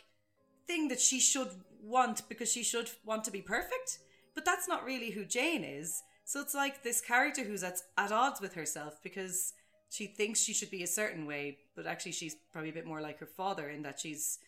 thing 0.66 0.88
that 0.88 1.00
she 1.00 1.20
should 1.20 1.50
want 1.82 2.28
because 2.28 2.50
she 2.50 2.62
should 2.62 2.90
want 3.04 3.24
to 3.24 3.30
be 3.30 3.42
perfect. 3.42 3.98
But 4.34 4.44
that's 4.44 4.66
not 4.68 4.84
really 4.84 5.10
who 5.10 5.24
Jane 5.26 5.64
is. 5.64 6.02
So 6.30 6.40
it's 6.40 6.54
like 6.54 6.84
this 6.84 7.00
character 7.00 7.42
who's 7.42 7.64
at, 7.64 7.80
at 7.98 8.12
odds 8.12 8.40
with 8.40 8.54
herself 8.54 9.00
because 9.02 9.52
she 9.88 10.06
thinks 10.06 10.40
she 10.40 10.52
should 10.52 10.70
be 10.70 10.84
a 10.84 10.86
certain 10.86 11.26
way, 11.26 11.58
but 11.74 11.88
actually 11.88 12.12
she's 12.12 12.36
probably 12.52 12.70
a 12.70 12.72
bit 12.72 12.86
more 12.86 13.00
like 13.00 13.18
her 13.18 13.26
father 13.26 13.68
in 13.68 13.82
that 13.82 13.98
she's 13.98 14.38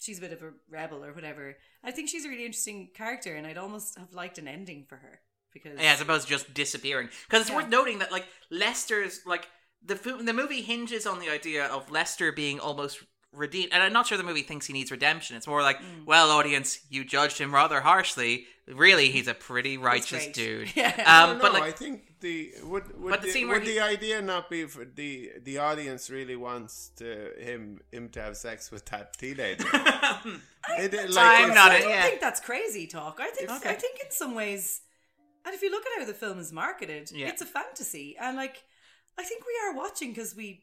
she's 0.00 0.18
a 0.18 0.22
bit 0.22 0.32
of 0.32 0.42
a 0.42 0.50
rebel 0.68 1.04
or 1.04 1.12
whatever. 1.12 1.56
I 1.84 1.92
think 1.92 2.08
she's 2.08 2.24
a 2.24 2.28
really 2.28 2.44
interesting 2.44 2.90
character, 2.96 3.36
and 3.36 3.46
I'd 3.46 3.58
almost 3.58 3.96
have 3.96 4.12
liked 4.12 4.38
an 4.38 4.48
ending 4.48 4.86
for 4.88 4.96
her 4.96 5.20
because 5.52 5.78
Yeah, 5.78 5.92
as 5.92 6.00
opposed 6.00 6.24
to 6.26 6.30
just 6.30 6.52
disappearing. 6.52 7.10
Because 7.28 7.42
it's 7.42 7.50
Yeah. 7.50 7.58
worth 7.58 7.68
noting 7.68 8.00
that 8.00 8.10
like 8.10 8.26
Lester's 8.50 9.20
like 9.24 9.46
the 9.84 9.94
the 9.94 10.32
movie 10.32 10.62
hinges 10.62 11.06
on 11.06 11.20
the 11.20 11.30
idea 11.30 11.66
of 11.66 11.92
Lester 11.92 12.32
being 12.32 12.58
almost 12.58 13.04
redeemed, 13.32 13.72
and 13.72 13.82
I'm 13.82 13.92
not 13.92 14.06
sure 14.06 14.18
the 14.18 14.24
movie 14.24 14.42
thinks 14.42 14.66
he 14.66 14.72
needs 14.72 14.90
redemption. 14.90 15.36
It's 15.36 15.46
more 15.46 15.62
like, 15.62 15.78
Mm. 15.78 16.04
well, 16.06 16.30
audience, 16.30 16.80
you 16.88 17.04
judged 17.04 17.38
him 17.38 17.54
rather 17.54 17.80
harshly. 17.80 18.46
Really, 18.66 19.10
he's 19.10 19.26
a 19.28 19.34
pretty 19.34 19.76
righteous 19.78 20.26
dude. 20.28 20.70
Yeah. 20.76 20.92
Um, 21.06 21.36
no, 21.38 21.42
but 21.42 21.52
like, 21.54 21.62
I 21.64 21.70
think 21.72 22.20
the 22.20 22.52
would 22.64 22.86
would 23.00 23.10
But 23.10 23.20
the 23.22 23.26
the, 23.28 23.32
scene 23.32 23.48
would 23.48 23.62
he- 23.62 23.74
the 23.74 23.80
idea 23.80 24.20
not 24.22 24.50
be 24.50 24.66
for 24.66 24.84
the 24.84 25.32
the 25.42 25.58
audience 25.58 26.10
really 26.10 26.36
wants 26.36 26.90
to 26.96 27.32
him 27.38 27.80
him 27.92 28.08
to 28.10 28.22
have 28.22 28.36
sex 28.36 28.70
with 28.70 28.84
that 28.86 29.16
teenager? 29.18 29.64
It- 30.78 30.94
it- 30.94 31.00
I'm 31.16 31.46
it's 31.46 31.54
not 31.54 31.72
I 31.72 31.80
don't 31.80 31.88
yeah. 31.88 32.02
think 32.02 32.20
that's 32.20 32.40
crazy 32.40 32.86
talk. 32.86 33.18
I 33.20 33.30
think 33.30 33.50
Okay. 33.50 33.70
I 33.70 33.74
think 33.74 33.98
in 34.04 34.10
some 34.10 34.34
ways, 34.34 34.82
and 35.44 35.54
if 35.54 35.62
you 35.62 35.70
look 35.70 35.84
at 35.86 36.00
how 36.00 36.04
the 36.06 36.14
film 36.14 36.38
is 36.38 36.52
marketed, 36.52 37.10
Yeah. 37.12 37.28
it's 37.28 37.42
a 37.42 37.46
fantasy, 37.46 38.16
and 38.20 38.36
like 38.36 38.62
I 39.18 39.24
think 39.24 39.44
we 39.46 39.54
are 39.68 39.74
watching 39.76 40.10
because 40.10 40.36
we 40.36 40.62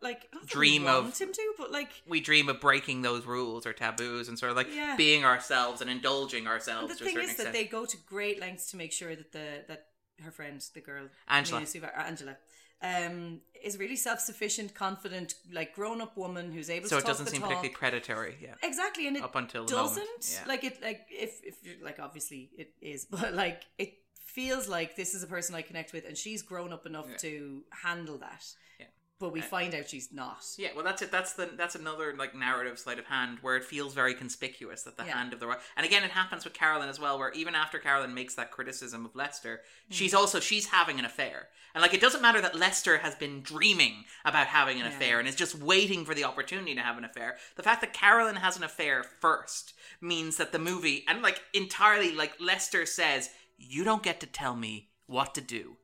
like 0.00 0.28
Dream 0.46 0.84
we 0.84 0.88
of- 0.90 1.18
him 1.18 1.32
to, 1.32 1.54
but 1.58 1.72
like 1.72 1.90
we 2.06 2.20
dream 2.20 2.48
of 2.48 2.60
breaking 2.60 3.02
those 3.02 3.26
rules 3.26 3.66
or 3.66 3.72
taboos 3.72 4.28
and 4.28 4.38
sort 4.38 4.50
of 4.50 4.56
like 4.56 4.72
Yeah. 4.72 4.94
being 4.96 5.24
ourselves 5.24 5.80
and 5.80 5.90
indulging 5.90 6.40
and 6.40 6.48
ourselves 6.48 6.92
the 6.92 6.98
to 6.98 7.04
a 7.04 7.06
thing 7.06 7.14
certain 7.16 7.30
is 7.30 7.36
that 7.36 7.52
they 7.52 7.64
go 7.64 7.84
to 7.84 7.96
great 8.06 8.38
lengths 8.40 8.70
to 8.70 8.76
make 8.76 8.92
sure 8.92 9.16
that 9.16 9.32
the 9.32 9.64
that 9.68 9.86
her 10.22 10.30
friend, 10.30 10.64
the 10.74 10.80
girl 10.80 11.08
Angela. 11.28 11.60
Mena 11.60 11.66
Suva- 11.66 11.98
Angela, 12.06 12.36
um, 12.82 13.40
is 13.62 13.76
really 13.76 13.96
self-sufficient, 13.96 14.74
confident, 14.74 15.34
like 15.52 15.74
grown-up 15.74 16.16
woman 16.16 16.52
who's 16.52 16.70
able 16.70 16.88
So 16.88 16.96
to 16.96 16.98
it 16.98 17.00
talk 17.02 17.08
doesn't 17.08 17.24
the 17.26 17.30
seem 17.32 17.40
talk. 17.40 17.50
particularly 17.50 17.74
predatory. 17.76 18.36
Yeah. 18.40 18.54
Exactly, 18.62 19.06
and 19.08 19.16
it 19.16 19.22
Up 19.22 19.34
until 19.36 19.64
the 19.64 19.74
doesn't 19.74 20.30
yeah. 20.32 20.44
like 20.46 20.62
it. 20.64 20.80
Like 20.82 21.06
if 21.10 21.40
if 21.44 21.56
like 21.82 21.98
obviously 22.00 22.50
it 22.56 22.72
is, 22.80 23.04
but 23.10 23.34
like 23.34 23.62
it 23.78 23.94
feels 24.24 24.68
like 24.68 24.94
this 24.94 25.14
is 25.14 25.22
a 25.24 25.26
person 25.26 25.54
I 25.56 25.62
connect 25.62 25.92
with, 25.92 26.04
and 26.06 26.16
she's 26.16 26.42
grown 26.42 26.72
up 26.72 26.86
enough 26.86 27.06
Yeah. 27.10 27.16
to 27.18 27.64
handle 27.82 28.18
that. 28.18 28.44
Yeah. 28.78 28.86
But 29.20 29.30
we 29.32 29.40
Uh, 29.40 29.44
find 29.44 29.74
out 29.74 29.88
she's 29.88 30.12
not. 30.12 30.44
Yeah, 30.56 30.68
well, 30.76 30.84
that's 30.84 31.02
it. 31.02 31.10
That's 31.10 31.32
the 31.32 31.46
that's 31.46 31.74
another 31.74 32.14
like 32.16 32.36
narrative 32.36 32.78
sleight 32.78 33.00
of 33.00 33.06
hand 33.06 33.38
where 33.40 33.56
it 33.56 33.64
feels 33.64 33.92
very 33.92 34.14
conspicuous 34.14 34.82
that 34.84 34.96
the 34.96 35.04
Yeah. 35.04 35.16
hand 35.18 35.32
of 35.32 35.40
the 35.40 35.58
and 35.76 35.84
again 35.84 36.04
it 36.04 36.12
happens 36.12 36.44
with 36.44 36.54
Carolyn 36.54 36.88
as 36.88 37.00
well, 37.00 37.18
where 37.18 37.32
even 37.32 37.56
after 37.56 37.80
Carolyn 37.80 38.14
makes 38.14 38.34
that 38.36 38.52
criticism 38.52 39.04
of 39.04 39.16
Lester, 39.16 39.64
Hmm. 39.88 39.92
she's 39.94 40.14
also 40.14 40.38
she's 40.38 40.66
having 40.68 41.00
an 41.00 41.04
affair, 41.04 41.48
and 41.74 41.82
like 41.82 41.94
it 41.94 42.00
doesn't 42.00 42.22
matter 42.22 42.40
that 42.40 42.54
Lester 42.54 42.98
has 42.98 43.16
been 43.16 43.42
dreaming 43.42 44.04
about 44.24 44.46
having 44.46 44.78
an 44.80 44.86
Yeah. 44.88 44.94
affair 44.96 45.18
and 45.18 45.26
is 45.28 45.34
just 45.34 45.56
waiting 45.56 46.04
for 46.04 46.14
the 46.14 46.22
opportunity 46.24 46.76
to 46.76 46.82
have 46.82 46.96
an 46.96 47.04
affair. 47.04 47.36
The 47.56 47.64
fact 47.64 47.80
that 47.80 47.92
Carolyn 47.92 48.36
has 48.36 48.56
an 48.56 48.62
affair 48.62 49.02
first 49.02 49.74
means 50.00 50.36
that 50.36 50.52
the 50.52 50.60
movie 50.60 51.04
and 51.08 51.22
like 51.22 51.42
entirely 51.52 52.12
like 52.12 52.38
Lester 52.38 52.86
says, 52.86 53.30
you 53.56 53.82
don't 53.82 54.04
get 54.04 54.20
to 54.20 54.26
tell 54.26 54.54
me 54.54 54.90
what 55.06 55.34
to 55.34 55.40
do 55.40 55.78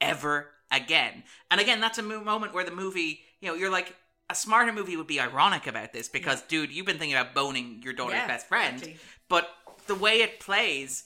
ever 0.00 0.54
again. 0.70 1.22
And 1.50 1.60
again, 1.60 1.80
that's 1.80 1.98
a 1.98 2.02
moment 2.02 2.54
where 2.54 2.64
the 2.64 2.70
movie, 2.70 3.20
you 3.40 3.48
know, 3.48 3.54
you're 3.54 3.70
like, 3.70 3.94
a 4.30 4.34
smarter 4.34 4.72
movie 4.72 4.96
would 4.96 5.06
be 5.06 5.18
ironic 5.20 5.66
about 5.66 5.92
this 5.94 6.08
because, 6.08 6.42
dude, 6.42 6.70
you've 6.70 6.84
been 6.84 6.98
thinking 6.98 7.16
about 7.16 7.34
boning 7.34 7.80
your 7.82 7.94
daughter's 7.94 8.16
Yeah, 8.16 8.26
best 8.26 8.46
friend. 8.46 8.74
exactly. 8.76 8.98
But 9.28 9.48
the 9.86 9.94
way 9.94 10.20
it 10.20 10.38
plays, 10.38 11.04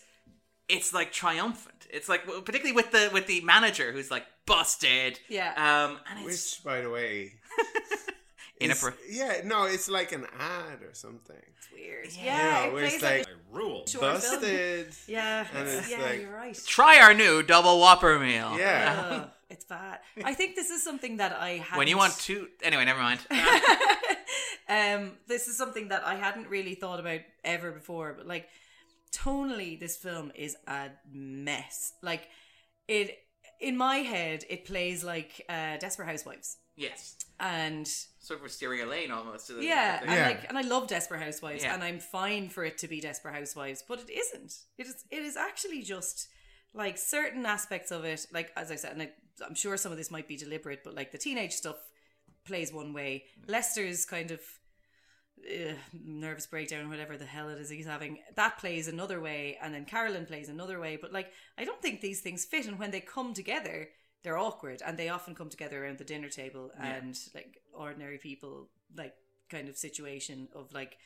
it's 0.68 0.92
like 0.92 1.12
triumphant. 1.12 1.86
It's 1.90 2.08
like 2.08 2.24
particularly 2.26 2.72
with 2.72 2.90
the 2.90 3.10
with 3.12 3.26
the 3.26 3.40
manager 3.42 3.92
who's 3.92 4.10
like 4.10 4.24
busted. 4.46 5.20
Yeah. 5.28 5.50
Um, 5.56 5.98
and 6.10 6.26
it's 6.26 6.56
Which, 6.56 6.64
by 6.64 6.80
the 6.80 6.90
way, 6.90 7.34
inappro- 8.60 8.94
is- 9.08 9.16
yeah, 9.16 9.40
no, 9.44 9.64
it's 9.64 9.88
like 9.88 10.12
an 10.12 10.26
ad 10.38 10.82
or 10.82 10.94
something. 10.94 11.36
It's 11.56 11.68
weird. 11.72 12.08
Yeah. 12.16 12.24
Yeah, 12.24 12.64
You 12.66 12.70
know, 12.72 12.76
it 12.78 12.82
it's 12.84 12.98
plays 12.98 13.02
like, 13.02 13.26
like 13.26 13.36
Rule. 13.52 13.84
busted. 14.00 14.94
Yeah, 15.08 15.46
And 15.54 15.68
it's 15.68 15.90
yeah, 15.90 16.00
like- 16.02 16.20
you're 16.20 16.32
right. 16.34 16.60
Try 16.66 16.98
our 17.00 17.14
new 17.14 17.42
double 17.42 17.78
Whopper 17.80 18.18
meal. 18.18 18.56
Yeah. 18.58 19.06
Ugh, 19.24 19.28
it's 19.50 19.64
bad. 19.64 19.98
I 20.24 20.34
think 20.34 20.56
this 20.56 20.70
is 20.70 20.82
something 20.82 21.18
that 21.18 21.32
I 21.38 21.50
had. 21.58 21.76
When 21.78 21.88
you 21.88 21.96
want 21.98 22.16
to, 22.20 22.48
anyway, 22.62 22.84
never 22.84 23.00
mind. 23.00 23.20
um, 24.68 25.12
this 25.26 25.48
is 25.48 25.56
something 25.56 25.88
that 25.88 26.06
I 26.06 26.14
hadn't 26.14 26.48
really 26.48 26.74
thought 26.74 27.00
about 27.00 27.20
ever 27.44 27.70
before, 27.72 28.14
but 28.16 28.26
like 28.26 28.48
tonally, 29.12 29.78
this 29.78 29.96
film 29.96 30.32
is 30.34 30.56
a 30.66 30.88
mess. 31.12 31.92
Like 32.02 32.28
it 32.88 33.18
in 33.62 33.76
my 33.76 33.98
head, 33.98 34.44
it 34.50 34.64
plays 34.64 35.02
like 35.04 35.44
uh, 35.48 35.76
Desperate 35.78 36.06
Housewives, 36.06 36.58
yes, 36.76 37.16
and 37.40 37.86
sort 38.20 38.44
of 38.44 38.50
steering 38.50 38.80
a 38.82 38.86
lane 38.86 39.10
almost. 39.10 39.46
To 39.46 39.54
the, 39.54 39.64
yeah, 39.64 40.00
the- 40.00 40.10
and 40.10 40.20
like, 40.26 40.48
and 40.48 40.58
I 40.58 40.62
love 40.62 40.88
Desperate 40.88 41.22
Housewives, 41.22 41.62
Yeah. 41.64 41.74
and 41.74 41.82
I'm 41.82 41.98
fine 42.00 42.48
for 42.48 42.64
it 42.64 42.78
to 42.78 42.88
be 42.88 43.00
Desperate 43.00 43.34
Housewives, 43.34 43.82
but 43.86 44.00
it 44.00 44.10
isn't. 44.10 44.52
It 44.78 44.86
is. 44.86 45.04
It 45.10 45.22
is 45.22 45.36
actually 45.36 45.82
just 45.82 46.28
like 46.74 46.98
certain 46.98 47.46
aspects 47.46 47.90
of 47.90 48.04
it. 48.04 48.26
Like 48.32 48.52
as 48.56 48.70
I 48.70 48.76
said, 48.76 48.92
and 48.92 49.02
I, 49.02 49.10
I'm 49.46 49.54
sure 49.54 49.76
some 49.76 49.92
of 49.92 49.98
this 49.98 50.10
might 50.10 50.28
be 50.28 50.36
deliberate, 50.36 50.82
but 50.84 50.94
like 50.94 51.12
the 51.12 51.18
teenage 51.18 51.52
stuff 51.52 51.76
plays 52.44 52.72
one 52.72 52.92
way. 52.92 53.24
Lester's 53.46 54.04
kind 54.04 54.30
of 54.30 54.40
uh, 55.50 55.74
nervous 56.04 56.46
breakdown, 56.46 56.88
whatever 56.88 57.16
the 57.16 57.24
hell 57.24 57.48
it 57.48 57.58
is 57.58 57.68
he's 57.70 57.86
having, 57.86 58.18
that 58.36 58.58
plays 58.58 58.88
another 58.88 59.20
way, 59.20 59.58
and 59.62 59.74
then 59.74 59.84
Carolyn 59.84 60.26
plays 60.26 60.48
another 60.48 60.78
way. 60.80 60.96
But 61.00 61.12
like, 61.12 61.32
I 61.58 61.64
don't 61.64 61.80
think 61.82 62.00
these 62.00 62.20
things 62.20 62.44
fit, 62.44 62.66
and 62.66 62.78
when 62.78 62.90
they 62.90 63.00
come 63.00 63.34
together, 63.34 63.88
they're 64.22 64.38
awkward, 64.38 64.82
and 64.86 64.96
they 64.98 65.08
often 65.08 65.34
come 65.34 65.48
together 65.48 65.84
around 65.84 65.98
the 65.98 66.04
dinner 66.04 66.28
table 66.28 66.70
Yeah. 66.78 66.94
and 66.94 67.18
like 67.34 67.58
ordinary 67.74 68.18
people, 68.18 68.68
like 68.96 69.14
kind 69.50 69.68
of 69.68 69.76
situation 69.76 70.48
of 70.54 70.72
like 70.72 70.96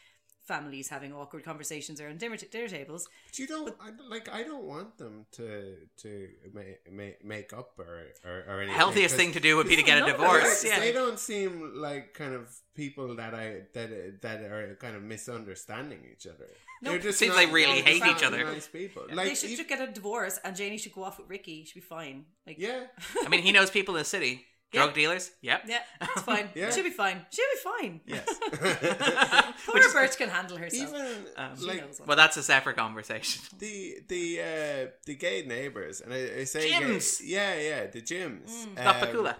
families 0.47 0.89
having 0.89 1.13
awkward 1.13 1.45
conversations 1.45 2.01
around 2.01 2.19
dinner, 2.19 2.37
dinner 2.37 2.69
tables. 2.69 3.09
But 3.29 3.39
you 3.39 3.47
don't 3.47 3.75
I, 3.81 3.91
like. 4.09 4.29
I 4.33 4.43
don't 4.43 4.65
want 4.65 4.97
them 4.99 5.27
to 5.33 5.77
to 6.03 6.29
make 6.55 6.91
make, 6.91 7.25
make 7.25 7.53
up 7.53 7.73
or 7.79 8.03
or, 8.25 8.45
or 8.49 8.61
anything. 8.61 8.77
Healthiest 8.79 9.17
thing 9.17 9.33
to 9.33 9.41
do 9.41 9.57
would 9.57 9.69
be 9.69 9.77
to 9.77 9.83
get 9.91 9.99
a 9.99 10.01
No, 10.01 10.07
no, 10.07 10.13
divorce. 10.13 10.63
They, 10.63 10.69
Yeah. 10.69 10.81
they 10.81 10.93
don't 10.93 11.19
seem 11.19 11.73
like 11.77 12.15
kind 12.15 12.35
of 12.35 12.55
people 12.75 13.17
that 13.17 13.35
I 13.35 13.63
that 13.75 14.23
that 14.23 14.41
are 14.43 14.77
kind 14.81 14.97
of 14.97 15.03
misunderstanding 15.03 16.01
each 16.13 16.27
other. 16.27 16.47
No. 16.83 16.91
They're 16.91 17.01
just 17.01 17.19
Seems 17.19 17.35
not- 17.35 17.47
they 17.47 17.53
really 17.53 17.81
hate 17.83 18.05
each 18.07 18.23
other. 18.23 18.45
Nice 18.45 18.69
people. 18.69 19.05
they 19.09 19.15
Like 19.15 19.37
should 19.37 19.51
ev- 19.51 19.57
just 19.57 19.69
get 19.69 19.81
a 19.81 19.91
divorce, 19.91 20.39
and 20.45 20.55
Janie 20.55 20.77
should 20.79 20.93
go 20.93 21.05
off 21.05 21.19
with 21.19 21.29
Ricky. 21.29 21.65
She'd 21.65 21.75
be 21.75 21.81
fine. 21.81 22.27
Like, 22.47 22.59
yeah. 22.59 22.85
I 23.25 23.29
mean, 23.29 23.43
he 23.43 23.51
knows 23.53 23.71
people 23.71 23.95
in 23.97 24.01
the 24.01 24.05
city. 24.05 24.45
Drug 24.73 24.95
dealers. 24.95 25.31
Yep. 25.43 25.63
yeah, 25.69 25.79
it's 26.03 26.23
fine. 26.33 26.49
Yeah. 26.55 26.71
She'll 26.71 26.85
be 26.85 26.91
fine. 26.91 27.25
She'll 27.31 27.45
be 27.55 27.61
fine. 27.81 28.01
Yes. 28.07 28.27
Poor 29.67 29.81
Bert 29.93 30.17
can 30.19 30.29
handle 30.29 30.57
herself. 30.57 30.91
Even 30.91 31.07
Um, 31.37 31.55
like 31.61 31.81
knows 31.87 32.01
what- 32.01 32.09
Well, 32.09 32.17
that's 32.17 32.37
a 32.37 32.43
separate 32.43 32.77
conversation. 32.77 33.43
the 33.59 33.99
the 34.09 34.41
uh 34.41 34.91
the 35.07 35.15
gay 35.15 35.45
neighbors 35.47 36.01
and 36.01 36.13
I, 36.13 36.41
I 36.41 36.45
say 36.45 36.69
gay- 36.69 36.79
Jims. 36.81 37.21
yeah 37.25 37.55
yeah 37.55 37.87
the 37.87 38.01
Jims 38.01 38.51
Mm. 38.51 38.79
Um, 38.79 38.95
Tapakula. 38.95 39.37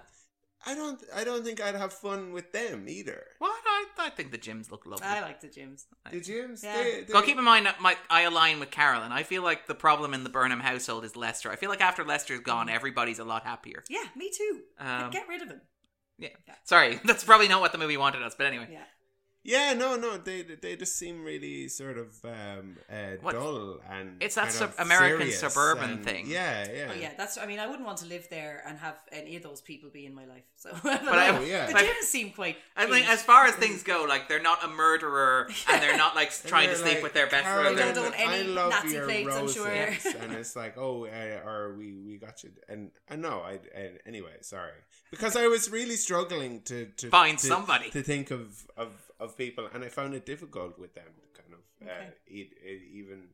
I 0.67 0.75
don't 0.75 1.01
I 1.15 1.23
don't 1.25 1.45
think 1.45 1.63
I'd 1.63 1.75
have 1.77 1.93
fun 1.93 2.33
with 2.33 2.53
them 2.53 2.89
either 2.89 3.25
What? 3.39 3.55
I, 3.67 3.85
I 3.99 4.11
think 4.11 4.33
the 4.33 4.39
Jims 4.39 4.71
look 4.71 4.85
lovely. 4.87 5.07
I 5.07 5.21
like 5.21 5.41
the 5.41 5.49
Jims. 5.49 5.87
the 6.11 6.21
Jims 6.21 6.63
Yeah. 6.65 6.77
they, 6.83 7.03
they, 7.03 7.13
Well, 7.13 7.23
keep 7.23 7.39
in 7.39 7.45
mind 7.45 7.67
that 7.67 7.81
my, 7.81 7.97
I 8.11 8.23
align 8.23 8.59
with 8.61 8.71
Carolyn. 8.71 9.13
I 9.13 9.23
feel 9.23 9.43
like 9.43 9.67
the 9.67 9.75
problem 9.75 10.13
in 10.15 10.25
the 10.25 10.31
Burnham 10.31 10.61
household 10.61 11.05
is 11.05 11.15
Lester. 11.17 11.51
I 11.51 11.57
feel 11.57 11.71
like 11.71 11.81
after 11.81 12.05
Lester's 12.05 12.41
gone, 12.41 12.69
everybody's 12.69 13.19
a 13.21 13.25
lot 13.25 13.45
happier. 13.45 13.85
Yeah, 13.89 14.05
me 14.17 14.31
too. 14.31 14.61
Um, 14.79 15.11
get 15.11 15.29
rid 15.29 15.43
of 15.43 15.49
him. 15.49 15.61
Yeah. 16.19 16.29
Sorry, 16.65 16.99
that's 17.05 17.25
probably 17.25 17.49
not 17.49 17.61
what 17.61 17.73
the 17.73 17.79
movie 17.79 17.97
wanted 17.97 18.23
us, 18.23 18.35
but 18.37 18.47
anyway. 18.47 18.69
Yeah. 18.73 18.83
Yeah 19.55 19.75
no 19.75 19.97
no 19.97 20.17
they 20.29 20.43
they 20.43 20.75
just 20.77 20.97
seem 20.97 21.23
really 21.23 21.69
sort 21.69 21.99
of 22.05 22.09
um 22.25 22.77
uh, 22.91 23.17
What- 23.23 23.35
dull 23.35 23.81
and 23.89 24.07
It's 24.25 24.35
that 24.35 24.51
sub- 24.53 24.75
American 24.79 25.31
suburban 25.31 25.91
and- 25.91 26.05
thing. 26.05 26.25
yeah 26.27 26.67
yeah 26.79 26.89
Oh 26.91 26.95
yeah, 27.05 27.13
that's. 27.17 27.39
I 27.39 27.47
mean, 27.47 27.61
I 27.65 27.67
wouldn't 27.67 27.87
want 27.91 27.99
to 28.05 28.07
live 28.07 28.27
there 28.29 28.63
and 28.67 28.79
have 28.79 28.97
any 29.13 29.37
of 29.37 29.43
those 29.43 29.61
people 29.61 29.89
be 29.91 30.05
in 30.11 30.15
my 30.15 30.25
life. 30.35 30.47
So, 30.57 30.71
but, 30.83 31.05
I- 31.05 31.31
like, 31.39 31.49
yeah. 31.49 31.67
the 31.67 31.73
but- 31.75 31.83
Jims 31.87 32.07
seem 32.17 32.31
quite. 32.31 32.57
I 32.77 32.87
mean, 32.87 33.05
as 33.17 33.23
far 33.23 33.47
as 33.47 33.55
things 33.65 33.83
go, 33.83 34.05
like 34.09 34.29
they're 34.29 34.43
not 34.53 34.65
a 34.65 34.69
murderer 34.69 35.49
and 35.69 35.77
they're 35.83 35.97
not 36.05 36.15
like 36.21 36.31
trying 36.53 36.69
to 36.71 36.77
sleep 36.77 36.95
like, 36.95 37.03
with 37.05 37.15
their 37.15 37.29
best 37.29 37.47
friend. 37.47 37.77
They 37.79 37.93
don't 37.93 38.07
own 38.07 38.15
I 38.15 38.37
any 38.41 38.49
love 38.49 38.71
Nazi 38.71 38.95
your 38.95 39.05
plates, 39.07 39.35
I'm 39.37 39.49
sure." 39.49 39.67
roses," 39.69 40.15
and 40.21 40.33
it's 40.33 40.57
like, 40.57 40.77
oh, 40.77 41.05
uh, 41.07 41.49
or 41.49 41.75
we 41.79 41.89
we 42.09 42.17
got 42.27 42.43
you, 42.43 42.51
and 42.69 42.91
I 43.09 43.17
know, 43.17 43.41
I 43.51 43.55
uh, 43.57 43.81
anyway, 44.07 44.37
sorry, 44.41 44.79
because 45.11 45.37
I 45.37 45.47
was 45.47 45.71
really 45.71 45.97
struggling 45.97 46.63
to 46.63 46.87
to 47.01 47.09
Find 47.11 47.39
to- 47.39 47.47
somebody. 47.47 47.91
to 47.91 48.03
think 48.03 48.31
of 48.31 48.67
of 48.77 48.91
of 49.19 49.37
people, 49.37 49.69
and 49.73 49.85
I 49.85 49.89
found 49.89 50.15
it 50.15 50.27
difficult 50.27 50.79
with 50.79 50.95
them, 50.95 51.05
to 51.35 51.41
kind 51.43 51.55
of, 51.55 51.61
uh, 51.89 51.91
Okay. 51.91 52.09
e- 52.29 52.51
e- 52.65 52.91
even 53.01 53.29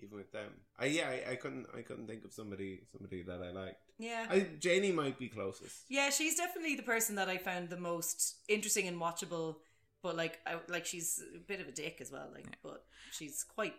even 0.00 0.16
with 0.18 0.32
them. 0.32 0.50
I 0.78 0.86
yeah, 0.86 1.08
I, 1.08 1.32
I 1.32 1.36
couldn't 1.36 1.66
I 1.76 1.82
couldn't 1.82 2.06
think 2.08 2.24
of 2.24 2.32
somebody 2.32 2.80
somebody 2.92 3.22
that 3.22 3.40
I 3.40 3.50
liked. 3.50 3.92
yeah. 3.98 4.26
I, 4.28 4.40
Janie 4.58 4.92
might 4.92 5.18
be 5.18 5.28
closest. 5.28 5.84
Yeah, 5.88 6.10
she's 6.10 6.36
definitely 6.36 6.74
the 6.74 6.82
person 6.82 7.14
that 7.16 7.28
I 7.28 7.38
found 7.38 7.70
the 7.70 7.76
most 7.78 8.36
interesting 8.48 8.88
and 8.88 9.00
watchable. 9.00 9.56
But 10.02 10.16
like, 10.16 10.40
I, 10.46 10.56
like 10.68 10.84
she's 10.84 11.22
a 11.34 11.38
bit 11.38 11.60
of 11.60 11.68
a 11.68 11.72
dick 11.72 11.98
as 12.00 12.10
well. 12.12 12.28
Like, 12.34 12.46
but 12.62 12.84
she's 13.12 13.44
quite. 13.44 13.74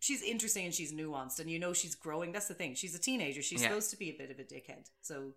She's 0.00 0.22
interesting 0.22 0.64
and 0.64 0.74
she's 0.74 0.92
nuanced, 0.94 1.38
and 1.40 1.50
you 1.50 1.58
know 1.58 1.74
she's 1.74 1.94
growing. 1.94 2.32
That's 2.32 2.48
the 2.48 2.54
thing. 2.54 2.74
She's 2.74 2.94
a 2.94 2.98
teenager. 2.98 3.42
She's 3.42 3.60
Yeah. 3.62 3.68
supposed 3.68 3.90
to 3.90 3.96
be 3.98 4.08
a 4.10 4.14
bit 4.16 4.30
of 4.30 4.38
a 4.40 4.44
dickhead. 4.44 4.86
So 5.02 5.34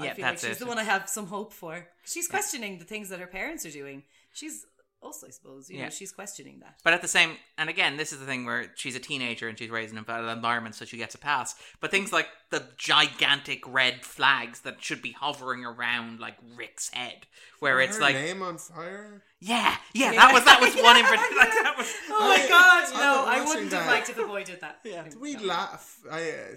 I 0.00 0.04
Yeah, 0.06 0.14
feel 0.14 0.24
like 0.24 0.38
she's 0.38 0.56
it. 0.56 0.58
the 0.58 0.66
one 0.66 0.78
I 0.78 0.84
have 0.84 1.08
some 1.10 1.26
hope 1.26 1.52
for. 1.52 1.86
She's 2.06 2.26
questioning 2.26 2.78
the 2.78 2.86
things 2.86 3.10
that 3.10 3.20
her 3.20 3.26
parents 3.26 3.66
are 3.66 3.70
doing. 3.70 4.02
She's 4.32 4.64
us, 5.02 5.22
I 5.26 5.30
suppose. 5.30 5.70
You 5.70 5.78
Yeah. 5.78 5.84
know, 5.84 5.90
she's 5.90 6.10
questioning 6.12 6.58
that. 6.60 6.80
But 6.82 6.92
at 6.92 7.02
the 7.02 7.08
same, 7.08 7.36
and 7.56 7.70
again, 7.70 7.96
this 7.96 8.12
is 8.12 8.18
the 8.18 8.26
thing 8.26 8.44
where 8.44 8.72
she's 8.76 8.96
a 8.96 9.00
teenager 9.00 9.48
and 9.48 9.58
she's 9.58 9.70
raised 9.70 9.92
in 9.92 9.98
an 9.98 10.28
environment, 10.28 10.74
so 10.74 10.84
she 10.84 10.96
gets 10.96 11.14
a 11.14 11.18
pass. 11.18 11.54
But 11.80 11.90
things 11.90 12.12
like 12.12 12.28
the 12.50 12.64
gigantic 12.76 13.62
red 13.66 14.04
flags 14.04 14.60
that 14.60 14.82
should 14.82 15.00
be 15.02 15.12
hovering 15.12 15.64
around 15.64 16.18
like 16.20 16.36
Rick's 16.56 16.90
head, 16.90 17.26
where 17.60 17.80
it's 17.80 17.96
Her 17.96 18.02
like, 18.02 18.14
name 18.16 18.42
on 18.42 18.58
fire. 18.58 19.22
yeah, 19.40 19.76
yeah, 19.92 20.12
Yeah. 20.12 20.20
that 20.26 20.34
was 20.34 20.44
that 20.44 20.60
was 20.60 20.74
one 20.76 20.96
in 20.96 21.04
Yeah, 21.04 21.10
particular. 21.16 21.42
Like, 21.42 21.52
that 21.62 21.74
was, 21.78 21.94
Oh 22.10 22.28
my 22.28 22.44
I- 22.44 22.48
god, 22.48 22.94
I 22.94 23.00
no! 23.00 23.24
I 23.26 23.44
wouldn't 23.44 23.72
have 23.72 23.86
liked 23.86 24.08
if 24.08 24.16
the 24.16 24.24
boy 24.24 24.42
did 24.44 24.60
that. 24.60 24.80
Yeah. 24.84 25.04
Did 25.04 25.20
We 25.20 25.34
No. 25.34 25.42
laugh. 25.44 25.98
I. 26.10 26.30
Uh, 26.30 26.56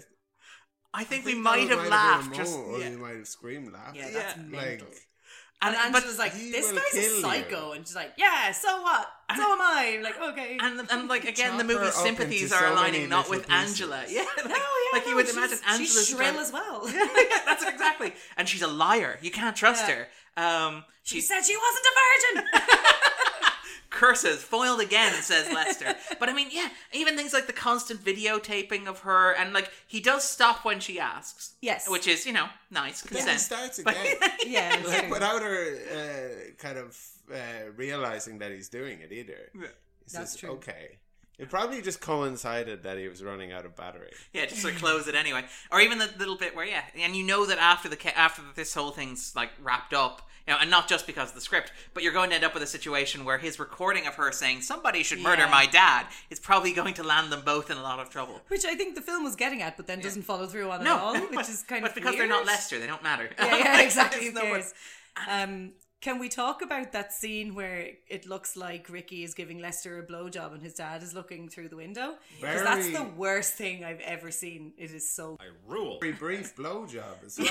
I 0.94 1.04
think 1.04 1.22
I 1.24 1.26
we 1.26 1.34
might 1.36 1.68
have 1.70 1.78
might 1.78 1.88
laughed. 1.88 2.28
been 2.30 2.38
Just, 2.38 2.54
more, 2.58 2.66
or 2.66 2.78
yeah. 2.80 2.90
we 2.90 2.96
might 2.96 3.16
have 3.16 3.26
screamed 3.28 3.72
laughed. 3.72 3.96
Yeah, 3.96 4.10
that's 4.10 4.36
Yeah. 4.36 4.42
mental. 4.42 4.88
Like, 5.62 5.74
And, 5.74 5.76
And- 5.84 5.92
but 5.92 5.98
Angela's 6.02 6.18
like, 6.18 6.32
this 6.34 6.72
guy's 6.72 6.80
a 6.80 6.90
kill 6.90 7.02
you." 7.16 7.20
psycho, 7.22 7.72
and 7.72 7.86
she's 7.86 7.94
like, 7.96 8.12
yeah, 8.16 8.50
so 8.52 8.82
what? 8.82 9.08
So 9.36 9.42
am 9.52 9.60
I. 9.62 9.94
I'm 9.96 10.02
like, 10.02 10.20
okay. 10.20 10.58
And, 10.60 10.80
and 10.90 11.08
like 11.08 11.24
again, 11.32 11.56
the 11.56 11.62
Chop 11.64 11.72
movie's 11.80 11.94
sympathies 11.94 12.52
are 12.52 12.60
so 12.60 12.72
aligning 12.74 13.08
not 13.08 13.30
little 13.30 13.40
with 13.40 13.50
Angela. 13.50 14.04
Yeah, 14.08 14.24
like, 14.36 14.44
no, 14.46 14.50
yeah, 14.56 14.98
like 14.98 15.06
you 15.06 15.14
would 15.14 15.28
imagine 15.28 15.58
Angela's 15.66 15.78
she's 16.06 16.08
shrill 16.08 16.38
as 16.38 16.52
well. 16.52 16.82
yeah, 16.92 17.06
that's 17.46 17.64
exactly. 17.74 18.12
And 18.36 18.48
she's 18.48 18.62
a 18.62 18.66
liar. 18.66 19.18
You 19.22 19.30
can't 19.30 19.56
trust 19.56 19.86
Yeah. 19.88 20.04
her. 20.36 20.66
Um, 20.66 20.84
she 21.04 21.16
she's 21.16 21.28
said 21.28 21.40
she 21.42 21.56
wasn't 21.56 21.86
a 21.86 22.42
virgin. 22.42 22.62
Curses, 24.02 24.42
foiled 24.42 24.80
again, 24.80 25.12
says 25.22 25.46
Lester. 25.52 25.94
but 26.18 26.28
I 26.28 26.32
mean, 26.32 26.48
yeah, 26.50 26.68
even 26.92 27.16
things 27.16 27.32
like 27.32 27.46
the 27.46 27.52
constant 27.52 28.04
videotaping 28.04 28.86
of 28.86 29.00
her, 29.00 29.32
and 29.32 29.52
like 29.52 29.70
he 29.86 30.00
does 30.00 30.24
stop 30.28 30.64
when 30.64 30.80
she 30.80 30.98
asks. 30.98 31.54
Yes. 31.60 31.88
which 31.88 32.06
is 32.08 32.26
you 32.26 32.32
know 32.32 32.46
nice 32.70 33.02
Then 33.02 33.18
he 33.18 33.24
consent. 33.24 33.40
starts 33.40 33.78
again. 33.78 34.16
Yeah, 34.46 34.76
like 34.86 35.10
without 35.10 35.40
her 35.42 35.76
uh, 35.98 36.52
kind 36.58 36.78
of 36.78 36.98
uh, 37.32 37.70
realizing 37.76 38.38
that 38.38 38.50
he's 38.50 38.68
doing 38.68 39.00
it 39.00 39.12
either. 39.12 39.50
Yeah. 39.54 39.60
He 39.62 40.12
That's 40.12 40.32
says, 40.32 40.36
true. 40.40 40.50
Okay. 40.50 40.98
It 41.38 41.48
probably 41.50 41.82
just 41.82 42.00
coincided 42.00 42.82
that 42.84 42.98
he 42.98 43.08
was 43.08 43.22
running 43.22 43.52
out 43.52 43.64
of 43.64 43.74
battery. 43.74 44.10
Yeah, 44.32 44.46
just 44.46 44.62
sort 44.62 44.74
of 44.74 44.80
close 44.80 45.08
it 45.08 45.14
anyway. 45.14 45.44
Or 45.70 45.80
even 45.80 45.98
the 45.98 46.08
little 46.18 46.36
bit 46.36 46.54
where 46.54 46.64
yeah, 46.66 46.82
and 46.96 47.16
you 47.16 47.24
know 47.24 47.46
that 47.46 47.58
after 47.58 47.88
the 47.88 48.18
after 48.18 48.42
this 48.54 48.74
whole 48.74 48.90
thing's 48.90 49.34
like 49.34 49.50
wrapped 49.60 49.92
up, 49.94 50.28
you 50.46 50.52
know, 50.52 50.58
and 50.60 50.70
not 50.70 50.88
just 50.88 51.06
because 51.06 51.30
of 51.30 51.34
the 51.34 51.40
script, 51.40 51.72
but 51.94 52.02
you're 52.02 52.12
going 52.12 52.28
to 52.30 52.36
end 52.36 52.44
up 52.44 52.52
with 52.54 52.62
a 52.62 52.66
situation 52.66 53.24
where 53.24 53.38
his 53.38 53.58
recording 53.58 54.06
of 54.06 54.14
her 54.16 54.30
saying 54.30 54.60
somebody 54.60 55.02
should 55.02 55.20
murder 55.20 55.42
Yeah. 55.42 55.50
my 55.50 55.66
dad 55.66 56.06
is 56.30 56.38
probably 56.38 56.72
going 56.72 56.94
to 56.94 57.02
land 57.02 57.32
them 57.32 57.42
both 57.44 57.70
in 57.70 57.76
a 57.76 57.82
lot 57.82 57.98
of 57.98 58.10
trouble. 58.10 58.40
Which 58.48 58.64
I 58.64 58.74
think 58.74 58.94
the 58.94 59.02
film 59.02 59.24
was 59.24 59.34
getting 59.34 59.62
at, 59.62 59.76
but 59.76 59.86
then 59.86 60.00
doesn't 60.00 60.22
follow 60.22 60.46
through 60.46 60.70
on 60.70 60.84
No, 60.84 60.94
at 60.96 61.00
all, 61.00 61.14
which 61.14 61.30
but- 61.32 61.48
is 61.48 61.62
kind 61.62 61.82
but 61.82 61.90
of 61.90 61.94
because 61.94 62.10
weird. 62.14 62.20
they're 62.30 62.36
not 62.36 62.46
Lester, 62.46 62.78
they 62.78 62.86
don't 62.86 63.02
matter. 63.02 63.30
Yeah, 63.38 63.56
yeah, 63.56 63.72
Like, 63.72 63.84
exactly. 63.86 64.28
there's 64.28 64.74
Who 65.26 65.26
no? 65.26 65.42
Um, 65.42 65.72
can 66.02 66.18
we 66.18 66.28
talk 66.28 66.60
about 66.62 66.92
that 66.92 67.12
scene 67.12 67.54
where 67.54 67.86
it 68.08 68.26
looks 68.26 68.56
like 68.56 68.88
Ricky 68.90 69.22
is 69.24 69.32
giving 69.34 69.60
Lester 69.60 69.98
a 70.00 70.02
blowjob 70.02 70.52
and 70.52 70.60
his 70.60 70.74
dad 70.74 71.02
is 71.02 71.14
looking 71.14 71.48
through 71.48 71.68
the 71.68 71.76
window? 71.76 72.14
Because 72.40 72.62
that's 72.64 72.90
the 72.92 73.04
worst 73.16 73.54
thing 73.54 73.84
I've 73.84 74.00
ever 74.00 74.30
seen. 74.32 74.72
It 74.76 74.90
is 74.90 75.08
so. 75.08 75.38
I 75.40 75.44
rule. 75.66 75.98
Very 76.00 76.12
brief 76.12 76.54
blowjob 76.56 77.24
as 77.24 77.38
well. 77.42 77.48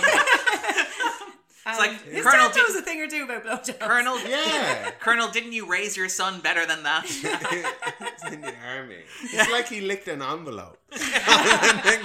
Um, 1.64 1.78
like, 1.78 2.04
his 2.06 2.26
Colonel 2.26 2.50
dad 2.50 2.58
knows 2.58 2.76
a 2.76 2.82
thing 2.82 3.00
or 3.02 3.08
two 3.08 3.24
about 3.24 3.44
blowjobs. 3.46 3.80
Colonel, 3.80 4.20
Yeah. 4.28 4.92
Colonel, 5.00 5.30
didn't 5.32 5.54
you 5.54 5.66
raise 5.70 5.96
your 5.96 6.10
son 6.10 6.42
better 6.42 6.66
than 6.66 6.84
that? 6.84 7.06
He's 7.06 7.24
in 8.34 8.42
the 8.42 8.54
army. 8.68 8.98
It's 9.24 9.50
like 9.52 9.68
he 9.70 9.80
licked 9.82 10.08
an 10.10 10.22
envelope. 10.22 10.78
and 10.92 11.80
then, 11.84 12.02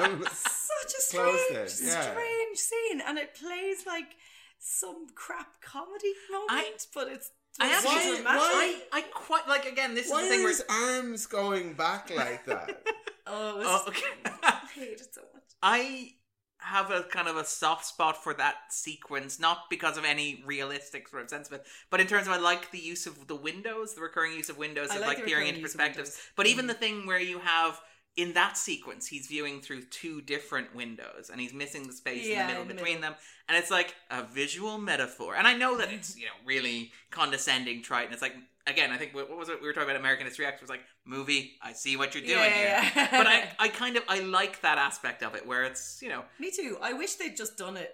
um, 0.00 0.24
Such 0.32 0.94
a 0.96 1.00
strange, 1.00 1.40
yeah. 1.50 1.66
strange 1.66 2.58
scene, 2.58 3.02
and 3.06 3.18
it 3.18 3.34
plays 3.34 3.84
like 3.86 4.16
some 4.62 5.06
crap 5.14 5.60
comedy 5.60 6.12
moment, 6.30 6.86
but 6.94 7.08
it's. 7.08 7.30
I 7.60 7.66
it's 7.68 7.84
actually, 7.84 8.16
dramatic. 8.16 8.40
I, 8.40 8.80
I 8.92 9.00
quite 9.12 9.46
like 9.46 9.66
again. 9.66 9.94
This 9.94 10.06
is 10.06 10.12
why 10.12 10.22
the 10.22 10.28
thing 10.28 10.40
where 10.40 10.48
his 10.48 10.64
arms 10.70 11.26
going 11.26 11.74
back 11.74 12.10
like 12.14 12.46
that? 12.46 12.82
Oh, 13.24 13.50
it 13.50 13.58
was, 13.58 13.82
Oh, 13.86 13.88
okay. 13.88 14.02
I 14.42 14.60
hate 14.74 15.00
it 15.00 15.14
so 15.14 15.20
much. 15.32 15.44
I 15.62 16.14
have 16.58 16.90
a 16.90 17.04
kind 17.04 17.28
of 17.28 17.36
a 17.36 17.44
soft 17.44 17.86
spot 17.86 18.22
for 18.22 18.34
that 18.34 18.54
sequence, 18.70 19.38
not 19.38 19.70
because 19.70 19.96
of 19.96 20.04
any 20.04 20.42
realistic 20.44 21.08
sort 21.08 21.22
of 21.22 21.30
sense 21.30 21.48
of 21.48 21.54
it, 21.54 21.66
but 21.88 22.00
in 22.00 22.06
terms 22.06 22.26
of 22.26 22.32
I 22.32 22.38
like 22.38 22.70
the 22.70 22.78
use 22.78 23.06
of 23.06 23.26
the 23.28 23.36
windows, 23.36 23.94
the 23.94 24.00
recurring 24.00 24.32
use 24.32 24.48
of 24.48 24.58
windows, 24.58 24.90
I 24.90 24.96
of 24.96 25.00
like 25.02 25.08
like 25.08 25.18
the 25.18 25.24
peering 25.24 25.48
into 25.48 25.60
perspectives. 25.60 26.10
windows. 26.10 26.20
But 26.36 26.46
even 26.46 26.64
mm. 26.64 26.68
the 26.68 26.74
thing 26.74 27.06
where 27.06 27.20
you 27.20 27.38
have 27.38 27.80
in 28.16 28.34
that 28.34 28.58
sequence, 28.58 29.06
he's 29.06 29.26
viewing 29.26 29.60
through 29.62 29.82
two 29.84 30.20
different 30.20 30.74
windows, 30.74 31.30
and 31.30 31.40
he's 31.40 31.54
missing 31.54 31.86
the 31.86 31.92
space 31.92 32.26
Yeah, 32.26 32.42
in 32.42 32.46
the 32.46 32.52
middle 32.52 32.62
in 32.62 32.68
the 32.68 32.74
between 32.74 33.00
middle. 33.00 33.12
them, 33.12 33.14
and 33.48 33.56
it's 33.56 33.70
like 33.70 33.94
a 34.10 34.22
visual 34.24 34.78
metaphor. 34.78 35.34
And 35.34 35.46
I 35.46 35.54
know 35.54 35.78
that 35.78 35.90
it's 35.92 36.16
you 36.16 36.26
know 36.26 36.32
really 36.44 36.92
condescending, 37.10 37.82
trite, 37.82 38.04
and 38.06 38.12
it's 38.12 38.22
like. 38.22 38.34
Again, 38.64 38.92
I 38.92 38.96
think 38.96 39.12
what 39.12 39.28
what 39.28 39.36
was 39.38 39.48
it 39.48 39.60
we 39.60 39.66
were 39.66 39.72
talking 39.72 39.90
about? 39.90 39.98
American 39.98 40.24
History 40.24 40.46
X 40.46 40.60
was 40.60 40.70
like 40.70 40.82
movie. 41.04 41.54
I 41.60 41.72
see 41.72 41.96
what 41.96 42.14
you're 42.14 42.22
doing 42.22 42.38
Yeah, 42.38 42.80
here, 42.84 42.92
yeah. 42.94 43.08
but 43.10 43.26
I, 43.26 43.48
I 43.58 43.66
kind 43.66 43.96
of 43.96 44.04
I 44.08 44.20
like 44.20 44.60
that 44.60 44.78
aspect 44.78 45.24
of 45.24 45.34
it 45.34 45.44
where 45.44 45.64
it's 45.64 45.98
you 46.00 46.08
know 46.08 46.22
Me 46.38 46.52
too. 46.52 46.78
I 46.80 46.92
wish 46.92 47.14
they'd 47.16 47.36
just 47.36 47.58
done 47.58 47.76
it 47.76 47.90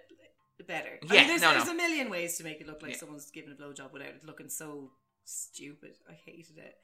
better. 0.67 0.99
I 1.09 1.15
Yeah, 1.15 1.21
mean, 1.21 1.29
there's, 1.29 1.41
no, 1.41 1.53
there's 1.53 1.65
no. 1.65 1.73
a 1.73 1.75
million 1.75 2.11
ways 2.11 2.37
to 2.37 2.45
make 2.45 2.61
it 2.61 2.67
look 2.67 2.83
like 2.83 2.97
someone's 2.97 3.31
giving 3.31 3.51
a 3.53 3.55
blowjob 3.55 3.95
without 3.95 4.09
it 4.11 4.25
looking 4.27 4.51
so 4.51 4.91
stupid. 5.25 5.93
I 6.07 6.13
hated 6.13 6.59
it. 6.59 6.75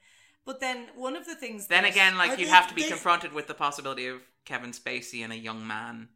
But 0.45 0.59
then 0.59 0.87
one 0.95 1.15
of 1.15 1.25
the 1.25 1.35
things. 1.35 1.67
Then 1.67 1.85
again, 1.85 2.17
like 2.17 2.29
I 2.29 2.33
you'd 2.33 2.37
think 2.45 2.49
have 2.49 2.67
to 2.69 2.75
be 2.75 2.83
they- 2.83 2.89
confronted 2.89 3.33
with 3.33 3.47
the 3.47 3.53
possibility 3.53 4.07
of 4.07 4.21
Kevin 4.45 4.71
Spacey 4.71 5.23
and 5.23 5.33
a 5.33 5.37
young 5.37 5.65
man. 5.65 6.09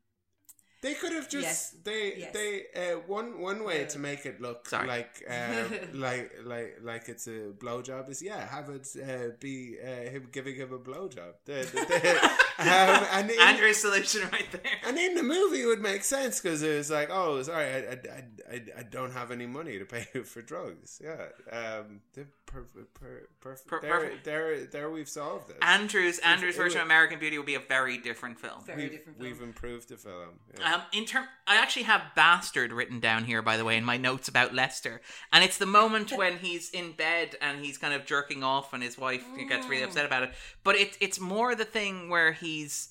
They 0.81 0.93
could 0.93 1.11
have 1.13 1.27
just 1.29 1.43
Yes. 1.45 1.75
they 1.83 2.15
Yes. 2.17 2.33
they 2.33 2.51
uh, 2.75 2.99
one 3.07 3.39
one 3.41 3.63
way 3.65 3.81
Yeah. 3.81 3.87
to 3.87 3.99
make 3.99 4.25
it 4.25 4.39
look 4.41 4.67
Sorry. 4.69 4.87
like 4.87 5.23
uh, 5.29 5.63
like 5.93 6.31
like 6.45 6.77
like 6.81 7.09
it's 7.09 7.27
a 7.27 7.51
blowjob 7.63 8.09
is 8.09 8.21
yeah 8.21 8.45
have 8.47 8.69
it 8.69 8.87
uh, 8.95 9.35
be 9.39 9.77
uh, 9.83 10.09
him 10.13 10.27
giving 10.31 10.55
him 10.55 10.71
a 10.73 10.79
blowjob. 10.79 11.33
The, 11.45 11.53
the, 11.73 11.85
the, 11.85 12.23
um, 12.59 13.05
and 13.11 13.29
in, 13.31 13.39
Andrew's 13.39 13.77
solution 13.77 14.21
right 14.31 14.49
there. 14.51 14.61
and 14.85 14.97
in 14.97 15.15
the 15.15 15.23
movie 15.23 15.61
it 15.61 15.65
would 15.65 15.81
make 15.81 16.03
sense 16.03 16.39
because 16.39 16.61
it 16.63 16.75
was 16.77 16.89
like 16.89 17.09
oh 17.11 17.41
sorry 17.43 17.65
I, 17.65 17.77
I, 17.77 17.97
I, 18.17 18.23
I, 18.55 18.63
I 18.79 18.83
don't 18.83 19.11
have 19.11 19.31
any 19.31 19.45
money 19.45 19.79
to 19.79 19.85
pay 19.85 20.07
you 20.13 20.23
for 20.23 20.41
drugs 20.41 21.01
yeah 21.03 21.25
um 21.51 22.01
the 22.13 22.25
per, 22.45 22.63
per, 22.95 23.27
per, 23.41 23.55
Per- 23.67 23.81
there, 23.81 23.91
perfect. 23.91 24.23
there 24.25 24.65
there 24.65 24.89
we've 24.89 25.07
solved 25.09 25.49
this. 25.49 25.57
Andrew's 25.61 26.17
Andrew's 26.19 26.55
it 26.55 26.57
version 26.57 26.77
would- 26.79 26.83
of 26.83 26.87
American 26.87 27.19
Beauty 27.19 27.37
will 27.37 27.45
be 27.45 27.55
a 27.55 27.59
very 27.59 27.97
different 27.99 28.39
film. 28.39 28.63
Very 28.65 28.83
we've, 28.83 28.91
different 28.91 29.17
film. 29.19 29.29
we've 29.31 29.41
improved 29.41 29.89
the 29.89 29.97
film. 29.97 30.39
Yeah. 30.57 30.68
Um, 30.69 30.81
in 30.91 31.05
term, 31.05 31.25
I 31.47 31.55
actually 31.55 31.83
have 31.83 32.13
"bastard" 32.15 32.71
written 32.71 32.99
down 32.99 33.25
here, 33.25 33.41
by 33.41 33.57
the 33.57 33.65
way, 33.65 33.75
in 33.75 33.83
my 33.83 33.97
notes 33.97 34.27
about 34.27 34.53
Lester, 34.53 35.01
and 35.33 35.43
it's 35.43 35.57
the 35.57 35.65
moment 35.65 36.11
when 36.11 36.37
he's 36.41 36.69
in 36.69 36.91
bed 36.91 37.35
and 37.41 37.63
he's 37.63 37.77
kind 37.77 37.93
of 37.93 38.05
jerking 38.05 38.43
off, 38.43 38.73
and 38.73 38.83
his 38.83 38.97
wife 38.97 39.23
gets 39.47 39.67
really 39.67 39.83
upset 39.83 40.05
about 40.05 40.23
it. 40.23 40.33
But 40.63 40.75
it, 40.75 40.97
it's 41.01 41.19
more 41.19 41.55
the 41.55 41.65
thing 41.65 42.09
where 42.09 42.33
he's, 42.33 42.89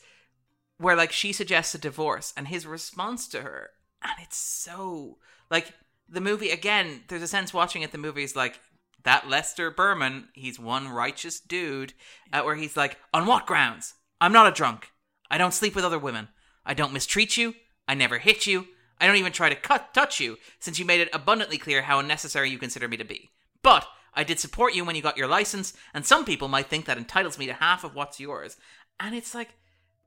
where 0.78 0.96
like 0.96 1.12
she 1.12 1.32
suggests 1.32 1.74
a 1.74 1.78
divorce, 1.78 2.32
and 2.36 2.48
his 2.48 2.66
response 2.66 3.28
to 3.28 3.42
her, 3.42 3.70
and 4.02 4.14
it's 4.22 4.38
so 4.38 5.18
like 5.50 5.72
the 6.09 6.20
movie 6.20 6.50
again. 6.50 7.02
There's 7.09 7.22
a 7.22 7.28
sense 7.28 7.55
watching 7.55 7.82
it. 7.82 7.92
The 7.92 7.98
movie 7.98 8.24
is 8.24 8.34
like 8.34 8.59
that 9.05 9.28
Lester 9.28 9.70
Burnham. 9.70 10.30
He's 10.32 10.59
one 10.59 10.88
righteous 10.88 11.38
dude, 11.38 11.92
uh, 12.32 12.42
where 12.42 12.56
he's 12.56 12.76
like, 12.76 12.96
on 13.14 13.26
what 13.26 13.46
grounds? 13.46 13.94
I'm 14.20 14.32
not 14.32 14.48
a 14.48 14.52
drunk. 14.52 14.88
I 15.30 15.38
don't 15.38 15.55
sleep 15.55 15.76
with 15.76 15.84
other 15.84 15.98
women. 15.98 16.28
I 16.66 16.74
don't 16.74 16.92
mistreat 16.92 17.36
you. 17.36 17.55
I 17.89 17.94
never 17.94 18.19
hit 18.19 18.47
you. 18.47 18.69
I 19.01 19.06
don't 19.06 19.16
even 19.16 19.32
try 19.32 19.48
to 19.48 19.56
cut 19.56 19.94
touch 19.94 20.20
you, 20.20 20.36
since 20.60 20.78
you 20.78 20.85
made 20.85 21.01
it 21.01 21.09
abundantly 21.12 21.59
clear 21.59 21.82
how 21.82 21.98
unnecessary 21.98 22.51
you 22.51 22.59
consider 22.59 22.86
me 22.86 22.97
to 22.98 23.05
be. 23.05 23.31
But 23.62 23.89
I 24.15 24.24
did 24.24 24.39
support 24.39 24.74
you 24.74 24.85
when 24.85 24.94
you 24.97 25.02
got 25.02 25.16
your 25.16 25.28
license, 25.28 25.73
and 25.94 26.05
some 26.05 26.24
people 26.24 26.48
might 26.48 26.66
think 26.66 26.85
that 26.85 26.98
entitles 26.98 27.39
me 27.39 27.47
to 27.47 27.55
half 27.55 27.85
of 27.85 27.94
what's 27.94 28.20
yours. 28.20 28.56
And 29.01 29.15
it's 29.15 29.35
like, 29.35 29.51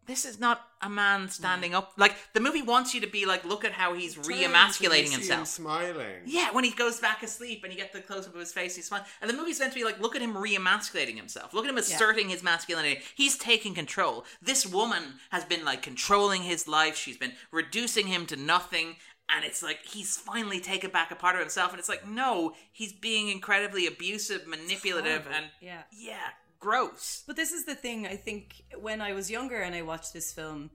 this 0.07 0.25
is 0.25 0.39
not 0.39 0.61
a 0.81 0.89
man 0.89 1.29
standing 1.29 1.75
up. 1.75 1.93
Like 1.97 2.15
the 2.33 2.39
movie 2.39 2.61
wants 2.61 2.93
you 2.93 3.01
to 3.01 3.07
be 3.07 3.25
like, 3.25 3.45
look 3.45 3.63
at 3.63 3.71
how 3.71 3.93
he's 3.93 4.17
re-emasculating 4.17 5.07
see 5.07 5.13
him 5.13 5.19
himself. 5.21 5.47
smiling. 5.47 6.21
Yeah, 6.25 6.51
when 6.51 6.63
he 6.63 6.71
goes 6.71 6.99
back 6.99 7.23
asleep 7.23 7.63
and 7.63 7.71
you 7.71 7.77
get 7.79 7.93
the 7.93 8.01
close 8.01 8.27
up 8.27 8.33
of 8.33 8.39
his 8.39 8.51
face, 8.51 8.75
he's 8.75 8.87
smiling. 8.87 9.05
And 9.21 9.29
the 9.29 9.35
movie's 9.35 9.59
meant 9.59 9.73
to 9.73 9.79
be 9.79 9.85
like, 9.85 9.99
look 10.01 10.15
at 10.15 10.21
him 10.21 10.37
re-emasculating 10.37 11.15
himself. 11.17 11.53
Look 11.53 11.65
at 11.65 11.69
him 11.69 11.77
asserting 11.77 12.29
his 12.29 12.43
masculinity. 12.43 13.01
He's 13.15 13.37
taking 13.37 13.73
control. 13.75 14.25
This 14.41 14.65
woman 14.65 15.03
has 15.29 15.45
been 15.45 15.63
like 15.63 15.81
controlling 15.81 16.41
his 16.43 16.67
life. 16.67 16.95
She's 16.95 17.17
been 17.17 17.33
reducing 17.51 18.07
him 18.07 18.25
to 18.27 18.35
nothing. 18.35 18.95
And 19.33 19.45
it's 19.45 19.63
like 19.63 19.79
he's 19.85 20.17
finally 20.17 20.59
taken 20.59 20.91
back 20.91 21.09
a 21.11 21.15
part 21.15 21.35
of 21.35 21.41
himself. 21.41 21.71
And 21.71 21.79
it's 21.79 21.87
like, 21.87 22.05
no, 22.07 22.53
he's 22.71 22.91
being 22.91 23.29
incredibly 23.29 23.87
abusive, 23.87 24.45
manipulative, 24.45 25.25
and 25.33 25.45
Yeah. 25.61 25.83
yeah, 25.97 26.17
gross. 26.61 27.23
But 27.27 27.35
this 27.35 27.51
is 27.51 27.65
the 27.65 27.75
thing. 27.75 28.07
I 28.07 28.15
think 28.15 28.63
when 28.79 29.01
I 29.01 29.11
was 29.13 29.29
younger 29.29 29.59
and 29.61 29.75
I 29.75 29.81
watched 29.81 30.13
this 30.13 30.31
film, 30.31 30.69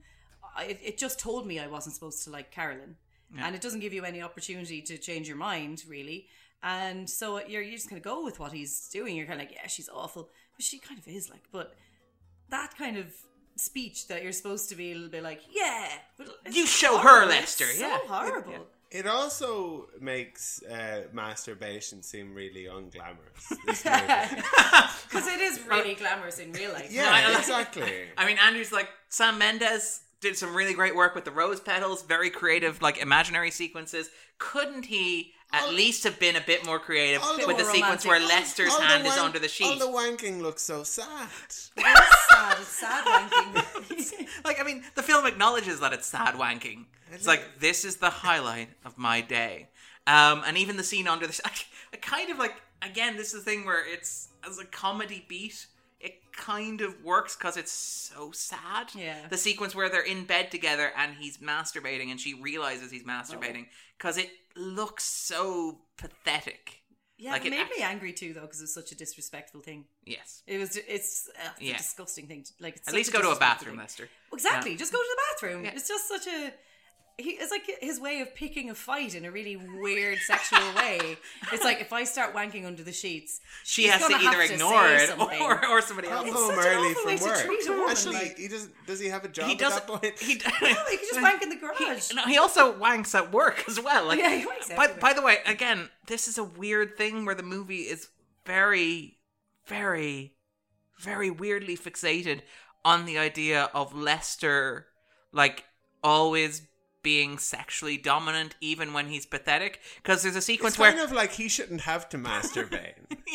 I, 0.55 0.65
it, 0.65 0.79
it 0.83 0.97
just 0.99 1.19
told 1.19 1.47
me 1.47 1.59
I 1.59 1.67
wasn't 1.67 1.95
supposed 1.95 2.23
to 2.25 2.29
like 2.29 2.51
Carolyn, 2.51 2.95
and 3.39 3.55
it 3.55 3.61
doesn't 3.61 3.79
give 3.79 3.93
you 3.93 4.03
any 4.05 4.21
opportunity 4.21 4.81
to 4.83 4.97
change 4.97 5.27
your 5.27 5.37
mind 5.37 5.83
really. 5.87 6.27
And 6.63 7.09
so 7.09 7.39
you're 7.47 7.61
you're 7.61 7.75
just 7.75 7.89
gonna 7.89 8.01
go 8.01 8.23
with 8.23 8.39
what 8.39 8.51
he's 8.51 8.89
doing. 8.89 9.15
You're 9.15 9.25
kind 9.27 9.41
of 9.41 9.47
like, 9.47 9.55
yeah, 9.55 9.67
she's 9.67 9.89
awful, 9.89 10.29
but 10.55 10.63
she 10.63 10.79
kind 10.79 10.99
of 10.99 11.07
is 11.07 11.29
like. 11.29 11.43
But 11.51 11.75
that 12.49 12.71
kind 12.77 12.97
of 12.97 13.07
speech 13.55 14.07
that 14.07 14.23
you're 14.23 14.31
supposed 14.31 14.69
to 14.69 14.75
be 14.75 14.91
a 14.91 14.95
little 14.95 15.09
bit 15.09 15.23
like, 15.23 15.41
yeah, 15.51 15.87
but 16.17 16.27
You 16.51 16.65
show 16.65 16.97
her. 16.99 17.25
Lester, 17.25 17.65
It's 17.69 17.79
yeah. 17.79 17.97
so 18.01 18.07
horrible. 18.07 18.67
It 18.89 19.05
also 19.05 19.89
makes 19.99 20.63
uh, 20.63 21.03
masturbation 21.11 22.01
seem 22.01 22.33
really 22.33 22.65
unglamorous. 22.65 23.49
Because 23.65 25.27
it 25.33 25.41
is 25.41 25.59
really 25.67 25.95
glamorous 25.95 26.39
in 26.39 26.53
real 26.53 26.71
life. 26.71 26.91
yeah, 26.91 27.37
exactly. 27.37 28.05
I 28.17 28.25
mean, 28.25 28.37
Andrew's 28.37 28.71
like 28.71 28.89
Sam 29.09 29.37
Mendes 29.37 30.01
did 30.21 30.37
some 30.37 30.55
really 30.55 30.73
great 30.73 30.95
work 30.95 31.15
with 31.15 31.25
the 31.25 31.31
rose 31.31 31.59
petals, 31.59 32.03
very 32.03 32.29
creative, 32.29 32.81
like 32.81 32.97
imaginary 32.97 33.51
sequences. 33.51 34.09
Couldn't 34.39 34.85
he 34.85 35.33
at 35.53 35.69
least 35.69 36.03
have 36.03 36.19
been 36.19 36.35
a 36.35 36.41
bit 36.41 36.65
more 36.65 36.79
creative 36.79 37.21
all 37.23 37.37
the 37.37 37.47
with 37.47 37.57
the 37.57 37.63
more 37.63 37.73
sequence 37.73 38.05
where 38.05 38.19
Lester's 38.19 38.71
All 38.71 38.79
the 38.79 38.85
hand 38.85 39.05
is 39.07 39.17
under 39.17 39.39
the 39.39 39.47
sheet? 39.47 39.65
All 39.65 39.77
the 39.77 39.85
wanking 39.85 40.41
looks 40.41 40.61
so 40.61 40.83
sad. 40.83 41.29
It's 41.39 41.71
sad. 42.29 42.57
It's 42.59 42.67
sad 42.67 43.05
wanking. 43.05 44.27
like, 44.45 44.59
I 44.59 44.63
mean, 44.63 44.83
the 44.95 45.03
film 45.03 45.25
acknowledges 45.25 45.79
that 45.79 45.93
it's 45.93 46.07
sad 46.07 46.35
wanking. 46.35 46.85
It's 47.13 47.27
like 47.27 47.59
this 47.59 47.85
is 47.85 47.97
the 47.97 48.09
highlight 48.09 48.69
of 48.83 48.97
my 48.97 49.21
day, 49.21 49.69
um, 50.07 50.43
and 50.45 50.57
even 50.57 50.77
the 50.77 50.83
scene 50.83 51.07
under 51.07 51.25
the. 51.25 51.39
I 51.93 51.97
kind 51.97 52.29
of 52.29 52.37
like 52.37 52.53
again. 52.81 53.15
This 53.15 53.33
is 53.33 53.45
the 53.45 53.49
thing 53.49 53.65
where 53.65 53.87
it's 53.87 54.29
as 54.47 54.59
a 54.59 54.65
comedy 54.65 55.25
beat. 55.27 55.67
It 55.99 56.31
kind 56.31 56.81
of 56.81 57.03
works 57.03 57.35
because 57.35 57.57
it's 57.57 57.71
so 57.71 58.31
sad. 58.31 58.89
Yeah. 58.95 59.27
The 59.29 59.37
sequence 59.37 59.73
where 59.73 59.89
they're 59.89 60.01
in 60.05 60.25
bed 60.25 60.51
together 60.51 60.91
and 60.95 61.15
he's 61.19 61.37
masturbating 61.39 62.11
and 62.11 62.19
she 62.19 62.33
realizes 62.35 62.91
he's 62.91 63.03
masturbating 63.03 63.65
because 63.97 64.17
it 64.17 64.29
looks 64.55 65.03
so 65.03 65.79
pathetic. 65.97 66.81
Yeah, 67.19 67.31
like 67.31 67.45
it 67.45 67.49
made 67.49 67.65
me 67.75 67.81
angry 67.81 68.13
too, 68.13 68.33
though, 68.33 68.41
because 68.41 68.59
it 68.59 68.65
was 68.65 68.73
such 68.75 68.91
a 68.91 68.95
disrespectful 68.95 69.61
thing. 69.61 69.85
Yes. 70.05 70.43
It 70.45 70.59
was. 70.59 70.75
It's, 70.77 71.27
uh, 71.35 71.49
it's 71.55 71.61
Yeah. 71.61 71.73
a 71.73 71.77
disgusting 71.77 72.27
thing. 72.27 72.43
To, 72.43 72.51
like, 72.59 72.75
it's 72.75 72.87
At 72.87 72.93
least 72.93 73.11
go 73.11 73.21
to 73.23 73.31
a 73.31 73.35
bathroom, 73.39 73.71
thing. 73.73 73.79
Lester. 73.79 74.07
Exactly. 74.31 74.75
Just 74.75 74.91
go 74.91 74.99
to 74.99 75.07
the 75.09 75.21
bathroom. 75.33 75.65
Yeah. 75.65 75.71
It's 75.73 75.87
just 75.87 76.07
such 76.07 76.27
a. 76.27 76.53
He, 77.19 77.31
it's 77.31 77.49
like 77.49 77.63
his 77.81 77.99
way 77.99 78.21
of 78.21 78.35
picking 78.35 78.69
a 78.69 78.75
fight 78.75 79.15
in 79.15 79.25
a 79.25 79.31
really 79.31 79.55
weird 79.55 80.19
sexual 80.19 80.59
way. 80.75 81.17
It's 81.51 81.63
like 81.63 81.81
if 81.81 81.91
I 81.91 82.03
start 82.03 82.35
wanking 82.35 82.63
under 82.67 82.83
the 82.83 82.91
sheets, 82.91 83.41
She 83.63 83.87
has 83.87 84.05
to 84.05 84.13
either 84.13 84.41
have 84.43 84.51
ignore 84.51 84.87
say 84.99 85.05
it 85.05 85.41
or, 85.41 85.65
or 85.67 85.81
somebody 85.81 86.09
else. 86.09 86.27
It's 86.27 86.35
home 86.35 86.53
such 86.55 86.65
early 86.65 86.89
awful 86.89 87.01
from 87.01 87.11
way 87.11 87.17
to 87.17 87.23
work. 87.25 87.45
treat 87.45 87.67
a 87.67 87.71
woman, 87.71 87.89
Actually, 87.89 88.13
like- 88.15 88.37
he 88.37 88.47
doesn't. 88.47 88.71
Does 88.85 88.99
he 88.99 89.07
have 89.07 89.25
a 89.25 89.29
job 89.29 89.45
He 89.47 89.53
at 89.53 89.59
doesn't. 89.59 89.87
that 89.87 90.01
point? 90.01 90.19
He, 90.19 90.35
No, 90.35 90.75
he 90.89 90.97
could 90.97 91.07
just 91.09 91.19
wank 91.21 91.41
in 91.41 91.49
the 91.49 91.55
garage. 91.55 92.13
No, 92.13 92.21
he 92.25 92.37
also 92.37 92.71
wanks 92.77 93.15
at 93.15 93.31
work 93.33 93.63
as 93.67 93.79
well. 93.81 94.05
Like, 94.05 94.19
Yeah, 94.19 94.35
he 94.35 94.45
wanks 94.45 94.75
by, 94.75 94.87
by 94.87 95.13
the 95.13 95.23
way, 95.23 95.37
again, 95.47 95.89
this 96.05 96.27
is 96.27 96.37
a 96.37 96.43
weird 96.43 96.97
thing 96.97 97.25
where 97.25 97.33
the 97.33 97.41
movie 97.41 97.81
is 97.81 98.09
very, 98.45 99.17
very, 99.65 100.35
very 100.99 101.31
weirdly 101.31 101.75
fixated 101.77 102.41
on 102.85 103.05
the 103.05 103.17
idea 103.17 103.71
of 103.73 103.95
Lester, 103.95 104.85
like, 105.31 105.63
always 106.03 106.61
being 107.11 107.37
sexually 107.37 107.97
dominant 107.97 108.55
even 108.59 108.91
when 108.91 109.07
he's 109.07 109.25
pathetic. 109.25 109.79
Because 109.97 110.23
there's 110.23 110.35
a 110.35 110.41
sequence 110.41 110.73
It's 110.73 110.79
where. 110.79 110.91
kind 110.91 111.03
of 111.03 111.11
like 111.13 111.31
he 111.31 111.47
shouldn't 111.47 111.81
have 111.81 112.09
to 112.09 112.17
masturbate. 112.17 112.95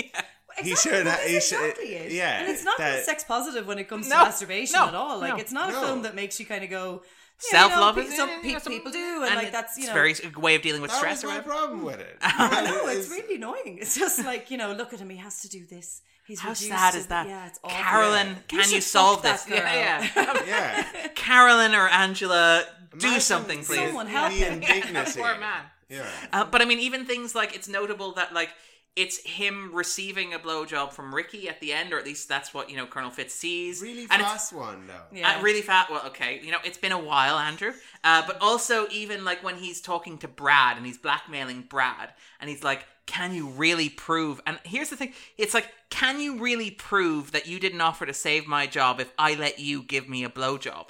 He 0.62 0.73
Exactly, 0.73 0.74
should. 0.99 1.07
that 1.07 1.20
ha- 1.20 1.24
is 1.24 1.31
He 1.49 1.57
should. 1.57 1.65
exactly 1.70 1.94
it. 1.94 2.12
Yeah, 2.12 2.40
and 2.40 2.51
it's 2.53 2.62
not 2.62 2.77
that- 2.77 3.05
sex 3.07 3.24
positive 3.24 3.66
when 3.66 3.78
it 3.78 3.89
comes 3.89 4.07
No, 4.11 4.19
to 4.19 4.24
masturbation 4.24 4.78
no, 4.78 4.89
at 4.89 4.94
all. 4.94 5.19
Like 5.19 5.32
no. 5.36 5.40
it's 5.43 5.51
not 5.61 5.70
a 5.70 5.73
No. 5.73 5.81
film 5.81 6.03
that 6.03 6.15
makes 6.15 6.39
you 6.39 6.44
kind 6.44 6.62
of 6.62 6.69
go 6.69 7.03
yeah, 7.51 7.59
Self 7.59 7.73
love 7.73 7.97
you 7.97 8.03
know, 8.05 8.09
is 8.11 8.16
some 8.16 8.28
yeah, 8.28 8.40
pe- 8.43 8.61
some- 8.61 8.73
people 8.74 8.93
do, 8.93 9.24
and, 9.24 9.35
like 9.35 9.51
that's 9.51 9.78
you 9.78 9.85
it's 9.85 9.89
know. 9.89 9.94
very 10.01 10.15
way 10.47 10.55
of 10.55 10.61
dealing 10.61 10.82
with 10.82 10.90
That 10.90 10.99
stress 10.99 11.24
was 11.24 11.32
or 11.32 11.35
my 11.36 11.40
problem 11.40 11.82
with 11.82 12.01
it. 12.01 12.16
I 12.23 12.61
know 12.69 12.86
it's 12.89 13.07
It's- 13.07 13.11
really 13.19 13.36
annoying. 13.36 13.78
It's 13.81 13.97
just 13.99 14.19
like 14.27 14.51
you 14.51 14.59
know, 14.59 14.73
look 14.81 14.93
at 14.93 15.01
him. 15.01 15.09
He 15.09 15.16
has 15.28 15.40
to 15.40 15.49
do 15.49 15.65
this. 15.74 16.03
He's 16.27 16.39
How 16.40 16.51
reduced 16.51 16.69
sad 16.69 16.90
to 16.93 16.99
is 16.99 17.05
the- 17.05 17.09
that? 17.16 17.27
Yeah, 17.28 17.47
it's 17.49 17.59
awful. 17.65 17.78
Carolyn, 17.82 18.28
You 18.28 18.35
can 18.49 18.59
you 18.59 18.65
should 18.66 18.82
solve 18.99 19.23
this? 19.23 19.47
Yeah, 19.49 20.07
yeah. 20.15 20.43
Yeah. 20.47 21.09
Carolyn 21.16 21.74
or 21.74 21.89
Angela, 21.89 22.65
do 22.98 23.06
Imagine 23.06 23.20
something, 23.20 23.64
please. 23.64 23.77
Someone 23.77 24.06
help 24.06 24.32
the 24.32 24.39
him. 24.39 24.52
indignity. 24.62 25.20
Poor 25.20 25.39
man. 25.39 25.62
Yeah. 25.89 26.06
Uh, 26.32 26.44
but 26.44 26.62
I 26.62 26.64
mean, 26.64 26.78
even 26.78 27.05
things 27.05 27.35
like 27.35 27.55
it's 27.55 27.69
notable 27.69 28.12
that 28.12 28.32
like 28.32 28.51
it's 28.94 29.24
him 29.24 29.70
receiving 29.74 30.35
a 30.35 30.39
blowjob 30.39 30.93
from 30.93 31.14
Ricky 31.14 31.48
at 31.48 31.60
the 31.60 31.73
end, 31.73 31.93
or 31.93 31.98
at 31.98 32.05
least 32.05 32.28
that's 32.28 32.52
what 32.52 32.69
you 32.69 32.77
know 32.77 32.86
Colonel 32.86 33.10
Fitts 33.10 33.35
sees. 33.35 33.81
Really 33.81 34.02
and 34.02 34.23
fast 34.23 34.52
one 34.52 34.86
though. 34.86 35.16
Yeah. 35.16 35.39
Uh, 35.39 35.43
really 35.43 35.62
fat. 35.62 35.89
Well, 35.90 36.02
okay, 36.09 36.40
you 36.43 36.51
know 36.51 36.59
it's 36.64 36.78
been 36.78 36.93
a 36.93 36.98
while, 36.98 37.39
Andrew. 37.39 37.73
Uh, 38.05 38.23
but 38.27 38.39
also 38.40 38.86
even 38.90 39.24
like 39.24 39.43
when 39.43 39.56
he's 39.56 39.81
talking 39.81 40.19
to 40.19 40.28
Brad 40.28 40.77
and 40.77 40.85
he's 40.85 40.98
blackmailing 40.98 41.62
Brad, 41.69 42.10
and 42.39 42.51
he's 42.51 42.62
like, 42.62 42.85
"Can 43.06 43.35
you 43.35 43.48
really 43.48 43.89
prove?" 43.89 44.40
And 44.47 44.59
here's 44.64 44.90
the 44.90 44.97
thing: 44.97 45.14
it's 45.39 45.55
like, 45.55 45.69
"Can 45.89 46.20
you 46.20 46.39
really 46.39 46.70
prove 46.70 47.32
that 47.32 47.47
you 47.47 47.59
didn't 47.59 47.81
offer 47.81 48.05
to 48.05 48.14
save 48.14 48.47
my 48.47 48.66
job 48.66 49.01
if 49.01 49.12
I 49.19 49.35
let 49.35 49.59
you 49.59 49.82
give 49.82 50.09
me 50.09 50.23
a 50.23 50.28
blowjob?" 50.28 50.89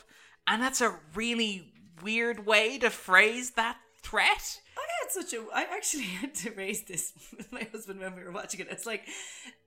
And 0.49 0.61
that's 0.61 0.81
a 0.81 0.99
really 1.15 1.72
weird 2.03 2.47
way 2.47 2.79
to 2.79 2.91
phrase 2.91 3.53
that 3.53 3.77
threat. 4.03 4.61
I 4.77 4.87
had 5.01 5.11
such 5.11 5.33
a. 5.33 5.45
I 5.55 5.63
actually 5.63 6.05
had 6.21 6.35
to 6.37 6.51
raise 6.53 6.85
this 6.85 7.13
with 7.37 7.53
my 7.53 7.67
husband 7.73 8.01
when 8.01 8.17
we 8.17 8.25
were 8.25 8.33
watching 8.33 8.61
it. 8.61 8.69
It's 8.71 8.87
like, 8.87 9.07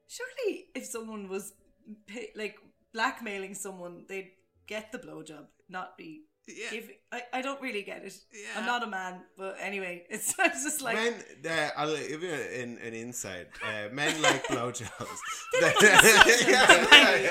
surely 0.07 0.65
if 0.75 0.85
someone 0.85 1.29
was 1.29 1.53
like 2.35 2.57
blackmailing 2.93 3.53
someone, 3.53 4.05
they'd 4.07 4.31
get 4.67 4.91
the 4.91 4.99
blowjob, 4.99 5.47
not 5.69 5.97
be. 5.97 6.23
Yeah. 6.47 6.69
Giving, 6.69 6.95
I, 7.11 7.21
I 7.33 7.41
don't 7.41 7.59
really 7.59 7.81
get 7.81 8.03
it. 8.05 8.13
Yeah. 8.31 8.59
I'm 8.59 8.67
not 8.67 8.83
a 8.83 8.87
man, 8.87 9.21
but 9.35 9.57
anyway, 9.59 10.03
it's 10.11 10.37
I 10.39 10.49
was 10.49 10.63
just 10.63 10.81
like 10.83 10.95
men, 10.95 11.13
uh, 11.49 11.69
I'll 11.75 11.95
give 11.97 12.21
you 12.21 12.31
an, 12.31 12.77
an 12.85 12.93
insight. 12.93 13.47
Uh, 13.63 13.91
men 13.91 14.21
like 14.27 14.45
blowjobs. 14.45 14.89
Yeah, 15.61 15.73
yeah. 16.47 16.65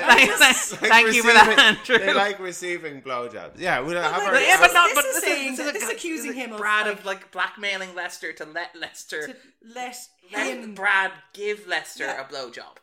Thank, 0.07 0.31
thank- 0.33 0.41
Like 0.41 0.57
thank 0.91 1.15
you 1.15 1.23
for 1.23 1.33
that, 1.33 1.47
receiving- 1.47 1.59
Andrew. 1.99 1.99
They 2.07 2.15
like 2.15 2.39
receiving 2.41 3.03
blowjobs. 3.03 3.59
Yeah, 3.59 3.81
we'll 3.81 4.01
have 4.03 4.13
like, 4.19 4.27
our. 4.29 4.41
yeah, 4.41 4.57
but 4.61 4.73
not. 4.73 4.87
This 4.89 4.95
But 4.97 5.05
is 5.05 5.15
this, 5.15 5.25
saying- 5.25 5.53
is, 5.53 5.57
this, 5.59 5.67
is, 5.67 5.73
this 5.75 5.83
is 5.85 5.91
accusing 5.91 6.31
this 6.33 6.37
is 6.39 6.45
him 6.47 6.53
of, 6.55 6.59
Brad 6.59 6.87
like- 6.87 6.99
of 6.99 7.05
like 7.05 7.31
blackmailing 7.33 7.95
Lester 7.95 8.33
to 8.33 8.45
let 8.47 8.75
Lester 8.75 9.27
to 9.29 9.37
let 9.75 9.97
let 10.33 10.47
him. 10.59 10.75
Brad 10.75 11.13
give 11.35 11.67
Lester 11.69 12.05
Yeah. 12.05 12.23
a 12.23 12.25
blowjob. 12.25 12.79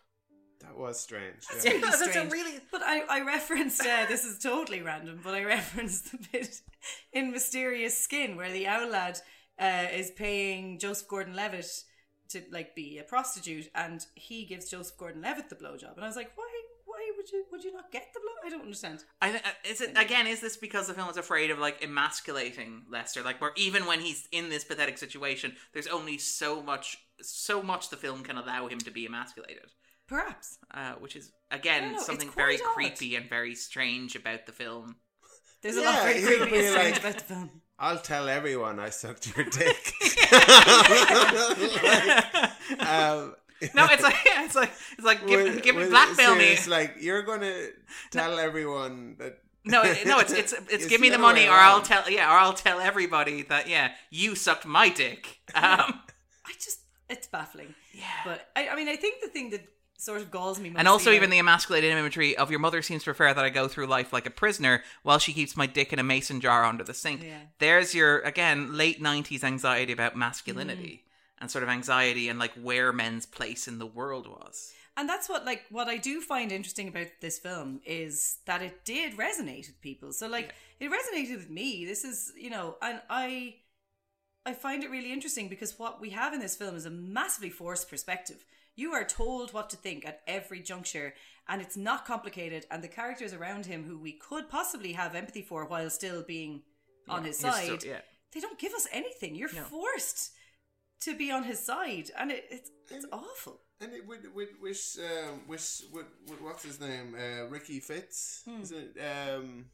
That 0.82 0.88
was 0.88 0.99
strange. 0.99 1.36
It's 1.53 1.64
yeah. 1.64 1.72
really 1.74 1.82
That's 1.82 2.16
a 2.16 2.28
really- 2.28 2.60
But 2.72 2.82
I, 2.84 3.02
I 3.02 3.22
referenced 3.22 3.82
uh, 3.82 4.06
this 4.08 4.26
is 4.26 4.40
totally 4.40 4.82
random, 4.82 5.20
but 5.24 5.34
I 5.36 5.44
referenced 5.58 6.12
the 6.12 6.18
bit 6.32 6.62
in 7.14 7.32
Mysterious 7.32 7.98
Skin 7.98 8.36
where 8.36 8.52
the 8.52 8.68
owl 8.68 8.90
lad 8.90 9.20
uh, 9.60 9.88
is 9.94 10.12
paying 10.12 10.80
Joseph 10.80 11.08
Gordon-Levitt 11.08 11.84
to 12.30 12.41
like 12.52 12.76
be 12.76 12.98
a 12.98 13.03
prostitute, 13.03 13.70
and 13.76 14.06
he 14.16 14.45
gives 14.45 14.70
Joseph 14.70 14.98
Gordon-Levitt 14.98 15.49
the 15.49 15.56
blowjob, 15.56 15.95
and 15.95 16.03
I 16.03 16.08
was 16.08 16.16
like, 16.16 16.32
why? 16.36 16.48
Why 16.86 17.12
would 17.16 17.32
you? 17.32 17.45
Would 17.52 17.64
you 17.64 17.72
not 17.72 17.91
get 17.91 18.08
the 18.14 18.20
blow? 18.20 18.32
I 18.45 18.49
don't 18.49 18.64
understand. 18.64 19.03
I 19.22 19.30
th- 19.30 19.44
uh, 19.44 19.70
is 19.70 19.80
it 19.82 19.91
again? 19.95 20.28
Is 20.28 20.41
this 20.41 20.58
because 20.58 20.88
the 20.88 20.94
film 20.94 21.10
is 21.10 21.16
afraid 21.16 21.49
of 21.49 21.58
like 21.58 21.82
emasculating 21.82 22.84
Lester? 22.90 23.24
Like, 23.24 23.40
where 23.40 23.53
even 23.56 23.86
when 23.86 24.02
he's 24.02 24.28
in 24.32 24.49
this 24.49 24.66
pathetic 24.66 24.98
situation, 24.98 25.56
there's 25.74 25.88
only 25.88 26.18
so 26.18 26.62
much, 26.62 26.98
so 27.22 27.64
much 27.64 27.90
the 27.90 27.95
film 27.98 28.24
can 28.24 28.38
allow 28.38 28.68
him 28.68 28.80
to 28.80 28.91
be 28.91 29.06
emasculated. 29.06 29.72
Perhaps. 30.11 30.57
Uh, 30.73 30.93
which 30.99 31.15
is 31.15 31.31
again 31.49 31.97
something 31.99 32.29
very 32.31 32.55
odd. 32.55 32.61
creepy 32.75 33.15
and 33.15 33.27
very 33.29 33.55
strange 33.55 34.15
about 34.15 34.45
the 34.45 34.51
film. 34.51 34.97
There's 35.63 35.77
a 35.77 35.81
Yeah, 35.81 35.85
lot 35.89 36.03
very 36.03 36.21
creepy 36.21 36.57
and 36.59 36.67
strange 36.69 36.91
like- 36.95 36.99
about 36.99 37.17
the 37.17 37.23
film. 37.23 37.49
I'll 37.79 37.97
tell 37.99 38.29
everyone 38.29 38.79
I 38.79 38.89
sucked 38.89 39.35
your 39.35 39.45
dick. 39.59 39.93
um, 42.79 43.35
No, 43.73 43.85
it's 43.89 44.03
like 44.03 44.15
it's 44.25 44.55
like 44.55 44.71
it's 44.93 45.03
like 45.05 45.27
give, 45.27 45.43
with- 45.43 45.63
give 45.63 45.75
with- 45.75 45.89
blackmail 45.89 46.35
me. 46.35 46.41
serious, 46.43 46.67
Like 46.67 46.95
you're 46.99 47.23
gonna 47.23 47.67
tell 48.11 48.39
everyone 48.39 49.15
that. 49.19 49.38
No, 49.63 49.83
no, 50.05 50.19
it's 50.19 50.33
it's 50.33 50.53
it's 50.53 50.73
It's 50.73 50.88
give 50.88 51.01
me 51.01 51.09
the 51.09 51.17
the 51.17 51.21
money, 51.21 51.41
way 51.41 51.47
or 51.49 51.53
I'll 51.53 51.81
tell 51.81 52.09
yeah, 52.09 52.29
or 52.33 52.38
I'll 52.39 52.53
tell 52.53 52.79
everybody 52.79 53.43
that 53.43 53.69
yeah, 53.69 53.91
you 54.09 54.35
sucked 54.35 54.65
my 54.65 54.89
dick. 54.89 55.39
Um, 55.53 56.01
I 56.45 56.53
just 56.59 56.79
it's 57.09 57.27
baffling. 57.27 57.73
yeah. 57.93 58.05
But 58.25 58.47
I, 58.55 58.69
I 58.69 58.75
mean, 58.75 58.89
I 58.89 58.95
think 58.95 59.21
the 59.21 59.27
thing 59.29 59.51
that 59.51 59.61
sort 60.02 60.19
of 60.22 60.32
galls 60.32 60.60
me, 60.60 60.73
And 60.76 60.88
also, 60.88 61.11
even 61.11 61.30
the 61.30 61.38
emasculated 61.40 61.91
imagery 61.91 62.36
of 62.36 62.49
your 62.49 62.60
mother 62.60 62.82
seems 62.82 63.03
to 63.03 63.11
prefer 63.11 63.34
that 63.34 63.45
I 63.45 63.49
go 63.49 63.68
through 63.68 63.86
life 63.88 64.11
like 64.11 64.26
a 64.26 64.32
prisoner 64.32 64.84
while 65.03 65.19
she 65.19 65.32
keeps 65.34 65.56
my 65.56 65.68
dick 65.68 65.94
in 65.94 65.99
a 65.99 66.03
mason 66.03 66.41
jar 66.41 66.65
under 66.65 66.84
the 66.84 66.94
sink. 66.94 67.22
Yeah. 67.23 67.38
There's 67.60 67.94
your, 67.94 68.19
again, 68.22 68.76
late 68.76 68.99
90s 69.02 69.44
anxiety 69.44 69.94
about 69.94 70.14
Mm. 70.14 70.18
masculinity 70.18 71.03
and 71.40 71.52
sort 71.52 71.64
of 71.64 71.69
anxiety 71.69 72.30
and 72.30 72.40
like 72.40 72.53
where 72.53 72.91
men's 72.91 73.26
place 73.26 73.68
in 73.68 73.78
the 73.80 73.86
world 73.86 74.28
was. 74.28 74.73
and 74.98 75.07
that's 75.07 75.30
what 75.30 75.45
like 75.45 75.64
what 75.69 75.88
I 75.88 75.98
do 75.98 76.19
find 76.22 76.52
interesting 76.52 76.88
about 76.90 77.07
this 77.22 77.40
film 77.40 77.80
is 77.86 78.40
that 78.45 78.61
it 78.61 78.84
did 78.86 79.18
resonate 79.18 79.68
with 79.68 79.80
people. 79.82 80.11
So 80.14 80.28
like 80.28 80.53
it 80.80 80.90
resonated 80.91 81.38
with 81.38 81.49
me. 81.49 81.86
This 81.86 82.03
is 82.03 82.34
you 82.38 82.49
know, 82.49 82.76
and 82.82 83.02
I 83.10 83.56
I 84.45 84.53
find 84.53 84.84
it 84.84 84.90
really 84.91 85.14
interesting 85.14 85.48
because 85.48 85.78
what 85.80 86.02
we 86.02 86.10
have 86.11 86.34
in 86.34 86.40
this 86.41 86.56
film 86.56 86.76
is 86.76 86.86
a 86.86 86.90
massively 86.90 87.49
forced 87.52 87.90
perspective. 87.90 88.44
You 88.82 88.94
are 88.94 89.03
told 89.03 89.53
what 89.53 89.70
to 89.70 89.78
think 89.78 90.06
at 90.08 90.22
every 90.26 90.60
juncture, 90.72 91.14
and 91.48 91.62
it's 91.62 91.78
not 91.78 92.06
complicated. 92.06 92.66
And 92.72 92.84
the 92.84 92.88
characters 92.88 93.32
around 93.32 93.68
him, 93.68 93.84
who 93.84 93.98
we 93.99 94.14
could 94.14 94.49
possibly 94.49 94.94
have 94.94 95.14
empathy 95.14 95.44
for 95.44 95.66
while 95.66 95.90
still 95.91 96.24
being 96.24 96.64
on 97.08 97.24
his 97.24 97.40
he's 97.40 97.53
side, 97.53 97.80
still- 97.82 97.91
yeah. 97.91 98.02
they 98.34 98.40
don't 98.40 98.58
give 98.58 98.74
us 98.74 98.88
anything. 98.91 99.36
You're 99.36 99.53
No. 99.53 99.64
forced 99.66 100.32
to 101.02 101.16
be 101.16 101.30
on 101.32 101.44
his 101.44 101.60
side, 101.60 102.10
and 102.18 102.32
it, 102.32 102.45
it's 102.49 102.72
it's 102.90 103.06
awful. 103.12 103.62
And 103.82 103.94
it, 103.94 104.08
with 104.08 104.26
with 104.34 104.49
with 104.60 104.99
um, 105.10 105.41
with, 105.48 105.82
with, 105.94 106.06
with 106.28 106.41
what's 106.41 106.64
his 106.64 106.80
name? 106.80 107.16
Uh, 107.16 107.45
Ricky 107.49 107.80
Fitts. 107.80 108.41
Hmm. 108.45 108.62
Is 108.64 108.72
it? 108.72 108.98
Um, 108.99 109.66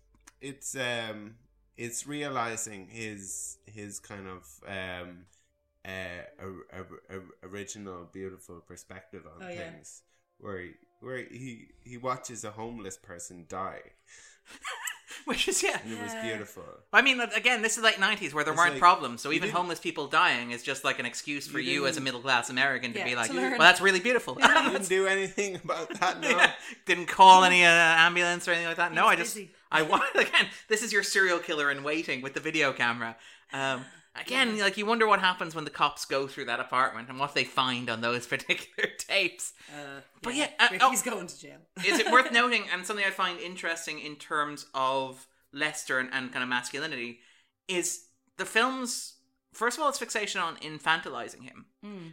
it's 0.41 0.75
um, 0.75 1.35
it's 1.77 2.05
realizing 2.07 2.87
his 2.89 3.57
his 3.65 3.99
kind 3.99 4.27
of 4.27 4.43
um, 4.67 5.25
uh, 5.87 5.91
a, 6.39 6.79
a, 6.81 7.17
a- 7.19 7.47
original, 7.47 8.07
beautiful 8.11 8.59
perspective 8.67 9.23
on 9.25 9.43
Oh, 9.45 9.49
yeah. 9.49 9.71
things, 9.71 10.01
where 10.39 10.59
he, 10.59 10.71
where 10.99 11.17
he 11.17 11.67
he 11.83 11.97
watches 11.97 12.43
a 12.43 12.51
homeless 12.51 12.97
person 12.97 13.45
die, 13.47 13.81
Which 15.25 15.47
is, 15.47 15.61
yeah. 15.63 15.79
and 15.83 15.91
it 15.93 16.01
was 16.01 16.13
beautiful. 16.23 16.63
I 16.93 17.01
mean, 17.01 17.19
again, 17.19 17.61
this 17.61 17.77
is 17.77 17.83
like 17.83 17.95
90s 17.95 18.33
where 18.33 18.43
there 18.43 18.53
It's 18.53 18.59
weren't 18.59 18.73
like, 18.73 18.79
problems. 18.79 19.21
So 19.21 19.31
even 19.31 19.49
homeless 19.49 19.79
people 19.79 20.07
dying 20.07 20.51
is 20.51 20.63
just 20.63 20.83
like 20.83 20.99
an 20.99 21.05
excuse 21.05 21.47
for 21.47 21.59
You 21.59 21.71
you, 21.71 21.87
as 21.87 21.97
a 21.97 22.01
middle 22.01 22.21
class 22.21 22.49
American 22.49 22.93
to 22.93 22.99
Yeah, 22.99 23.05
be 23.05 23.15
like, 23.15 23.31
to 23.31 23.35
well, 23.37 23.57
that's 23.59 23.81
really 23.81 23.99
beautiful. 23.99 24.37
You 24.39 24.47
didn't 24.47 24.87
do 24.89 25.05
anything 25.07 25.55
about 25.63 25.99
that, 25.99 26.19
no. 26.21 26.29
Yeah. 26.29 26.51
Didn't 26.85 27.07
call 27.07 27.43
any 27.43 27.63
uh, 27.65 27.69
ambulance 27.69 28.47
or 28.47 28.51
anything 28.51 28.67
like 28.67 28.77
that. 28.77 28.93
No, 28.93 29.03
He's 29.03 29.11
I 29.11 29.15
just 29.15 29.35
busy. 29.35 29.51
I 29.71 29.81
want 29.81 30.03
again. 30.15 30.47
This 30.69 30.81
is 30.83 30.93
your 30.93 31.03
serial 31.03 31.39
killer 31.39 31.71
in 31.71 31.83
waiting 31.83 32.21
with 32.21 32.33
the 32.33 32.39
video 32.41 32.71
camera. 32.71 33.17
Um, 33.51 33.83
again, 34.19 34.59
like 34.59 34.77
you 34.77 34.85
wonder 34.85 35.07
what 35.07 35.19
happens 35.19 35.55
when 35.55 35.63
the 35.63 35.69
cops 35.69 36.05
go 36.05 36.27
through 36.27 36.45
that 36.45 36.59
apartment 36.59 37.09
and 37.09 37.19
what 37.19 37.33
they 37.33 37.43
find 37.43 37.89
on 37.89 38.01
those 38.01 38.27
particular 38.35 38.89
tapes. 38.97 39.53
Uh, 39.71 40.01
But 40.21 40.35
yeah, 40.35 40.49
uh, 40.59 40.67
Ricky's 40.71 41.05
oh. 41.05 41.11
going 41.11 41.27
to 41.27 41.39
jail. 41.39 41.57
Is 41.85 41.99
it 41.99 42.11
worth 42.11 42.31
noting 42.33 42.63
and 42.73 42.85
something 42.85 43.05
I 43.05 43.11
find 43.11 43.39
interesting 43.39 43.99
in 43.99 44.15
terms 44.15 44.65
of 44.73 45.27
Lester 45.53 45.99
and, 45.99 46.09
and 46.11 46.31
kind 46.31 46.43
of 46.43 46.49
masculinity 46.49 47.19
is 47.67 48.05
the 48.37 48.45
film's 48.45 49.15
first 49.53 49.77
of 49.77 49.83
all, 49.83 49.89
its 49.89 49.97
fixation 49.97 50.39
on 50.39 50.55
infantilizing 50.57 51.41
him, 51.41 51.65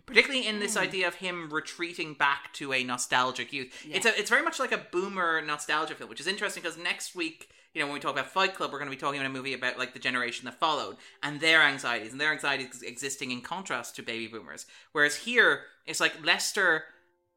particularly 0.07 0.47
in 0.47 0.61
this 0.61 0.77
idea 0.79 1.07
of 1.07 1.17
him 1.17 1.51
retreating 1.53 2.15
back 2.15 2.53
to 2.55 2.73
a 2.73 2.83
nostalgic 2.83 3.53
youth. 3.53 3.71
It's 3.89 4.07
a, 4.07 4.19
it's 4.19 4.31
very 4.31 4.43
much 4.43 4.59
like 4.59 4.73
a 4.73 4.79
boomer 4.91 5.43
nostalgia 5.43 5.95
film, 5.95 6.09
which 6.09 6.21
is 6.21 6.27
interesting 6.27 6.63
because 6.63 6.79
next 6.79 7.15
week, 7.15 7.51
you 7.75 7.81
know, 7.81 7.87
when 7.87 7.95
we 7.95 8.01
talk 8.01 8.13
about 8.13 8.31
Fight 8.31 8.55
Club, 8.55 8.73
we're 8.73 8.79
going 8.79 8.91
to 8.91 8.97
be 8.97 9.01
talking 9.01 9.21
about 9.21 9.31
a 9.31 9.33
movie 9.33 9.53
about 9.53 9.79
like 9.79 9.93
the 9.93 9.99
generation 9.99 10.45
that 10.45 10.61
followed 10.61 10.97
and 11.23 11.41
their 11.41 11.61
anxieties 11.61 12.13
and 12.13 12.21
their 12.21 12.33
anxieties 12.33 12.83
existing 12.83 13.33
in 13.33 13.41
contrast 13.41 13.97
to 13.97 14.03
baby 14.03 14.29
boomers. 14.29 14.67
Whereas 14.93 15.17
here, 15.17 15.63
it's 15.85 16.01
like 16.01 16.25
Lester, 16.25 16.85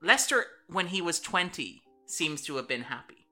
Lester 0.02 0.46
when 0.68 0.88
he 0.88 1.02
was 1.02 1.20
twenty 1.20 1.82
seems 2.06 2.42
to 2.44 2.56
have 2.56 2.68
been 2.68 2.84
happy. 2.84 3.27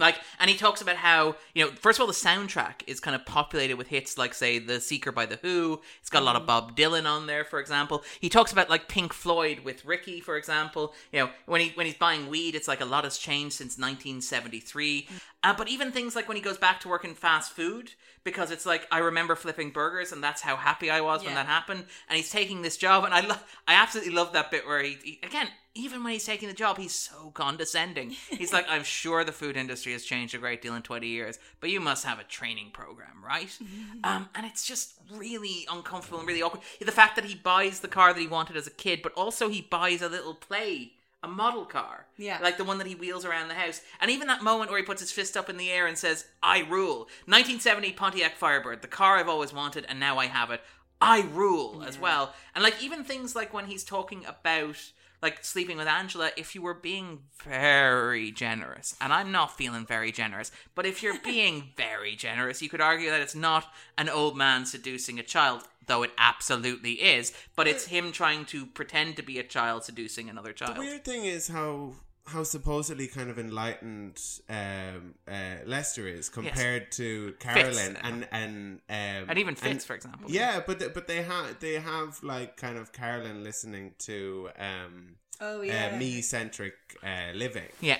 Yeah. 0.00 0.06
Like, 0.06 0.20
and 0.38 0.50
he 0.50 0.56
talks 0.56 0.80
about 0.80 0.96
how, 0.96 1.36
you 1.54 1.64
know, 1.64 1.70
first 1.72 1.98
of 1.98 2.00
all, 2.00 2.06
the 2.06 2.12
soundtrack 2.12 2.82
is 2.86 2.98
kind 3.00 3.14
of 3.14 3.24
populated 3.26 3.74
with 3.74 3.88
hits 3.88 4.18
like, 4.18 4.34
say, 4.34 4.58
The 4.58 4.80
Seeker 4.80 5.12
by 5.12 5.26
The 5.26 5.38
Who. 5.42 5.80
It's 6.00 6.10
got 6.10 6.22
a 6.22 6.24
lot 6.24 6.36
of 6.36 6.46
Bob 6.46 6.76
Dylan 6.76 7.06
on 7.06 7.26
there, 7.26 7.44
for 7.44 7.60
example. 7.60 8.02
He 8.20 8.28
talks 8.28 8.52
about, 8.52 8.68
like, 8.70 8.88
Pink 8.88 9.12
Floyd 9.12 9.60
with 9.60 9.84
Ricky, 9.84 10.20
for 10.20 10.36
example. 10.36 10.94
You 11.12 11.20
know, 11.20 11.30
when, 11.46 11.60
he, 11.60 11.68
when 11.70 11.86
he's 11.86 11.94
buying 11.96 12.28
weed, 12.28 12.54
it's 12.54 12.68
like 12.68 12.80
a 12.80 12.84
lot 12.84 13.04
has 13.04 13.18
changed 13.18 13.54
since 13.56 13.78
1973. 13.78 15.08
Uh, 15.42 15.54
but 15.56 15.68
even 15.68 15.92
things 15.92 16.14
like 16.16 16.28
when 16.28 16.36
he 16.36 16.42
goes 16.42 16.58
back 16.58 16.80
to 16.80 16.88
work 16.88 17.04
in 17.04 17.14
fast 17.14 17.52
food, 17.52 17.92
because 18.24 18.50
it's 18.50 18.66
like, 18.66 18.86
I 18.92 18.98
remember 18.98 19.34
flipping 19.34 19.70
burgers 19.70 20.12
and 20.12 20.22
that's 20.22 20.42
how 20.42 20.56
happy 20.56 20.90
I 20.90 21.00
was 21.00 21.24
when 21.24 21.34
that 21.34 21.46
happened. 21.46 21.84
And 22.08 22.16
he's 22.16 22.30
taking 22.30 22.60
this 22.60 22.76
job. 22.76 23.04
And 23.04 23.14
I, 23.14 23.20
lo- 23.20 23.36
I 23.66 23.74
absolutely 23.74 24.12
love 24.12 24.34
that 24.34 24.50
bit 24.50 24.66
where 24.66 24.82
he, 24.82 24.98
he, 25.02 25.20
again, 25.22 25.48
even 25.74 26.02
when 26.02 26.12
he's 26.12 26.24
taking 26.24 26.48
the 26.48 26.54
job, 26.54 26.78
he's 26.78 26.94
so 26.94 27.30
condescending. 27.30 28.10
He's 28.30 28.52
like, 28.52 28.66
I'm 28.68 28.82
sure 28.82 29.24
the 29.24 29.32
food 29.32 29.56
industry 29.56 29.92
has 29.92 30.04
changed 30.04 30.34
a 30.34 30.38
great 30.38 30.62
deal 30.62 30.74
in 30.74 30.82
20 30.82 31.06
years, 31.06 31.38
but 31.60 31.70
you 31.70 31.80
must 31.80 32.04
have 32.04 32.18
a 32.18 32.24
training 32.24 32.70
program, 32.72 33.22
right? 33.24 33.56
um, 34.04 34.28
and 34.34 34.44
it's 34.46 34.66
just 34.66 34.94
really 35.12 35.66
uncomfortable 35.70 36.18
and 36.18 36.26
really 36.26 36.42
awkward. 36.42 36.62
The 36.80 36.90
fact 36.90 37.16
that 37.16 37.24
he 37.24 37.36
buys 37.36 37.80
the 37.80 37.88
car 37.88 38.12
that 38.12 38.20
he 38.20 38.26
wanted 38.26 38.56
as 38.56 38.66
a 38.66 38.72
kid, 38.72 39.00
but 39.02 39.12
also 39.12 39.48
he 39.48 39.60
buys 39.60 40.02
a 40.02 40.08
little 40.08 40.34
play, 40.34 40.92
a 41.22 41.28
model 41.28 41.64
car. 41.64 42.06
Yeah. 42.16 42.38
Like 42.42 42.56
the 42.56 42.64
one 42.64 42.78
that 42.78 42.86
he 42.88 42.96
wheels 42.96 43.24
around 43.24 43.48
the 43.48 43.54
house. 43.54 43.80
And 44.00 44.10
even 44.10 44.26
that 44.26 44.42
moment 44.42 44.70
where 44.70 44.80
he 44.80 44.86
puts 44.86 45.00
his 45.00 45.12
fist 45.12 45.36
up 45.36 45.48
in 45.48 45.56
the 45.56 45.70
air 45.70 45.86
and 45.86 45.96
says, 45.96 46.24
I 46.42 46.60
rule. 46.60 47.08
1970 47.26 47.92
Pontiac 47.92 48.36
Firebird, 48.36 48.82
the 48.82 48.88
car 48.88 49.18
I've 49.18 49.28
always 49.28 49.52
wanted, 49.52 49.86
and 49.88 50.00
now 50.00 50.18
I 50.18 50.26
have 50.26 50.50
it. 50.50 50.62
I 51.00 51.26
rule 51.32 51.82
as 51.86 51.98
well. 51.98 52.34
And 52.54 52.62
like 52.62 52.82
even 52.82 53.04
things 53.04 53.34
like 53.34 53.54
when 53.54 53.66
he's 53.66 53.84
talking 53.84 54.24
about 54.26 54.76
like 55.22 55.44
sleeping 55.44 55.76
with 55.76 55.86
Angela, 55.86 56.30
if 56.36 56.54
you 56.54 56.62
were 56.62 56.74
being 56.74 57.20
very 57.44 58.30
generous, 58.30 58.96
and 59.00 59.12
I'm 59.12 59.30
not 59.32 59.56
feeling 59.56 59.86
very 59.86 60.12
generous, 60.12 60.50
but 60.74 60.86
if 60.86 61.02
you're 61.02 61.18
being 61.20 61.70
very 61.76 62.16
generous, 62.16 62.62
you 62.62 62.68
could 62.68 62.80
argue 62.80 63.10
that 63.10 63.20
it's 63.20 63.34
not 63.34 63.66
an 63.98 64.08
old 64.08 64.36
man 64.36 64.64
seducing 64.64 65.18
a 65.18 65.22
child, 65.22 65.62
though 65.86 66.02
it 66.02 66.12
absolutely 66.18 66.92
is, 66.92 67.32
but 67.54 67.66
it's 67.66 67.86
him 67.86 68.12
trying 68.12 68.44
to 68.46 68.66
pretend 68.66 69.16
to 69.16 69.22
be 69.22 69.38
a 69.38 69.44
child 69.44 69.84
seducing 69.84 70.30
another 70.30 70.52
child. 70.52 70.76
The 70.76 70.80
weird 70.80 71.04
thing 71.04 71.24
is 71.24 71.48
how 71.48 71.94
how 72.26 72.42
supposedly 72.44 73.06
kind 73.08 73.28
of 73.30 73.38
enlightened 73.38 74.20
um, 74.48 75.14
uh, 75.28 75.32
Lester 75.66 76.06
is 76.06 76.28
compared 76.28 76.92
to 76.92 77.34
Carolyn 77.40 77.96
and 78.02 78.28
and 78.30 78.80
um, 78.88 79.28
And 79.28 79.38
even 79.38 79.54
Fitts, 79.54 79.84
for 79.84 79.94
example. 79.94 80.30
Yeah, 80.30 80.60
but 80.66 80.78
they, 80.78 80.88
but 80.88 81.08
they 81.08 81.22
have 81.22 81.58
they 81.60 81.74
have 81.74 82.22
like 82.22 82.56
kind 82.56 82.78
of 82.78 82.92
Carolyn 82.92 83.42
listening 83.42 83.94
to 84.00 84.50
um, 84.58 85.16
Oh, 85.42 85.60
uh, 85.60 85.62
yeah. 85.62 85.96
me 85.96 86.20
centric 86.20 86.74
uh, 87.02 87.32
living. 87.34 87.64
Yeah. 87.80 87.96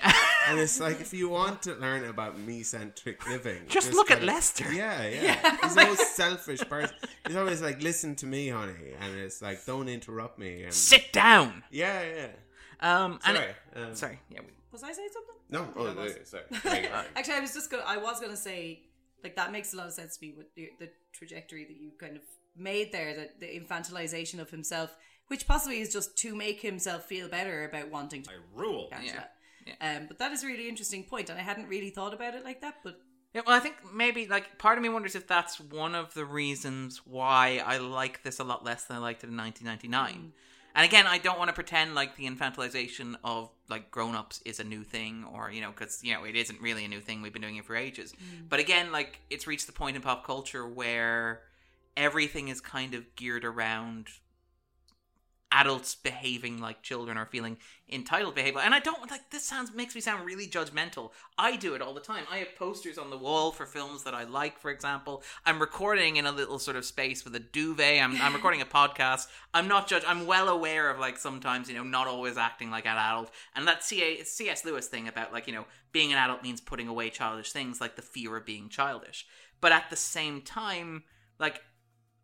and 0.47 0.59
it's 0.59 0.79
like 0.79 1.01
if 1.01 1.11
you 1.11 1.27
want 1.27 1.63
to 1.63 1.73
learn 1.73 2.05
about 2.05 2.37
me 2.39 2.61
centric 2.61 3.27
living, 3.27 3.63
Just 3.67 3.93
look 3.93 4.11
at 4.11 4.19
kinda- 4.19 4.31
Lester. 4.31 4.71
Yeah, 4.71 5.07
yeah. 5.07 5.57
He's 5.63 5.73
the 5.75 5.85
most 5.85 6.15
selfish 6.15 6.61
person. 6.69 6.95
He's 7.25 7.35
always 7.35 7.61
like, 7.61 7.81
"Listen 7.81 8.15
to 8.17 8.27
me, 8.27 8.49
honey," 8.49 8.93
and 9.01 9.17
it's 9.17 9.41
like, 9.41 9.65
"Don't 9.65 9.89
interrupt 9.89 10.37
me." 10.37 10.63
And 10.63 10.73
Sit 10.73 11.11
down. 11.11 11.63
Yeah, 11.71 12.01
yeah. 12.03 12.27
Um, 12.81 13.19
and 13.25 13.37
Sorry. 13.37 13.49
it- 13.49 13.55
um, 13.81 13.95
sorry. 13.95 14.19
Yeah. 14.29 14.39
We, 14.41 14.47
Was 14.71 14.83
I 14.83 14.91
saying 14.93 15.09
something? 15.13 15.35
No, 15.49 15.67
oh, 15.75 15.87
I 15.87 15.93
was. 16.03 16.13
uh, 16.13 16.25
sorry. 16.25 16.43
There 16.63 16.81
you 16.83 16.87
go. 16.89 17.01
Actually, 17.15 17.33
I 17.35 17.39
was 17.41 17.53
just 17.53 17.69
gonna. 17.69 17.83
I 17.85 17.97
was 17.97 18.19
gonna 18.19 18.37
say, 18.37 18.81
like 19.23 19.35
that 19.35 19.51
makes 19.51 19.73
a 19.73 19.77
lot 19.77 19.87
of 19.87 19.93
sense 19.93 20.17
to 20.17 20.25
me 20.25 20.33
with 20.35 20.53
the, 20.55 20.69
the 20.79 20.89
trajectory 21.13 21.65
that 21.65 21.75
you 21.77 21.91
kind 21.99 22.15
of 22.15 22.23
made 22.55 22.91
there. 22.91 23.15
That 23.15 23.39
the 23.39 23.47
infantilization 23.47 24.39
of 24.39 24.49
himself, 24.49 24.95
which 25.27 25.45
possibly 25.47 25.81
is 25.81 25.91
just 25.91 26.17
to 26.19 26.35
make 26.35 26.61
himself 26.61 27.05
feel 27.05 27.27
better 27.27 27.65
about 27.65 27.89
wanting 27.89 28.23
to. 28.23 28.31
I 28.31 28.35
rule. 28.55 28.89
Angela. 28.91 29.27
Um, 29.79 30.05
but 30.07 30.17
that 30.19 30.31
is 30.31 30.43
a 30.43 30.47
really 30.47 30.67
interesting 30.67 31.03
point, 31.03 31.29
and 31.29 31.37
I 31.37 31.43
hadn't 31.43 31.67
really 31.67 31.91
thought 31.91 32.13
about 32.13 32.33
it 32.33 32.43
like 32.43 32.61
that. 32.61 32.75
But 32.83 32.99
Yeah, 33.33 33.41
well, 33.45 33.55
I 33.55 33.59
think 33.59 33.75
maybe 33.93 34.25
like 34.27 34.57
part 34.57 34.77
of 34.77 34.81
me 34.81 34.89
wonders 34.89 35.15
if 35.15 35.27
that's 35.27 35.59
one 35.59 35.93
of 35.93 36.13
the 36.15 36.25
reasons 36.25 37.01
why 37.05 37.61
I 37.63 37.77
like 37.77 38.23
this 38.23 38.39
a 38.39 38.43
lot 38.43 38.65
less 38.65 38.85
than 38.85 38.97
I 38.97 38.99
liked 39.01 39.23
it 39.23 39.29
in 39.29 39.37
1999. 39.37 40.33
And 40.73 40.85
again, 40.85 41.05
I 41.07 41.17
don't 41.17 41.37
want 41.37 41.49
to 41.49 41.53
pretend 41.53 41.95
like 41.95 42.15
the 42.15 42.27
infantilization 42.27 43.15
of 43.23 43.49
like 43.69 43.91
grown-ups 43.91 44.41
is 44.45 44.59
a 44.59 44.63
new 44.63 44.83
thing, 44.83 45.25
or 45.33 45.51
you 45.51 45.61
know, 45.61 45.71
because 45.71 46.03
you 46.03 46.13
know 46.13 46.23
it 46.23 46.35
isn't 46.35 46.61
really 46.61 46.85
a 46.85 46.87
new 46.87 47.01
thing. 47.01 47.21
We've 47.21 47.33
been 47.33 47.41
doing 47.41 47.57
it 47.57 47.65
for 47.65 47.75
ages. 47.75 48.13
Mm. 48.13 48.49
But 48.49 48.59
again, 48.59 48.91
like 48.91 49.19
it's 49.29 49.47
reached 49.47 49.67
the 49.67 49.73
point 49.73 49.95
in 49.95 50.01
pop 50.01 50.25
culture 50.25 50.67
where 50.67 51.41
everything 51.97 52.47
is 52.47 52.61
kind 52.61 52.93
of 52.93 53.15
geared 53.15 53.43
around 53.43 54.07
adults 55.51 55.95
behaving 55.95 56.59
like 56.59 56.81
children 56.81 57.17
or 57.17 57.25
feeling 57.25 57.57
entitled 57.89 58.35
behavior. 58.35 58.61
And 58.61 58.73
i 58.73 58.79
don't 58.79 59.09
like 59.11 59.29
this 59.31 59.43
sounds 59.43 59.73
makes 59.73 59.95
me 59.95 60.01
sound 60.01 60.25
really 60.25 60.47
judgmental. 60.47 61.11
I 61.37 61.57
do 61.57 61.73
it 61.73 61.81
all 61.81 61.93
the 61.93 61.99
time. 61.99 62.23
I 62.31 62.37
have 62.37 62.55
posters 62.55 62.97
on 62.97 63.09
the 63.09 63.17
wall 63.17 63.51
for 63.51 63.65
films 63.65 64.03
that 64.03 64.13
i 64.13 64.23
like 64.23 64.59
for 64.59 64.71
example. 64.71 65.23
I'm 65.45 65.59
recording 65.59 66.15
in 66.15 66.25
a 66.25 66.31
little 66.31 66.59
sort 66.59 66.77
of 66.77 66.85
space 66.85 67.25
with 67.25 67.35
a 67.35 67.39
duvet. 67.39 68.01
I'm, 68.01 68.19
I'm 68.21 68.33
recording 68.33 68.61
a 68.61 68.65
podcast. 68.81 69.27
I'm 69.53 69.67
not 69.67 69.87
judge 69.87 70.03
i'm 70.07 70.25
well 70.25 70.49
aware 70.49 70.89
of 70.89 70.99
like 70.99 71.17
sometimes 71.17 71.69
you 71.69 71.75
know 71.75 71.83
not 71.83 72.07
always 72.07 72.37
acting 72.37 72.71
like 72.71 72.85
an 72.85 72.97
adult. 72.97 73.31
And 73.55 73.67
that 73.67 73.83
C- 73.83 74.23
cs 74.23 74.65
lewis 74.65 74.87
thing 74.87 75.07
about 75.07 75.33
like 75.33 75.47
you 75.47 75.53
know 75.53 75.65
being 75.91 76.11
an 76.11 76.17
adult 76.17 76.43
means 76.43 76.61
putting 76.61 76.87
away 76.87 77.09
childish 77.09 77.51
things 77.51 77.81
like 77.81 77.95
the 77.95 78.01
fear 78.01 78.37
of 78.37 78.45
being 78.45 78.69
childish. 78.69 79.25
But 79.59 79.73
at 79.73 79.89
the 79.89 79.95
same 79.95 80.41
time 80.41 81.03
like 81.39 81.61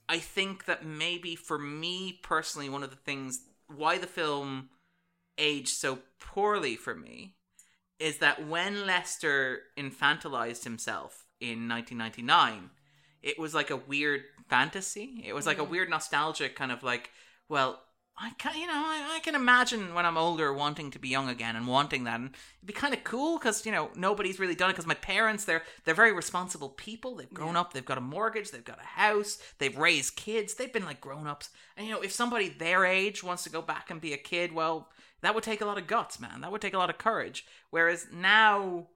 I 0.09 0.19
think 0.19 0.65
that 0.65 0.85
maybe 0.85 1.35
for 1.35 1.57
me 1.57 2.19
personally, 2.23 2.69
one 2.69 2.83
of 2.83 2.89
the 2.89 2.95
things 2.95 3.41
why 3.67 3.97
the 3.97 4.07
film 4.07 4.69
aged 5.37 5.69
so 5.69 5.99
poorly 6.19 6.75
for 6.75 6.95
me 6.95 7.35
is 7.99 8.19
that 8.19 8.47
when 8.47 8.85
Lester 8.85 9.61
infantilized 9.77 10.63
himself 10.63 11.25
in 11.39 11.67
1999, 11.67 12.69
it 13.21 13.39
was 13.39 13.53
like 13.53 13.69
a 13.69 13.75
weird 13.75 14.21
fantasy. 14.49 15.23
It 15.25 15.33
was 15.33 15.45
like 15.45 15.57
a 15.57 15.61
mm-hmm. 15.61 15.71
weird 15.71 15.89
nostalgic 15.89 16.55
kind 16.55 16.71
of 16.71 16.83
like, 16.83 17.09
well, 17.49 17.81
I 18.19 18.31
can 18.37 18.55
you 18.55 18.65
know 18.65 18.73
I, 18.73 19.17
I 19.17 19.19
can 19.19 19.35
imagine 19.35 19.93
when 19.93 20.05
I'm 20.05 20.17
older 20.17 20.51
wanting 20.51 20.89
to 20.91 20.99
be 20.99 21.07
young 21.07 21.29
again 21.29 21.55
and 21.55 21.67
wanting 21.67 22.05
that 22.05 22.19
and 22.19 22.29
it'd 22.29 22.65
be 22.65 22.73
kind 22.73 22.93
of 22.93 23.03
cool 23.03 23.37
because 23.37 23.65
you 23.65 23.71
know 23.71 23.91
nobody's 23.95 24.39
really 24.39 24.55
done 24.55 24.69
it 24.69 24.73
because 24.73 24.87
my 24.87 24.95
parents 24.95 25.45
they're 25.45 25.63
they're 25.85 25.93
very 25.93 26.13
responsible 26.13 26.69
people. 26.69 27.15
They've 27.15 27.33
grown 27.33 27.55
up 27.55 27.73
they've 27.73 27.85
got 27.85 27.97
a 27.97 28.01
mortgage 28.01 28.51
they've 28.51 28.63
got 28.63 28.81
a 28.81 28.99
house 28.99 29.37
they've 29.59 29.77
raised 29.77 30.15
kids 30.15 30.55
they've 30.55 30.73
been 30.73 30.85
like 30.85 31.01
grown 31.01 31.27
ups 31.27 31.49
and 31.75 31.85
you 31.85 31.93
know 31.93 32.01
if 32.01 32.11
somebody 32.11 32.49
their 32.49 32.85
age 32.85 33.23
wants 33.23 33.43
to 33.43 33.49
go 33.49 33.61
back 33.61 33.91
and 33.91 34.01
be 34.01 34.13
a 34.13 34.17
kid 34.17 34.51
well 34.51 34.89
that 35.21 35.33
would 35.33 35.43
take 35.43 35.61
a 35.61 35.65
lot 35.65 35.77
of 35.77 35.87
guts 35.87 36.19
man. 36.19 36.41
That 36.41 36.51
would 36.51 36.61
take 36.61 36.73
a 36.73 36.77
lot 36.77 36.89
of 36.89 36.97
courage. 36.97 37.45
Whereas 37.69 38.07
now 38.13 38.87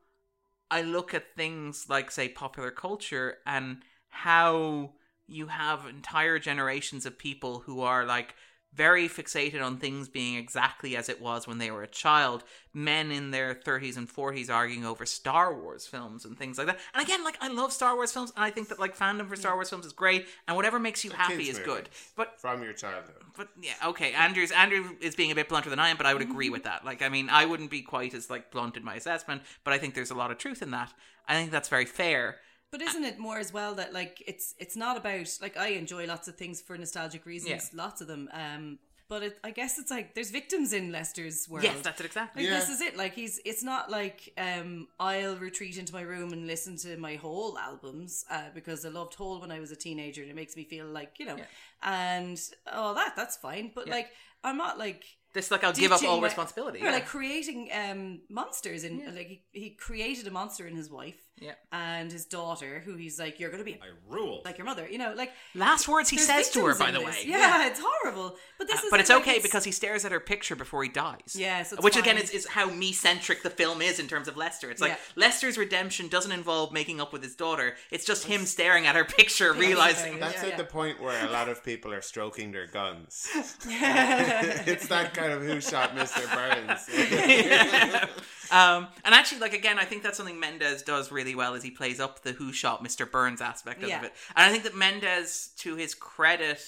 I 0.69 0.81
look 0.81 1.13
at 1.13 1.35
things 1.35 1.87
like 1.89 2.11
say 2.11 2.29
popular 2.29 2.71
culture 2.71 3.37
and 3.45 3.81
how 4.09 4.93
you 5.27 5.47
have 5.47 5.85
entire 5.85 6.39
generations 6.39 7.05
of 7.05 7.17
people 7.17 7.59
who 7.59 7.81
are 7.81 8.05
like 8.05 8.35
very 8.73 9.09
fixated 9.09 9.61
on 9.61 9.77
things 9.77 10.07
being 10.07 10.35
exactly 10.35 10.95
as 10.95 11.09
it 11.09 11.21
was 11.21 11.45
when 11.47 11.57
they 11.57 11.71
were 11.71 11.83
a 11.83 11.87
child. 11.87 12.43
Men 12.73 13.11
in 13.11 13.31
their 13.31 13.53
30s 13.53 13.97
and 13.97 14.07
40s 14.07 14.49
arguing 14.49 14.85
over 14.85 15.05
Star 15.05 15.53
Wars 15.53 15.85
films 15.85 16.23
and 16.23 16.37
things 16.37 16.57
like 16.57 16.67
that. 16.67 16.79
And 16.93 17.03
again, 17.03 17.23
like 17.23 17.37
I 17.41 17.49
love 17.49 17.73
Star 17.73 17.95
Wars 17.95 18.13
films, 18.13 18.31
and 18.35 18.45
I 18.45 18.49
think 18.49 18.69
that 18.69 18.79
like 18.79 18.97
fandom 18.97 19.27
for 19.27 19.35
Star 19.35 19.55
Wars 19.55 19.69
films 19.69 19.85
is 19.85 19.91
great, 19.91 20.25
and 20.47 20.55
whatever 20.55 20.79
makes 20.79 21.03
you 21.03 21.11
happy 21.11 21.49
is 21.49 21.59
good. 21.59 21.89
But 22.15 22.39
from 22.39 22.63
your 22.63 22.73
childhood. 22.73 23.15
but 23.35 23.49
yeah, 23.61 23.73
okay. 23.87 24.13
Andrew's 24.13 24.51
Andrew 24.51 24.95
is 25.01 25.15
being 25.15 25.31
a 25.31 25.35
bit 25.35 25.49
blunter 25.49 25.69
than 25.69 25.79
I 25.79 25.89
am, 25.89 25.97
but 25.97 26.05
I 26.05 26.13
would 26.13 26.23
agree 26.23 26.49
with 26.49 26.63
that. 26.63 26.85
Like, 26.85 27.01
I 27.01 27.09
mean, 27.09 27.29
I 27.29 27.45
wouldn't 27.45 27.71
be 27.71 27.81
quite 27.81 28.13
as 28.13 28.29
like 28.29 28.51
blunt 28.51 28.77
in 28.77 28.85
my 28.85 28.95
assessment, 28.95 29.41
but 29.65 29.73
I 29.73 29.77
think 29.77 29.95
there's 29.95 30.11
a 30.11 30.15
lot 30.15 30.31
of 30.31 30.37
truth 30.37 30.61
in 30.61 30.71
that. 30.71 30.93
I 31.27 31.33
think 31.33 31.51
that's 31.51 31.69
very 31.69 31.85
fair. 31.85 32.37
But 32.71 32.81
isn't 32.81 33.03
it 33.03 33.19
more 33.19 33.37
as 33.37 33.51
well 33.51 33.75
that 33.75 33.93
like 33.93 34.23
it's 34.25 34.55
it's 34.57 34.75
not 34.77 34.95
about 34.97 35.27
like 35.41 35.57
I 35.57 35.69
enjoy 35.69 36.05
lots 36.07 36.27
of 36.27 36.35
things 36.35 36.61
for 36.61 36.77
nostalgic 36.77 37.25
reasons, 37.25 37.71
lots 37.73 37.99
of 38.01 38.07
them. 38.07 38.29
Um, 38.33 38.79
but 39.09 39.23
it, 39.23 39.39
I 39.43 39.51
guess 39.51 39.77
it's 39.77 39.91
like 39.91 40.15
there's 40.15 40.31
victims 40.31 40.71
in 40.71 40.89
Lester's 40.89 41.49
world. 41.49 41.65
Yes, 41.65 41.81
that's 41.83 41.99
it 41.99 42.05
exactly. 42.05 42.49
Like, 42.49 42.61
This 42.61 42.69
is 42.69 42.79
it. 42.79 42.95
Like 42.95 43.13
he's. 43.13 43.41
It's 43.43 43.61
not 43.61 43.91
like 43.91 44.31
um, 44.37 44.87
I'll 45.01 45.35
retreat 45.35 45.77
into 45.77 45.91
my 45.91 45.99
room 46.01 46.31
and 46.31 46.47
listen 46.47 46.77
to 46.77 46.95
my 46.95 47.15
whole 47.15 47.57
albums 47.57 48.23
uh, 48.31 48.43
because 48.55 48.85
I 48.85 48.89
loved 48.89 49.15
Hole 49.15 49.41
when 49.41 49.51
I 49.51 49.59
was 49.59 49.69
a 49.71 49.75
teenager 49.75 50.21
and 50.21 50.31
it 50.31 50.35
makes 50.37 50.55
me 50.55 50.63
feel 50.63 50.85
like 50.85 51.19
you 51.19 51.25
know, 51.25 51.35
and 51.83 52.39
all 52.71 52.93
that. 52.95 53.15
That's 53.17 53.35
fine. 53.35 53.71
But 53.75 53.87
Yeah. 53.87 53.95
like 53.95 54.11
I'm 54.45 54.55
not 54.57 54.79
like 54.79 55.03
This 55.33 55.51
like 55.51 55.65
I'll 55.65 55.73
give 55.73 55.91
up 55.91 56.01
all 56.03 56.21
my- 56.21 56.27
responsibility. 56.27 56.79
Yeah, 56.79 56.85
Yeah. 56.85 56.91
like 56.93 57.05
creating 57.07 57.69
um 57.73 58.21
monsters 58.29 58.85
and 58.85 59.13
like 59.13 59.27
he, 59.27 59.41
he 59.51 59.69
created 59.71 60.25
a 60.27 60.31
monster 60.31 60.67
in 60.67 60.75
his 60.77 60.89
wife. 60.89 61.19
Yeah. 61.39 61.53
and 61.71 62.11
his 62.11 62.25
daughter, 62.25 62.83
who 62.85 62.95
he's 62.95 63.17
like, 63.17 63.39
"You're 63.39 63.49
going 63.49 63.63
to 63.63 63.65
be 63.65 63.73
I 63.81 63.87
rule. 64.07 64.41
like 64.45 64.59
your 64.59 64.65
mother," 64.65 64.87
you 64.87 64.99
know, 64.99 65.13
like 65.15 65.31
Last 65.55 65.87
words 65.87 66.07
he 66.09 66.17
there's 66.17 66.27
says 66.27 66.49
to 66.51 66.59
her, 66.65 66.73
victims 66.73 66.79
by 66.79 66.87
in 66.89 66.93
the 66.93 66.99
this. 67.11 67.23
way. 67.25 67.29
Yeah, 67.31 67.65
it's 67.67 67.79
horrible. 67.83 68.35
But 68.59 68.67
this 68.67 68.77
Uh, 68.79 68.83
is 68.85 68.91
but 68.91 68.99
it's 68.99 69.09
like, 69.09 69.21
okay 69.21 69.39
because 69.39 69.63
he 69.63 69.71
stares 69.71 70.05
at 70.05 70.11
her 70.11 70.19
picture 70.19 70.55
before 70.55 70.83
he 70.83 70.89
dies. 70.89 71.35
Yeah, 71.35 71.63
so 71.63 71.77
it's 71.77 71.83
which 71.83 71.97
again 71.97 72.15
fine. 72.17 72.25
is, 72.25 72.29
is 72.29 72.47
how 72.47 72.69
me 72.69 72.91
centric 72.93 73.41
the 73.41 73.49
film 73.49 73.81
is 73.81 73.99
in 73.99 74.07
terms 74.07 74.27
of 74.27 74.37
Lester. 74.37 74.69
It's 74.69 74.81
like 74.81 74.91
Yeah. 74.91 74.97
Lester's 75.15 75.57
redemption 75.57 76.09
doesn't 76.09 76.31
involve 76.31 76.71
making 76.73 77.01
up 77.01 77.11
with 77.11 77.23
his 77.23 77.35
daughter. 77.35 77.75
It's 77.89 78.05
just 78.05 78.25
him 78.25 78.45
staring 78.45 78.85
at 78.85 78.95
her 78.95 79.05
picture, 79.05 79.51
realizing 79.53 80.19
That's 80.19 80.43
yeah. 80.43 80.49
at 80.49 80.57
the 80.57 80.63
point 80.65 81.01
where 81.01 81.25
a 81.25 81.31
lot 81.31 81.49
of 81.49 81.63
people 81.63 81.91
are 81.91 82.01
stroking 82.01 82.51
their 82.51 82.67
guns. 82.67 83.27
it's 83.65 84.87
that 84.89 85.15
kind 85.15 85.31
of 85.33 85.41
who 85.41 85.59
shot 85.59 85.95
Mr. 85.95 86.21
Burns. 86.35 88.11
Um, 88.51 88.87
and 89.05 89.15
actually, 89.15 89.39
like 89.39 89.53
again, 89.53 89.79
I 89.79 89.85
think 89.85 90.03
that's 90.03 90.17
something 90.17 90.39
Mendes 90.39 90.83
does 90.83 91.11
really 91.11 91.35
well. 91.35 91.53
Is 91.53 91.63
he 91.63 91.71
plays 91.71 91.99
up 91.99 92.21
the 92.23 92.33
"Who 92.33 92.51
shot 92.51 92.83
Mr. 92.83 93.09
Burns" 93.09 93.41
aspect 93.41 93.81
of 93.83 93.89
it, 93.89 94.13
and 94.35 94.45
I 94.45 94.49
think 94.51 94.63
that 94.63 94.75
Mendes, 94.75 95.51
to 95.59 95.75
his 95.75 95.95
credit, 95.95 96.61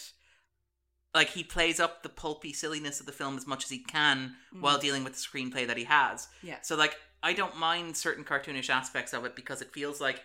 like 1.13 1.29
he 1.29 1.43
plays 1.43 1.79
up 1.79 2.01
the 2.03 2.09
pulpy 2.09 2.53
silliness 2.53 2.99
of 2.99 3.05
the 3.05 3.11
film 3.11 3.37
as 3.37 3.45
much 3.45 3.63
as 3.65 3.69
he 3.69 3.79
can 3.79 4.35
while 4.59 4.79
dealing 4.79 5.03
with 5.03 5.13
the 5.13 5.19
screenplay 5.19 5.67
that 5.67 5.77
he 5.77 5.83
has. 5.83 6.25
Mm. 6.25 6.27
Yeah. 6.49 6.61
So 6.61 6.75
like, 6.75 6.95
I 7.21 7.33
don't 7.33 7.57
mind 7.57 7.95
certain 7.97 8.23
cartoonish 8.23 8.69
aspects 8.69 9.13
of 9.13 9.25
it 9.25 9.35
because 9.35 9.61
it 9.61 9.71
feels 9.73 10.01
like 10.01 10.21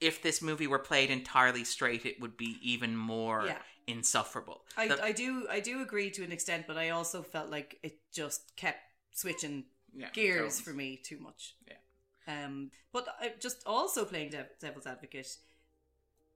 if 0.00 0.22
this 0.22 0.40
movie 0.40 0.66
were 0.68 0.78
played 0.78 1.10
entirely 1.10 1.64
straight, 1.64 2.06
it 2.06 2.20
would 2.20 2.36
be 2.36 2.58
even 2.62 2.96
more 2.96 3.44
Yeah. 3.46 3.58
insufferable. 3.88 4.64
I, 4.76 4.88
The- 4.88 5.02
I 5.02 5.12
do 5.12 5.46
I 5.50 5.60
do 5.60 5.82
agree 5.82 6.10
to 6.10 6.22
an 6.22 6.30
extent, 6.32 6.66
but 6.68 6.76
I 6.76 6.90
also 6.90 7.22
felt 7.22 7.50
like 7.50 7.78
it 7.82 7.98
just 8.14 8.54
kept 8.56 8.78
switching 9.12 9.64
Yeah, 9.94 10.10
gears 10.12 10.54
tones. 10.54 10.60
for 10.60 10.72
me 10.72 11.00
too 11.02 11.18
much. 11.18 11.56
Yeah. 11.66 12.44
Um, 12.44 12.70
but 12.92 13.06
I, 13.20 13.32
just 13.40 13.62
also 13.66 14.04
playing 14.04 14.34
devil's 14.60 14.86
advocate, 14.86 15.36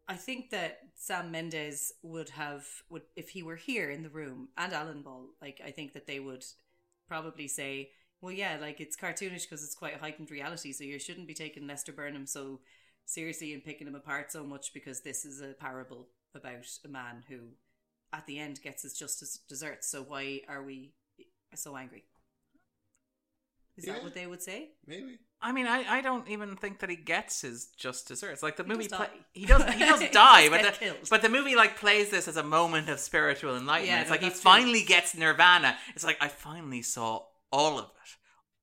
I 0.08 0.14
think 0.14 0.50
that 0.50 0.78
Sam 0.94 1.30
Mendes 1.30 1.92
would 2.02 2.30
have 2.30 2.66
would 2.90 3.02
if 3.14 3.30
he 3.30 3.42
were 3.42 3.56
here 3.56 3.90
in 3.90 4.02
the 4.02 4.08
room 4.08 4.48
and 4.56 4.72
Alan 4.72 5.02
Ball, 5.02 5.28
like 5.40 5.60
I 5.64 5.70
think 5.70 5.92
that 5.92 6.06
they 6.06 6.18
would 6.18 6.44
probably 7.06 7.46
say, 7.46 7.90
well, 8.20 8.32
yeah, 8.32 8.56
like 8.60 8.80
it's 8.80 8.96
cartoonish 8.96 9.42
because 9.42 9.62
it's 9.64 9.74
quite 9.74 9.96
heightened 9.96 10.30
reality, 10.30 10.72
so 10.72 10.84
you 10.84 10.98
shouldn't 10.98 11.28
be 11.28 11.34
taking 11.34 11.66
Lester 11.66 11.92
Burnham 11.92 12.26
so 12.26 12.60
seriously 13.04 13.52
and 13.52 13.64
picking 13.64 13.86
him 13.86 13.94
apart 13.94 14.32
so 14.32 14.44
much 14.44 14.72
because 14.72 15.00
this 15.00 15.24
is 15.24 15.40
a 15.40 15.54
parable 15.54 16.08
about 16.34 16.66
a 16.84 16.88
man 16.88 17.24
who, 17.28 17.38
at 18.12 18.26
the 18.26 18.38
end, 18.38 18.62
gets 18.62 18.82
his 18.82 18.94
just 18.94 19.22
as 19.22 19.40
desserts. 19.48 19.90
So 19.90 20.02
why 20.02 20.40
are 20.48 20.62
we 20.62 20.94
so 21.54 21.76
angry? 21.76 22.04
Is 23.82 23.88
Yeah. 23.88 23.94
that 23.94 24.04
what 24.04 24.14
they 24.14 24.26
would 24.26 24.42
say? 24.42 24.70
Maybe. 24.86 25.18
I 25.44 25.50
mean, 25.50 25.66
I, 25.66 25.84
I 25.98 26.00
don't 26.02 26.28
even 26.28 26.56
think 26.56 26.78
that 26.80 26.88
he 26.90 26.94
gets 26.94 27.40
his 27.40 27.66
just 27.76 28.06
desserts. 28.06 28.42
Like 28.44 28.56
the 28.56 28.62
He 28.62 28.68
movie, 28.68 28.86
does 28.86 28.96
pla- 28.96 29.06
he 29.32 29.44
does 29.44 29.62
he 29.74 29.80
does 29.80 30.00
die, 30.12 30.48
does 30.48 30.50
but 30.50 30.62
the, 30.62 30.70
killed. 30.78 30.96
but 31.10 31.22
the 31.22 31.28
movie 31.28 31.56
like 31.56 31.76
plays 31.76 32.10
this 32.10 32.28
as 32.28 32.36
a 32.36 32.44
moment 32.44 32.88
of 32.88 33.00
spiritual 33.00 33.56
enlightenment. 33.56 33.88
Yeah, 33.96 34.00
it's 34.02 34.08
no, 34.10 34.14
like 34.14 34.20
he 34.22 34.28
that's 34.28 34.40
true. 34.40 34.50
finally 34.52 34.84
gets 34.84 35.16
nirvana. 35.16 35.76
It's 35.96 36.04
like 36.04 36.18
I 36.20 36.28
finally 36.28 36.82
saw 36.82 37.24
all 37.50 37.78
of 37.78 37.86
it, 37.86 38.10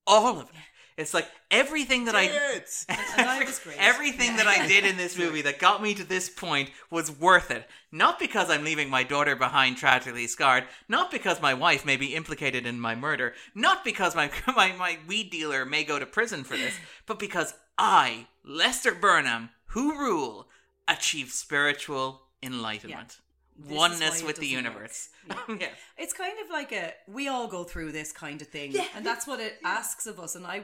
all 0.08 0.40
of 0.40 0.50
it. 0.50 0.56
It's 1.00 1.14
like 1.14 1.30
everything 1.50 2.06
that 2.06 2.16
I 2.16 2.24
It's 2.56 2.86
And 2.90 3.26
I 3.28 3.42
was 3.46 3.58
great. 3.60 3.78
Everything 3.80 4.36
that 4.36 4.48
I 4.48 4.68
did 4.68 4.86
in 4.86 4.98
this 4.98 5.18
movie 5.18 5.42
that 5.44 5.58
got 5.58 5.82
me 5.82 5.94
to 5.94 6.04
this 6.04 6.30
point 6.30 6.72
was 6.92 7.10
worth 7.10 7.52
it. 7.52 7.66
Not 7.90 8.20
because 8.20 8.50
I'm 8.50 8.66
leaving 8.66 8.90
my 8.90 9.04
daughter 9.04 9.38
behind 9.38 9.78
tragically 9.78 10.28
scarred, 10.28 10.66
not 10.90 11.10
because 11.10 11.42
my 11.42 11.54
wife 11.54 11.86
may 11.86 11.96
be 11.96 12.16
implicated 12.16 12.66
in 12.66 12.82
my 12.82 12.96
murder, 12.96 13.34
not 13.56 13.86
because 13.86 14.14
my 14.14 14.30
my, 14.48 14.74
my 14.74 14.98
weed 15.08 15.30
dealer 15.30 15.66
may 15.66 15.86
go 15.86 16.00
to 16.00 16.06
prison 16.06 16.44
for 16.44 16.58
this, 16.58 16.74
but 17.06 17.18
because 17.18 17.54
I, 17.78 18.28
Lester 18.44 18.94
Burnham, 18.94 19.52
who 19.68 19.98
rule, 19.98 20.50
achieve 20.86 21.32
spiritual 21.32 22.24
enlightenment. 22.44 23.20
This 23.58 23.78
Oneness 23.78 24.24
with 24.24 24.38
the 24.38 24.48
universe. 24.48 25.10
Yeah. 25.28 25.36
yeah. 25.60 25.68
It's 25.98 26.14
kind 26.14 26.38
of 26.44 26.50
like 26.50 26.72
a 26.72 26.94
we 27.08 27.28
all 27.28 27.48
go 27.48 27.66
through 27.66 27.92
this 27.92 28.12
kind 28.12 28.42
of 28.42 28.48
thing, 28.48 28.74
and 28.96 29.06
that's 29.06 29.28
what 29.28 29.40
it 29.42 29.60
asks 29.66 30.08
of 30.08 30.18
us. 30.18 30.36
And 30.36 30.46
I, 30.48 30.64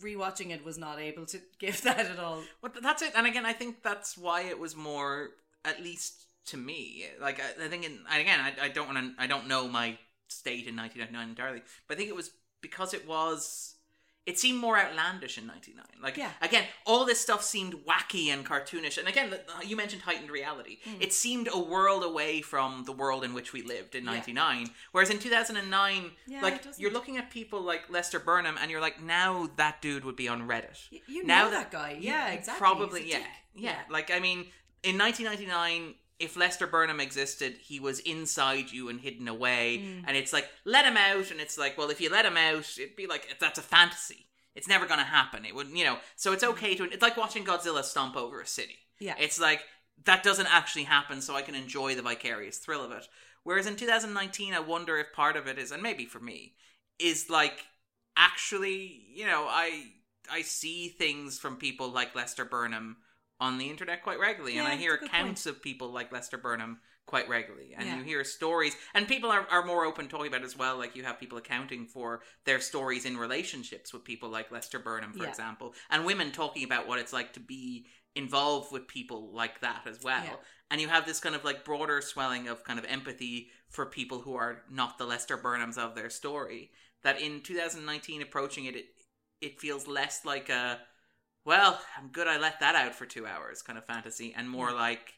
rewatching 0.00 0.50
it, 0.50 0.64
was 0.64 0.78
not 0.78 0.98
able 0.98 1.26
to 1.26 1.40
give 1.58 1.82
that 1.82 2.06
at 2.06 2.18
all. 2.18 2.42
But 2.62 2.82
that's 2.82 3.02
it. 3.02 3.12
And 3.16 3.26
again, 3.26 3.46
I 3.46 3.52
think 3.52 3.82
that's 3.82 4.16
why 4.16 4.42
it 4.42 4.58
was 4.58 4.76
more, 4.76 5.30
at 5.64 5.82
least 5.82 6.26
to 6.46 6.56
me. 6.56 7.06
Like 7.20 7.40
I, 7.40 7.64
I 7.64 7.68
think, 7.68 7.84
in, 7.84 7.98
and 8.10 8.20
again, 8.20 8.40
I, 8.40 8.66
I 8.66 8.68
don't 8.68 8.92
want 8.92 8.98
to, 8.98 9.22
I 9.22 9.26
don't 9.26 9.48
know 9.48 9.68
my 9.68 9.98
state 10.28 10.66
in 10.66 10.76
1999 10.76 11.28
entirely, 11.28 11.62
but 11.88 11.96
I 11.96 11.98
think 11.98 12.10
it 12.10 12.16
was 12.16 12.30
because 12.60 12.94
it 12.94 13.06
was. 13.06 13.76
It 14.26 14.38
seemed 14.38 14.58
more 14.58 14.78
outlandish 14.78 15.38
in 15.38 15.46
'99. 15.46 15.84
Like 16.00 16.16
Yeah. 16.16 16.30
again, 16.40 16.64
all 16.86 17.04
this 17.04 17.18
stuff 17.20 17.42
seemed 17.42 17.74
wacky 17.86 18.26
and 18.28 18.46
cartoonish. 18.46 18.96
And 18.98 19.08
again, 19.08 19.34
you 19.64 19.76
mentioned 19.76 20.02
heightened 20.02 20.30
reality. 20.30 20.78
It 21.00 21.12
seemed 21.12 21.48
a 21.52 21.58
world 21.58 22.04
away 22.04 22.42
from 22.42 22.84
the 22.84 22.92
world 22.92 23.24
in 23.24 23.32
which 23.34 23.52
we 23.52 23.62
lived 23.62 23.94
in 23.94 24.02
Hmm. 24.04 24.08
Yeah. 24.10 24.14
'99. 24.16 24.74
Whereas 24.92 25.10
in 25.10 25.18
2009, 25.18 26.12
Yeah, 26.26 26.42
like 26.42 26.62
you're 26.78 26.92
looking 26.92 27.16
at 27.16 27.30
people 27.30 27.60
like 27.62 27.88
Lester 27.90 28.20
Burnham, 28.20 28.56
and 28.58 28.70
you're 28.70 28.80
like, 28.80 29.00
now 29.00 29.48
that 29.56 29.80
dude 29.82 30.04
would 30.04 30.16
be 30.16 30.28
on 30.28 30.46
Reddit. 30.46 30.78
Y- 30.92 31.00
you 31.06 31.24
now 31.24 31.44
know 31.44 31.50
that 31.52 31.70
guy. 31.70 31.96
Yeah, 31.98 32.28
exactly. 32.28 32.58
Probably, 32.60 33.08
yeah, 33.10 33.18
yeah, 33.54 33.70
Yeah. 33.72 33.82
Like, 33.88 34.10
I 34.10 34.20
mean, 34.20 34.52
in 34.82 34.96
1999, 34.98 35.94
if 36.20 36.36
Lester 36.36 36.66
Burnham 36.66 37.00
existed, 37.00 37.56
he 37.62 37.80
was 37.80 37.98
inside 38.00 38.70
you 38.70 38.88
and 38.88 39.00
hidden 39.00 39.26
away, 39.26 39.78
Mm. 39.78 40.04
and 40.06 40.16
it's 40.16 40.32
like 40.32 40.48
let 40.64 40.84
him 40.84 40.96
out, 40.96 41.30
and 41.30 41.40
it's 41.40 41.58
like, 41.58 41.76
well, 41.76 41.90
if 41.90 42.00
you 42.00 42.10
let 42.10 42.26
him 42.26 42.36
out, 42.36 42.78
it'd 42.78 42.94
be 42.96 43.06
like 43.06 43.38
that's 43.40 43.58
a 43.58 43.62
fantasy. 43.62 44.26
It's 44.54 44.68
never 44.68 44.86
gonna 44.86 45.04
happen. 45.04 45.44
It 45.44 45.54
would, 45.54 45.68
you 45.68 45.84
know. 45.84 45.98
So 46.16 46.32
it's 46.32 46.44
okay 46.44 46.74
to. 46.76 46.84
It's 46.84 47.02
like 47.02 47.16
watching 47.16 47.44
Godzilla 47.44 47.82
stomp 47.82 48.16
over 48.16 48.40
a 48.40 48.46
city. 48.46 48.78
Yeah. 48.98 49.14
It's 49.18 49.40
like 49.40 49.62
that 50.04 50.22
doesn't 50.22 50.46
actually 50.52 50.84
happen, 50.84 51.20
so 51.22 51.34
I 51.34 51.42
can 51.42 51.54
enjoy 51.54 51.94
the 51.94 52.02
vicarious 52.02 52.58
thrill 52.58 52.84
of 52.84 52.92
it. 52.92 53.08
Whereas 53.42 53.66
in 53.66 53.76
2019, 53.76 54.52
I 54.52 54.60
wonder 54.60 54.98
if 54.98 55.12
part 55.12 55.36
of 55.36 55.46
it 55.46 55.58
is, 55.58 55.72
and 55.72 55.82
maybe 55.82 56.04
for 56.04 56.20
me, 56.20 56.54
is 56.98 57.30
like 57.30 57.64
actually, 58.16 59.06
you 59.14 59.26
know, 59.26 59.46
I 59.48 59.92
I 60.30 60.42
see 60.42 60.88
things 60.88 61.38
from 61.38 61.56
people 61.56 61.88
like 61.88 62.14
Lester 62.14 62.44
Burnham 62.44 62.98
on 63.40 63.58
the 63.58 63.70
internet 63.70 64.02
quite 64.02 64.20
regularly, 64.20 64.58
and 64.58 64.68
I 64.68 64.76
hear 64.76 64.94
it's 64.94 65.02
a 65.02 65.06
good 65.06 65.10
point. 65.12 65.22
accounts 65.22 65.46
of 65.46 65.62
people 65.62 65.90
like 65.90 66.12
Lester 66.12 66.38
Burnham 66.38 66.80
quite 67.06 67.28
regularly, 67.28 67.74
and 67.76 67.88
Yeah. 67.88 67.96
you 67.98 68.04
hear 68.04 68.22
stories, 68.22 68.76
and 68.94 69.08
people 69.08 69.30
are, 69.30 69.46
are 69.50 69.64
more 69.64 69.84
open 69.84 70.06
talking 70.08 70.28
about 70.28 70.42
it 70.42 70.44
as 70.44 70.56
well. 70.56 70.76
Like 70.78 70.94
you 70.94 71.02
have 71.04 71.18
people 71.18 71.38
accounting 71.38 71.86
for 71.86 72.22
their 72.44 72.60
stories 72.60 73.04
in 73.04 73.16
relationships 73.16 73.92
with 73.92 74.04
people 74.04 74.28
like 74.28 74.50
Lester 74.52 74.78
Burnham, 74.78 75.12
for 75.12 75.24
Yeah. 75.24 75.30
example, 75.30 75.74
and 75.90 76.04
women 76.04 76.30
talking 76.30 76.62
about 76.64 76.86
what 76.86 76.98
it's 77.00 77.12
like 77.12 77.32
to 77.32 77.40
be 77.40 77.86
involved 78.14 78.70
with 78.72 78.86
people 78.86 79.32
like 79.32 79.60
that 79.60 79.86
as 79.86 80.00
well. 80.02 80.22
Yeah. 80.24 80.36
And 80.70 80.80
you 80.80 80.88
have 80.88 81.06
this 81.06 81.18
kind 81.20 81.34
of 81.34 81.44
like 81.44 81.64
broader 81.64 82.00
swelling 82.00 82.46
of 82.48 82.62
kind 82.64 82.78
of 82.78 82.84
empathy 82.84 83.50
for 83.70 83.86
people 83.86 84.20
who 84.20 84.34
are 84.36 84.62
not 84.70 84.98
the 84.98 85.04
Lester 85.06 85.36
Burnhams 85.38 85.78
of 85.78 85.94
their 85.94 86.10
story. 86.10 86.70
That 87.02 87.20
in 87.20 87.40
2019, 87.40 88.20
approaching 88.22 88.66
it, 88.66 88.76
it, 88.76 88.86
it 89.40 89.60
feels 89.60 89.86
less 89.88 90.24
like 90.24 90.48
a, 90.48 90.78
well, 91.44 91.80
I'm 91.98 92.08
good 92.08 92.26
I 92.28 92.38
let 92.38 92.60
that 92.60 92.74
out 92.74 92.94
for 92.94 93.06
two 93.06 93.26
hours 93.26 93.62
kind 93.62 93.78
of 93.78 93.84
fantasy, 93.86 94.34
and 94.36 94.48
more 94.48 94.70
mm. 94.70 94.74
like, 94.74 95.14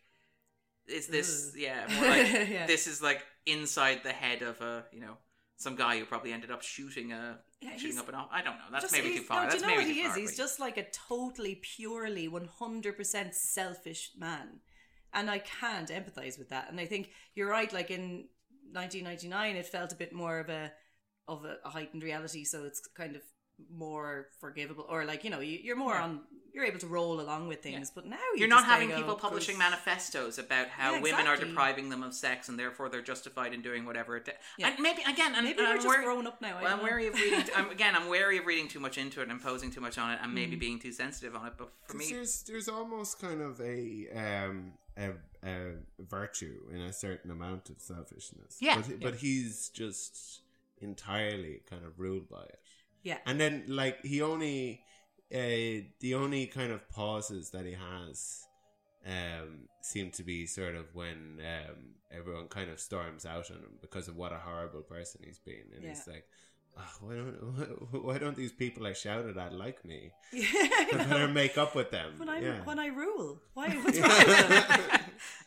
is 0.86 1.06
this, 1.08 1.54
yeah, 1.56 1.86
more 2.00 2.08
like, 2.08 2.48
Yeah. 2.48 2.66
this 2.66 2.86
is 2.86 3.02
like 3.02 3.24
inside 3.46 4.00
the 4.02 4.12
head 4.12 4.42
of 4.42 4.60
a, 4.60 4.84
you 4.92 5.00
know, 5.00 5.16
some 5.56 5.76
guy 5.76 5.98
who 5.98 6.04
probably 6.04 6.32
ended 6.32 6.50
up 6.50 6.62
shooting 6.62 7.12
a, 7.12 7.38
Yeah, 7.60 7.76
shooting 7.76 7.98
up 7.98 8.08
an 8.08 8.14
off. 8.16 8.28
I 8.32 8.42
don't 8.42 8.56
know. 8.56 8.64
That's 8.70 8.84
Just- 8.84 8.92
maybe 8.94 9.08
he's- 9.08 9.20
too 9.20 9.26
far. 9.26 9.44
No, 9.44 9.50
do 9.50 9.50
That's 9.50 9.62
you 9.62 9.68
know 9.68 9.76
maybe 9.76 9.88
what 9.88 9.94
too 9.94 9.94
he 9.94 10.00
is? 10.00 10.06
far, 10.08 10.16
He's 10.18 10.30
but- 10.30 10.36
just 10.36 10.60
like 10.60 10.76
a 10.76 10.86
totally, 10.90 11.54
purely, 11.76 12.28
one 12.28 12.46
hundred 12.46 12.96
percent 12.96 13.34
selfish 13.34 14.10
man, 14.16 14.60
and 15.12 15.30
I 15.30 15.38
can't 15.38 15.88
empathize 15.88 16.38
with 16.38 16.48
that. 16.50 16.70
And 16.70 16.80
I 16.80 16.86
think 16.86 17.10
you're 17.34 17.48
right. 17.48 17.72
Like 17.72 17.90
in 17.90 18.28
1999, 18.72 19.56
it 19.56 19.66
felt 19.66 19.92
a 19.92 19.96
bit 19.96 20.12
more 20.12 20.38
of 20.40 20.48
a 20.48 20.72
of 21.28 21.44
a, 21.44 21.58
a 21.64 21.70
heightened 21.70 22.02
reality, 22.02 22.44
so 22.44 22.64
it's 22.64 22.80
kind 22.96 23.14
of 23.14 23.22
more 23.74 24.28
forgivable, 24.40 24.86
or 24.88 25.04
like 25.04 25.24
you 25.24 25.30
know, 25.30 25.40
you, 25.40 25.58
you're 25.62 25.76
more 25.76 25.94
Yeah. 25.94 26.04
on. 26.04 26.20
You're 26.54 26.64
able 26.66 26.80
to 26.80 26.86
roll 26.86 27.18
along 27.18 27.48
with 27.48 27.62
things, 27.62 27.90
but 27.90 28.04
now 28.04 28.16
you 28.34 28.40
You're 28.40 28.48
not 28.48 28.66
having 28.66 28.90
go, 28.90 28.96
people 28.98 29.14
publishing 29.14 29.54
"Oof." 29.54 29.60
manifestos 29.60 30.36
about 30.36 30.68
how 30.68 30.96
Yeah, 30.96 31.00
women 31.00 31.26
are 31.26 31.34
depriving 31.38 31.88
them 31.88 32.02
of 32.02 32.12
sex 32.12 32.50
and 32.50 32.58
therefore 32.58 32.90
they're 32.90 33.00
justified 33.00 33.54
in 33.54 33.62
doing 33.62 33.86
whatever 33.86 34.18
it. 34.18 34.28
Yeah. 34.58 34.68
And 34.68 34.78
maybe 34.80 35.00
again, 35.00 35.34
and, 35.34 35.46
Maybe 35.46 35.60
and 35.60 35.66
we're 35.68 35.70
I'm 35.72 35.76
just 35.78 35.88
wary- 35.88 36.04
grown 36.04 36.26
up 36.26 36.42
now. 36.42 36.58
I 36.58 36.62
Well, 36.64 36.76
I'm 36.76 36.82
wary 36.82 37.06
of 37.06 37.14
reading. 37.14 37.44
I'm, 37.56 37.70
again, 37.70 37.96
I'm 37.96 38.06
wary 38.10 38.36
of 38.36 38.44
reading 38.44 38.68
too 38.68 38.80
much 38.80 38.98
into 38.98 39.20
it 39.20 39.22
and 39.22 39.32
imposing 39.32 39.70
too 39.70 39.80
much 39.80 39.96
on 39.96 40.10
it, 40.12 40.18
and 40.22 40.32
Mm. 40.32 40.34
maybe 40.34 40.56
being 40.56 40.78
too 40.78 40.92
sensitive 40.92 41.34
on 41.34 41.46
it. 41.46 41.54
But 41.56 41.72
for 41.88 41.96
me, 41.96 42.04
there's 42.10 42.42
there's 42.42 42.68
almost 42.68 43.18
kind 43.18 43.40
of 43.40 43.58
a 43.62 44.08
um 44.14 44.72
a, 44.98 45.12
a 45.42 45.76
virtue 46.00 46.68
in 46.70 46.82
a 46.82 46.92
certain 46.92 47.30
amount 47.30 47.70
of 47.70 47.80
selfishness. 47.80 48.58
Yeah. 48.60 48.82
but, 48.86 49.00
but 49.00 49.14
he's 49.14 49.70
just 49.70 50.42
entirely 50.82 51.62
kind 51.70 51.86
of 51.86 51.98
ruled 51.98 52.28
by 52.28 52.42
it. 52.42 52.58
Yeah. 53.02 53.18
and 53.26 53.40
then 53.40 53.64
like 53.68 54.04
he 54.04 54.22
only 54.22 54.80
uh 55.34 55.82
the 56.00 56.14
only 56.14 56.46
kind 56.46 56.72
of 56.72 56.88
pauses 56.88 57.50
that 57.50 57.64
he 57.66 57.72
has 57.72 58.44
um 59.06 59.66
seem 59.80 60.10
to 60.12 60.22
be 60.22 60.46
sort 60.46 60.74
of 60.76 60.94
when 60.94 61.40
um 61.40 61.94
everyone 62.10 62.46
kind 62.48 62.70
of 62.70 62.78
storms 62.78 63.24
out 63.26 63.50
on 63.50 63.56
him 63.58 63.78
because 63.80 64.06
of 64.08 64.16
what 64.16 64.32
a 64.32 64.38
horrible 64.38 64.82
person 64.82 65.20
he's 65.24 65.38
been 65.40 65.64
and 65.74 65.84
he's 65.84 66.06
like 66.06 66.24
"Oh, 66.78 66.82
why 67.00 67.14
don't 67.16 68.04
why 68.04 68.18
don't 68.18 68.36
these 68.36 68.52
people 68.52 68.86
I 68.86 68.92
shouted 68.92 69.36
at 69.36 69.52
like 69.52 69.84
me? 69.84 70.12
Yeah, 70.32 70.46
I 70.52 70.88
better 71.08 71.28
make 71.28 71.58
up 71.58 71.74
with 71.74 71.90
them. 71.90 72.14
when 72.18 72.28
I 72.28 72.40
yeah. 72.40 72.60
when 72.64 72.78
I 72.78 72.86
rule, 72.86 73.40
why? 73.54 73.68
What's 73.82 73.98
wrong 73.98 74.18
with 74.18 74.48
them? 74.48 75.00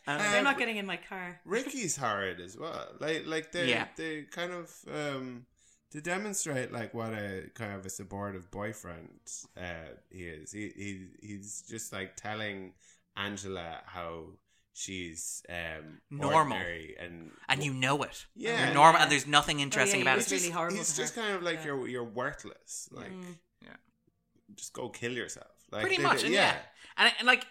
Um, 0.08 0.18
They're 0.18 0.42
not 0.42 0.58
getting 0.58 0.76
in 0.76 0.86
my 0.86 0.98
car. 0.98 1.40
Ricky's 1.44 1.96
hard 1.96 2.40
as 2.40 2.56
well. 2.58 2.88
Like 3.00 3.22
like 3.26 3.52
they 3.52 3.70
Yeah. 3.70 3.86
they 3.96 4.22
kind 4.30 4.52
of 4.52 4.70
um 4.92 5.46
to 5.92 6.00
demonstrate 6.00 6.72
like 6.72 6.92
what 6.94 7.12
a 7.12 7.50
kind 7.54 7.72
of 7.72 7.86
a 7.86 7.90
supportive 7.90 8.50
boyfriend 8.50 9.20
uh 9.56 9.94
he 10.10 10.24
is. 10.24 10.52
He 10.52 10.72
he 10.76 11.06
he's 11.22 11.62
just 11.68 11.92
like 11.92 12.16
telling 12.16 12.72
Angela 13.16 13.80
how 13.86 14.26
she's 14.74 15.42
um 15.48 16.00
Normal. 16.10 16.34
ordinary 16.36 16.96
and 17.00 17.30
and 17.48 17.62
you 17.64 17.72
know 17.72 18.02
it. 18.02 18.26
Yeah. 18.34 18.66
You're 18.66 18.74
normal, 18.74 19.00
and 19.02 19.10
there's 19.10 19.26
nothing 19.26 19.60
interesting 19.60 20.00
yeah, 20.00 20.04
about 20.06 20.18
it. 20.18 20.30
was 20.30 20.32
really 20.32 20.50
horrible 20.50 20.76
He's 20.76 20.96
just 20.96 21.14
her. 21.14 21.22
kind 21.22 21.34
of 21.34 21.42
like 21.42 21.58
Yeah. 21.60 21.66
you're 21.66 21.88
you're 21.88 22.04
worthless. 22.04 22.88
Like 22.92 23.12
Yeah. 23.62 23.68
just 24.54 24.72
go 24.72 24.88
kill 24.88 25.12
yourself. 25.12 25.46
Like 25.72 25.82
Pretty 25.82 25.96
they- 25.96 26.02
much, 26.02 26.22
and 26.24 26.32
yeah. 26.32 26.56
And, 26.98 27.12
and 27.18 27.26
like, 27.26 27.44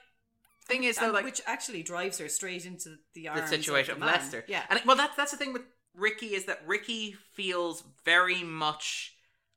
thing 0.68 0.84
is 0.86 0.98
though, 0.98 1.12
like 1.12 1.26
which 1.26 1.42
actually 1.46 1.84
drives 1.84 2.18
her 2.18 2.30
straight 2.30 2.66
into 2.66 2.90
the 3.14 3.28
the 3.34 3.48
situation 3.48 3.92
of, 3.92 3.98
of, 3.98 4.00
the 4.02 4.06
man. 4.06 4.16
Lester. 4.16 4.44
Yeah, 4.48 4.64
and 4.70 4.80
well, 4.86 4.96
that's 4.96 5.16
that's 5.16 5.32
the 5.32 5.38
thing 5.38 5.54
with 5.54 5.62
Ricky 5.98 6.36
is 6.36 6.46
that 6.46 6.62
Ricky 6.66 7.16
feels 7.34 7.84
very 8.04 8.44
much 8.44 9.14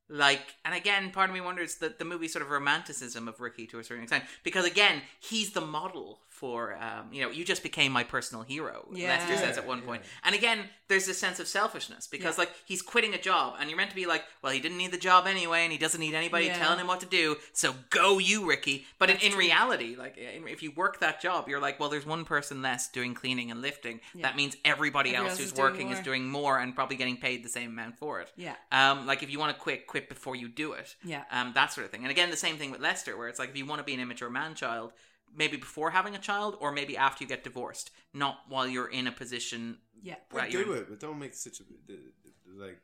like, 0.09 0.55
and 0.65 0.75
again, 0.75 1.11
part 1.11 1.29
of 1.29 1.35
me 1.35 1.41
wonders 1.41 1.77
that 1.77 1.99
the 1.99 2.05
movie 2.05 2.29
sort 2.29 2.45
of 2.45 2.51
romanticism 2.51 3.29
of 3.29 3.41
Ricky 3.41 3.67
to 3.67 3.79
a 3.79 3.85
certain 3.85 4.05
extent, 4.05 4.25
because 4.43 4.65
again, 4.65 5.03
he's 5.21 5.53
the 5.53 5.61
model 5.61 6.21
for, 6.39 6.79
um, 6.81 7.13
you 7.13 7.23
know, 7.23 7.31
you 7.31 7.45
just 7.45 7.63
became 7.63 7.91
my 7.93 8.05
personal 8.05 8.43
hero. 8.45 8.87
Yeah. 8.93 9.09
Lester 9.19 9.37
says 9.37 9.59
at 9.59 9.67
one 9.67 9.83
point, 9.83 10.03
and 10.25 10.35
again, 10.35 10.61
there's 10.89 11.05
this 11.07 11.19
sense 11.19 11.39
of 11.41 11.49
selfishness 11.49 12.07
because 12.07 12.37
Yeah. 12.37 12.43
like 12.43 12.53
he's 12.65 12.81
quitting 12.81 13.13
a 13.13 13.21
job, 13.21 13.57
and 13.59 13.69
you're 13.69 13.77
meant 13.77 13.91
to 13.91 13.97
be 13.97 14.07
like, 14.07 14.25
well, 14.43 14.53
he 14.53 14.61
didn't 14.61 14.79
need 14.79 14.93
the 14.93 14.97
job 14.99 15.27
anyway, 15.27 15.65
and 15.65 15.73
he 15.73 15.79
doesn't 15.79 16.01
need 16.01 16.15
anybody 16.15 16.47
Yeah. 16.47 16.59
telling 16.59 16.79
him 16.79 16.87
what 16.87 17.01
to 17.01 17.07
do, 17.07 17.37
so 17.53 17.75
go 17.91 18.19
you, 18.19 18.49
Ricky. 18.49 18.87
But 18.99 19.11
in, 19.11 19.17
in 19.19 19.37
reality, 19.37 19.97
like 19.97 20.15
if 20.17 20.63
you 20.63 20.71
work 20.71 21.01
that 21.01 21.21
job, 21.21 21.49
you're 21.49 21.61
like, 21.61 21.79
well, 21.81 21.89
there's 21.89 22.07
one 22.07 22.25
person 22.25 22.63
less 22.63 22.89
doing 22.89 23.15
cleaning 23.15 23.51
and 23.51 23.61
lifting. 23.61 24.01
Yeah. 24.15 24.23
That 24.23 24.37
means 24.37 24.57
everybody 24.65 25.11
Everyone 25.11 25.31
else 25.31 25.41
else 25.41 25.51
who's 25.51 25.53
is 25.53 25.59
working 25.59 25.91
is 25.91 26.01
doing 26.01 26.27
more 26.29 26.59
and 26.59 26.75
probably 26.75 26.97
getting 26.97 27.17
paid 27.17 27.45
the 27.45 27.49
same 27.49 27.71
amount 27.71 27.99
for 27.99 28.21
it. 28.21 28.33
Yeah. 28.37 28.55
Um, 28.73 29.07
like 29.07 29.23
if 29.23 29.31
you 29.31 29.39
want 29.39 29.55
to 29.57 29.61
quit, 29.61 29.87
quit 29.87 30.09
before 30.09 30.37
you 30.37 30.49
do 30.49 30.73
it. 30.73 30.95
Yeah. 31.05 31.25
Um, 31.31 31.53
that 31.55 31.73
sort 31.73 31.85
of 31.85 31.91
thing. 31.91 32.03
And 32.03 32.11
again, 32.11 32.31
the 32.31 32.37
same 32.37 32.57
thing 32.57 32.71
with 32.71 32.81
Lester, 32.81 33.17
where 33.17 33.29
it's 33.29 33.39
like 33.39 33.51
if 33.51 33.57
you 33.57 33.67
want 33.67 33.81
to 33.81 33.85
be 33.85 33.95
an 33.95 34.01
immature 34.01 34.31
man 34.31 34.55
child, 34.55 34.93
maybe 35.35 35.57
before 35.57 35.91
having 35.91 36.15
a 36.15 36.19
child, 36.19 36.57
or 36.61 36.73
maybe 36.73 36.97
after 36.97 37.25
you 37.25 37.29
get 37.29 37.45
divorced, 37.45 37.91
not 38.15 38.39
while 38.49 38.67
you're 38.67 38.89
in 38.91 39.07
a 39.07 39.13
position. 39.13 39.79
yeah. 40.03 40.17
But 40.31 40.37
Right, 40.39 40.51
do 40.53 40.73
it, 40.73 40.89
but 40.89 41.01
don't 41.01 41.19
make 41.19 41.35
such 41.35 41.61
a 41.61 41.65
the- 41.65 41.79
the- 41.87 42.63
like 42.65 42.81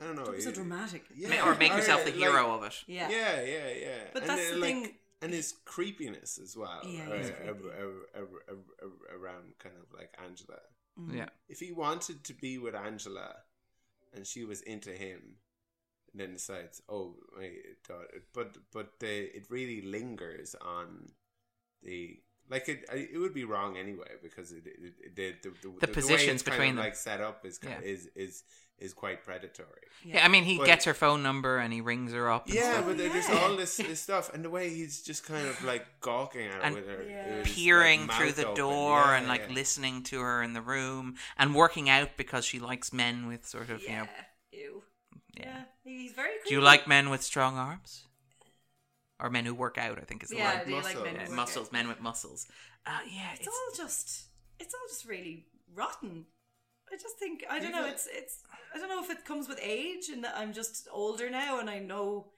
I 0.00 0.04
don't 0.04 0.14
know. 0.16 0.26
Don't 0.26 0.40
so 0.42 0.52
dramatic. 0.52 1.04
Yeah, 1.14 1.44
Or 1.48 1.56
make 1.56 1.72
yourself 1.72 2.04
the 2.04 2.10
like- 2.12 2.20
hero 2.20 2.54
of 2.54 2.62
it. 2.64 2.84
Yeah. 2.86 3.08
Yeah, 3.10 3.42
yeah, 3.42 3.68
yeah. 3.70 4.10
But 4.12 4.22
and 4.22 4.30
that's 4.30 4.42
then, 4.42 4.54
the 4.54 4.60
like, 4.60 4.74
thing- 4.74 4.98
and 5.22 5.32
his 5.32 5.52
creepiness 5.64 6.38
as 6.38 6.56
well. 6.56 6.82
Yeah, 6.86 7.08
ar- 8.14 9.16
around 9.16 9.58
kind 9.58 9.74
of 9.76 9.92
like 9.96 10.14
Angela. 10.24 10.58
Mm. 10.98 11.16
Yeah. 11.16 11.28
If 11.48 11.60
he 11.60 11.72
wanted 11.72 12.24
to 12.24 12.34
be 12.34 12.58
with 12.58 12.74
Angela, 12.74 13.36
and 14.12 14.26
she 14.26 14.44
was 14.44 14.62
into 14.62 14.90
him, 14.90 15.36
and 16.12 16.20
then 16.20 16.32
decides, 16.34 16.82
oh, 16.88 17.16
wait, 17.36 17.62
it 17.64 17.78
don't- 17.86 18.08
but 18.32 18.56
but 18.72 18.98
the, 19.00 19.36
it 19.36 19.46
really 19.50 19.82
lingers 19.82 20.54
on 20.60 21.12
the. 21.82 22.18
Like 22.50 22.66
it, 22.70 22.86
it 22.90 23.18
would 23.18 23.34
be 23.34 23.44
wrong 23.44 23.76
anyway 23.76 24.08
because 24.22 24.52
it, 24.52 24.62
it, 24.66 24.94
it 25.18 25.42
the, 25.42 25.50
the, 25.50 25.54
the, 25.54 25.68
The 25.68 25.86
way 25.88 25.92
positions 25.92 26.40
it's 26.40 26.48
kind 26.48 26.62
of 26.62 26.68
them. 26.68 26.76
like 26.78 26.96
set 26.96 27.20
up 27.20 27.44
is 27.44 27.58
ki- 27.58 27.68
Yeah. 27.68 27.80
is 27.82 28.08
is 28.16 28.42
is 28.78 28.94
quite 28.94 29.22
predatory. 29.22 29.82
Yeah. 30.02 30.24
I 30.24 30.28
mean, 30.28 30.44
he 30.44 30.56
But- 30.56 30.64
gets 30.64 30.86
her 30.86 30.94
phone 30.94 31.22
number 31.22 31.58
and 31.58 31.74
he 31.74 31.82
rings 31.82 32.14
her 32.14 32.30
up. 32.30 32.46
and 32.46 32.54
Yeah, 32.54 32.72
stuff. 32.72 32.86
but 32.86 32.96
there- 32.96 33.10
there's 33.10 33.28
all 33.28 33.54
this, 33.54 33.76
this 33.76 34.00
stuff, 34.00 34.32
and 34.32 34.42
the 34.42 34.48
way 34.48 34.70
he's 34.70 35.02
just 35.02 35.24
kind 35.26 35.46
of 35.46 35.62
like 35.62 35.84
gawking 36.00 36.46
at 36.46 36.54
her 36.54 36.60
And 36.62 36.74
with 36.76 36.86
her, 36.88 37.02
Yeah. 37.06 37.42
his, 37.42 37.54
peering 37.54 38.06
like, 38.06 38.16
through 38.16 38.32
the 38.32 38.44
open. 38.46 38.56
door 38.56 39.00
Yeah, 39.00 39.16
and 39.18 39.28
like 39.28 39.42
yeah. 39.50 39.54
listening 39.54 40.02
to 40.04 40.20
her 40.22 40.42
in 40.42 40.54
the 40.54 40.62
room 40.62 41.16
and 41.36 41.54
working 41.54 41.90
out 41.90 42.16
because 42.16 42.46
she 42.46 42.60
likes 42.60 42.94
men 42.94 43.26
with 43.26 43.46
sort 43.46 43.68
of 43.68 43.82
you 43.82 43.88
Yeah. 43.88 44.02
know 44.04 44.08
Ew. 44.52 44.82
Yeah. 45.36 45.44
Yeah. 45.44 45.64
He's 45.84 46.12
very. 46.12 46.30
Do 46.46 46.54
you 46.54 46.62
like 46.62 46.88
men 46.88 47.10
with 47.10 47.22
strong 47.22 47.58
arms? 47.58 48.04
Or 49.20 49.30
men 49.30 49.44
who 49.44 49.54
work 49.54 49.78
out, 49.78 49.98
I 49.98 50.02
think 50.02 50.22
is 50.22 50.30
the 50.30 50.36
Yeah. 50.36 50.58
word. 50.58 50.64
Do 50.66 50.70
you 50.70 50.82
like 50.82 51.02
men 51.02 51.16
Yeah, 51.16 51.28
muscles, 51.28 51.68
out? 51.68 51.72
men 51.72 51.88
with 51.88 52.00
muscles. 52.00 52.46
Uh, 52.86 53.00
yeah, 53.10 53.32
It's, 53.32 53.40
it's, 53.40 53.48
all 53.48 53.76
just. 53.76 54.26
It's 54.60 54.74
all 54.74 54.88
just 54.88 55.04
really 55.06 55.46
rotten. 55.74 56.26
I 56.90 56.96
just 56.96 57.18
think 57.18 57.44
I 57.50 57.58
don't 57.58 57.72
know. 57.72 57.86
It's 57.86 58.06
it's. 58.10 58.42
I 58.74 58.78
don't 58.78 58.88
know 58.88 59.02
if 59.02 59.10
it 59.10 59.24
comes 59.24 59.48
with 59.48 59.58
age 59.62 60.08
and 60.08 60.24
that 60.24 60.36
I'm 60.36 60.52
just 60.52 60.88
older 60.90 61.28
now 61.30 61.58
and 61.60 61.68
I 61.68 61.80
know 61.80 62.32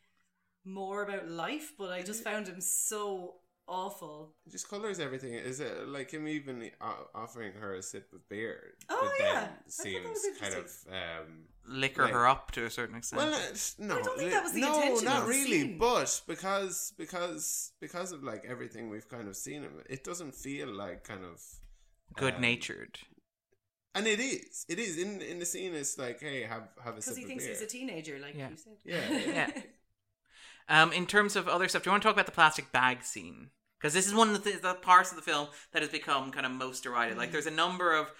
more 0.64 1.02
about 1.02 1.28
life. 1.28 1.74
But 1.78 1.90
I 1.90 2.02
just 2.02 2.24
found 2.24 2.48
him 2.48 2.60
so 2.60 3.39
awful. 3.70 4.34
Just 4.50 4.68
colors 4.68 4.98
everything. 5.00 5.32
Is 5.34 5.60
it 5.60 5.88
like 5.88 6.10
him 6.10 6.26
even 6.28 6.70
offering 7.14 7.52
her 7.54 7.74
a 7.74 7.82
sip 7.82 8.12
of 8.12 8.28
beer? 8.28 8.74
Oh, 8.90 8.98
but 9.00 9.24
yeah. 9.24 9.32
Then 9.34 9.42
that 9.44 9.72
seems 9.72 10.18
kind 10.40 10.54
of 10.54 10.70
um, 10.90 11.44
liquor 11.66 12.02
like- 12.04 12.12
her 12.12 12.26
up 12.26 12.50
to 12.52 12.64
a 12.66 12.70
certain 12.70 12.96
extent. 12.96 13.22
Well, 13.22 13.30
no, 13.78 13.98
I 13.98 14.02
don't 14.02 14.18
think 14.18 14.32
that 14.32 14.42
was 14.42 14.52
the 14.52 14.60
no, 14.60 14.74
intention 14.74 15.04
not 15.04 15.16
of 15.18 15.22
the 15.24 15.28
really. 15.30 15.60
scene. 15.60 15.78
But 15.78 16.20
because 16.26 16.92
because 16.98 17.72
because 17.80 18.12
of 18.12 18.22
like 18.22 18.44
everything 18.46 18.90
we've 18.90 19.08
kind 19.08 19.28
of 19.28 19.36
seen 19.36 19.62
him, 19.62 19.72
it 19.88 20.04
doesn't 20.04 20.34
feel 20.34 20.68
like 20.68 21.04
kind 21.04 21.24
of 21.24 21.40
Good 22.16 22.34
um, 22.34 22.40
natured. 22.40 22.98
and 23.94 24.06
it 24.06 24.18
is. 24.20 24.66
It 24.68 24.78
is 24.80 24.98
in 24.98 25.22
in 25.22 25.38
the 25.38 25.46
scene. 25.46 25.74
It's 25.74 25.96
like, 25.96 26.20
hey, 26.20 26.42
have 26.42 26.68
have 26.84 26.96
a 26.98 27.02
sip 27.02 27.14
Because 27.14 27.16
he 27.16 27.22
of 27.22 27.28
thinks 27.28 27.44
beer. 27.44 27.52
he's 27.54 27.62
a 27.62 27.66
teenager, 27.66 28.18
like 28.20 28.34
Yeah. 28.34 28.50
you 28.50 28.56
said. 28.56 28.76
Yeah, 28.84 29.10
yeah. 29.10 29.32
Yeah. 29.54 29.62
Um, 30.68 30.92
in 30.92 31.04
terms 31.06 31.34
of 31.34 31.48
other 31.48 31.66
stuff, 31.66 31.82
do 31.82 31.88
you 31.88 31.92
want 31.92 32.02
to 32.04 32.06
talk 32.08 32.14
about 32.14 32.26
the 32.26 32.32
plastic 32.32 32.70
bag 32.70 33.02
scene? 33.02 33.50
Because 33.80 33.94
this 33.94 34.06
is 34.06 34.14
one 34.14 34.28
of 34.28 34.44
the, 34.44 34.50
th- 34.50 34.62
the 34.62 34.74
parts 34.74 35.10
of 35.10 35.16
the 35.16 35.22
film 35.22 35.48
that 35.72 35.80
has 35.80 35.90
become 35.90 36.30
kind 36.30 36.44
of 36.44 36.52
most 36.52 36.82
derided. 36.82 37.16
Like, 37.16 37.32
there's 37.32 37.46
a 37.46 37.50
number 37.50 37.96
of 37.96 38.12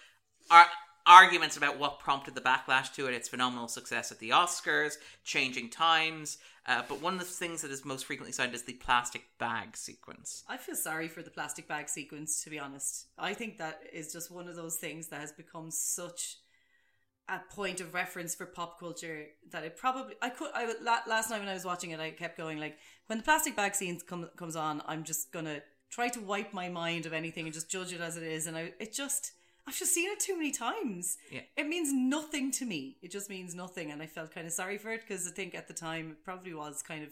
ar- 0.51 0.67
arguments 1.07 1.59
about 1.59 1.79
what 1.79 1.99
prompted 1.99 2.35
the 2.35 2.41
backlash 2.41 2.95
to 2.95 3.07
it. 3.09 3.15
Its 3.15 3.29
phenomenal 3.29 3.69
success 3.69 4.11
at 4.11 4.19
the 4.21 4.31
Oscars, 4.31 4.95
changing 5.23 5.69
times. 5.69 6.39
Uh, 6.67 6.83
but 6.89 7.03
one 7.03 7.15
of 7.15 7.21
the 7.21 7.27
things 7.27 7.63
that 7.63 7.71
is 7.71 7.85
most 7.85 8.07
frequently 8.07 8.33
cited 8.33 8.55
is 8.55 8.63
the 8.63 8.73
plastic 8.75 9.23
bag 9.39 9.77
sequence. 9.77 10.45
I 10.49 10.57
feel 10.57 10.77
sorry 10.77 11.09
for 11.09 11.23
the 11.23 11.31
plastic 11.31 11.69
bag 11.69 11.89
sequence, 11.89 12.43
to 12.45 12.51
be 12.51 12.59
honest. 12.59 13.07
I 13.19 13.35
think 13.35 13.59
that 13.59 13.83
is 13.93 14.13
just 14.13 14.31
one 14.31 14.49
of 14.49 14.57
those 14.57 14.77
things 14.77 15.09
that 15.09 15.21
has 15.21 15.33
become 15.33 15.71
such 15.71 16.37
a 17.31 17.55
point 17.55 17.81
of 17.81 17.95
reference 17.95 18.35
for 18.35 18.47
pop 18.47 18.79
culture 18.81 19.27
that 19.51 19.65
it 19.65 19.77
probably 19.77 20.15
I 20.21 20.31
could 20.31 20.51
I 20.55 20.67
would- 20.67 20.83
last 20.83 21.31
night 21.31 21.39
when 21.39 21.49
I 21.49 21.55
was 21.55 21.65
watching 21.65 21.91
it 21.93 22.01
I 22.01 22.11
kept 22.11 22.37
going 22.37 22.59
like 22.59 22.77
when 23.07 23.19
the 23.19 23.25
plastic 23.25 23.55
bag 23.57 23.75
scene 23.75 23.99
come, 24.07 24.29
comes 24.37 24.57
on 24.57 24.83
I'm 24.87 25.05
just 25.05 25.33
gonna 25.33 25.63
try 25.91 26.09
to 26.09 26.21
wipe 26.21 26.53
my 26.53 26.69
mind 26.69 27.07
of 27.07 27.13
anything 27.13 27.45
and 27.47 27.55
just 27.55 27.71
judge 27.71 27.93
it 27.93 28.01
as 28.01 28.17
it 28.17 28.23
is 28.23 28.47
and 28.47 28.57
I 28.57 28.73
it 28.81 28.93
just 28.93 29.33
I've 29.67 29.77
just 29.77 29.93
seen 29.95 30.11
it 30.11 30.19
too 30.19 30.37
many 30.37 30.51
times. 30.53 31.19
Yeah. 31.31 31.43
It 31.57 31.69
means 31.69 31.93
nothing 31.93 32.51
to 32.53 32.65
me. 32.65 32.97
It 33.03 33.11
just 33.13 33.29
means 33.31 33.55
nothing 33.55 33.91
and 33.93 34.03
I 34.03 34.07
felt 34.07 34.33
kind 34.35 34.47
of 34.47 34.53
sorry 34.53 34.79
for 34.79 34.91
it 34.91 35.03
because 35.03 35.29
I 35.29 35.31
think 35.33 35.55
at 35.55 35.69
the 35.69 35.75
time 35.75 36.11
it 36.13 36.25
probably 36.25 36.55
was 36.55 36.83
kind 36.83 37.05
of 37.05 37.11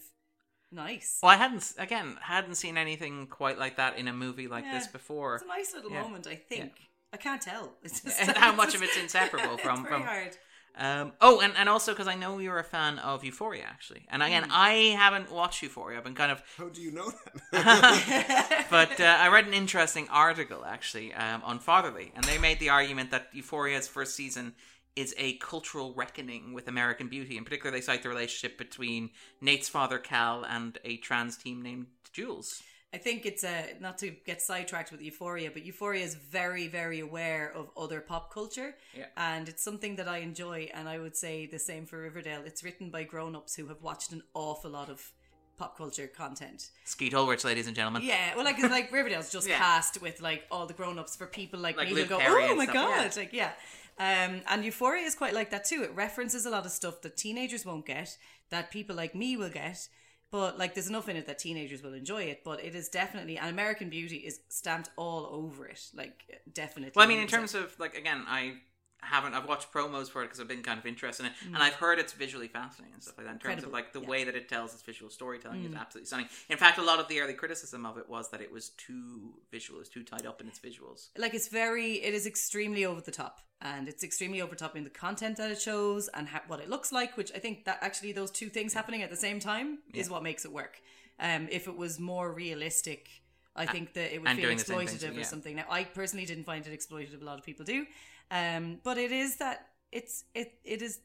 nice. 0.73 1.19
Well, 1.23 1.31
I 1.31 1.37
hadn't, 1.37 1.73
again, 1.79 2.17
hadn't 2.23 2.57
seen 2.57 2.77
anything 2.77 3.27
quite 3.27 3.59
like 3.59 3.77
that 3.77 3.97
in 3.99 4.09
a 4.09 4.13
movie 4.13 4.49
like 4.49 4.65
this 4.65 4.87
before. 4.87 5.37
It's 5.37 5.45
a 5.45 5.47
nice 5.47 5.75
little 5.75 5.91
Yeah. 5.91 6.03
moment, 6.03 6.27
I 6.27 6.35
think. 6.37 6.73
I 7.13 7.17
can't 7.17 7.41
tell. 7.43 7.73
It's 7.83 8.01
just, 8.01 8.21
And 8.21 8.37
how 8.37 8.53
much 8.55 8.75
of 8.77 8.83
it's 8.83 8.97
inseparable 8.97 9.59
from- 9.59 9.81
it's 9.81 9.89
very 9.89 10.01
from- 10.01 10.03
hard. 10.03 10.37
Um, 10.81 11.13
oh, 11.21 11.41
and, 11.41 11.53
and 11.57 11.69
also 11.69 11.91
because 11.93 12.07
I 12.07 12.15
know 12.15 12.39
you're 12.39 12.61
a 12.61 12.63
fan 12.63 13.01
of 13.01 13.25
Euphoria, 13.25 13.65
actually. 13.65 14.07
And 14.11 14.23
again, 14.23 14.45
Hmm. 14.45 14.51
I 14.53 14.73
haven't 14.97 15.29
watched 15.33 15.61
Euphoria. 15.61 15.99
I've 15.99 16.05
been 16.05 16.15
kind 16.15 16.31
of. 16.31 16.41
How 16.57 16.69
do 16.69 16.81
you 16.81 16.93
know 16.93 17.11
that? 17.51 18.67
but 18.71 19.01
uh, 19.01 19.17
I 19.19 19.27
read 19.29 19.49
an 19.49 19.55
interesting 19.55 20.07
article, 20.09 20.65
actually, 20.65 21.13
um, 21.15 21.43
on 21.45 21.59
Fatherly. 21.59 22.13
And 22.15 22.23
they 22.25 22.39
made 22.39 22.61
the 22.61 22.69
argument 22.69 23.11
that 23.11 23.35
Euphoria's 23.35 23.89
first 23.89 24.15
season 24.15 24.55
is 24.95 25.15
a 25.19 25.33
cultural 25.39 25.95
reckoning 25.95 26.53
with 26.53 26.69
American 26.69 27.09
beauty. 27.09 27.37
In 27.37 27.43
particular, 27.45 27.73
they 27.73 27.81
cite 27.81 28.05
the 28.05 28.09
relationship 28.09 28.57
between 28.57 29.11
Nate's 29.41 29.69
father, 29.69 29.99
Cal, 29.99 30.45
and 30.45 30.79
a 30.85 30.97
trans 30.99 31.37
team 31.37 31.61
named 31.61 31.87
Jules. 32.13 32.63
I 32.95 32.97
think 32.97 33.27
it's 33.27 33.45
uh, 33.45 33.65
not 33.81 33.99
to 33.99 34.11
get 34.25 34.41
sidetracked 34.41 34.91
with 34.93 35.03
Euphoria, 35.03 35.51
but 35.53 35.63
Euphoria 35.65 36.03
is 36.05 36.15
very, 36.15 36.69
very 36.69 37.01
aware 37.01 37.53
of 37.55 37.69
other 37.77 38.01
pop 38.01 38.33
culture, 38.33 38.75
Yeah. 38.97 39.07
and 39.17 39.47
it's 39.49 39.63
something 39.63 39.97
that 39.97 40.09
I 40.09 40.19
enjoy. 40.19 40.71
And 40.73 40.89
I 40.89 40.99
would 40.99 41.15
say 41.17 41.45
the 41.47 41.59
same 41.59 41.85
for 41.85 41.99
Riverdale. 42.01 42.43
It's 42.47 42.65
written 42.65 42.89
by 42.91 43.03
grown-ups 43.05 43.57
who 43.57 43.67
have 43.69 43.83
watched 43.83 44.13
an 44.13 44.23
awful 44.33 44.71
lot 44.71 44.89
of 44.89 45.13
pop 45.59 45.77
culture 45.77 46.07
content. 46.07 46.71
Skeet 46.85 47.13
Ulrich, 47.13 47.45
ladies 47.45 47.67
and 47.67 47.77
gentlemen. 47.77 48.03
Yeah, 48.05 48.35
well, 48.35 48.45
like 48.45 48.59
like 48.63 48.91
Riverdale's 48.91 49.31
just 49.31 49.47
Yeah. 49.51 49.59
cast 49.59 50.01
with 50.01 50.23
like 50.23 50.45
all 50.51 50.67
the 50.67 50.73
grown-ups 50.75 51.15
for 51.17 51.27
people 51.27 51.61
like, 51.61 51.77
Like 51.77 51.89
me 51.89 51.95
Luke 51.95 52.05
who 52.05 52.11
go, 52.11 52.19
Perry 52.21 52.45
oh 52.49 52.55
my 52.55 52.65
stuff, 52.65 52.75
god, 52.75 53.13
yeah. 53.17 53.21
like 53.23 53.33
yeah. 53.33 53.53
Um, 54.01 54.41
and 54.49 54.65
Euphoria 54.65 55.05
is 55.05 55.15
quite 55.17 55.35
like 55.35 55.51
that 55.51 55.65
too. 55.65 55.83
It 55.83 55.93
references 55.95 56.47
a 56.47 56.51
lot 56.51 56.65
of 56.65 56.71
stuff 56.71 57.03
that 57.03 57.17
teenagers 57.19 57.67
won't 57.67 57.85
get, 57.85 58.17
that 58.51 58.71
people 58.71 58.95
like 58.97 59.15
me 59.15 59.37
will 59.37 59.51
get. 59.51 59.89
But 60.31 60.59
like, 60.59 60.75
there's 60.75 60.89
enough 60.89 61.09
in 61.09 61.17
it 61.17 61.27
that 61.27 61.39
teenagers 61.39 61.83
will 61.83 61.95
enjoy 61.95 62.25
it. 62.25 62.43
But 62.45 62.63
it 62.63 62.75
is 62.75 62.89
definitely, 62.89 63.39
and 63.39 63.49
American 63.49 63.89
Beauty 63.89 64.17
is 64.17 64.41
stamped 64.49 64.91
all 64.97 65.27
over 65.31 65.67
it. 65.67 65.81
Like, 65.95 66.43
definitely. 66.53 66.93
Well, 66.95 67.05
I 67.05 67.09
mean, 67.09 67.21
in 67.21 67.29
terms 67.29 67.55
of 67.55 67.79
like 67.79 67.97
again, 67.97 68.25
I 68.27 68.55
haven't. 69.03 69.35
I've 69.35 69.49
watched 69.49 69.73
promos 69.73 70.09
for 70.09 70.23
it 70.23 70.27
because 70.27 70.41
I've 70.41 70.49
been 70.49 70.63
kind 70.63 70.79
of 70.79 70.87
interested 70.87 71.27
in 71.27 71.33
it, 71.33 71.37
and 71.47 71.59
I've 71.59 71.75
heard 71.75 71.99
it's 71.99 72.13
visually 72.13 72.49
fascinating 72.49 72.95
and 72.95 73.03
stuff 73.03 73.17
like 73.19 73.27
that. 73.27 73.35
In 73.35 73.39
terms 73.39 73.65
of 73.65 73.73
like 73.73 73.93
the 73.93 74.01
yeah. 74.01 74.09
way 74.09 74.25
that 74.25 74.35
it 74.35 74.49
tells 74.49 74.75
its 74.75 74.83
visual 74.83 75.11
storytelling 75.11 75.65
is 75.65 75.75
absolutely 75.75 76.07
stunning. 76.07 76.27
In 76.49 76.59
fact, 76.59 76.79
a 76.79 76.83
lot 76.83 76.99
of 76.99 77.09
the 77.09 77.21
early 77.21 77.35
criticism 77.35 77.87
of 77.87 77.99
it 77.99 78.09
was 78.09 78.31
that 78.31 78.41
it 78.41 78.53
was 78.53 78.71
too 78.71 79.35
visual, 79.51 79.79
it 79.79 79.81
was 79.81 79.89
too 79.89 80.03
tied 80.03 80.27
up 80.27 80.41
in 80.41 80.49
its 80.49 80.59
visuals. 80.59 81.09
like 81.17 81.35
it's 81.35 81.49
very 81.49 81.95
it 81.95 82.15
is 82.15 82.27
extremely 82.27 82.85
over 82.85 83.01
the 83.01 83.11
top 83.11 83.41
and 83.61 83.89
it's 83.89 84.05
extremely 84.05 84.41
over 84.41 84.51
the 84.51 84.57
top 84.57 84.77
in 84.77 84.85
the 84.85 84.91
content 84.91 85.37
that 85.37 85.51
it 85.51 85.61
shows 85.61 86.09
and 86.15 86.29
ha- 86.29 86.43
what 86.47 86.61
it 86.61 86.69
looks 86.69 86.93
like 86.93 87.17
which 87.17 87.33
i 87.35 87.39
think 87.39 87.65
that 87.65 87.79
actually 87.81 88.13
those 88.13 88.31
two 88.31 88.49
things 88.49 88.73
happening 88.75 89.03
at 89.03 89.11
the 89.11 89.17
same 89.17 89.41
time 89.41 89.79
is 89.95 90.09
what 90.09 90.23
makes 90.23 90.45
it 90.45 90.53
work 90.53 90.81
um 91.21 91.49
if 91.51 91.67
it 91.67 91.77
was 91.77 91.99
more 91.99 92.33
realistic 92.33 93.09
i 93.57 93.67
think 93.67 93.93
that 93.95 94.15
it 94.15 94.21
would 94.23 94.31
feel 94.31 94.43
doing 94.43 94.59
the 94.59 94.65
same 94.65 94.79
things, 94.79 95.03
exploitative 95.03 95.21
or 95.21 95.25
something 95.25 95.57
now 95.57 95.65
i 95.71 95.83
personally 95.85 96.25
didn't 96.27 96.45
find 96.45 96.67
it 96.67 96.79
exploitative 96.79 97.21
a 97.21 97.25
lot 97.25 97.39
of 97.39 97.45
people 97.45 97.65
do 97.65 97.85
um 98.31 98.79
but 98.85 98.99
it 98.99 99.13
is 99.13 99.37
that 99.37 99.69
it's 99.93 100.25
it 100.35 100.59
it 100.65 100.83
is 100.83 101.01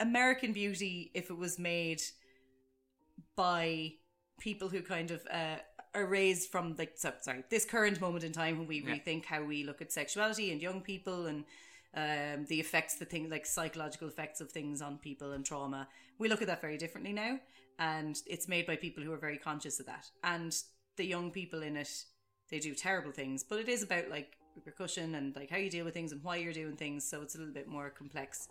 american 0.00 0.52
beauty 0.52 1.10
if 1.14 1.30
it 1.30 1.36
was 1.36 1.58
made 1.58 2.02
by 3.36 3.92
people 4.40 4.68
who 4.68 4.82
kind 4.82 5.10
of 5.10 5.26
uh, 5.30 5.56
are 5.94 6.06
raised 6.06 6.50
from 6.50 6.74
like 6.78 6.92
so, 6.96 7.12
sorry 7.20 7.44
this 7.50 7.64
current 7.64 8.00
moment 8.00 8.24
in 8.24 8.32
time 8.32 8.58
when 8.58 8.66
we 8.66 8.80
Yeah. 8.80 8.94
rethink 8.94 9.24
how 9.26 9.42
we 9.42 9.64
look 9.64 9.80
at 9.80 9.92
sexuality 9.92 10.50
and 10.52 10.60
young 10.60 10.80
people 10.80 11.26
and 11.26 11.44
um, 11.94 12.46
the 12.46 12.58
effects 12.58 12.94
the 12.94 13.04
things 13.04 13.30
like 13.30 13.44
psychological 13.44 14.08
effects 14.08 14.40
of 14.40 14.50
things 14.50 14.80
on 14.80 14.98
people 14.98 15.32
and 15.32 15.44
trauma 15.44 15.88
we 16.18 16.28
look 16.28 16.40
at 16.40 16.48
that 16.48 16.60
very 16.60 16.78
differently 16.78 17.12
now 17.12 17.38
and 17.78 18.22
it's 18.26 18.48
made 18.48 18.66
by 18.66 18.76
people 18.76 19.02
who 19.02 19.12
are 19.12 19.18
very 19.18 19.38
conscious 19.38 19.78
of 19.78 19.86
that 19.86 20.10
and 20.24 20.56
the 20.96 21.04
young 21.04 21.30
people 21.30 21.62
in 21.62 21.76
it 21.76 22.04
they 22.50 22.58
do 22.58 22.74
terrible 22.74 23.12
things 23.12 23.44
but 23.44 23.58
it 23.58 23.68
is 23.68 23.82
about 23.82 24.08
like 24.08 24.38
repercussion 24.56 25.14
and 25.14 25.34
like 25.36 25.50
how 25.50 25.56
you 25.56 25.70
deal 25.70 25.84
with 25.84 25.94
things 25.94 26.12
and 26.12 26.22
why 26.22 26.36
you're 26.36 26.52
doing 26.52 26.76
things 26.76 27.04
so 27.04 27.22
it's 27.22 27.34
a 27.34 27.38
little 27.38 27.54
bit 27.54 27.68
more 27.68 27.90
complex 27.90 28.48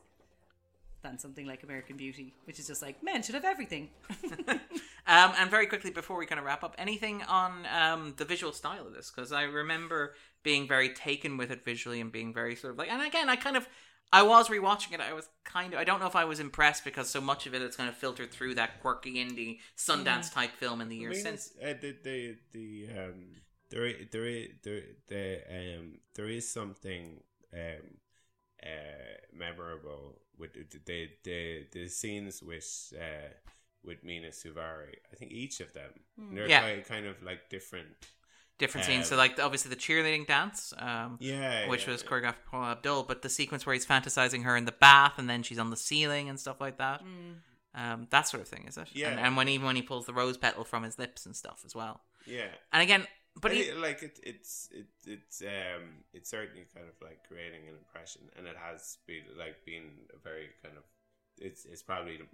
than 1.04 1.18
something 1.18 1.48
like 1.48 1.64
American 1.64 1.98
Beauty, 1.98 2.36
which 2.46 2.60
is 2.60 2.68
just 2.68 2.82
like 2.82 3.04
men 3.04 3.24
should 3.24 3.36
have 3.36 3.46
everything. 3.46 3.90
Um, 5.08 5.34
and 5.38 5.50
very 5.50 5.66
quickly 5.66 5.90
before 5.90 6.18
we 6.18 6.26
kind 6.26 6.38
of 6.40 6.46
wrap 6.46 6.64
up, 6.64 6.76
anything 6.78 7.24
on 7.24 7.66
um, 7.76 8.14
the 8.18 8.26
visual 8.26 8.54
style 8.54 8.86
of 8.86 8.94
this? 8.94 9.12
Because 9.12 9.32
I 9.32 9.44
remember 9.44 10.14
being 10.44 10.68
very 10.68 10.90
taken 10.94 11.38
with 11.38 11.52
it 11.52 11.66
visually 11.66 12.00
and 12.00 12.12
being 12.12 12.34
very 12.34 12.56
sort 12.56 12.74
of 12.74 12.78
like, 12.78 12.90
and 12.90 13.02
again, 13.02 13.28
I 13.30 13.36
kind 13.36 13.58
of, 13.58 13.68
I 14.14 14.22
was 14.22 14.48
rewatching 14.50 14.94
it. 14.94 15.02
I 15.02 15.14
was 15.14 15.28
kind 15.44 15.74
of, 15.74 15.80
I 15.80 15.84
don't 15.84 16.00
know 16.00 16.06
if 16.08 16.16
I 16.16 16.26
was 16.26 16.40
impressed 16.40 16.86
because 16.86 17.10
so 17.10 17.20
much 17.20 17.48
of 17.48 17.56
it 17.56 17.62
is 17.62 17.76
kind 17.76 17.90
of 17.90 17.96
filtered 17.96 18.32
through 18.32 18.56
that 18.56 18.80
quirky 18.82 19.16
indie 19.16 19.58
Sundance 19.76 20.32
type 20.32 20.52
film 20.52 20.82
in 20.82 20.90
the 20.90 20.98
I 20.98 21.00
years 21.00 21.16
mean, 21.16 21.24
since. 21.24 21.52
it's, 21.60 21.64
uh, 21.64 21.74
the 21.82 21.98
the 22.04 22.36
the 22.54 22.88
um 23.00 23.24
there 23.72 23.86
i- 23.88 24.08
there 24.12 24.84
there 25.08 25.38
um 25.50 26.00
there 26.16 26.30
is 26.30 26.48
something 26.48 27.24
um 27.54 27.98
uh 28.64 29.16
memorable 29.34 30.20
with 30.38 30.54
the 30.54 30.66
the 30.86 31.10
the, 31.24 31.66
the 31.72 31.88
scenes 31.90 32.44
with 32.44 32.94
uh 33.00 33.34
with 33.84 34.04
Mena 34.04 34.28
Suvari. 34.28 34.96
I 35.12 35.16
think 35.16 35.32
each 35.32 35.60
of 35.60 35.74
them 35.74 35.92
they're 36.34 36.48
Yeah. 36.48 36.62
kind, 36.62 36.86
kind 36.86 37.06
of 37.08 37.24
like 37.24 37.50
different. 37.50 37.88
Different 38.60 38.86
scenes. 38.86 39.08
So, 39.08 39.16
Um, 39.16 39.18
like, 39.18 39.40
obviously, 39.40 39.70
the 39.70 39.76
cheerleading 39.76 40.28
dance, 40.28 40.72
um, 40.78 41.18
Yeah, 41.20 41.68
which 41.68 41.86
yeah, 41.88 41.92
was 41.94 42.04
yeah. 42.04 42.10
choreographed 42.10 42.22
by 42.46 42.52
Paula 42.52 42.72
Abdul, 42.74 43.04
but 43.06 43.24
the 43.24 43.30
sequence 43.30 43.66
where 43.66 43.74
he's 43.74 43.88
fantasizing 43.88 44.44
her 44.44 44.56
in 44.56 44.66
the 44.66 44.72
bath 44.72 45.14
and 45.18 45.28
then 45.28 45.42
she's 45.42 45.58
on 45.58 45.72
the 45.72 45.76
ceiling 45.78 46.30
and 46.30 46.40
stuff 46.40 46.62
like 46.62 46.78
that. 46.78 47.02
Um, 47.74 48.08
that 48.12 48.28
sort 48.28 48.42
of 48.44 48.48
thing, 48.48 48.66
is 48.68 48.78
it? 48.78 48.90
Yeah. 48.94 49.10
And, 49.10 49.20
and 49.20 49.36
when 49.36 49.50
even 49.50 49.66
when 49.66 49.76
he 49.78 49.82
pulls 49.82 50.06
the 50.06 50.14
rose 50.14 50.38
petal 50.38 50.64
from 50.64 50.84
his 50.84 51.00
lips 51.00 51.26
and 51.26 51.36
stuff 51.36 51.64
as 51.66 51.74
well. 51.74 52.02
Yeah. 52.28 52.50
And 52.72 52.84
again, 52.84 53.08
but 53.36 53.42
But 53.44 53.52
he, 53.54 53.60
it, 53.62 53.78
like 53.78 54.04
it, 54.04 54.20
it's 54.24 54.70
it, 54.72 54.88
it's 55.06 55.42
um 55.42 56.04
it's 56.14 56.30
certainly 56.30 56.66
kind 56.74 56.88
of 56.88 56.96
like 57.02 57.20
creating 57.28 57.68
an 57.68 57.76
impression, 57.76 58.22
and 58.38 58.48
it 58.48 58.56
has 58.58 58.98
been 59.08 59.24
like 59.38 59.66
been 59.66 59.90
a 60.14 60.20
very 60.22 60.50
kind 60.64 60.78
of 60.78 60.84
it's 61.38 61.66
it's 61.66 61.82
probably 61.82 62.18
the, 62.18 62.26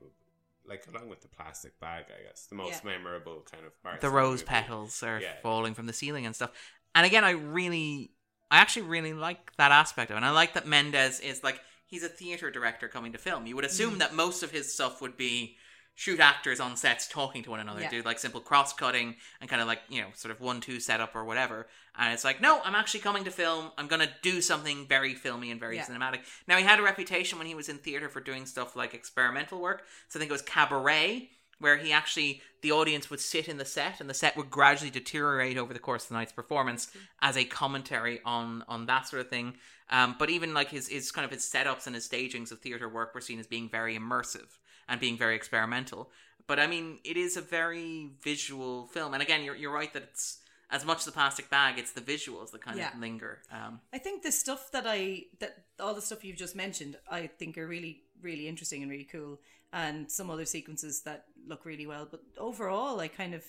like 0.66 0.86
along 0.94 1.08
with 1.10 1.22
the 1.22 1.28
plastic 1.30 1.80
bag, 1.80 2.06
I 2.10 2.28
guess 2.28 2.48
the 2.48 2.56
most 2.56 2.84
Yeah. 2.84 2.92
memorable 2.92 3.46
kind 3.50 3.66
of 3.66 3.82
part. 3.82 4.02
the 4.02 4.10
rose 4.10 4.40
movie. 4.42 4.46
petals 4.50 5.02
are 5.04 5.22
Yeah. 5.22 5.34
falling 5.42 5.74
from 5.74 5.86
the 5.86 5.94
ceiling 5.94 6.26
and 6.26 6.36
stuff. 6.36 6.52
And 6.96 7.06
again, 7.06 7.24
I 7.24 7.32
really, 7.32 8.12
I 8.52 8.58
actually 8.58 8.88
really 8.88 9.14
like 9.14 9.56
that 9.58 9.72
aspect 9.72 10.10
of 10.12 10.16
it. 10.16 10.18
And 10.18 10.26
I 10.26 10.32
like 10.32 10.54
that 10.56 10.68
Mendes 10.68 11.20
is 11.22 11.44
like, 11.44 11.62
he's 11.86 12.04
a 12.04 12.10
theater 12.10 12.50
director 12.52 12.88
coming 12.90 13.12
to 13.14 13.18
film. 13.18 13.46
You 13.46 13.56
would 13.56 13.66
assume 13.66 13.96
Mm. 13.96 14.00
that 14.00 14.14
most 14.16 14.44
of 14.44 14.52
his 14.52 14.74
stuff 14.74 15.00
would 15.02 15.16
be 15.16 15.58
shoot 16.00 16.20
actors 16.20 16.60
on 16.60 16.78
sets 16.78 17.08
talking 17.08 17.42
to 17.42 17.50
one 17.50 17.60
another, 17.60 17.82
Yeah. 17.82 17.90
do 17.90 18.04
like 18.04 18.20
simple 18.20 18.40
cross 18.40 18.72
cutting 18.72 19.16
and 19.42 19.50
kind 19.50 19.64
of 19.64 19.68
like, 19.68 19.82
you 19.90 20.00
know, 20.00 20.10
sort 20.14 20.32
of 20.32 20.40
one 20.40 20.62
two 20.62 20.80
setup 20.80 21.16
or 21.16 21.26
whatever. 21.26 21.68
And 21.98 22.14
it's 22.14 22.24
like, 22.24 22.40
no, 22.40 22.62
I'm 22.64 22.76
actually 22.76 23.00
coming 23.00 23.24
to 23.24 23.32
film. 23.32 23.72
I'm 23.80 23.88
going 23.88 24.02
to 24.08 24.14
do 24.22 24.40
something 24.40 24.86
very 24.86 25.16
filmy 25.16 25.50
and 25.50 25.60
very 25.60 25.78
Yeah. 25.78 25.86
cinematic. 25.86 26.20
Now, 26.48 26.58
he 26.58 26.64
had 26.64 26.80
a 26.80 26.84
reputation 26.84 27.40
when 27.40 27.48
he 27.48 27.56
was 27.56 27.68
in 27.68 27.80
theater 27.80 28.10
for 28.10 28.20
doing 28.22 28.46
stuff 28.46 28.76
like 28.76 28.94
experimental 28.94 29.60
work. 29.60 29.88
So 30.08 30.20
I 30.20 30.22
think 30.22 30.30
it 30.30 30.34
was 30.34 30.44
Cabaret, 30.44 31.32
where 31.58 31.78
he 31.78 31.92
actually, 31.92 32.44
the 32.62 32.72
audience 32.72 33.10
would 33.10 33.20
sit 33.20 33.48
in 33.48 33.58
the 33.58 33.66
set 33.66 34.00
and 34.00 34.08
the 34.08 34.14
set 34.14 34.38
would 34.38 34.52
gradually 34.52 34.92
deteriorate 34.92 35.58
over 35.58 35.74
the 35.74 35.80
course 35.80 36.04
of 36.04 36.10
the 36.10 36.14
night's 36.14 36.32
performance 36.32 36.92
as 37.24 37.36
a 37.36 37.44
commentary 37.44 38.22
on 38.24 38.64
on 38.68 38.86
that 38.86 39.08
sort 39.08 39.22
of 39.24 39.30
thing. 39.32 39.56
Um, 39.90 40.16
but 40.20 40.30
even 40.30 40.54
like 40.54 40.70
his, 40.70 40.90
his 40.90 41.12
kind 41.12 41.26
of 41.26 41.32
his 41.32 41.42
setups 41.42 41.88
and 41.88 41.96
his 41.96 42.06
stagings 42.06 42.52
of 42.52 42.60
theater 42.60 42.88
work 42.88 43.16
were 43.16 43.22
seen 43.22 43.40
as 43.40 43.48
being 43.48 43.68
very 43.68 43.98
immersive 43.98 44.46
and 44.88 45.00
being 45.00 45.18
very 45.18 45.36
experimental. 45.36 46.10
But 46.48 46.60
I 46.60 46.68
mean, 46.68 47.00
it 47.04 47.18
is 47.18 47.36
a 47.38 47.42
very 47.42 48.12
visual 48.24 48.88
film. 48.88 49.14
And 49.14 49.22
again, 49.22 49.44
you're, 49.44 49.56
you're 49.56 49.74
right 49.74 49.92
that 49.94 50.04
it's 50.04 50.40
as 50.70 50.86
much 50.86 51.06
the 51.06 51.12
plastic 51.12 51.50
bag, 51.50 51.78
it's 51.78 51.92
the 51.94 52.02
visuals 52.02 52.52
that 52.52 52.62
kind 52.62 52.78
Yeah. 52.78 52.94
of 52.94 53.00
linger. 53.00 53.42
Um, 53.52 53.80
I 53.94 53.98
think 53.98 54.24
the 54.24 54.32
stuff 54.32 54.72
that 54.72 54.86
I 54.86 55.26
that 55.40 55.66
all 55.80 55.94
the 55.94 56.02
stuff 56.02 56.24
you've 56.24 56.38
just 56.38 56.56
mentioned, 56.56 56.98
I 57.10 57.28
think 57.28 57.58
are 57.58 57.68
really 57.68 58.04
really 58.22 58.48
interesting 58.48 58.82
and 58.82 58.90
really 58.92 59.04
cool, 59.12 59.40
and 59.72 60.12
some 60.12 60.30
other 60.32 60.46
sequences 60.46 61.04
that 61.04 61.26
look 61.46 61.66
really 61.66 61.86
well. 61.86 62.08
But 62.10 62.22
overall, 62.38 63.00
I 63.00 63.08
kind 63.08 63.34
of 63.34 63.44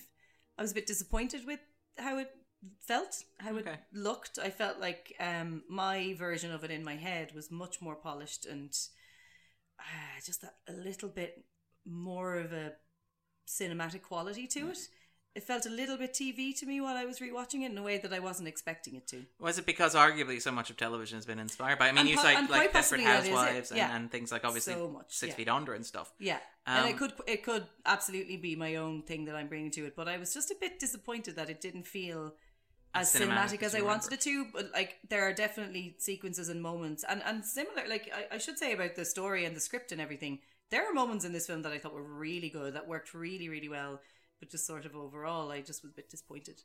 I 0.58 0.62
was 0.62 0.72
a 0.72 0.74
bit 0.74 0.86
disappointed 0.86 1.46
with 1.46 1.60
how 1.98 2.18
it 2.18 2.30
felt, 2.80 3.22
how 3.38 3.56
Okay. 3.56 3.72
it 3.72 3.78
looked. 3.92 4.38
I 4.38 4.50
felt 4.50 4.78
like 4.78 5.14
um, 5.20 5.62
my 5.68 6.14
version 6.14 6.52
of 6.52 6.64
it 6.64 6.70
in 6.70 6.84
my 6.84 6.96
head 6.96 7.32
was 7.34 7.50
much 7.50 7.80
more 7.80 7.94
polished 7.96 8.44
and 8.46 8.76
uh, 9.78 10.20
just 10.24 10.42
a, 10.44 10.50
a 10.68 10.72
little 10.72 11.08
bit 11.08 11.44
more 11.86 12.36
of 12.36 12.52
a 12.52 12.72
cinematic 13.46 14.02
quality 14.02 14.46
to 14.48 14.70
it. 14.70 14.78
It 15.34 15.44
felt 15.44 15.66
a 15.66 15.70
little 15.70 15.96
bit 15.96 16.14
TV 16.14 16.58
to 16.58 16.66
me 16.66 16.80
while 16.80 16.96
I 16.96 17.04
was 17.04 17.20
rewatching 17.20 17.62
it 17.62 17.70
in 17.70 17.78
a 17.78 17.82
way 17.82 17.98
that 17.98 18.12
I 18.12 18.18
wasn't 18.18 18.48
expecting 18.48 18.96
it 18.96 19.06
to. 19.08 19.24
Was 19.38 19.56
it 19.56 19.66
because 19.66 19.94
arguably 19.94 20.42
so 20.42 20.50
much 20.50 20.68
of 20.68 20.76
television 20.76 21.16
has 21.16 21.26
been 21.26 21.38
inspired 21.38 21.78
by? 21.78 21.88
I 21.88 21.92
mean, 21.92 21.98
And 22.00 22.08
you 22.08 22.16
po- 22.16 22.22
cite 22.22 22.50
like 22.50 22.72
Desperate 22.72 23.02
possibly 23.02 23.04
that 23.04 23.22
is 23.22 23.28
it, 23.28 23.32
Housewives 23.34 23.70
and, 23.70 23.80
and 23.80 24.10
things 24.10 24.32
like 24.32 24.44
obviously 24.44 24.74
So 24.74 24.88
much, 24.88 25.04
Six 25.14 25.30
yeah. 25.30 25.36
Feet 25.36 25.48
Under 25.48 25.74
and 25.74 25.86
stuff. 25.86 26.12
Yeah, 26.18 26.38
Um, 26.66 26.78
and 26.78 26.88
it 26.88 26.96
could 26.96 27.12
it 27.28 27.44
could 27.44 27.66
absolutely 27.86 28.36
be 28.36 28.56
my 28.56 28.76
own 28.76 29.02
thing 29.02 29.26
that 29.26 29.36
I'm 29.36 29.46
bringing 29.46 29.70
to 29.72 29.84
it, 29.86 29.94
but 29.94 30.08
I 30.08 30.16
was 30.18 30.34
just 30.34 30.50
a 30.50 30.56
bit 30.60 30.80
disappointed 30.80 31.36
that 31.36 31.48
it 31.50 31.60
didn't 31.60 31.86
feel 31.86 32.34
as 33.00 33.14
As 33.14 33.20
cinematic 33.20 33.58
cinematic, 33.58 33.62
as 33.62 33.74
as 33.74 33.74
I 33.74 33.80
wanted 33.82 34.12
it 34.12 34.20
to. 34.22 34.46
But 34.52 34.72
like, 34.72 34.98
there 35.08 35.22
are 35.28 35.32
definitely 35.32 35.96
sequences 35.98 36.48
and 36.48 36.62
moments, 36.62 37.04
and 37.08 37.22
and 37.24 37.44
similar. 37.44 37.86
Like 37.88 38.10
I, 38.14 38.36
I 38.36 38.38
should 38.38 38.58
say 38.58 38.72
about 38.72 38.96
the 38.96 39.04
story 39.04 39.44
and 39.44 39.56
the 39.56 39.60
script 39.60 39.92
and 39.92 40.00
everything. 40.00 40.40
There 40.70 40.88
are 40.88 40.92
moments 40.92 41.24
in 41.24 41.32
this 41.32 41.46
film 41.46 41.62
that 41.62 41.72
I 41.72 41.78
thought 41.78 41.94
were 41.94 42.02
really 42.02 42.50
good, 42.50 42.74
that 42.74 42.86
worked 42.88 43.14
really 43.14 43.48
really 43.48 43.68
well, 43.68 44.00
but 44.40 44.50
just 44.50 44.66
sort 44.66 44.84
of 44.84 44.94
overall, 44.96 45.50
I 45.50 45.60
just 45.62 45.82
was 45.82 45.92
a 45.92 45.96
bit 45.96 46.10
disappointed. 46.10 46.62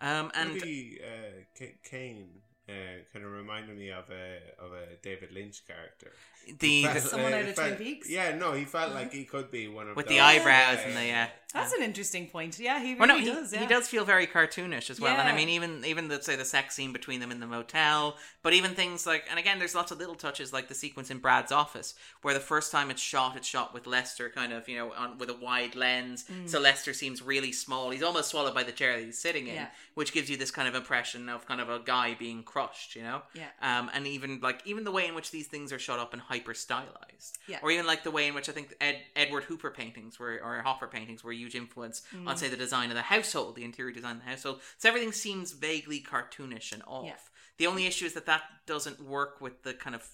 Um, 0.00 0.30
and 0.34 0.54
Maybe 0.54 1.00
uh, 1.02 1.44
K- 1.56 1.78
Kane 1.84 2.42
uh, 2.68 2.72
kind 3.12 3.24
of 3.24 3.32
reminded 3.32 3.76
me 3.76 3.90
of 3.90 4.04
a 4.10 4.38
of 4.64 4.72
a 4.72 4.96
David 5.02 5.32
Lynch 5.32 5.66
character. 5.66 6.12
the, 6.58 6.66
He 6.68 6.82
the 6.86 6.88
felt- 6.92 7.04
Someone 7.04 7.32
uh, 7.32 7.36
out 7.36 7.42
of 7.48 7.54
felt- 7.54 7.76
Twin 7.76 7.86
Peaks? 7.86 8.10
Yeah, 8.10 8.34
no, 8.36 8.52
he 8.52 8.64
felt 8.64 8.92
like 8.94 9.12
he 9.12 9.24
could 9.24 9.50
be 9.50 9.68
one 9.68 9.88
of 9.88 9.96
with 9.96 10.06
those. 10.06 10.14
the 10.14 10.20
eyebrows 10.20 10.78
Yeah, 10.80 10.86
and 10.88 10.96
the 10.96 11.04
yeah. 11.06 11.24
uh, 11.54 11.60
That's 11.60 11.72
an 11.74 11.82
interesting 11.82 12.26
point. 12.28 12.58
Yeah, 12.58 12.78
he 12.80 12.94
really 12.94 12.98
Well, 12.98 13.08
no, 13.08 13.18
he, 13.18 13.24
does. 13.26 13.52
Yeah. 13.52 13.60
he 13.60 13.66
does 13.66 13.88
feel 13.88 14.04
very 14.04 14.26
cartoonish 14.26 14.88
as 14.90 15.00
well. 15.00 15.16
And 15.16 15.28
I 15.28 15.34
mean, 15.36 15.48
even 15.50 15.84
even 15.84 16.08
the 16.08 16.22
say 16.22 16.36
the 16.36 16.44
sex 16.44 16.74
scene 16.74 16.92
between 16.92 17.20
them 17.20 17.30
in 17.30 17.40
the 17.40 17.46
motel, 17.46 18.16
but 18.42 18.52
even 18.54 18.72
things 18.74 19.06
like, 19.06 19.24
and 19.30 19.38
again, 19.38 19.58
there's 19.58 19.74
lots 19.74 19.90
of 19.92 19.98
little 19.98 20.14
touches 20.14 20.52
like 20.52 20.68
the 20.68 20.74
sequence 20.74 21.10
in 21.10 21.18
Brad's 21.18 21.52
office 21.52 21.94
where 22.22 22.34
the 22.34 22.40
first 22.40 22.72
time 22.72 22.90
it's 22.90 23.00
shot, 23.02 23.36
it's 23.36 23.46
shot 23.48 23.72
with 23.74 23.86
Lester 23.86 24.28
kind 24.30 24.52
of 24.52 24.68
you 24.68 24.76
know 24.78 24.92
on 24.92 25.18
with 25.18 25.28
a 25.30 25.34
wide 25.34 25.74
lens, 25.76 26.24
Mm. 26.30 26.48
so 26.48 26.58
Lester 26.60 26.92
seems 26.94 27.20
really 27.22 27.52
small. 27.52 27.90
He's 27.90 28.02
almost 28.02 28.30
swallowed 28.30 28.54
by 28.54 28.62
the 28.64 28.72
chair 28.72 28.96
that 28.96 29.04
he's 29.04 29.18
sitting 29.18 29.46
in, 29.46 29.54
Yeah. 29.54 29.66
which 29.94 30.12
gives 30.12 30.28
you 30.30 30.36
this 30.36 30.50
kind 30.50 30.68
of 30.68 30.74
impression 30.74 31.28
of 31.28 31.46
kind 31.46 31.60
of 31.60 31.68
a 31.70 31.78
guy 31.78 32.14
being 32.14 32.42
crushed, 32.54 32.94
you 32.94 33.02
know. 33.02 33.20
Yeah. 33.34 33.48
Um, 33.60 33.90
and 33.92 34.06
even 34.06 34.38
like 34.40 34.62
even 34.64 34.84
the 34.84 34.92
way 34.92 35.06
in 35.08 35.14
which 35.16 35.30
these 35.32 35.48
things 35.48 35.72
are 35.72 35.78
shot 35.78 35.98
up 35.98 36.12
and 36.12 36.22
hyper 36.22 36.54
stylized, 36.54 37.36
Yeah. 37.48 37.58
or 37.62 37.70
even 37.72 37.84
like 37.84 38.04
the 38.04 38.12
way 38.12 38.28
in 38.28 38.34
which 38.34 38.48
I 38.48 38.52
think 38.52 38.72
Ed, 38.80 39.02
Edward 39.16 39.44
Hooper 39.44 39.70
paintings 39.72 40.18
were 40.20 40.40
or 40.42 40.62
Hopper 40.62 40.86
paintings 40.86 41.24
were 41.24 41.32
a 41.32 41.36
huge 41.36 41.56
influence 41.56 42.02
Mm. 42.12 42.28
on 42.28 42.36
say 42.36 42.48
the 42.48 42.56
design 42.56 42.90
of 42.90 42.94
the 42.94 43.02
household, 43.02 43.56
the 43.56 43.64
interior 43.64 43.92
design 43.92 44.16
of 44.18 44.22
the 44.22 44.28
household. 44.30 44.62
So 44.78 44.88
everything 44.88 45.10
seems 45.12 45.50
vaguely 45.52 46.00
cartoonish 46.00 46.72
and 46.72 46.82
off. 46.86 47.06
Yeah. 47.06 47.16
The 47.56 47.66
only 47.66 47.86
issue 47.86 48.06
is 48.06 48.14
that 48.14 48.26
that 48.26 48.42
doesn't 48.66 49.00
work 49.00 49.40
with 49.40 49.62
the 49.64 49.74
kind 49.74 49.96
of 49.96 50.08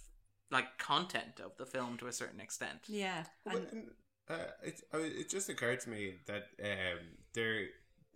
like 0.50 0.78
content 0.78 1.40
of 1.44 1.56
the 1.58 1.66
film 1.66 1.98
to 1.98 2.06
a 2.06 2.12
certain 2.12 2.40
extent. 2.40 2.80
Yeah, 2.88 3.24
Well, 3.44 3.56
and- 3.58 3.68
and, 3.72 3.90
uh, 4.28 4.46
it 4.62 4.80
uh, 4.94 4.98
it 4.98 5.28
just 5.28 5.48
occurred 5.48 5.80
to 5.80 5.90
me 5.90 6.20
that 6.26 6.44
um, 6.62 6.98
there 7.34 7.66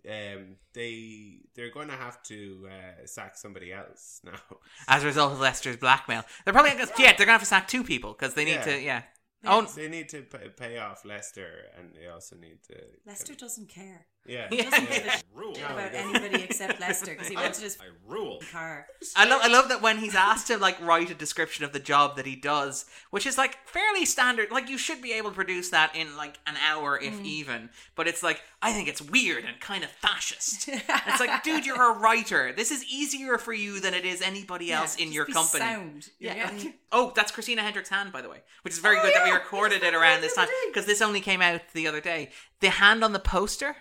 um, 0.09 0.55
they 0.73 1.39
they're 1.55 1.71
going 1.71 1.87
to 1.89 1.95
have 1.95 2.21
to 2.23 2.67
uh, 2.69 3.05
sack 3.05 3.37
somebody 3.37 3.71
else 3.73 4.21
now. 4.23 4.39
As 4.87 5.03
a 5.03 5.07
result 5.07 5.33
of 5.33 5.39
Lester's 5.39 5.77
blackmail, 5.77 6.23
they're 6.43 6.53
probably 6.53 6.71
gonna, 6.71 6.87
yeah 6.99 7.13
they're 7.15 7.25
gonna 7.25 7.33
have 7.33 7.41
to 7.41 7.47
sack 7.47 7.67
two 7.67 7.83
people 7.83 8.13
because 8.13 8.33
they 8.33 8.45
need 8.45 8.53
Yeah. 8.55 8.63
to 8.65 8.81
yeah. 8.81 9.01
Oh, 9.47 9.61
they 9.75 9.87
need 9.87 10.09
to 10.09 10.23
pay, 10.23 10.49
pay 10.49 10.77
off 10.79 11.05
Lester, 11.05 11.65
and 11.77 11.91
they 11.95 12.07
also 12.07 12.35
need 12.35 12.63
to. 12.67 12.75
Leicester 13.05 13.35
doesn't 13.35 13.69
care. 13.69 14.07
Yeah, 14.27 14.47
He 14.49 14.57
doesn't 14.63 14.89
give 14.89 15.05
yeah. 15.05 15.13
a 15.15 15.53
shit 15.55 15.63
about 15.65 15.93
anybody 15.93 16.43
except 16.43 16.79
Lester 16.79 17.11
because 17.11 17.27
he 17.27 17.35
wanted 17.35 17.57
his 17.57 17.77
rule. 18.07 18.41
car. 18.51 18.87
I 19.15 19.25
love 19.25 19.41
I 19.43 19.47
love 19.47 19.69
that 19.69 19.81
when 19.81 19.99
he's 19.99 20.15
asked 20.15 20.47
to 20.47 20.57
like 20.57 20.79
write 20.81 21.11
a 21.11 21.13
description 21.13 21.63
of 21.63 21.73
the 21.73 21.79
job 21.79 22.15
that 22.15 22.25
he 22.25 22.35
does, 22.35 22.85
which 23.11 23.25
is 23.25 23.37
like 23.37 23.57
fairly 23.67 24.03
standard. 24.05 24.49
Like 24.51 24.69
you 24.69 24.77
should 24.77 25.01
be 25.01 25.13
able 25.13 25.29
to 25.29 25.35
produce 25.35 25.69
that 25.69 25.95
in 25.95 26.17
like 26.17 26.39
an 26.47 26.55
hour, 26.67 26.99
if 26.99 27.13
Mm. 27.15 27.25
even. 27.25 27.69
But 27.95 28.07
it's 28.07 28.23
like 28.23 28.41
I 28.61 28.73
think 28.73 28.87
it's 28.87 29.01
weird 29.01 29.45
and 29.45 29.59
kind 29.59 29.83
of 29.83 29.91
fascist. 29.91 30.67
it's 30.69 31.19
like, 31.19 31.43
dude, 31.43 31.65
you're 31.65 31.91
a 31.95 31.99
writer. 31.99 32.51
This 32.51 32.71
is 32.71 32.83
easier 32.85 33.37
for 33.37 33.53
you 33.53 33.79
than 33.79 33.93
it 33.93 34.05
is 34.05 34.21
anybody 34.21 34.65
Yeah, 34.67 34.79
else 34.81 34.95
in 34.95 35.11
your 35.11 35.25
be 35.25 35.33
company. 35.33 35.59
sound. 35.63 36.09
Yeah. 36.19 36.49
Yeah. 36.57 36.71
Oh, 36.97 37.11
that's 37.13 37.29
Christina 37.29 37.61
Hendricks' 37.61 37.89
hand, 37.89 38.13
by 38.13 38.21
the 38.21 38.29
way, 38.29 38.37
which 38.61 38.71
is 38.73 38.79
very 38.79 38.97
Oh, 38.99 39.01
good 39.01 39.13
that 39.13 39.23
we 39.25 39.29
yeah. 39.31 39.35
recorded 39.35 39.83
it 39.83 39.93
around 39.93 40.21
this 40.21 40.33
time 40.33 40.47
because 40.67 40.85
this 40.85 41.01
only 41.01 41.19
came 41.19 41.41
out 41.41 41.59
the 41.73 41.87
other 41.87 41.99
day. 41.99 42.29
The 42.61 42.69
hand 42.69 43.03
on 43.03 43.11
the 43.11 43.19
poster, 43.19 43.75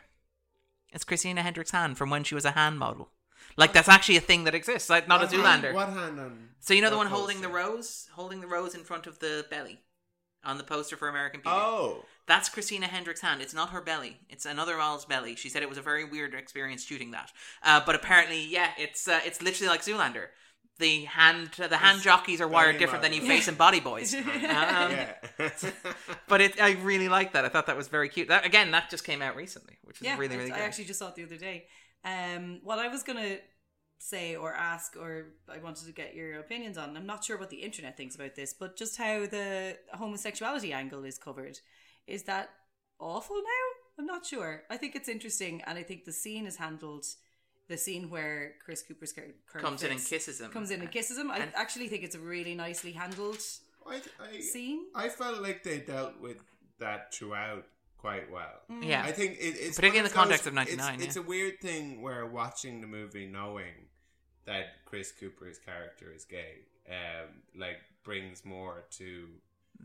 it's 0.95 1.05
Christina 1.05 1.43
Hendricks' 1.43 1.73
hand 1.73 1.99
from 1.99 2.09
when 2.11 2.25
she 2.25 2.35
was 2.35 2.45
a 2.45 2.53
hand 2.53 2.79
model. 2.79 3.11
Like 3.57 3.73
that's 3.73 3.89
actually 3.89 4.17
a 4.17 4.21
thing 4.23 4.45
that 4.45 4.55
exists, 4.55 4.89
like 4.89 5.07
not 5.07 5.21
What 5.21 5.33
a 5.33 5.37
hand- 5.37 5.63
Zoolander. 5.65 5.75
what 5.75 5.89
hand 5.91 6.19
on 6.19 6.49
So 6.61 6.73
you 6.75 6.81
know 6.83 6.91
the 6.91 6.97
one 6.97 7.09
holding 7.09 7.41
the 7.43 7.49
rose, 7.49 8.09
holding 8.15 8.41
the 8.41 8.47
rose 8.47 8.75
in 8.75 8.83
front 8.85 9.07
of 9.07 9.19
the 9.19 9.45
belly 9.51 9.81
on 10.45 10.59
the 10.59 10.65
poster 10.65 10.97
for 10.97 11.09
American 11.09 11.41
Beauty. 11.41 11.57
Oh, 11.57 12.05
That's 12.27 12.49
Christina 12.49 12.87
Hendricks' 12.87 13.21
hand. 13.21 13.41
It's 13.43 13.55
not 13.55 13.71
her 13.71 13.81
belly. 13.81 14.19
It's 14.29 14.45
another 14.47 14.77
model's 14.77 15.05
belly. 15.05 15.37
She 15.37 15.49
said 15.51 15.63
it 15.63 15.69
was 15.69 15.79
a 15.79 15.83
very 15.83 16.05
weird 16.05 16.35
experience 16.35 16.85
shooting 16.85 17.11
that. 17.13 17.31
Uh, 17.63 17.81
but 17.85 17.95
apparently, 17.95 18.45
yeah, 18.45 18.71
it's 18.79 19.07
uh, 19.09 19.21
it's 19.25 19.41
literally 19.43 19.69
like 19.69 19.83
Zoolander. 19.83 20.27
The 20.79 21.05
hand 21.05 21.51
the 21.57 21.77
hand 21.77 22.03
jockeys 22.03 22.41
are 22.41 22.49
wired 22.49 22.79
different 22.79 23.03
than 23.03 23.13
you 23.13 23.21
model. 23.23 23.37
face 23.37 23.49
in 23.49 23.55
Body 23.55 23.81
Boys. 23.81 24.15
Um, 24.25 24.93
but 26.29 26.41
it, 26.41 26.61
I 26.61 26.73
really 26.83 27.09
like 27.09 27.33
that. 27.33 27.45
I 27.45 27.49
thought 27.49 27.67
that 27.67 27.77
was 27.77 27.89
very 27.89 28.09
cute. 28.09 28.29
That 28.29 28.45
again, 28.45 28.71
that 28.73 28.91
just 28.91 29.05
came 29.05 29.23
out 29.23 29.37
recently, 29.37 29.79
which 29.85 30.01
is 30.01 30.05
yeah, 30.07 30.17
really 30.19 30.35
I- 30.35 30.39
really 30.39 30.53
I, 30.53 30.57
good. 30.57 30.65
actually 30.65 30.85
just 30.87 30.99
saw 30.99 31.09
it 31.09 31.15
the 31.15 31.25
other 31.25 31.37
day. 31.37 31.65
Um, 32.05 32.61
what 32.65 32.79
I 32.79 32.89
was 32.89 33.03
gonna 33.03 33.39
say 33.99 34.37
or 34.37 34.53
ask, 34.53 34.97
or 34.97 35.35
I 35.49 35.59
wanted 35.59 35.87
to 35.87 35.93
get 35.93 36.15
your 36.15 36.41
opinions 36.41 36.77
on. 36.77 36.97
I'm 36.97 37.07
not 37.07 37.25
sure 37.25 37.39
what 37.39 37.51
the 37.51 37.63
internet 37.63 37.97
thinks 37.97 38.15
about 38.17 38.35
this, 38.35 38.53
but 38.53 38.77
just 38.77 38.97
how 38.99 39.27
the 39.27 39.79
homosexuality 39.93 40.73
angle 40.73 41.05
is 41.05 41.19
covered. 41.19 41.59
Is 42.07 42.25
that 42.25 42.51
awful 42.99 43.37
now? 43.37 43.65
I'm 43.99 44.07
not 44.07 44.27
sure. 44.27 44.65
I 44.69 44.77
think 44.77 44.95
it's 44.97 45.09
interesting, 45.09 45.63
and 45.67 45.79
I 45.79 45.83
think 45.85 46.05
the 46.05 46.13
scene 46.13 46.47
is 46.47 46.57
handled. 46.57 47.07
The 47.69 47.77
scene 47.79 48.11
where 48.11 48.55
Chris 48.65 48.83
Cooper's 48.83 49.13
character 49.13 49.59
Comes 49.59 49.83
in 49.83 49.91
and 49.91 50.05
kisses 50.05 50.41
him. 50.41 50.51
Comes 50.51 50.71
in 50.71 50.81
and 50.81 50.91
kisses 50.91 51.17
him. 51.19 51.31
I 51.31 51.39
And- 51.39 51.55
actually 51.55 51.89
think 51.89 52.03
it's 52.05 52.15
a 52.15 52.19
really 52.21 52.55
nicely 52.55 52.93
handled 52.93 53.39
I, 53.87 54.01
I, 54.21 54.41
scene. 54.41 54.87
I 54.95 55.09
felt 55.09 55.41
like 55.41 55.63
they 55.63 55.79
dealt 55.79 56.21
with 56.21 56.39
that 56.79 57.15
throughout 57.15 57.65
quite 57.97 58.31
well. 58.31 58.61
Yeah. 58.83 59.03
I 59.03 59.13
think 59.13 59.33
it, 59.39 59.57
it's 59.59 59.77
Particularly 59.77 59.99
in 59.99 60.05
the 60.05 60.09
those- 60.11 60.15
context 60.15 60.47
of 60.47 60.53
it's- 60.59 60.77
99, 60.77 61.01
It's, 61.01 61.17
yeah. 61.17 61.23
a 61.23 61.25
weird 61.25 61.61
thing 61.63 62.03
where 62.03 62.27
watching 62.27 62.81
the 62.83 62.87
movie 62.87 63.27
knowing 63.27 63.89
that 64.45 64.85
Chris 64.85 65.11
Cooper's 65.13 65.59
character 65.59 66.13
is 66.15 66.27
gay, 66.27 66.67
um, 66.91 67.29
like 67.59 67.79
brings 68.05 68.45
more 68.45 68.85
to 68.99 69.29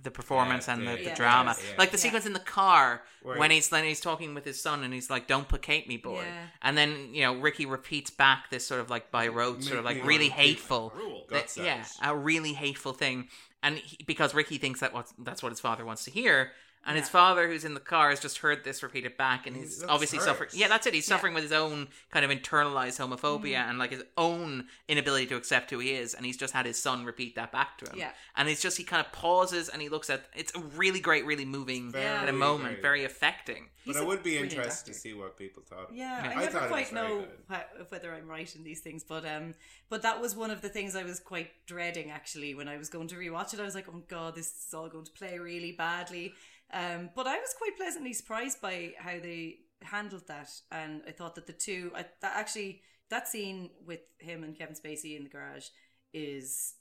the 0.02 0.12
performance 0.12 0.68
Yeah, 0.68 0.74
and 0.76 0.88
the, 0.88 0.92
the- 0.92 0.98
the 0.98 1.04
Yeah. 1.10 1.16
drama. 1.16 1.56
yeah. 1.60 1.76
Like 1.78 1.92
the 1.92 1.98
Yeah. 1.98 2.02
sequence 2.04 2.26
in 2.26 2.34
the 2.34 2.40
car 2.40 3.04
Where- 3.22 3.38
when 3.38 3.52
he's 3.52 3.70
when 3.70 3.84
he's 3.84 4.00
talking 4.00 4.34
with 4.34 4.46
his 4.46 4.62
son 4.62 4.84
and 4.84 4.94
he's 4.94 5.10
like, 5.10 5.28
"Don't 5.28 5.48
placate 5.50 5.88
me, 5.90 5.98
boy." 5.98 6.24
Yeah. 6.24 6.48
And 6.62 6.78
then 6.78 7.14
you 7.14 7.22
know 7.24 7.36
Ricky 7.36 7.66
repeats 7.66 8.10
back 8.10 8.50
this 8.50 8.66
sort 8.66 8.80
of 8.82 8.90
like 8.90 9.12
by 9.12 9.28
rote, 9.28 9.62
sort 9.64 9.80
of 9.80 9.86
like 9.86 10.04
really 10.06 10.30
hateful, 10.30 10.94
rule. 10.96 11.26
that- 11.30 11.56
yeah, 11.58 11.84
a 12.02 12.16
really 12.16 12.54
hateful 12.54 12.94
thing. 12.94 13.28
And 13.62 13.78
he, 13.78 13.98
because 14.06 14.34
Ricky 14.34 14.58
thinks 14.58 14.80
that 14.80 14.94
what 14.94 15.08
that's 15.18 15.44
what 15.44 15.52
his 15.52 15.60
father 15.60 15.84
wants 15.86 16.06
to 16.06 16.12
hear. 16.12 16.54
And 16.86 16.98
his 16.98 17.10
father, 17.10 17.48
who's 17.48 17.66
in 17.66 17.74
the 17.76 17.80
car, 17.80 18.10
has 18.10 18.20
just 18.20 18.40
heard 18.40 18.64
this 18.64 18.82
repeated 18.82 19.16
back, 19.18 19.46
and 19.46 19.56
he's 19.56 19.80
looks 19.82 19.92
obviously 19.92 20.18
hurt. 20.18 20.26
suffering. 20.26 20.50
Yeah, 20.54 20.70
that's 20.70 20.88
it. 20.88 20.94
He's 20.94 21.08
Yeah. 21.08 21.16
suffering 21.18 21.34
with 21.34 21.44
his 21.44 21.52
own 21.52 21.90
kind 22.10 22.24
of 22.26 22.32
internalized 22.32 22.98
homophobia 23.00 23.58
Mm. 23.58 23.70
and 23.70 23.78
like 23.80 23.92
his 23.92 24.04
own 24.18 24.68
inability 24.88 25.28
to 25.28 25.36
accept 25.36 25.70
who 25.72 25.80
he 25.80 25.94
is. 25.94 26.14
And 26.14 26.26
he's 26.26 26.38
just 26.38 26.54
had 26.54 26.66
his 26.66 26.82
son 26.82 27.04
repeat 27.06 27.36
that 27.36 27.52
back 27.52 27.78
to 27.80 27.92
him. 27.92 28.00
Yeah. 28.00 28.12
And 28.36 28.48
it's 28.50 28.62
just 28.62 28.78
he 28.78 28.84
kind 28.86 29.06
of 29.06 29.12
pauses 29.12 29.70
and 29.70 29.82
he 29.82 29.90
looks 29.90 30.10
at. 30.10 30.30
It's 30.34 30.56
a 30.56 30.60
really 30.60 31.00
great, 31.00 31.26
really 31.26 31.46
moving 31.46 31.92
Very, 31.92 32.06
kind 32.18 32.30
of 32.30 32.36
moment, 32.36 32.70
very- 32.72 32.82
very 32.82 33.04
affecting. 33.04 33.70
But 33.86 33.94
He's 33.96 33.98
I 33.98 34.04
a 34.04 34.08
would 34.08 34.24
be 34.24 34.32
brilliant 34.32 34.54
interested 34.54 34.94
to 34.94 35.00
see 35.00 35.14
what 35.14 35.38
people 35.38 35.64
thought. 35.64 35.86
of 35.86 35.92
it. 35.92 35.98
Yeah, 35.98 36.24
Yeah. 36.24 36.30
I 36.30 36.32
I 36.34 36.36
never 36.46 36.60
thought 36.60 36.68
quite 36.70 36.94
know 36.94 37.28
how, 37.50 37.64
whether 37.90 38.14
I'm 38.14 38.28
right 38.28 38.56
in 38.56 38.64
these 38.64 38.80
things, 38.82 39.04
but 39.04 39.26
um, 39.26 39.54
but 39.90 40.02
that 40.02 40.20
was 40.22 40.36
one 40.36 40.50
of 40.50 40.62
the 40.62 40.70
things 40.70 40.96
I 40.96 41.04
was 41.04 41.20
quite 41.20 41.52
dreading 41.66 42.10
actually 42.10 42.56
when 42.56 42.68
I 42.68 42.78
was 42.78 42.90
going 42.90 43.08
to 43.10 43.16
rewatch 43.16 43.54
it. 43.54 43.60
I 43.60 43.64
was 43.64 43.76
like, 43.76 43.88
oh 43.90 44.04
god, 44.08 44.36
this 44.36 44.48
is 44.68 44.74
all 44.74 44.90
going 44.90 45.06
to 45.06 45.12
play 45.12 45.38
really 45.40 45.72
badly. 45.72 46.34
Um, 46.72 47.10
but 47.16 47.26
I 47.28 47.38
was 47.40 47.54
quite 47.58 47.76
pleasantly 47.78 48.14
surprised 48.14 48.62
by 48.62 48.94
how 48.98 49.20
they 49.20 49.60
handled 49.82 50.28
that, 50.28 50.50
and 50.72 51.02
I 51.08 51.12
thought 51.12 51.36
that 51.36 51.48
the 51.48 51.54
two, 51.54 51.92
I, 51.96 52.06
that 52.22 52.34
actually 52.36 52.82
that 53.10 53.28
scene 53.28 53.72
with 53.88 54.02
him 54.20 54.44
and 54.44 54.56
Kevin 54.58 54.76
Spacey 54.76 55.18
in 55.18 55.24
the 55.24 55.30
garage 55.30 55.66
is 56.14 56.74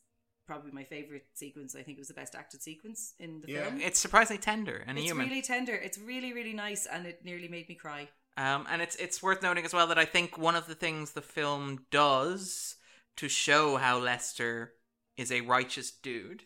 probably 0.46 0.72
my 0.72 0.84
favorite 0.84 1.26
sequence. 1.34 1.74
I 1.74 1.82
think 1.82 1.96
it 1.98 2.00
was 2.00 2.08
the 2.08 2.14
best 2.14 2.34
acted 2.34 2.62
sequence 2.62 3.14
in 3.18 3.40
the 3.40 3.50
Yeah. 3.52 3.64
film. 3.64 3.80
It's 3.80 3.98
surprisingly 3.98 4.40
tender 4.40 4.82
and 4.86 4.98
It's 4.98 5.06
human. 5.06 5.28
really 5.28 5.42
tender. 5.42 5.74
It's 5.74 5.98
really 5.98 6.32
really 6.32 6.52
nice, 6.54 6.86
and 6.86 7.06
it 7.06 7.24
nearly 7.24 7.48
made 7.48 7.68
me 7.68 7.74
cry. 7.74 8.08
Um, 8.36 8.66
and 8.70 8.80
it's 8.82 8.96
it's 8.96 9.22
worth 9.22 9.42
noting 9.42 9.64
as 9.64 9.72
well 9.72 9.86
that 9.88 9.98
I 9.98 10.04
think 10.04 10.36
one 10.38 10.54
of 10.54 10.66
the 10.66 10.74
things 10.74 11.12
the 11.12 11.22
film 11.22 11.86
does 11.90 12.76
to 13.16 13.28
show 13.28 13.76
how 13.76 13.98
Lester 13.98 14.74
is 15.18 15.30
a 15.32 15.42
righteous 15.42 15.90
dude 15.90 16.44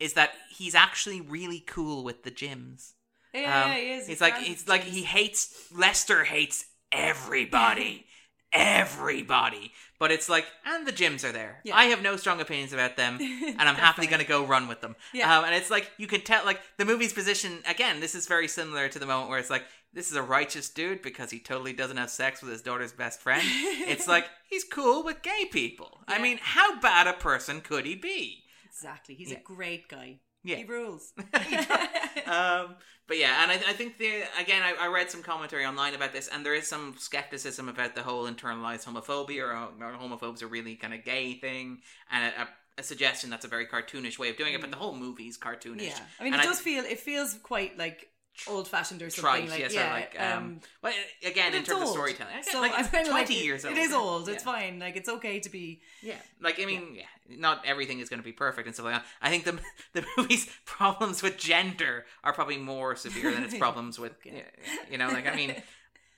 is 0.00 0.14
that 0.14 0.32
he's 0.50 0.74
actually 0.74 1.20
really 1.20 1.60
cool 1.60 2.02
with 2.02 2.24
the 2.24 2.30
Jims. 2.30 2.94
Yeah, 3.32 3.64
Um, 3.64 3.70
yeah, 3.70 3.76
he 3.76 3.92
is. 3.92 4.06
He's 4.06 4.18
He 4.18 4.24
like 4.24 4.38
he's 4.38 4.68
like 4.68 4.82
he 4.82 5.02
hates 5.04 5.54
Lester 5.72 6.24
hates 6.24 6.64
everybody. 6.90 8.06
Everybody, 8.52 9.72
but 9.98 10.12
it's 10.12 10.28
like, 10.28 10.46
and 10.64 10.86
the 10.86 10.92
Jims 10.92 11.24
are 11.24 11.32
there. 11.32 11.60
Yeah. 11.64 11.76
I 11.76 11.86
have 11.86 12.02
no 12.02 12.16
strong 12.16 12.40
opinions 12.40 12.72
about 12.72 12.96
them, 12.96 13.18
and 13.20 13.60
I'm 13.60 13.74
happily 13.74 14.06
going 14.06 14.20
to 14.20 14.26
go 14.26 14.44
run 14.46 14.68
with 14.68 14.80
them. 14.80 14.94
Yeah. 15.12 15.38
Um, 15.38 15.44
and 15.44 15.54
it's 15.56 15.70
like 15.70 15.90
you 15.98 16.06
can 16.06 16.20
tell, 16.20 16.44
like 16.44 16.60
the 16.78 16.84
movie's 16.84 17.12
position 17.12 17.58
again. 17.68 17.98
This 17.98 18.14
is 18.14 18.28
very 18.28 18.46
similar 18.46 18.88
to 18.88 18.98
the 19.00 19.06
moment 19.06 19.28
where 19.28 19.40
it's 19.40 19.50
like, 19.50 19.64
this 19.94 20.10
is 20.10 20.16
a 20.16 20.22
righteous 20.22 20.68
dude 20.68 21.00
because 21.02 21.30
he 21.30 21.38
totally 21.38 21.72
doesn't 21.72 21.96
have 21.96 22.10
sex 22.10 22.42
with 22.42 22.50
his 22.50 22.62
daughter's 22.62 22.92
best 22.92 23.20
friend. 23.20 23.42
it's 23.46 24.06
like 24.08 24.26
he's 24.50 24.64
cool 24.64 25.02
with 25.04 25.22
gay 25.22 25.44
people. 25.50 26.00
I 26.08 26.20
mean, 26.20 26.38
how 26.42 26.78
bad 26.80 27.06
a 27.06 27.12
person 27.14 27.60
could 27.60 27.86
he 27.86 27.94
be? 27.94 28.42
Exactly. 28.66 29.14
He's 29.14 29.30
Yeah. 29.30 29.38
a 29.38 29.42
great 29.42 29.88
guy. 29.88 30.18
Yeah. 30.42 30.56
He 30.56 30.64
rules. 30.64 31.12
um, 32.26 32.76
but 33.06 33.18
yeah, 33.18 33.42
and 33.42 33.50
I, 33.52 33.54
I 33.54 33.72
think 33.72 33.98
the 33.98 34.22
again, 34.38 34.62
I, 34.62 34.74
I 34.78 34.86
read 34.88 35.10
some 35.10 35.22
commentary 35.22 35.64
online 35.64 35.94
about 35.94 36.12
this, 36.12 36.28
and 36.28 36.44
there 36.44 36.54
is 36.54 36.66
some 36.66 36.94
skepticism 36.98 37.68
about 37.68 37.94
the 37.94 38.02
whole 38.02 38.24
internalized 38.30 38.84
homophobia 38.86 39.42
or, 39.42 39.54
or 39.54 39.92
homophobes 39.92 40.42
are 40.42 40.46
really 40.46 40.74
kind 40.76 40.94
of 40.94 41.04
gay 41.04 41.34
thing, 41.34 41.80
and 42.10 42.32
a, 42.36 42.42
a, 42.42 42.48
a 42.78 42.82
suggestion 42.82 43.30
that's 43.30 43.44
a 43.44 43.48
very 43.48 43.66
cartoonish 43.66 44.18
way 44.18 44.30
of 44.30 44.36
doing 44.36 44.54
it. 44.54 44.60
But 44.60 44.70
the 44.70 44.76
whole 44.76 44.94
movie's 44.94 45.38
cartoonish. 45.38 45.82
yeah. 45.88 45.98
I 46.18 46.24
mean, 46.24 46.32
And 46.34 46.42
it 46.42 46.46
does 46.46 46.60
feel, 46.60 46.84
it 46.84 46.98
feels 47.00 47.34
quite 47.42 47.78
like 47.78 48.08
old 48.48 48.66
fashioned 48.68 49.00
or 49.02 49.10
trite, 49.10 49.48
something. 49.48 49.50
like, 49.50 49.60
yes, 49.60 49.74
yeah. 49.74 49.92
like 49.92 50.20
um, 50.20 50.60
well, 50.82 50.92
again 51.24 51.54
in 51.54 51.62
terms 51.62 51.80
of 51.82 51.86
old. 51.88 51.92
storytelling, 51.94 52.42
So 52.42 52.60
like 52.60 52.72
it's 52.78 52.88
kinda 52.90 53.10
like, 53.10 53.26
twenty 53.26 53.42
years 53.44 53.64
old. 53.64 53.76
It 53.76 53.80
is 53.80 53.92
old. 53.92 54.28
It's 54.28 54.44
Yeah. 54.44 54.52
fine. 54.52 54.78
Like, 54.78 54.96
it's 54.96 55.08
okay 55.08 55.40
to 55.40 55.48
be. 55.50 55.80
Yeah, 56.02 56.16
like 56.40 56.60
I 56.60 56.64
mean, 56.66 56.96
yeah, 56.96 57.04
not 57.28 57.64
everything 57.64 58.00
is 58.00 58.08
going 58.08 58.20
to 58.20 58.24
be 58.24 58.32
perfect 58.32 58.66
and 58.66 58.74
stuff 58.74 58.86
like 58.86 58.94
that. 58.96 59.06
I 59.22 59.30
think 59.30 59.44
the 59.44 59.58
the 59.92 60.04
movie's 60.16 60.46
problems 60.64 61.22
with 61.22 61.36
gender 61.38 62.04
are 62.24 62.32
probably 62.32 62.58
more 62.58 62.96
severe 62.96 63.32
than 63.32 63.44
its 63.44 63.56
problems 63.64 63.98
with, 63.98 64.12
Okay. 64.26 64.44
you 64.90 64.98
know, 64.98 65.08
like 65.08 65.26
I 65.26 65.34
mean, 65.36 65.54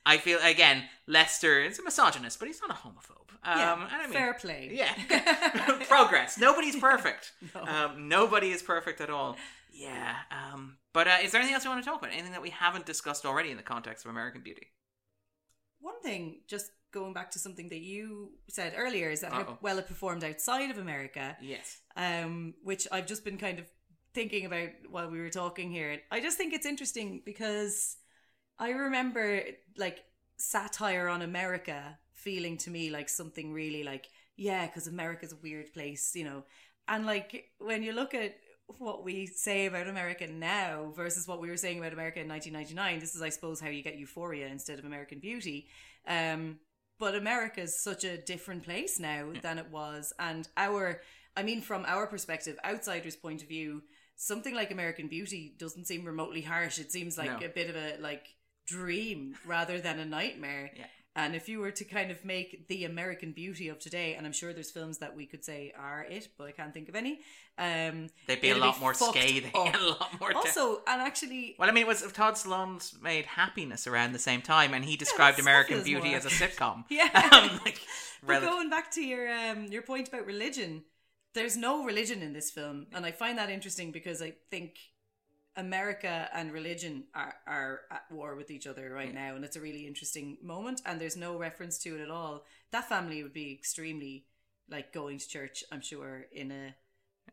I 0.04 0.16
feel 0.18 0.38
again 0.42 0.84
Lester 1.06 1.60
is 1.62 1.78
a 1.78 1.82
misogynist, 1.84 2.38
but 2.38 2.48
he's 2.48 2.60
not 2.60 2.70
a 2.70 2.74
homophobe. 2.74 3.22
Um, 3.44 3.58
Yeah, 3.58 3.74
and 3.74 3.92
I 3.92 4.02
mean, 4.06 4.12
fair 4.12 4.34
play. 4.34 4.70
Yeah, 4.72 4.92
progress. 5.88 6.36
Nobody's 6.38 6.76
perfect. 6.76 7.32
No. 7.54 7.62
um, 7.62 8.08
nobody 8.08 8.50
is 8.50 8.62
perfect 8.62 9.00
at 9.00 9.10
all. 9.10 9.36
Yeah. 9.76 10.14
Um, 10.30 10.78
but 10.92 11.06
uh, 11.06 11.16
is 11.22 11.32
there 11.32 11.40
anything 11.40 11.54
else 11.54 11.64
you 11.64 11.70
want 11.70 11.84
to 11.84 11.88
talk 11.90 12.00
about? 12.00 12.12
Anything 12.12 12.32
that 12.32 12.42
we 12.42 12.50
haven't 12.50 12.86
discussed 12.86 13.26
already 13.26 13.50
in 13.50 13.56
the 13.56 13.62
context 13.62 14.04
of 14.04 14.10
American 14.10 14.42
Beauty? 14.42 14.68
One 15.80 16.00
thing, 16.02 16.40
just 16.48 16.70
going 16.92 17.12
back 17.12 17.30
to 17.32 17.38
something 17.38 17.68
that 17.68 17.80
you 17.80 18.30
said 18.48 18.72
earlier, 18.76 19.10
is 19.10 19.20
that 19.20 19.32
Uh-oh. 19.32 19.44
how 19.44 19.58
well 19.60 19.78
it 19.78 19.86
performed 19.86 20.24
outside 20.24 20.70
of 20.70 20.78
America. 20.78 21.36
Yes. 21.40 21.78
um, 21.96 22.54
which 22.62 22.88
I've 22.90 23.06
just 23.06 23.24
been 23.24 23.38
kind 23.38 23.58
of 23.58 23.66
thinking 24.14 24.46
about 24.46 24.70
while 24.88 25.10
we 25.10 25.20
were 25.20 25.30
talking 25.30 25.70
here. 25.70 26.00
I 26.10 26.20
just 26.20 26.38
think 26.38 26.54
it's 26.54 26.66
interesting 26.66 27.22
because 27.24 27.96
I 28.58 28.70
remember 28.70 29.42
like 29.76 29.98
satire 30.38 31.08
on 31.08 31.20
America 31.22 31.98
feeling 32.14 32.56
to 32.58 32.70
me 32.70 32.90
like 32.90 33.08
something 33.10 33.52
really 33.52 33.84
like, 33.84 34.06
yeah, 34.36 34.66
because 34.66 34.86
America's 34.86 35.32
a 35.32 35.42
weird 35.42 35.72
place, 35.74 36.12
you 36.14 36.24
know. 36.24 36.44
And 36.88 37.04
like 37.04 37.50
when 37.58 37.82
you 37.82 37.92
look 37.92 38.14
at 38.14 38.36
what 38.78 39.04
we 39.04 39.26
say 39.26 39.66
about 39.66 39.88
America 39.88 40.26
now 40.26 40.92
versus 40.94 41.26
what 41.26 41.40
we 41.40 41.48
were 41.48 41.56
saying 41.56 41.78
about 41.78 41.92
America 41.92 42.20
in 42.20 42.28
1999. 42.28 43.00
This 43.00 43.14
is, 43.14 43.22
I 43.22 43.28
suppose, 43.28 43.60
how 43.60 43.68
you 43.68 43.82
get 43.82 43.96
Euphoria 43.98 44.48
instead 44.48 44.78
of 44.78 44.84
American 44.84 45.18
Beauty. 45.18 45.66
Um, 46.06 46.58
but 46.98 47.14
America's 47.14 47.78
such 47.78 48.04
a 48.04 48.16
different 48.16 48.64
place 48.64 48.98
now 48.98 49.32
than 49.42 49.58
it 49.58 49.70
was, 49.70 50.12
and 50.18 50.48
our, 50.56 51.02
I 51.36 51.42
mean, 51.42 51.60
from 51.60 51.84
our 51.86 52.06
perspective, 52.06 52.56
outsiders' 52.64 53.16
point 53.16 53.42
of 53.42 53.48
view, 53.48 53.82
something 54.16 54.54
like 54.54 54.70
American 54.70 55.06
Beauty 55.08 55.54
doesn't 55.58 55.86
seem 55.86 56.04
remotely 56.06 56.40
harsh. 56.40 56.78
It 56.78 56.90
seems 56.90 57.18
like 57.18 57.40
No. 57.40 57.46
a 57.46 57.50
bit 57.50 57.68
of 57.68 57.76
a 57.76 57.98
like 58.00 58.24
dream 58.66 59.34
rather 59.46 59.78
than 59.78 59.98
a 59.98 60.06
nightmare. 60.06 60.70
Yeah. 60.74 60.86
And 61.18 61.34
if 61.34 61.48
you 61.48 61.60
were 61.60 61.70
to 61.70 61.84
kind 61.84 62.10
of 62.10 62.24
make 62.26 62.68
the 62.68 62.84
American 62.84 63.32
Beauty 63.32 63.68
of 63.70 63.78
today, 63.78 64.14
and 64.16 64.26
I'm 64.26 64.32
sure 64.34 64.52
there's 64.52 64.70
films 64.70 64.98
that 64.98 65.16
we 65.16 65.24
could 65.24 65.42
say 65.46 65.72
are 65.76 66.02
it, 66.08 66.28
but 66.36 66.46
I 66.46 66.52
can't 66.52 66.74
think 66.74 66.90
of 66.90 66.94
any. 66.94 67.20
Um, 67.56 68.10
They'd 68.26 68.42
be 68.42 68.50
a 68.50 68.56
lot 68.56 68.78
more 68.78 68.92
fucked 68.92 69.16
scathing, 69.16 69.50
a 69.54 69.60
lot 69.78 70.10
more. 70.20 70.30
de- 70.32 70.36
Also, 70.36 70.82
and 70.86 71.00
actually, 71.00 71.56
well, 71.58 71.70
I 71.70 71.72
mean, 71.72 71.84
it 71.84 71.86
was 71.86 72.02
Todd 72.12 72.34
Solondz 72.34 73.00
made 73.00 73.24
Happiness 73.24 73.86
around 73.86 74.12
the 74.12 74.18
same 74.18 74.42
time, 74.42 74.74
and 74.74 74.84
he 74.84 74.94
described 74.96 75.38
that 75.38 75.42
American 75.42 75.82
Beauty 75.82 76.08
more- 76.08 76.18
as 76.18 76.26
a 76.26 76.28
sitcom. 76.28 76.84
Yeah. 76.90 77.08
um, 77.32 77.60
like, 77.64 77.80
but 78.26 78.42
going 78.42 78.68
back 78.68 78.90
to 78.92 79.00
your 79.02 79.26
um, 79.32 79.66
your 79.68 79.82
point 79.82 80.08
about 80.08 80.26
religion, 80.26 80.84
there's 81.34 81.56
no 81.56 81.82
religion 81.82 82.20
in 82.20 82.34
this 82.34 82.50
film, 82.50 82.88
and 82.92 83.06
I 83.06 83.10
find 83.12 83.38
that 83.38 83.48
interesting 83.48 83.90
because 83.90 84.20
I 84.20 84.34
think 84.50 84.76
America 85.56 86.28
and 86.34 86.52
religion 86.52 87.04
are, 87.14 87.34
are 87.46 87.80
at 87.90 88.04
war 88.10 88.36
with 88.36 88.50
each 88.50 88.66
other 88.66 88.90
right 88.92 89.14
now, 89.14 89.34
and 89.34 89.44
it's 89.44 89.56
a 89.56 89.60
really 89.60 89.86
interesting 89.86 90.36
moment. 90.42 90.82
And 90.84 91.00
there's 91.00 91.16
no 91.16 91.36
reference 91.36 91.78
to 91.78 91.96
it 91.96 92.02
at 92.02 92.10
all. 92.10 92.44
That 92.72 92.88
family 92.88 93.22
would 93.22 93.32
be 93.32 93.52
extremely 93.52 94.26
like 94.70 94.92
going 94.92 95.18
to 95.18 95.28
church. 95.28 95.64
I'm 95.72 95.80
sure 95.80 96.26
in 96.32 96.50
a 96.50 96.74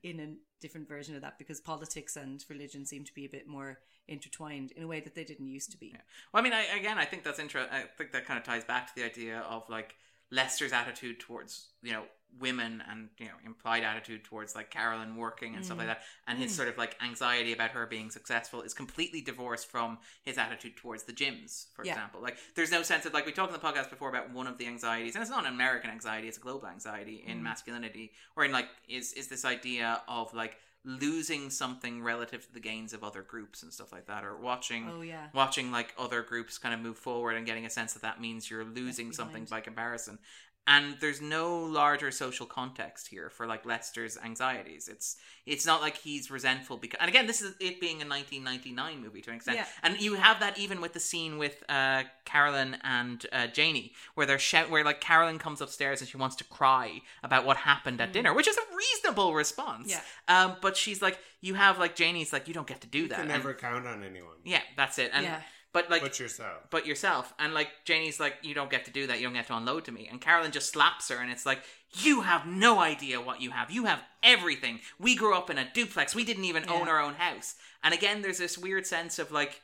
in 0.01 0.19
a 0.19 0.35
different 0.61 0.87
version 0.87 1.15
of 1.15 1.21
that 1.21 1.37
because 1.37 1.59
politics 1.59 2.15
and 2.15 2.43
religion 2.49 2.85
seem 2.85 3.03
to 3.03 3.13
be 3.13 3.25
a 3.25 3.29
bit 3.29 3.47
more 3.47 3.79
intertwined 4.07 4.71
in 4.71 4.83
a 4.83 4.87
way 4.87 4.99
that 4.99 5.15
they 5.15 5.23
didn't 5.23 5.47
used 5.47 5.71
to 5.71 5.77
be. 5.77 5.95
Well, 6.33 6.41
I 6.41 6.43
mean, 6.43 6.53
I, 6.53 6.65
again, 6.77 6.97
I 6.97 7.05
think 7.05 7.23
that's 7.23 7.39
interesting. 7.39 7.73
I 7.73 7.83
think 7.97 8.11
that 8.11 8.25
kind 8.25 8.37
of 8.37 8.45
ties 8.45 8.63
back 8.63 8.87
to 8.87 8.95
the 8.95 9.03
idea 9.03 9.39
of 9.39 9.63
like 9.69 9.95
Lester's 10.33 10.73
attitude 10.73 11.19
towards 11.19 11.67
you 11.83 11.93
know 11.93 12.03
women 12.39 12.81
and 12.89 13.09
you 13.19 13.25
know 13.27 13.33
implied 13.45 13.83
attitude 13.83 14.23
towards 14.23 14.55
like 14.55 14.71
Carolyn 14.71 15.15
working 15.15 15.55
and 15.55 15.63
stuff 15.63 15.77
like 15.77 15.85
mm. 15.85 15.91
that, 15.91 16.01
and 16.27 16.39
his 16.39 16.51
mm. 16.51 16.55
sort 16.55 16.67
of 16.67 16.77
like 16.77 16.97
anxiety 17.03 17.53
about 17.53 17.71
her 17.71 17.85
being 17.85 18.09
successful 18.09 18.61
is 18.61 18.73
completely 18.73 19.21
divorced 19.21 19.69
from 19.69 19.99
his 20.23 20.37
attitude 20.37 20.75
towards 20.75 21.03
the 21.03 21.13
Jims, 21.13 21.67
for 21.75 21.85
Yeah. 21.85 21.93
example. 21.93 22.21
Like, 22.21 22.37
there's 22.55 22.71
no 22.71 22.81
sense 22.81 23.05
of 23.05 23.13
like 23.13 23.25
we 23.25 23.31
talked 23.31 23.53
in 23.53 23.59
the 23.59 23.65
podcast 23.65 23.89
before 23.91 24.09
about 24.09 24.31
one 24.31 24.47
of 24.47 24.57
the 24.57 24.65
anxieties, 24.65 25.15
and 25.15 25.21
it's 25.21 25.31
not 25.31 25.45
an 25.45 25.53
American 25.53 25.91
anxiety; 25.91 26.27
it's 26.27 26.37
a 26.37 26.41
global 26.41 26.67
anxiety 26.67 27.23
in 27.27 27.39
mm. 27.39 27.43
masculinity, 27.43 28.13
or 28.35 28.43
in 28.45 28.51
like 28.51 28.69
is 28.87 29.13
is 29.13 29.27
this 29.27 29.45
idea 29.45 30.01
of 30.07 30.33
like 30.33 30.57
losing 30.85 31.49
something 31.49 32.03
relative 32.03 32.45
to 32.45 32.53
the 32.53 32.59
gains 32.59 32.91
of 32.93 33.03
other 33.03 33.21
groups 33.21 33.63
and 33.63 33.71
stuff 33.71 33.91
like 33.93 34.05
that 34.07 34.23
or 34.25 34.35
watching 34.35 34.89
Oh, 34.89 35.01
yeah. 35.01 35.27
watching 35.33 35.71
like 35.71 35.93
other 35.97 36.21
groups 36.21 36.57
kind 36.57 36.73
of 36.75 36.81
move 36.81 36.97
forward 36.97 37.35
and 37.35 37.45
getting 37.45 37.65
a 37.65 37.69
sense 37.69 37.93
that 37.93 38.01
that 38.01 38.19
means 38.19 38.49
you're 38.51 38.65
losing 38.65 39.11
something 39.13 39.45
by 39.45 39.61
comparison 39.61 40.19
and 40.65 40.95
there's 41.01 41.21
no 41.21 41.57
larger 41.59 42.09
social 42.09 42.45
context 42.45 43.07
here 43.09 43.29
for 43.29 43.45
like 43.45 43.65
Lester's 43.65 44.17
anxieties. 44.23 44.87
It's 44.87 45.17
it's 45.45 45.65
not 45.65 45.81
like 45.81 45.97
he's 45.97 46.31
resentful 46.31 46.77
because 46.77 46.99
and 47.01 47.09
again 47.09 47.27
this 47.27 47.41
is 47.41 47.53
it 47.59 47.81
being 47.81 48.01
a 48.01 48.07
1999 48.07 49.01
movie 49.01 49.21
to 49.21 49.29
an 49.29 49.35
extent. 49.35 49.57
Yeah. 49.57 49.65
And 49.83 49.99
you 50.01 50.13
have 50.15 50.39
that 50.39 50.57
even 50.57 50.79
with 50.79 50.93
the 50.93 50.99
scene 51.01 51.37
with 51.37 51.63
uh, 51.67 52.03
Carolyn 52.23 52.77
and 52.83 53.25
uh, 53.33 53.47
Janie 53.47 53.91
where 54.15 54.25
they're 54.25 54.39
shout 54.39 54.69
where 54.69 54.83
like 54.85 55.01
Carolyn 55.01 55.37
comes 55.39 55.59
upstairs 55.59 55.99
and 55.99 56.09
she 56.09 56.17
wants 56.17 56.37
to 56.37 56.43
cry 56.45 57.01
about 57.23 57.45
what 57.45 57.57
happened 57.57 57.99
at 57.99 58.13
dinner, 58.13 58.33
which 58.33 58.47
is 58.47 58.57
a 58.57 58.75
reasonable 58.75 59.33
response. 59.33 59.89
Yeah. 59.89 60.01
Um 60.45 60.55
but 60.61 60.77
she's 60.77 61.01
like 61.01 61.19
you 61.41 61.55
have 61.55 61.77
like 61.77 61.95
Janie's 61.95 62.31
like 62.31 62.47
you 62.47 62.53
don't 62.53 62.67
get 62.67 62.79
to 62.81 62.87
do 62.87 63.09
that. 63.09 63.17
You 63.17 63.23
can 63.23 63.31
And- 63.31 63.43
never 63.43 63.53
count 63.53 63.85
on 63.85 64.03
anyone. 64.03 64.37
yeah, 64.45 64.61
that's 64.77 64.97
it. 64.97 65.11
And 65.13 65.25
Yeah. 65.25 65.41
But 65.73 65.89
like 65.89 66.01
But 66.03 66.19
yourself. 66.19 66.67
but 66.69 66.85
yourself. 66.85 67.33
And 67.39 67.53
like 67.53 67.69
Janie's 67.83 68.19
like, 68.19 68.35
you 68.43 68.53
don't 68.53 68.69
get 68.69 68.85
to 68.85 68.91
do 68.91 69.07
that. 69.07 69.19
You 69.19 69.25
don't 69.25 69.33
get 69.33 69.47
to 69.47 69.55
unload 69.57 69.85
to 69.85 69.91
me. 69.91 70.07
And 70.09 70.21
Carolyn 70.21 70.51
just 70.51 70.71
slaps 70.71 71.09
her, 71.09 71.17
and 71.17 71.31
it's 71.31 71.45
like, 71.45 71.59
you 71.95 72.21
have 72.21 72.45
no 72.45 72.79
idea 72.79 73.19
what 73.19 73.41
you 73.41 73.51
have. 73.51 73.69
You 73.71 73.85
have 73.85 74.01
everything. 74.23 74.79
We 74.99 75.15
grew 75.15 75.35
up 75.35 75.49
in 75.49 75.57
a 75.57 75.67
duplex. 75.73 76.15
We 76.15 76.23
didn't 76.23 76.45
even 76.45 76.69
own 76.69 76.87
our 76.87 77.01
own 77.01 77.15
house. 77.15 77.55
And 77.83 77.93
again, 77.93 78.21
there's 78.21 78.37
this 78.37 78.57
weird 78.57 78.85
sense 78.87 79.19
of 79.19 79.31
like 79.31 79.61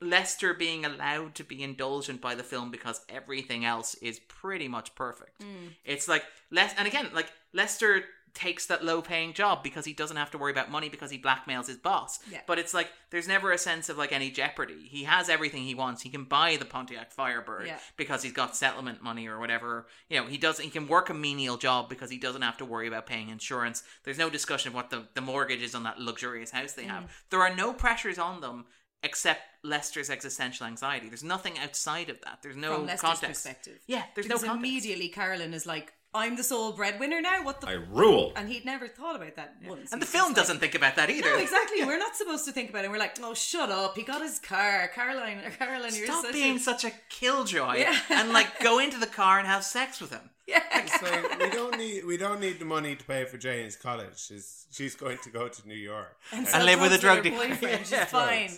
Lester 0.00 0.54
being 0.54 0.84
allowed 0.86 1.34
to 1.34 1.44
be 1.44 1.62
indulgent 1.62 2.20
by 2.22 2.34
the 2.34 2.42
film 2.42 2.70
because 2.70 3.02
everything 3.08 3.64
else 3.66 3.94
is 3.96 4.18
pretty 4.28 4.66
much 4.66 4.94
perfect. 4.94 5.40
Mm. 5.42 5.74
It's 5.84 6.08
like 6.08 6.24
less, 6.50 6.72
and 6.78 6.88
again, 6.88 7.08
like 7.12 7.30
Lester 7.52 8.04
takes 8.34 8.66
that 8.66 8.84
low 8.84 9.02
paying 9.02 9.32
job 9.32 9.62
because 9.62 9.84
he 9.84 9.92
doesn't 9.92 10.16
have 10.16 10.30
to 10.30 10.38
worry 10.38 10.52
about 10.52 10.70
money 10.70 10.88
because 10.88 11.10
he 11.10 11.18
blackmails 11.18 11.66
his 11.66 11.76
boss. 11.76 12.18
Yeah. 12.30 12.40
But 12.46 12.58
it's 12.58 12.72
like 12.74 12.88
there's 13.10 13.26
never 13.28 13.50
a 13.52 13.58
sense 13.58 13.88
of 13.88 13.98
like 13.98 14.12
any 14.12 14.30
jeopardy. 14.30 14.86
He 14.88 15.04
has 15.04 15.28
everything 15.28 15.62
he 15.64 15.74
wants. 15.74 16.02
He 16.02 16.10
can 16.10 16.24
buy 16.24 16.56
the 16.56 16.64
Pontiac 16.64 17.12
Firebird 17.12 17.66
Yeah. 17.66 17.78
because 17.96 18.22
he's 18.22 18.32
got 18.32 18.56
settlement 18.56 19.02
money 19.02 19.26
or 19.26 19.38
whatever. 19.38 19.86
You 20.08 20.20
know, 20.20 20.26
he 20.26 20.38
does 20.38 20.58
he 20.58 20.70
can 20.70 20.86
work 20.88 21.10
a 21.10 21.14
menial 21.14 21.56
job 21.56 21.88
because 21.88 22.10
he 22.10 22.18
doesn't 22.18 22.42
have 22.42 22.56
to 22.58 22.64
worry 22.64 22.86
about 22.88 23.06
paying 23.06 23.28
insurance. 23.28 23.82
There's 24.04 24.18
no 24.18 24.30
discussion 24.30 24.68
of 24.68 24.74
what 24.74 24.90
the, 24.90 25.08
the 25.14 25.20
mortgage 25.20 25.62
is 25.62 25.74
on 25.74 25.82
that 25.84 25.98
luxurious 26.00 26.50
house 26.50 26.72
they 26.74 26.84
Mm. 26.84 26.88
have. 26.88 27.10
There 27.30 27.42
are 27.42 27.54
no 27.54 27.72
pressures 27.72 28.18
on 28.18 28.40
them 28.40 28.66
except 29.02 29.40
Lester's 29.62 30.10
existential 30.10 30.66
anxiety. 30.66 31.08
There's 31.08 31.24
nothing 31.24 31.58
outside 31.58 32.10
of 32.10 32.20
that. 32.22 32.40
There's 32.42 32.56
no 32.56 32.74
From 32.76 32.86
Lester's 32.86 33.00
context. 33.00 33.42
perspective. 33.44 33.78
Yeah, 33.86 34.04
there's 34.14 34.26
because 34.26 34.42
no 34.42 34.48
context. 34.48 34.66
immediately 34.68 35.08
Carolyn 35.08 35.54
is 35.54 35.66
like, 35.66 35.92
I'm 36.12 36.36
the 36.36 36.42
sole 36.42 36.72
breadwinner 36.72 37.20
now. 37.20 37.44
What 37.44 37.60
the? 37.60 37.68
I 37.68 37.72
rule. 37.74 38.32
and 38.34 38.48
he'd 38.48 38.64
never 38.64 38.88
thought 38.88 39.14
about 39.14 39.36
that 39.36 39.54
once. 39.64 39.92
And 39.92 40.02
the 40.02 40.06
film 40.06 40.32
doesn't 40.34 40.58
think 40.58 40.74
about 40.74 40.96
that 40.96 41.08
either. 41.08 41.30
No, 41.30 41.38
exactly. 41.38 41.84
We're 41.84 41.98
not 41.98 42.16
supposed 42.16 42.44
to 42.46 42.52
think 42.52 42.70
about 42.70 42.84
it. 42.84 42.90
We're 42.90 42.98
like, 42.98 43.16
oh, 43.22 43.32
shut 43.34 43.70
up. 43.70 43.96
He 43.96 44.02
got 44.02 44.20
his 44.20 44.40
car. 44.40 44.90
Caroline, 44.92 45.38
Caroline, 45.58 45.94
you're 45.94 46.06
Stop 46.06 46.24
such 46.24 46.32
being 46.32 46.56
a... 46.56 46.60
such 46.60 46.84
a 46.84 46.90
killjoy 47.10 47.76
Yeah. 47.78 47.96
and 48.10 48.32
like 48.32 48.58
go 48.60 48.80
into 48.80 48.98
the 48.98 49.06
car 49.06 49.38
and 49.38 49.46
have 49.46 49.62
sex 49.64 50.00
with 50.00 50.10
him. 50.10 50.30
Yeah. 50.48 50.62
It's 50.74 51.00
like 51.00 51.38
we 51.38 51.48
don't 51.50 51.78
need 51.78 52.04
we 52.04 52.16
don't 52.16 52.40
need 52.40 52.58
the 52.58 52.64
money 52.64 52.96
to 52.96 53.04
pay 53.04 53.24
for 53.24 53.38
Jane's 53.38 53.76
college. 53.76 54.18
She's 54.18 54.66
she's 54.72 54.96
going 54.96 55.18
to 55.22 55.30
go 55.30 55.46
to 55.46 55.68
New 55.68 55.76
York. 55.76 56.16
And 56.32 56.44
And 56.52 56.64
live 56.64 56.80
with 56.80 56.92
a 56.92 56.98
drug 56.98 57.22
dealer. 57.22 57.36
boyfriend. 57.48 57.80
She's 57.82 57.92
Yeah. 57.92 58.04
fine. 58.06 58.50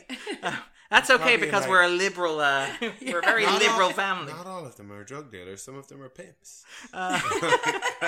That's 0.93 1.11
okay 1.11 1.37
because 1.37 1.63
like- 1.63 1.71
we're 1.71 1.83
a 1.83 1.89
liberal. 1.89 2.39
Uh, 2.41 2.69
We're 3.01 3.19
a 3.19 3.23
very 3.23 3.45
Not 3.45 3.61
liberal 3.61 3.89
all, 3.89 3.93
family. 3.93 4.33
Not 4.33 4.47
all 4.47 4.65
of 4.67 4.77
them 4.77 4.93
are 4.93 5.03
drug 5.05 5.33
dealers. 5.33 5.63
Some 5.63 5.77
of 5.77 5.89
them 5.89 6.01
are 6.03 6.09
pimps. 6.09 6.65
Uh, 6.93 7.19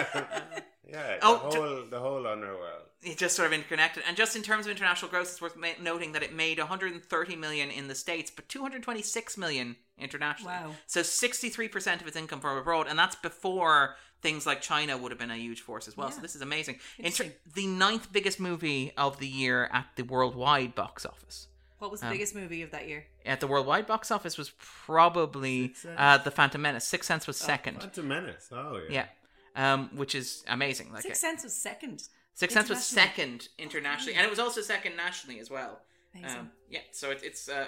yeah, 0.89 1.17
the 1.17 1.19
Oh, 1.23 1.49
ju- 1.51 1.61
whole 1.63 1.85
the 1.91 1.99
whole 2.01 2.27
underworld. 2.27 2.83
it's 3.03 3.17
just 3.17 3.37
sort 3.37 3.47
of 3.47 3.53
interconnected. 3.53 4.03
And 4.07 4.17
just 4.17 4.37
in 4.37 4.43
terms 4.43 4.67
of 4.67 4.71
international 4.73 5.11
gross, 5.11 5.31
it's 5.33 5.41
worth 5.43 5.57
ma- 5.57 5.69
noting 5.81 6.13
that 6.13 6.23
it 6.23 6.35
made 6.35 6.59
130 6.59 7.37
million 7.37 7.71
in 7.71 7.89
the 7.89 7.95
states, 7.95 8.31
but 8.31 8.49
226 8.49 9.39
million 9.39 9.77
internationally. 9.99 10.53
Wow. 10.55 10.73
So 10.87 11.01
63% 11.01 12.01
of 12.01 12.07
its 12.07 12.17
income 12.17 12.41
from 12.41 12.59
abroad, 12.59 12.87
and 12.89 12.99
that's 12.99 13.17
before 13.17 13.97
things 14.23 14.47
like 14.47 14.61
China 14.61 14.97
would 14.97 15.13
have 15.13 15.19
been 15.19 15.31
a 15.31 15.37
huge 15.37 15.61
force 15.61 15.87
as 15.89 15.97
well. 15.97 16.11
So 16.11 16.21
this 16.21 16.35
is 16.35 16.43
amazing. 16.43 16.77
In 16.99 17.07
Interesting. 17.07 17.33
the 17.55 17.67
ninth 17.67 18.11
biggest 18.13 18.41
movie 18.41 18.93
of 18.97 19.19
the 19.19 19.29
year 19.29 19.69
at 19.73 19.87
the 19.97 20.03
worldwide 20.03 20.75
box 20.75 21.05
office. 21.05 21.49
What 21.85 21.91
was 21.91 22.01
the 22.01 22.07
Um, 22.07 22.13
biggest 22.15 22.35
movie 22.35 22.63
of 22.63 22.71
that 22.71 22.89
year? 22.89 23.05
At 23.27 23.41
the 23.41 23.47
worldwide 23.47 23.87
box 23.87 24.11
office 24.11 24.39
was 24.39 24.53
probably 24.59 25.75
uh, 25.99 26.17
the 26.19 26.31
Phantom 26.31 26.63
Menace. 26.63 26.87
Sixth 26.87 27.07
Sense 27.07 27.27
was 27.27 27.37
second. 27.37 27.81
Phantom 27.81 28.09
Menace. 28.09 28.49
Oh 28.51 28.81
yeah. 28.89 29.07
yeah, 29.55 29.73
um, 29.75 29.91
which 29.95 30.15
is 30.15 30.45
amazing. 30.49 30.91
Like 30.93 31.03
Sixth 31.03 31.21
Sense 31.21 31.45
was 31.45 31.55
second. 31.55 32.03
Sixth 32.33 32.55
Sense 32.55 32.71
was 32.71 32.79
Internationally. 32.91 33.37
second 33.39 33.49
internationally, 33.59 34.15
and 34.15 34.25
it 34.27 34.31
was 34.31 34.39
also 34.39 34.63
second 34.63 34.97
nationally 34.97 35.39
as 35.41 35.51
well. 35.51 35.83
Um, 36.25 36.51
yeah, 36.71 36.81
so 36.91 37.11
it, 37.11 37.21
it's 37.23 37.49
uh, 37.51 37.67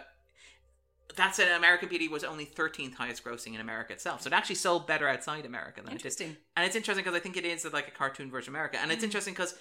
that's 1.14 1.38
it. 1.38 1.48
American 1.51 1.88
Beauty 1.90 2.09
was 2.09 2.24
only 2.24 2.47
13th 2.47 2.94
highest 2.94 3.22
grossing 3.22 3.55
in 3.55 3.60
America 3.60 3.93
itself, 3.93 4.22
so 4.22 4.28
it 4.28 4.32
actually 4.32 4.55
sold 4.56 4.86
better 4.86 5.06
outside 5.09 5.44
America 5.44 5.82
than 5.82 5.93
Interesting. 5.93 6.28
it 6.28 6.30
did. 6.30 6.38
And 6.56 6.66
it's 6.66 6.74
interesting 6.76 7.05
because 7.05 7.16
I 7.16 7.20
think 7.20 7.36
it 7.36 7.44
is 7.44 7.64
like 7.72 7.86
a 7.86 7.90
cartoon 7.90 8.30
version 8.30 8.51
of 8.51 8.55
America, 8.55 8.78
and 8.80 8.90
it's 8.90 9.02
Mm. 9.02 9.05
interesting 9.05 9.34
because 9.34 9.55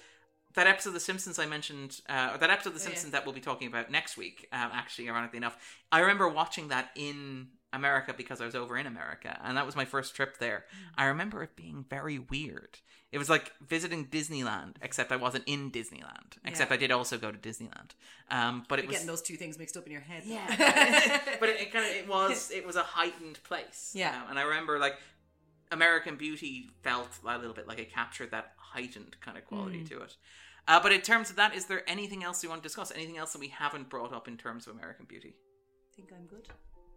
that 0.56 0.66
episode 0.66 0.90
of 0.90 0.94
The 0.94 1.00
Simpsons 1.00 1.38
I 1.38 1.46
mentioned, 1.46 2.00
uh, 2.08 2.30
or 2.34 2.38
that 2.38 2.50
episode 2.50 2.70
of 2.70 2.74
The 2.74 2.80
Oh, 2.80 2.82
yeah. 2.82 2.88
Simpsons 2.88 3.12
that 3.12 3.24
we'll 3.24 3.34
be 3.34 3.40
talking 3.40 3.68
about 3.68 3.90
next 3.90 4.16
week, 4.16 4.48
um, 4.52 4.70
actually, 4.72 5.08
ironically 5.08 5.36
enough, 5.38 5.56
I 5.92 6.00
remember 6.00 6.28
watching 6.28 6.68
that 6.68 6.90
in 6.96 7.48
America 7.72 8.14
because 8.16 8.40
I 8.40 8.46
was 8.46 8.54
over 8.54 8.76
in 8.76 8.86
America, 8.86 9.38
and 9.44 9.56
that 9.56 9.64
was 9.66 9.76
my 9.76 9.84
first 9.84 10.14
trip 10.16 10.38
there. 10.38 10.64
Mm. 10.70 10.92
I 10.98 11.04
remember 11.06 11.42
it 11.42 11.56
being 11.56 11.84
very 11.88 12.18
weird. 12.18 12.78
It 13.12 13.18
was 13.18 13.28
like 13.30 13.52
visiting 13.66 14.06
Disneyland, 14.06 14.76
except 14.82 15.12
I 15.12 15.16
wasn't 15.16 15.44
in 15.46 15.70
Disneyland. 15.70 16.38
Except 16.44 16.70
Yeah. 16.70 16.74
I 16.74 16.76
did 16.78 16.90
also 16.90 17.16
go 17.18 17.30
to 17.30 17.38
Disneyland. 17.38 17.90
Um, 18.30 18.64
but 18.68 18.78
it 18.78 18.82
You're 18.82 18.88
was 18.88 18.94
getting 18.96 19.06
those 19.06 19.22
two 19.22 19.36
things 19.36 19.58
mixed 19.58 19.76
up 19.76 19.86
in 19.86 19.92
your 19.92 20.00
head. 20.00 20.22
yeah, 20.26 21.20
but 21.40 21.48
it, 21.50 21.60
it 21.60 21.72
kind 21.72 21.84
of 21.84 21.92
it 21.96 22.08
was 22.08 22.50
it 22.50 22.66
was 22.66 22.76
a 22.76 22.82
heightened 22.82 23.42
place. 23.44 23.92
Yeah. 23.94 24.22
Um, 24.22 24.30
and 24.30 24.38
I 24.38 24.42
remember 24.42 24.78
like 24.78 24.94
American 25.70 26.16
Beauty 26.16 26.68
felt 26.82 27.08
a 27.24 27.38
little 27.38 27.54
bit 27.54 27.66
like 27.68 27.78
it 27.78 27.92
captured 27.92 28.30
that 28.32 28.52
heightened 28.56 29.16
kind 29.20 29.36
of 29.36 29.44
quality 29.44 29.80
Mm. 29.82 29.88
to 29.90 30.02
it. 30.02 30.16
Uh, 30.68 30.80
but 30.80 30.92
in 30.92 31.00
terms 31.00 31.30
of 31.30 31.36
that, 31.36 31.54
is 31.54 31.66
there 31.66 31.82
anything 31.88 32.24
else 32.24 32.42
you 32.42 32.48
want 32.48 32.62
to 32.62 32.66
discuss? 32.68 32.90
Anything 32.92 33.18
else 33.18 33.32
that 33.32 33.38
we 33.38 33.48
haven't 33.48 33.88
brought 33.88 34.12
up 34.12 34.26
in 34.28 34.36
terms 34.36 34.66
of 34.66 34.74
American 34.74 35.06
Beauty? 35.06 35.34
I 35.92 35.96
think 35.96 36.10
I'm 36.12 36.26
good. 36.26 36.48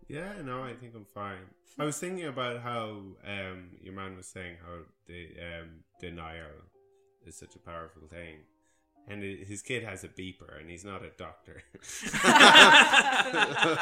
Yeah, 0.07 0.33
no, 0.43 0.63
I 0.63 0.73
think 0.73 0.93
I'm 0.95 1.05
fine. 1.05 1.37
I 1.77 1.85
was 1.85 1.97
thinking 1.99 2.25
about 2.25 2.61
how 2.61 3.01
um, 3.25 3.69
your 3.81 3.93
man 3.93 4.17
was 4.17 4.25
saying 4.25 4.57
how 4.65 4.79
the 5.07 5.27
um, 5.39 5.69
denial 5.99 6.47
is 7.25 7.37
such 7.37 7.55
a 7.55 7.59
powerful 7.59 8.01
thing. 8.09 8.37
and 9.07 9.21
hi- 9.21 9.45
his 9.47 9.61
kid 9.61 9.83
has 9.83 10.03
a 10.03 10.07
beeper, 10.07 10.59
and 10.59 10.67
he's 10.69 10.83
not 10.83 11.03
a 11.05 11.09
doctor. 11.17 11.61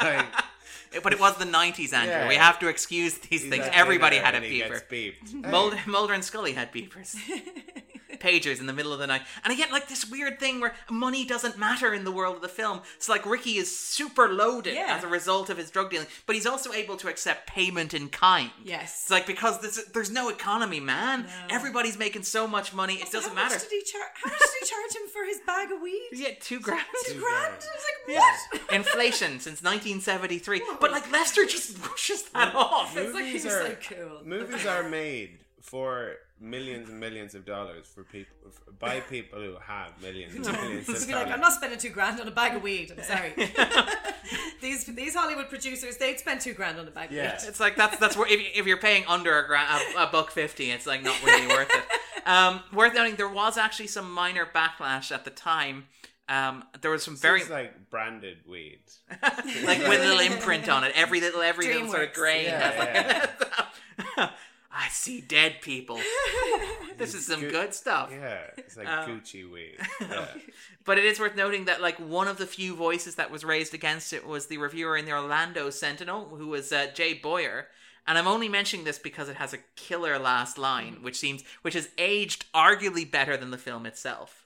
like, 0.02 0.26
But 1.02 1.12
it 1.12 1.20
was 1.20 1.36
the 1.38 1.44
90s, 1.44 1.92
Andrew. 1.92 2.12
Yeah. 2.12 2.28
We 2.28 2.34
have 2.36 2.58
to 2.60 2.68
excuse 2.68 3.14
these 3.18 3.42
he's 3.42 3.50
things. 3.50 3.66
Everybody 3.72 4.16
had 4.16 4.34
a 4.34 4.40
beeper. 4.40 4.68
gets 4.68 4.82
beeped. 4.82 5.50
Mulder, 5.50 5.78
Mulder 5.86 6.12
and 6.14 6.24
Scully 6.24 6.52
had 6.52 6.72
beepers. 6.72 7.16
Pagers 8.20 8.60
in 8.60 8.66
the 8.66 8.72
middle 8.72 8.92
of 8.92 8.98
the 8.98 9.06
night. 9.06 9.22
And 9.44 9.52
again, 9.52 9.68
like 9.72 9.88
this 9.88 10.08
weird 10.08 10.38
thing 10.40 10.60
where 10.60 10.74
money 10.90 11.24
doesn't 11.24 11.58
matter 11.58 11.92
in 11.94 12.04
the 12.04 12.12
world 12.12 12.36
of 12.36 12.42
the 12.42 12.48
film. 12.48 12.80
So, 12.98 13.12
like, 13.12 13.24
Ricky 13.26 13.56
is 13.56 13.76
super 13.76 14.28
loaded 14.28 14.74
Yeah. 14.74 14.96
as 14.96 15.04
a 15.04 15.08
result 15.08 15.50
of 15.50 15.56
his 15.58 15.70
drug 15.70 15.90
dealing, 15.90 16.06
but 16.26 16.34
he's 16.34 16.46
also 16.46 16.72
able 16.72 16.96
to 16.98 17.08
accept 17.08 17.46
payment 17.46 17.94
in 17.94 18.08
kind. 18.08 18.50
Yes. 18.64 19.02
It's 19.02 19.10
like, 19.10 19.26
because 19.26 19.60
this, 19.60 19.82
there's 19.94 20.10
no 20.10 20.28
economy, 20.28 20.80
man. 20.80 21.26
Everybody's 21.50 21.98
making 21.98 22.22
so 22.24 22.46
much 22.46 22.72
money, 22.74 22.94
it 22.94 23.10
doesn't 23.10 23.30
how 23.30 23.34
matter. 23.34 23.54
Much 23.54 23.68
did 23.68 23.72
he 23.72 23.82
char- 23.92 24.10
how 24.14 24.30
much 24.30 24.38
did 24.40 24.50
he 24.60 24.66
charge 24.66 24.94
him 25.02 25.08
for 25.12 25.24
his 25.24 25.38
bag 25.46 25.70
of 25.72 25.80
weed? 25.80 26.08
Yeah, 26.12 26.30
two 26.40 26.60
grand. 26.60 26.84
Two 27.06 27.18
grand? 27.20 27.54
I 27.54 27.56
was 27.56 27.84
like, 28.08 28.18
what? 28.18 28.72
Inflation 28.74 29.40
since 29.40 29.62
1973. 29.62 30.62
But, 30.80 30.90
like, 30.92 31.10
Lester 31.12 31.44
just 31.46 31.78
rushes 31.88 32.22
that 32.30 32.54
off. 32.54 32.96
It's 32.96 33.14
like 33.14 33.24
Movies 33.24 33.46
are- 33.46 33.66
so 33.66 33.76
cool. 33.94 34.20
Movies 34.24 34.66
are 34.66 34.88
made 34.88 35.38
for 35.60 36.14
millions 36.40 36.88
and 36.88 36.98
millions 37.00 37.34
of 37.34 37.44
dollars 37.44 37.86
for 37.86 38.02
people 38.04 38.36
f- 38.46 38.60
by 38.78 39.00
people 39.00 39.40
who 39.40 39.56
have 39.64 40.00
millions 40.00 40.34
and 40.36 40.46
millions 40.46 40.88
of 40.88 40.94
be 41.06 41.14
like, 41.14 41.24
dollars. 41.24 41.30
I'm 41.34 41.40
not 41.40 41.52
spending 41.52 41.78
two 41.78 41.90
grand 41.90 42.20
on 42.20 42.28
a 42.28 42.30
bag 42.30 42.54
of 42.56 42.62
weed. 42.62 42.92
I'm 42.96 43.02
sorry. 43.02 43.32
these 44.60 44.84
these 44.86 45.14
Hollywood 45.14 45.48
producers, 45.48 45.96
they'd 45.96 46.18
spend 46.18 46.40
two 46.40 46.54
grand 46.54 46.78
on 46.78 46.86
a 46.88 46.90
bag 46.90 47.10
Yeah. 47.10 47.34
of 47.34 47.42
weed. 47.42 47.48
It's 47.48 47.60
like 47.60 47.76
that's 47.76 47.98
that's 47.98 48.16
where 48.16 48.28
if, 48.28 48.40
if 48.54 48.66
you're 48.66 48.76
paying 48.76 49.04
under 49.06 49.38
a, 49.38 49.46
gra- 49.46 49.80
a, 49.96 50.02
a 50.04 50.06
buck 50.10 50.30
fifty, 50.30 50.70
it's 50.70 50.86
like 50.86 51.02
not 51.02 51.22
really 51.24 51.46
worth 51.48 51.70
it. 51.74 51.84
Um, 52.28 52.60
worth 52.72 52.94
noting, 52.94 53.16
there 53.16 53.28
was 53.28 53.56
actually 53.56 53.86
some 53.86 54.10
minor 54.12 54.46
backlash 54.46 55.10
at 55.12 55.24
the 55.24 55.30
time. 55.30 55.86
Um, 56.28 56.62
there 56.82 56.90
was 56.90 57.02
some 57.02 57.16
very 57.16 57.40
It's 57.40 57.48
like 57.48 57.88
branded 57.88 58.38
weed. 58.46 58.80
like 59.64 59.78
with 59.78 60.00
a 60.02 60.04
little 60.04 60.20
imprint 60.20 60.68
on 60.68 60.84
it. 60.84 60.92
Every 60.94 61.20
little 61.22 61.40
every 61.40 61.68
little 61.68 61.88
sort 61.88 62.02
of 62.02 62.10
DreamWorks. 62.10 62.14
grain. 62.14 62.44
Yeah, 62.44 62.70
has 62.70 63.28
like- 64.18 64.30
I 64.80 64.88
see 64.90 65.20
dead 65.20 65.60
people. 65.60 65.98
this 66.98 67.12
is 67.12 67.26
some 67.26 67.40
good 67.40 67.74
stuff. 67.74 68.10
Yeah, 68.12 68.42
it's 68.56 68.76
like 68.76 68.86
Um, 68.86 69.08
Gucci 69.20 69.50
weed. 69.50 69.76
Yeah. 70.00 70.28
But 70.84 70.98
it 70.98 71.04
is 71.04 71.18
worth 71.18 71.34
noting 71.34 71.64
that 71.64 71.80
like 71.82 71.98
one 71.98 72.28
of 72.28 72.38
the 72.38 72.46
few 72.46 72.76
voices 72.76 73.16
that 73.16 73.32
was 73.32 73.44
raised 73.44 73.74
against 73.74 74.12
it 74.12 74.24
was 74.24 74.46
the 74.46 74.58
reviewer 74.58 74.96
in 74.96 75.04
the 75.04 75.12
Orlando 75.12 75.68
Sentinel, 75.70 76.26
who 76.28 76.46
was 76.46 76.70
uh, 76.72 76.86
Jay 76.94 77.12
Boyar. 77.12 77.64
And 78.06 78.16
I'm 78.16 78.28
only 78.28 78.48
mentioning 78.48 78.84
this 78.84 79.00
because 79.00 79.28
it 79.28 79.36
has 79.36 79.52
a 79.52 79.58
killer 79.74 80.16
last 80.18 80.56
line, 80.58 80.98
which 81.02 81.16
seems 81.16 81.42
which 81.62 81.74
has 81.74 81.88
aged 81.98 82.46
arguably 82.54 83.10
better 83.10 83.36
than 83.36 83.50
the 83.50 83.58
film 83.58 83.84
itself. 83.84 84.44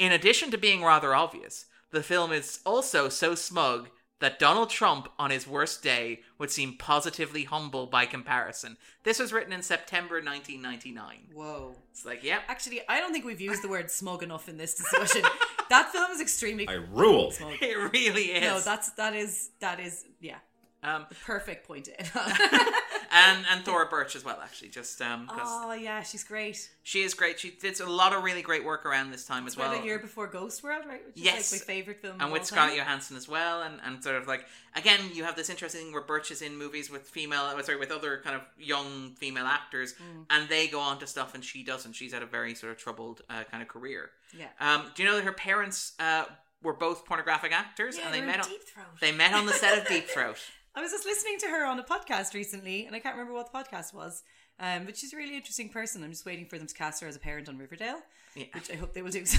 In 0.00 0.10
addition 0.10 0.50
to 0.50 0.58
being 0.58 0.82
rather 0.82 1.14
obvious, 1.14 1.66
the 1.92 2.02
film 2.02 2.32
is 2.32 2.58
also 2.66 3.08
so 3.08 3.36
smug 3.36 3.88
that 4.20 4.38
Donald 4.38 4.70
Trump 4.70 5.08
on 5.18 5.30
his 5.30 5.46
worst 5.46 5.82
day 5.82 6.20
would 6.38 6.50
seem 6.50 6.76
positively 6.76 7.44
humble 7.44 7.86
by 7.86 8.06
comparison. 8.06 8.76
This 9.02 9.18
was 9.18 9.32
written 9.32 9.52
in 9.52 9.62
September 9.62 10.16
1999. 10.16 11.18
Whoa. 11.34 11.74
It's 11.90 12.04
like, 12.04 12.22
yep. 12.22 12.42
Actually, 12.48 12.82
I 12.88 13.00
don't 13.00 13.12
think 13.12 13.24
we've 13.24 13.40
used 13.40 13.62
the 13.62 13.68
word 13.68 13.90
smug 13.90 14.22
enough 14.22 14.48
in 14.48 14.56
this 14.56 14.74
discussion. 14.74 15.22
that 15.70 15.90
film 15.90 16.10
is 16.12 16.20
extremely 16.20 16.68
I 16.68 16.74
rule. 16.74 17.30
smug. 17.30 17.54
It 17.60 17.92
really 17.92 18.24
is. 18.32 18.42
No, 18.42 18.60
that's 18.60 18.90
that 18.92 19.14
is 19.14 19.50
that 19.60 19.80
is 19.80 20.04
yeah. 20.20 20.36
Um, 20.82 21.04
the 21.10 21.14
perfect 21.14 21.66
point 21.68 21.88
end 21.98 22.10
and 23.12 23.44
and 23.50 23.64
Thora 23.64 23.86
Birch 23.86 24.16
as 24.16 24.24
well, 24.24 24.38
actually, 24.42 24.68
just 24.68 25.00
um, 25.02 25.28
Oh 25.30 25.72
yeah, 25.72 26.02
she's 26.02 26.24
great. 26.24 26.70
she 26.82 27.02
is 27.02 27.12
great. 27.14 27.38
She 27.38 27.50
did 27.50 27.78
a 27.80 27.90
lot 27.90 28.12
of 28.14 28.22
really 28.24 28.40
great 28.42 28.64
work 28.64 28.86
around 28.86 29.10
this 29.10 29.26
time 29.26 29.46
as 29.46 29.56
well. 29.56 29.72
a 29.72 29.84
year 29.84 29.98
before 29.98 30.26
Ghost 30.26 30.62
World, 30.62 30.84
right? 30.86 31.04
Which 31.06 31.16
Yes, 31.16 31.52
is 31.52 31.60
like 31.60 31.68
my 31.68 31.74
favorite 31.74 32.00
film. 32.00 32.16
and 32.20 32.32
with 32.32 32.46
Scarlett. 32.46 32.76
Johansson 32.78 33.16
as 33.16 33.28
well, 33.28 33.62
and, 33.62 33.80
and 33.84 34.02
sort 34.02 34.16
of 34.16 34.26
like 34.26 34.46
again, 34.74 35.00
you 35.12 35.24
have 35.24 35.36
this 35.36 35.50
interesting 35.50 35.82
thing 35.82 35.92
where 35.92 36.02
Birch 36.02 36.30
is 36.30 36.40
in 36.40 36.56
movies 36.56 36.90
with 36.90 37.02
female, 37.02 37.42
uh, 37.42 37.62
sorry, 37.62 37.78
with 37.78 37.90
other 37.90 38.20
kind 38.24 38.36
of 38.36 38.42
young 38.58 39.10
female 39.18 39.46
actors, 39.46 39.94
Mm. 39.94 40.24
and 40.30 40.48
they 40.48 40.66
go 40.68 40.80
on 40.80 40.98
to 41.00 41.06
stuff, 41.06 41.34
and 41.34 41.44
she 41.44 41.62
doesn't. 41.64 41.92
She's 41.94 42.12
had 42.12 42.22
a 42.22 42.26
very 42.26 42.54
sort 42.54 42.72
of 42.72 42.78
troubled 42.78 43.20
uh, 43.28 43.42
kind 43.50 43.62
of 43.62 43.68
career. 43.68 44.10
Yeah. 44.36 44.46
Um, 44.60 44.84
do 44.94 45.02
you 45.02 45.08
know 45.08 45.16
that 45.16 45.24
her 45.24 45.32
parents 45.32 45.92
uh, 45.98 46.24
were 46.62 46.72
both 46.74 47.04
pornographic 47.06 47.52
actors, 47.52 47.98
Yeah, 47.98 48.04
and 48.06 48.14
they 48.14 48.20
met 48.20 48.40
on 48.44 48.48
Deep 48.48 48.62
Throat. 48.62 48.86
they 49.00 49.12
met 49.12 49.34
on 49.34 49.46
the 49.46 49.52
set 49.52 49.76
of 49.78 49.86
Deep 49.88 50.06
Throat. 50.08 50.36
I 50.74 50.80
was 50.80 50.92
just 50.92 51.04
listening 51.04 51.38
to 51.40 51.46
her 51.48 51.66
on 51.66 51.78
a 51.80 51.82
podcast 51.84 52.32
recently, 52.34 52.86
and 52.86 52.94
I 52.94 53.00
can't 53.00 53.16
remember 53.16 53.34
what 53.34 53.52
the 53.52 53.58
podcast 53.58 53.92
was. 53.92 54.22
Um, 54.60 54.84
but 54.84 54.96
she's 54.96 55.12
a 55.12 55.16
really 55.16 55.34
interesting 55.36 55.68
person. 55.68 56.04
I'm 56.04 56.10
just 56.10 56.26
waiting 56.26 56.46
for 56.46 56.58
them 56.58 56.66
to 56.66 56.74
cast 56.74 57.00
her 57.02 57.08
as 57.08 57.16
a 57.16 57.18
parent 57.18 57.48
on 57.48 57.56
Riverdale, 57.58 57.98
Yeah. 58.36 58.44
which 58.54 58.70
I 58.70 58.74
hope 58.76 58.92
they 58.94 59.02
will 59.02 59.10
do. 59.10 59.24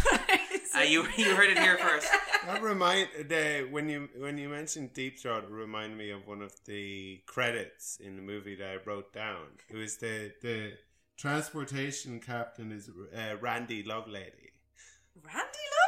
Uh, 0.73 0.79
you 0.83 1.05
you 1.17 1.35
heard 1.35 1.49
it 1.49 1.59
here 1.59 1.77
first. 1.77 2.07
That 2.45 2.61
remind 2.61 3.09
the 3.27 3.67
when 3.71 3.89
you 3.89 4.07
when 4.17 4.37
you 4.37 4.47
mentioned 4.47 4.93
Deep 4.93 5.19
Throat, 5.19 5.43
it 5.43 5.49
reminded 5.51 5.97
me 5.97 6.11
of 6.11 6.25
one 6.25 6.41
of 6.41 6.53
the 6.65 7.21
credits 7.25 7.97
in 7.97 8.15
the 8.15 8.21
movie 8.21 8.55
that 8.55 8.69
I 8.69 8.77
wrote 8.89 9.11
down. 9.11 9.47
It 9.69 9.75
was 9.75 9.97
the 9.97 10.31
the 10.41 10.71
transportation 11.17 12.21
captain 12.21 12.71
is 12.71 12.89
uh, 12.89 13.35
Randy 13.41 13.83
Lovelady. 13.83 14.51
Randy 15.21 15.65
Lovelady. 15.75 15.80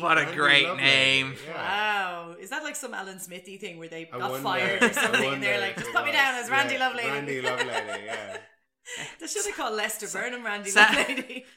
What 0.00 0.18
a 0.18 0.22
Randy 0.22 0.36
great 0.36 0.66
Lovelady, 0.66 0.76
name. 0.78 1.34
Yeah. 1.46 1.54
Wow, 1.54 2.34
is 2.40 2.50
that 2.50 2.62
like 2.64 2.76
some 2.76 2.94
Alan 2.94 3.18
Smithee 3.20 3.58
thing 3.58 3.78
where 3.78 3.88
they 3.88 4.08
I 4.12 4.18
got 4.18 4.30
wonder- 4.30 4.42
fired 4.42 4.82
or 4.82 4.92
something, 4.92 5.34
and 5.34 5.42
they're 5.42 5.60
like, 5.60 5.76
just 5.76 5.88
it 5.88 5.94
put 5.94 6.04
me 6.04 6.12
down 6.12 6.34
as 6.36 6.48
Randy 6.50 6.74
Yeah, 6.74 6.90
Lovelady. 6.90 7.04
Randy 7.08 7.42
Lovelady, 7.42 8.04
yeah. 8.06 8.36
they 9.20 9.26
should 9.26 9.44
have 9.46 9.54
called 9.56 9.74
Lester 9.74 10.06
Burnham 10.08 10.44
Randy 10.44 10.70
Sa- 10.70 10.84
Lovelady. 10.86 11.44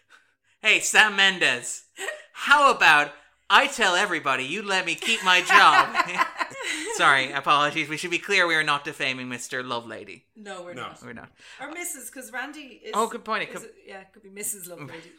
Hey, 0.62 0.80
Sam 0.80 1.18
Mendes, 1.18 1.84
how 2.32 2.72
about 2.72 3.12
I 3.50 3.68
tell 3.68 3.96
everybody 3.96 4.46
you 4.46 4.62
let 4.64 4.86
me 4.86 4.96
keep 4.96 5.22
my 5.26 5.42
job? 5.42 5.94
Sorry, 6.96 7.34
apologies. 7.34 7.90
We 7.90 7.98
should 7.98 8.12
be 8.12 8.18
clear 8.18 8.48
we 8.48 8.56
are 8.56 8.64
not 8.64 8.86
defaming 8.86 9.28
Mr. 9.28 9.62
Lovelady. 9.62 10.22
No, 10.38 10.62
we're 10.64 10.74
No. 10.74 10.84
not. 10.84 11.00
We're 11.04 11.12
not. 11.12 11.30
Or 11.60 11.68
Mrs. 11.74 12.06
Because 12.14 12.32
Randy 12.32 12.80
is. 12.86 12.92
Oh, 12.94 13.08
good 13.08 13.26
point. 13.26 13.44
It 13.44 13.50
is 13.54 13.60
could- 13.62 13.72
yeah, 13.86 14.00
it 14.02 14.08
could 14.14 14.24
be 14.24 14.30
Mrs. 14.30 14.70
Lovelady. 14.70 15.12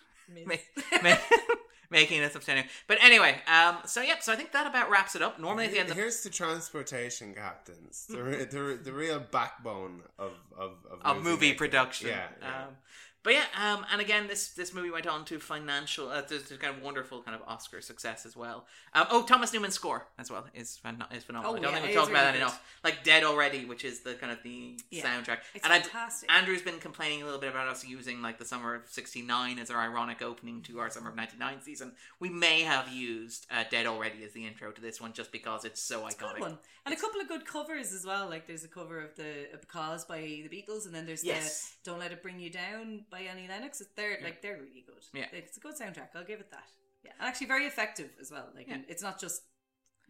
Miss. 0.46 1.18
Ma- 1.94 2.00
ma- 2.00 2.00
making 2.00 2.20
this 2.20 2.32
substantive. 2.32 2.70
But 2.86 2.98
anyway, 3.02 3.36
um, 3.46 3.78
so 3.86 4.02
yep, 4.02 4.22
so 4.22 4.32
I 4.32 4.36
think 4.36 4.52
that 4.52 4.66
about 4.66 4.90
wraps 4.90 5.14
it 5.14 5.22
up. 5.22 5.38
Normally 5.38 5.66
at 5.66 5.72
the 5.72 5.78
end 5.78 5.90
of 5.90 5.96
Here's 5.96 6.22
the 6.22 6.30
transportation 6.30 7.34
captains, 7.34 8.06
the, 8.08 8.22
re- 8.22 8.44
the, 8.44 8.78
the 8.82 8.92
real 8.92 9.20
backbone 9.20 10.02
of 10.18 10.32
of, 10.56 10.72
of, 10.90 11.00
of 11.02 11.22
movie 11.22 11.46
making. 11.46 11.58
production. 11.58 12.08
Yeah, 12.08 12.26
yeah. 12.40 12.64
Um, 12.66 12.76
but 13.24 13.32
yeah, 13.32 13.44
um, 13.60 13.84
and 13.90 14.00
again, 14.00 14.28
this 14.28 14.50
this 14.50 14.72
movie 14.72 14.90
went 14.90 15.06
on 15.08 15.24
to 15.24 15.40
financial, 15.40 16.08
uh, 16.10 16.22
to, 16.22 16.38
to 16.38 16.56
kind 16.56 16.76
of 16.76 16.82
wonderful 16.82 17.22
kind 17.22 17.34
of 17.34 17.42
Oscar 17.48 17.80
success 17.80 18.24
as 18.26 18.36
well. 18.36 18.66
Um, 18.92 19.06
oh, 19.10 19.22
Thomas 19.24 19.52
Newman's 19.52 19.74
score 19.74 20.06
as 20.18 20.30
well 20.30 20.46
is 20.54 20.78
is 21.10 21.24
phenomenal. 21.24 21.52
Oh, 21.54 21.56
I 21.56 21.60
don't 21.60 21.72
yeah, 21.72 21.78
think 21.80 21.88
we 21.88 21.94
talked 21.94 22.10
about 22.10 22.20
really 22.20 22.26
that 22.26 22.32
good. 22.34 22.42
enough. 22.42 22.78
Like 22.84 23.02
Dead 23.02 23.24
Already, 23.24 23.64
which 23.64 23.84
is 23.84 24.00
the 24.00 24.14
kind 24.14 24.30
of 24.30 24.42
the 24.44 24.78
Yeah, 24.90 25.02
soundtrack. 25.04 25.38
it's 25.54 25.64
and 25.64 25.72
I- 25.72 25.80
fantastic. 25.80 26.30
Andrew's 26.30 26.62
been 26.62 26.78
complaining 26.78 27.22
a 27.22 27.24
little 27.24 27.40
bit 27.40 27.50
about 27.50 27.66
us 27.68 27.84
using 27.84 28.22
like 28.22 28.38
the 28.38 28.44
summer 28.44 28.74
of 28.74 28.82
'69 28.88 29.58
as 29.58 29.70
our 29.70 29.80
ironic 29.80 30.22
opening 30.22 30.62
to 30.62 30.78
our 30.80 30.90
summer 30.90 31.08
of 31.10 31.16
'99 31.16 31.62
season. 31.62 31.92
We 32.20 32.28
may 32.28 32.60
have 32.62 32.88
used 32.92 33.46
uh, 33.50 33.64
Dead 33.70 33.86
Already 33.86 34.22
as 34.24 34.32
the 34.32 34.46
intro 34.46 34.70
to 34.70 34.80
this 34.80 35.00
one 35.00 35.12
just 35.14 35.32
because 35.32 35.64
it's 35.64 35.80
so 35.80 36.02
Good 36.06 36.18
iconic. 36.18 36.40
one. 36.40 36.58
And 36.86 36.92
a 36.94 36.98
couple 36.98 37.18
of 37.20 37.28
good 37.28 37.46
covers 37.46 37.94
as 37.94 38.04
well. 38.04 38.28
Like 38.28 38.46
there's 38.46 38.64
a 38.64 38.68
cover 38.68 39.00
of 39.00 39.16
the 39.16 39.46
of 39.54 39.62
Because 39.62 40.04
by 40.04 40.20
the 40.20 40.48
Beatles, 40.50 40.84
and 40.84 40.94
then 40.94 41.06
there's 41.06 41.24
Yes. 41.24 41.74
the 41.82 41.90
Don't 41.90 41.98
Let 42.00 42.12
It 42.12 42.22
Bring 42.22 42.38
You 42.38 42.50
Down 42.50 43.04
by 43.14 43.20
Annie 43.22 43.46
Lennox. 43.48 43.82
They're 43.96 44.18
like 44.22 44.42
they're 44.42 44.54
really 44.56 44.84
good. 44.86 45.02
Yeah. 45.12 45.26
it's 45.32 45.56
a 45.56 45.60
good 45.60 45.74
soundtrack. 45.74 46.08
I'll 46.14 46.24
give 46.24 46.40
it 46.40 46.50
that. 46.50 46.68
Yeah, 47.04 47.12
and 47.20 47.28
actually 47.28 47.46
very 47.46 47.66
effective 47.66 48.10
as 48.20 48.30
well. 48.30 48.48
Like 48.54 48.66
Yeah. 48.68 48.78
it's 48.88 49.02
not 49.02 49.20
just 49.20 49.42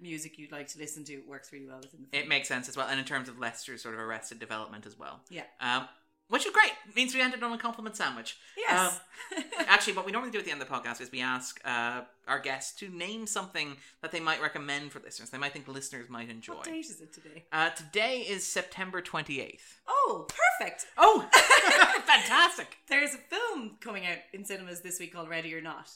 music 0.01 0.39
you'd 0.39 0.53
like 0.53 0.69
to 0.69 0.79
listen 0.79 1.05
to. 1.05 1.13
It 1.13 1.29
works 1.29 1.53
really 1.53 1.67
well 1.67 1.81
within 1.83 2.01
the 2.03 2.07
film. 2.09 2.23
It 2.25 2.29
makes 2.29 2.49
sense 2.49 2.69
as 2.69 2.77
well, 2.77 2.87
and 2.89 2.99
in 2.99 3.05
terms 3.05 3.29
of 3.29 3.39
Lester's 3.39 3.83
sort 3.83 3.95
of 3.95 4.01
arrested 4.01 4.39
development 4.39 4.87
as 4.87 4.99
well. 4.99 5.21
Yeah. 5.31 5.43
Um, 5.61 5.87
which 6.29 6.47
is 6.47 6.53
great. 6.53 6.73
Means 6.97 7.15
we 7.15 7.21
ended 7.21 7.43
on 7.43 7.53
a 7.53 7.59
compliment 7.59 7.97
sandwich. 7.97 8.39
Yes. 8.57 8.99
Um, 9.37 9.45
actually, 9.69 9.93
what 9.93 10.07
we 10.07 10.13
normally 10.13 10.31
do 10.33 10.39
at 10.39 10.45
the 10.47 10.51
end 10.51 10.63
of 10.63 10.69
the 10.69 10.75
podcast 10.75 11.01
is 11.03 11.13
we 11.13 11.21
ask 11.21 11.61
uh, 11.65 12.03
our 12.27 12.39
guests 12.39 12.79
to 12.81 12.89
name 12.89 13.27
something 13.27 13.77
that 14.03 14.13
they 14.13 14.21
might 14.21 14.41
recommend 14.43 14.93
for 14.93 15.01
listeners. 15.01 15.31
They 15.31 15.39
might 15.39 15.53
think 15.53 15.69
listeners 15.69 16.09
might 16.09 16.31
enjoy. 16.31 16.55
what 16.55 16.65
date 16.65 16.87
is 16.87 17.01
it 17.01 17.13
today? 17.13 17.45
Uh, 17.53 17.71
today 17.71 18.21
is 18.21 18.47
September 18.47 19.01
twenty 19.01 19.41
eighth. 19.41 19.81
Oh, 19.87 20.27
perfect. 20.59 20.87
Oh, 20.97 21.29
fantastic! 22.07 22.77
There's 22.89 23.15
a 23.15 23.19
film 23.19 23.77
coming 23.81 24.07
out 24.07 24.19
in 24.33 24.45
cinemas 24.45 24.81
this 24.81 24.99
week 25.01 25.13
called 25.13 25.29
Ready 25.29 25.55
or 25.55 25.61
Not, 25.61 25.91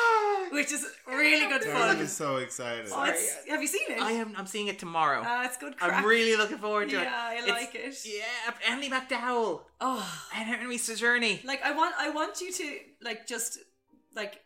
which 0.50 0.72
is 0.72 0.86
really 1.06 1.48
good 1.48 1.62
Darren 1.62 1.72
fun. 1.72 1.96
is 1.98 2.12
so 2.12 2.36
excited. 2.36 2.86
Oh, 2.90 3.04
have 3.48 3.62
you 3.62 3.68
seen 3.68 3.82
it? 3.90 4.00
I 4.00 4.12
am. 4.12 4.34
I'm 4.36 4.46
seeing 4.46 4.66
it 4.68 4.78
tomorrow. 4.78 5.22
Ah, 5.24 5.44
it's 5.44 5.56
good 5.56 5.76
crap. 5.76 5.92
I'm 5.92 6.04
really 6.04 6.36
looking 6.36 6.58
forward 6.58 6.88
to 6.90 6.96
it. 7.00 7.04
Yeah, 7.04 7.12
I 7.14 7.34
It's- 7.36 7.48
like 7.48 7.74
it. 7.74 7.96
Yeah, 8.04 8.70
Andie 8.72 8.90
MacDowell 8.90 9.62
Oh, 9.80 10.20
and 10.34 10.44
Henry 10.46 10.76
Czerny. 10.76 11.44
like 11.44 11.62
I 11.62 11.72
want, 11.72 11.94
I 11.98 12.10
want 12.10 12.40
you 12.40 12.52
to 12.52 12.78
like 13.02 13.26
just 13.26 13.58
like 14.14 14.40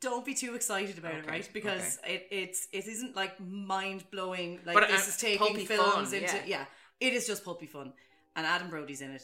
don't 0.00 0.24
be 0.24 0.34
too 0.34 0.54
excited 0.54 0.98
about 0.98 1.14
it, 1.14 1.26
right? 1.26 1.48
Because 1.52 1.98
it 2.06 2.26
it's 2.30 2.68
it 2.72 2.86
isn't 2.86 3.16
like 3.16 3.38
mind 3.40 4.04
blowing. 4.10 4.60
Like 4.64 4.74
But, 4.74 4.88
this 4.88 5.06
uh, 5.06 5.10
is 5.10 5.16
taking 5.16 5.66
films 5.66 6.10
fun, 6.10 6.14
into 6.22 6.36
yeah. 6.36 6.42
yeah. 6.46 6.64
It 7.00 7.12
is 7.12 7.26
just 7.26 7.44
pulpy 7.44 7.66
fun, 7.66 7.92
and 8.36 8.46
Adam 8.46 8.70
Brody's 8.70 9.00
in 9.00 9.10
it. 9.12 9.22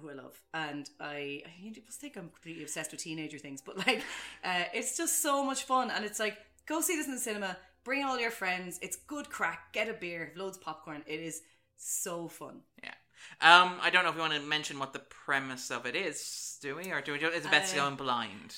who 0.00 0.10
I 0.10 0.14
love, 0.14 0.40
and 0.52 0.88
I 1.00 1.42
I 1.46 1.50
you 1.60 1.72
must 1.84 2.00
think 2.00 2.16
I'm 2.16 2.28
completely 2.30 2.62
obsessed 2.62 2.90
with 2.92 3.00
teenager 3.02 3.38
things, 3.38 3.62
but 3.62 3.78
like 3.86 4.02
uh, 4.44 4.64
it's 4.74 4.96
just 4.96 5.22
so 5.22 5.44
much 5.44 5.64
fun, 5.64 5.90
and 5.90 6.04
it's 6.04 6.20
like 6.20 6.36
go 6.66 6.80
see 6.80 6.96
this 6.96 7.06
in 7.06 7.14
the 7.14 7.20
cinema, 7.20 7.56
bring 7.84 8.04
all 8.04 8.18
your 8.18 8.30
friends, 8.32 8.78
it's 8.82 8.96
good 8.96 9.30
crack, 9.30 9.72
get 9.72 9.88
a 9.88 9.94
beer, 9.94 10.32
loads 10.36 10.56
of 10.56 10.62
popcorn, 10.64 11.02
it 11.06 11.20
is 11.20 11.42
so 11.76 12.28
fun. 12.28 12.60
Yeah. 12.82 12.94
Um, 13.40 13.78
I 13.80 13.90
don't 13.90 14.04
know 14.04 14.10
if 14.10 14.16
we 14.16 14.20
want 14.20 14.34
to 14.34 14.40
mention 14.40 14.78
what 14.78 14.92
the 14.92 14.98
premise 14.98 15.70
of 15.70 15.86
it 15.86 15.96
is, 15.96 16.58
do 16.60 16.76
we? 16.76 16.90
Or 16.90 17.00
do 17.00 17.12
we? 17.12 17.18
Is 17.18 17.44
it 17.46 17.50
Betsy 17.50 17.78
Uh, 17.78 17.84
going 17.84 17.96
blind? 17.96 18.54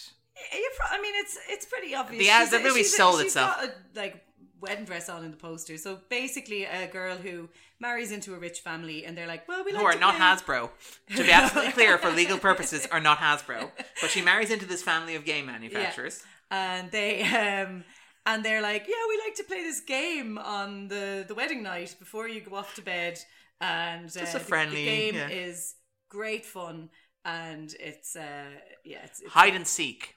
You 0.52 0.70
pro- 0.78 0.98
I 0.98 1.00
mean, 1.02 1.14
it's 1.16 1.38
it's 1.48 1.64
pretty 1.66 1.94
obvious. 1.94 2.22
The 2.22 2.30
ad- 2.30 2.42
She's 2.48 2.50
the 2.50 2.60
movie 2.60 2.80
a- 2.80 2.84
sold 2.84 3.20
itself. 3.20 3.56
Got 3.56 3.64
a, 3.64 3.72
like 3.98 4.24
wedding 4.60 4.84
dress 4.84 5.08
on 5.08 5.24
in 5.24 5.30
the 5.30 5.36
poster. 5.36 5.76
So 5.78 5.98
basically, 6.08 6.64
a 6.64 6.86
girl 6.88 7.16
who 7.16 7.48
marries 7.80 8.10
into 8.10 8.34
a 8.34 8.38
rich 8.38 8.60
family, 8.60 9.04
and 9.04 9.16
they're 9.16 9.26
like, 9.26 9.46
"Well, 9.48 9.64
we 9.64 9.72
like 9.72 9.80
Who 9.80 9.86
are 9.86 9.98
not 9.98 10.14
Hasbro. 10.16 10.70
To 11.16 11.22
be 11.22 11.30
absolutely 11.30 11.72
clear, 11.72 11.96
for 11.98 12.10
legal 12.22 12.38
purposes, 12.38 12.86
are 12.90 13.00
not 13.00 13.18
Hasbro. 13.18 13.70
But 14.00 14.10
she 14.10 14.22
marries 14.22 14.50
into 14.50 14.66
this 14.66 14.82
family 14.82 15.14
of 15.14 15.24
game 15.24 15.46
manufacturers. 15.46 16.22
and 16.50 16.90
they 16.90 17.22
um 17.22 17.84
and 18.26 18.44
they're 18.44 18.60
like, 18.62 18.86
yeah, 18.88 18.94
we 19.08 19.20
like 19.24 19.34
to 19.36 19.44
play 19.44 19.62
this 19.62 19.80
game 19.80 20.38
on 20.38 20.88
the 20.88 21.24
the 21.26 21.34
wedding 21.34 21.62
night 21.62 21.94
before 21.98 22.28
you 22.28 22.40
go 22.40 22.56
off 22.56 22.74
to 22.74 22.82
bed, 22.82 23.18
and 23.60 24.06
uh, 24.06 24.20
Just 24.20 24.34
a 24.34 24.38
the- 24.38 24.44
friendly, 24.44 24.84
the, 24.84 24.90
game 24.90 25.14
yeah. 25.14 25.28
is 25.28 25.74
great 26.08 26.44
fun, 26.44 26.90
and 27.24 27.74
it's 27.78 28.16
uh 28.16 28.50
yeah, 28.84 28.98
it's, 29.04 29.20
it's 29.20 29.32
Hide 29.32 29.54
and 29.54 29.66
seek. 29.66 30.16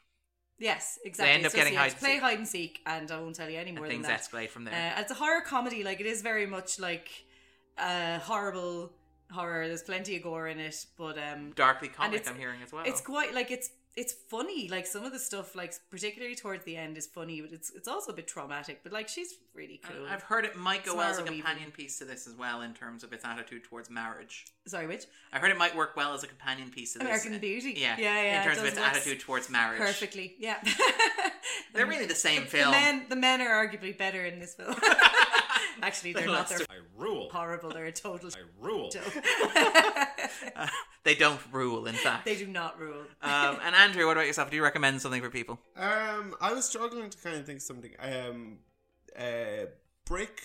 Yes, 0.62 1.00
exactly. 1.04 1.34
end 1.34 1.46
up 1.46 1.52
So, 1.52 1.58
getting 1.58 1.76
hide 1.76 1.98
play 1.98 2.18
hide 2.18 2.38
and 2.38 2.48
seek, 2.48 2.82
and 2.86 3.12
I 3.12 3.20
won't 3.20 3.36
tell 3.36 3.50
you 3.50 3.58
any 3.58 3.72
more 3.72 3.88
things 3.88 4.06
than 4.06 4.12
that. 4.16 4.22
escalate 4.22 4.50
from 4.50 4.64
there. 4.66 4.94
Uh, 4.98 5.02
it's 5.02 5.12
a 5.12 5.16
horror 5.16 5.42
comedy, 5.42 5.84
like 5.84 6.00
it 6.00 6.06
is 6.06 6.22
very 6.22 6.46
much 6.46 6.80
like 6.80 7.10
uh, 7.78 8.20
horrible 8.20 8.94
horror. 9.32 9.68
There's 9.68 9.82
plenty 9.82 10.16
of 10.18 10.24
gore 10.24 10.48
in 10.48 10.60
it, 10.60 10.86
but 10.98 11.18
um, 11.18 11.52
Darkly 11.56 11.88
comic, 11.88 12.30
I'm 12.30 12.38
hearing 12.38 12.62
as 12.64 12.72
well. 12.72 12.84
It's 12.86 13.02
quite 13.02 13.34
like 13.34 13.50
it's 13.50 13.72
it's 13.96 14.14
funny. 14.30 14.68
Like 14.70 14.88
some 14.88 15.04
of 15.04 15.12
the 15.12 15.20
stuff, 15.20 15.56
like 15.56 15.74
particularly 15.90 16.36
towards 16.36 16.64
the 16.64 16.78
end, 16.78 16.98
is 16.98 17.08
funny, 17.08 17.42
but 17.42 17.52
it's 17.52 17.70
it's 17.72 17.88
also 17.88 18.12
a 18.12 18.16
bit 18.16 18.28
traumatic. 18.28 18.80
But 18.84 18.94
like 18.94 19.08
she's 19.10 19.34
really 19.54 19.82
cool. 19.84 20.06
I've 20.10 20.24
heard 20.24 20.46
it 20.46 20.56
might 20.56 20.86
go 20.86 20.96
well 20.96 21.10
as 21.10 21.18
a 21.18 21.20
Samara 21.20 21.32
Weaving. 21.32 21.46
companion 21.46 21.72
piece 21.72 21.98
to 22.00 22.06
this 22.06 22.28
as 22.28 22.36
well 22.36 22.62
in 22.62 22.74
terms 22.74 23.04
of 23.04 23.12
its 23.12 23.26
attitude 23.26 23.64
towards 23.66 23.90
marriage. 23.90 24.46
Sorry, 24.68 24.88
which 24.88 25.06
I 25.34 25.40
heard 25.40 25.52
it 25.52 25.58
might 25.58 25.76
work 25.76 25.96
well 25.98 26.14
as 26.14 26.24
a 26.24 26.28
companion 26.28 26.70
piece 26.70 26.94
to 26.94 27.00
this. 27.00 27.06
American 27.06 27.40
Beauty. 27.40 27.76
Yeah, 27.78 27.96
yeah, 27.98 28.22
yeah. 28.24 28.38
In 28.42 28.46
terms 28.48 28.58
it 28.58 28.62
of 28.62 28.68
its 28.68 28.78
attitude 28.78 29.20
towards 29.20 29.50
marriage. 29.50 29.80
perfectly. 29.80 30.36
Yeah, 30.40 30.58
They're 31.74 31.86
really 31.86 32.06
the 32.06 32.16
same 32.16 32.44
the 32.44 32.48
film. 32.50 32.72
men 32.72 33.06
the 33.10 33.16
men 33.16 33.42
are 33.42 33.68
arguably 33.68 33.98
better 33.98 34.24
in 34.26 34.40
this 34.40 34.54
film. 34.56 34.76
Actually, 35.88 36.14
they're 36.14 36.26
not. 36.28 36.48
They're 36.50 36.60
I 36.70 36.80
rule. 36.98 37.30
horrible. 37.32 37.70
They're 37.70 37.86
a 37.86 37.92
total. 37.92 38.30
I 38.34 38.66
rule. 38.66 38.90
joke. 38.90 39.04
Uh, 40.56 40.68
they 41.04 41.14
don't 41.16 41.40
rule, 41.52 41.86
in 41.88 41.94
fact. 41.96 42.26
they 42.26 42.36
do 42.36 42.48
not 42.48 42.80
rule. 42.80 43.04
um, 43.22 43.58
and 43.64 43.76
Andrew, 43.76 44.06
what 44.06 44.18
about 44.18 44.26
yourself? 44.28 44.50
Do 44.50 44.56
you 44.56 44.64
recommend 44.64 45.02
something 45.02 45.22
for 45.22 45.30
people? 45.30 45.60
Um, 45.76 46.36
I 46.42 46.54
was 46.54 46.66
struggling 46.66 47.10
to 47.10 47.18
kind 47.18 47.38
of 47.38 47.46
think 47.46 47.58
of 47.58 47.64
something. 47.64 47.92
Um, 48.00 48.58
uh, 49.18 49.66
Brick. 50.06 50.42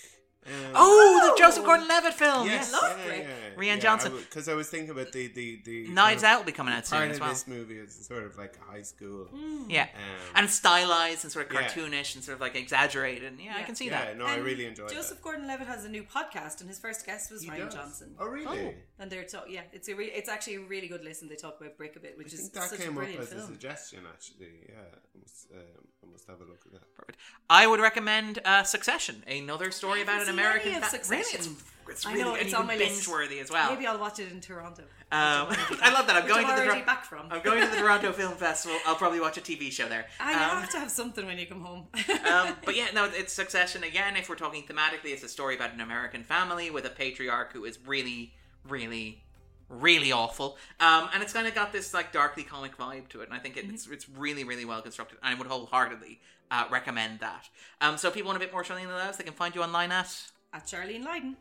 Um, 0.47 0.71
Oh, 0.75 1.33
the 1.35 1.41
Joseph 1.41 1.65
Gordon-Levitt 1.65 2.13
film. 2.13 2.47
Yes, 2.47 2.69
Yes, 2.71 2.81
love 2.81 3.05
Brick. 3.05 3.27
Rhiannon 3.57 3.81
Johnson. 3.81 4.13
Because 4.17 4.47
I, 4.47 4.53
was 4.53 4.69
thinking 4.69 4.91
about 4.91 5.11
the 5.11 5.27
the 5.27 5.61
the 5.65 5.87
Knives 5.89 6.21
kind 6.23 6.33
of 6.33 6.37
Out 6.37 6.37
will 6.39 6.45
be 6.45 6.51
coming 6.53 6.73
out 6.73 6.85
soon 6.87 6.99
Part 6.99 7.09
as 7.11 7.17
of 7.17 7.21
well. 7.21 7.29
this 7.31 7.47
movie 7.47 7.77
is 7.79 7.93
sort 8.05 8.23
of 8.23 8.37
like 8.37 8.57
high 8.69 8.81
school. 8.81 9.27
Yeah, 9.67 9.83
Um, 9.83 9.89
and 10.35 10.49
stylized 10.49 11.23
and 11.23 11.31
sort 11.31 11.47
of 11.47 11.53
Yeah. 11.53 11.67
cartoonish 11.67 12.15
and 12.15 12.23
sort 12.23 12.35
of 12.35 12.41
like 12.41 12.55
exaggerated. 12.55 13.23
And 13.31 13.39
yeah, 13.41 13.55
I 13.57 13.63
can 13.63 13.75
see 13.75 13.85
yeah, 13.87 14.05
that. 14.05 14.17
no, 14.17 14.25
I 14.25 14.37
really 14.37 14.65
enjoyed 14.65 14.91
it. 14.91 14.93
Joseph 14.95 15.17
that. 15.17 15.23
Gordon-Levitt 15.23 15.67
has 15.67 15.85
a 15.85 15.89
new 15.89 16.03
podcast, 16.03 16.61
and 16.61 16.69
his 16.69 16.79
first 16.79 17.05
guest 17.05 17.31
was 17.31 17.41
He 17.41 17.49
Rian 17.49 17.65
does. 17.65 17.73
Johnson. 17.73 18.15
Oh, 18.19 18.27
really? 18.27 18.75
And 18.99 19.11
they're 19.11 19.23
talk- 19.25 19.47
yeah, 19.49 19.61
it's 19.73 19.87
a 19.89 19.95
re- 19.95 20.11
it's 20.13 20.29
actually 20.29 20.55
a 20.55 20.61
really 20.61 20.87
good 20.87 21.03
listen. 21.03 21.27
They 21.27 21.35
talk 21.35 21.59
about 21.59 21.77
Brick 21.77 21.95
a 21.95 21.99
bit, 21.99 22.17
which 22.17 22.27
I 22.31 22.35
is 22.35 22.41
think 22.41 22.53
that 22.53 22.69
such 22.69 22.79
came 22.79 22.89
a 22.89 22.91
up 22.91 22.95
brilliant 22.97 23.21
as 23.23 23.33
a 23.33 23.45
suggestion, 23.45 23.99
actually. 24.11 24.67
Yeah, 24.69 24.75
I 24.79 25.19
must, 25.19 25.47
um, 25.53 25.87
I 26.03 26.11
must 26.11 26.27
have 26.27 26.41
a 26.41 26.45
look 26.45 26.61
at 26.65 26.71
that. 26.73 26.95
Perfect. 26.95 27.19
I 27.49 27.67
would 27.67 27.79
recommend 27.79 28.39
uh, 28.45 28.63
Succession, 28.63 29.23
another 29.27 29.71
story 29.71 30.01
about 30.01 30.13
an 30.21 30.27
haven't 30.27 30.35
seen 30.35 30.36
American. 30.39 30.75
of 30.75 30.83
fa- 30.83 30.89
Succession. 30.89 31.39
Really, 31.39 31.51
it's, 31.51 31.63
it's 31.89 32.05
I 32.05 32.11
really 32.13 32.23
know, 32.23 32.35
it's 32.35 32.53
on 32.53 32.67
my 32.67 32.75
list. 32.75 32.89
binge-worthy 33.07 33.39
as 33.39 33.49
well. 33.49 33.71
Maybe 33.71 33.87
I'll 33.87 33.97
watch 33.99 34.19
it 34.19 34.31
in 34.31 34.41
Toronto. 34.41 34.83
Um, 35.09 35.47
I'm 35.81 35.93
love 35.93 36.05
that. 36.07 36.15
I'm 36.21 36.27
going 36.27 36.45
I'm 36.45 36.51
to 36.51 36.55
the 36.61 36.67
already 36.67 36.79
Tor- 36.79 36.85
back 36.85 37.05
from. 37.05 37.27
I'm 37.31 37.41
going 37.41 37.61
to 37.61 37.67
the 37.73 37.77
Toronto 37.77 38.11
Film 38.11 38.33
Festival. 38.35 38.77
I'll 38.85 38.95
probably 38.95 39.21
watch 39.21 39.37
a 39.37 39.41
TV 39.41 39.71
show 39.71 39.87
there. 39.87 40.05
You 40.19 40.25
Um, 40.25 40.33
have 40.33 40.69
to 40.71 40.79
have 40.79 40.91
something 40.91 41.25
when 41.25 41.37
you 41.37 41.45
come 41.47 41.61
home. 41.61 41.87
um, 42.29 42.55
but 42.65 42.75
yeah, 42.79 42.87
no, 42.93 43.05
it's 43.05 43.31
Succession 43.31 43.83
again. 43.85 44.17
If 44.17 44.27
we're 44.27 44.35
talking 44.35 44.63
thematically, 44.63 45.11
it's 45.13 45.23
a 45.23 45.29
story 45.29 45.55
about 45.55 45.73
an 45.73 45.79
American 45.81 46.23
family 46.23 46.69
with 46.71 46.85
a 46.85 46.89
patriarch 46.89 47.53
who 47.53 47.63
is 47.63 47.79
really, 47.85 48.33
really, 48.67 49.23
really 49.69 50.11
awful. 50.11 50.57
Um, 50.79 51.09
and 51.13 51.23
it's 51.23 51.33
kind 51.33 51.47
of 51.47 51.55
got 51.55 51.71
this 51.71 51.93
like 51.93 52.11
darkly 52.11 52.43
comic 52.43 52.77
vibe 52.77 53.07
to 53.09 53.21
it, 53.21 53.25
and 53.25 53.33
I 53.33 53.39
think 53.39 53.57
it, 53.57 53.65
it's 53.67 53.87
it's 53.87 54.09
really, 54.09 54.43
really 54.43 54.65
well 54.65 54.81
constructed. 54.81 55.17
And 55.23 55.35
I 55.35 55.37
would 55.37 55.47
wholeheartedly 55.47 56.19
uh, 56.51 56.65
recommend 56.71 57.19
that. 57.19 57.49
Um, 57.81 57.97
so 57.97 58.07
if 58.07 58.13
people 58.13 58.27
want 58.27 58.37
a 58.37 58.45
bit 58.45 58.51
more 58.53 58.63
Charlene 58.63 58.87
Lydon, 58.87 59.15
they 59.17 59.23
can 59.23 59.33
find 59.33 59.55
you 59.55 59.63
online 59.63 59.91
at. 59.91 60.31
At 60.53 60.65
Charlene 60.65 61.03
Lydon. 61.03 61.35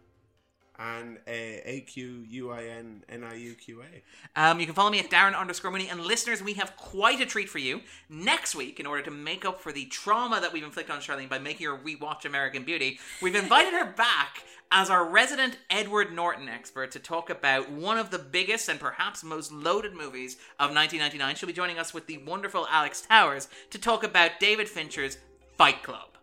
And 0.78 1.16
uh, 1.26 1.30
A 1.30 1.84
Q 1.86 2.24
U 2.28 2.50
I 2.50 2.64
N 2.64 3.02
N 3.08 3.24
I 3.24 3.34
U 3.34 3.54
Q 3.54 3.82
A. 3.82 4.40
Um, 4.40 4.60
you 4.60 4.66
can 4.66 4.74
follow 4.74 4.90
me 4.90 4.98
at 4.98 5.10
Darren 5.10 5.38
underscore 5.38 5.70
Mooney. 5.70 5.88
And 5.88 6.00
listeners, 6.00 6.42
we 6.42 6.54
have 6.54 6.76
quite 6.76 7.20
a 7.20 7.26
treat 7.26 7.48
for 7.48 7.58
you 7.58 7.80
next 8.10 8.54
week 8.54 8.78
in 8.78 8.86
order 8.86 9.02
to 9.02 9.10
make 9.10 9.44
up 9.44 9.60
for 9.60 9.72
the 9.72 9.86
trauma 9.86 10.40
that 10.40 10.52
we've 10.52 10.64
inflicted 10.64 10.94
on 10.94 11.00
Charlene 11.00 11.28
by 11.28 11.38
making 11.38 11.66
her 11.66 11.76
rewatch 11.76 12.24
American 12.24 12.64
Beauty. 12.64 12.98
We've 13.22 13.34
invited 13.34 13.72
her 13.72 13.86
back 13.92 14.44
as 14.70 14.90
our 14.90 15.08
resident 15.08 15.58
Edward 15.70 16.12
Norton 16.12 16.48
expert 16.48 16.90
to 16.92 16.98
talk 16.98 17.30
about 17.30 17.70
one 17.70 17.98
of 17.98 18.10
the 18.10 18.18
biggest 18.18 18.68
and 18.68 18.80
perhaps 18.80 19.22
most 19.22 19.52
loaded 19.52 19.94
movies 19.94 20.34
of 20.58 20.74
1999. 20.74 21.36
She'll 21.36 21.46
be 21.46 21.52
joining 21.52 21.78
us 21.78 21.94
with 21.94 22.06
the 22.06 22.18
wonderful 22.18 22.66
Alex 22.70 23.00
Towers 23.02 23.48
to 23.70 23.78
talk 23.78 24.02
about 24.02 24.40
David 24.40 24.68
Fincher's 24.68 25.18
Fight 25.56 25.82
Club. 25.82 26.15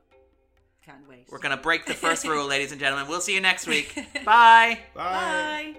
Can't 0.86 1.08
wait. 1.08 1.26
We're 1.30 1.40
going 1.40 1.56
to 1.56 1.62
break 1.62 1.86
the 1.86 1.94
first 1.94 2.28
rule, 2.28 2.46
ladies 2.46 2.72
and 2.72 2.80
gentlemen. 2.80 3.08
We'll 3.08 3.22
see 3.22 3.34
you 3.34 3.42
next 3.42 3.68
week. 3.68 3.96
Bye. 4.26 4.80
Bye. 4.94 5.74
Bye. 5.74 5.76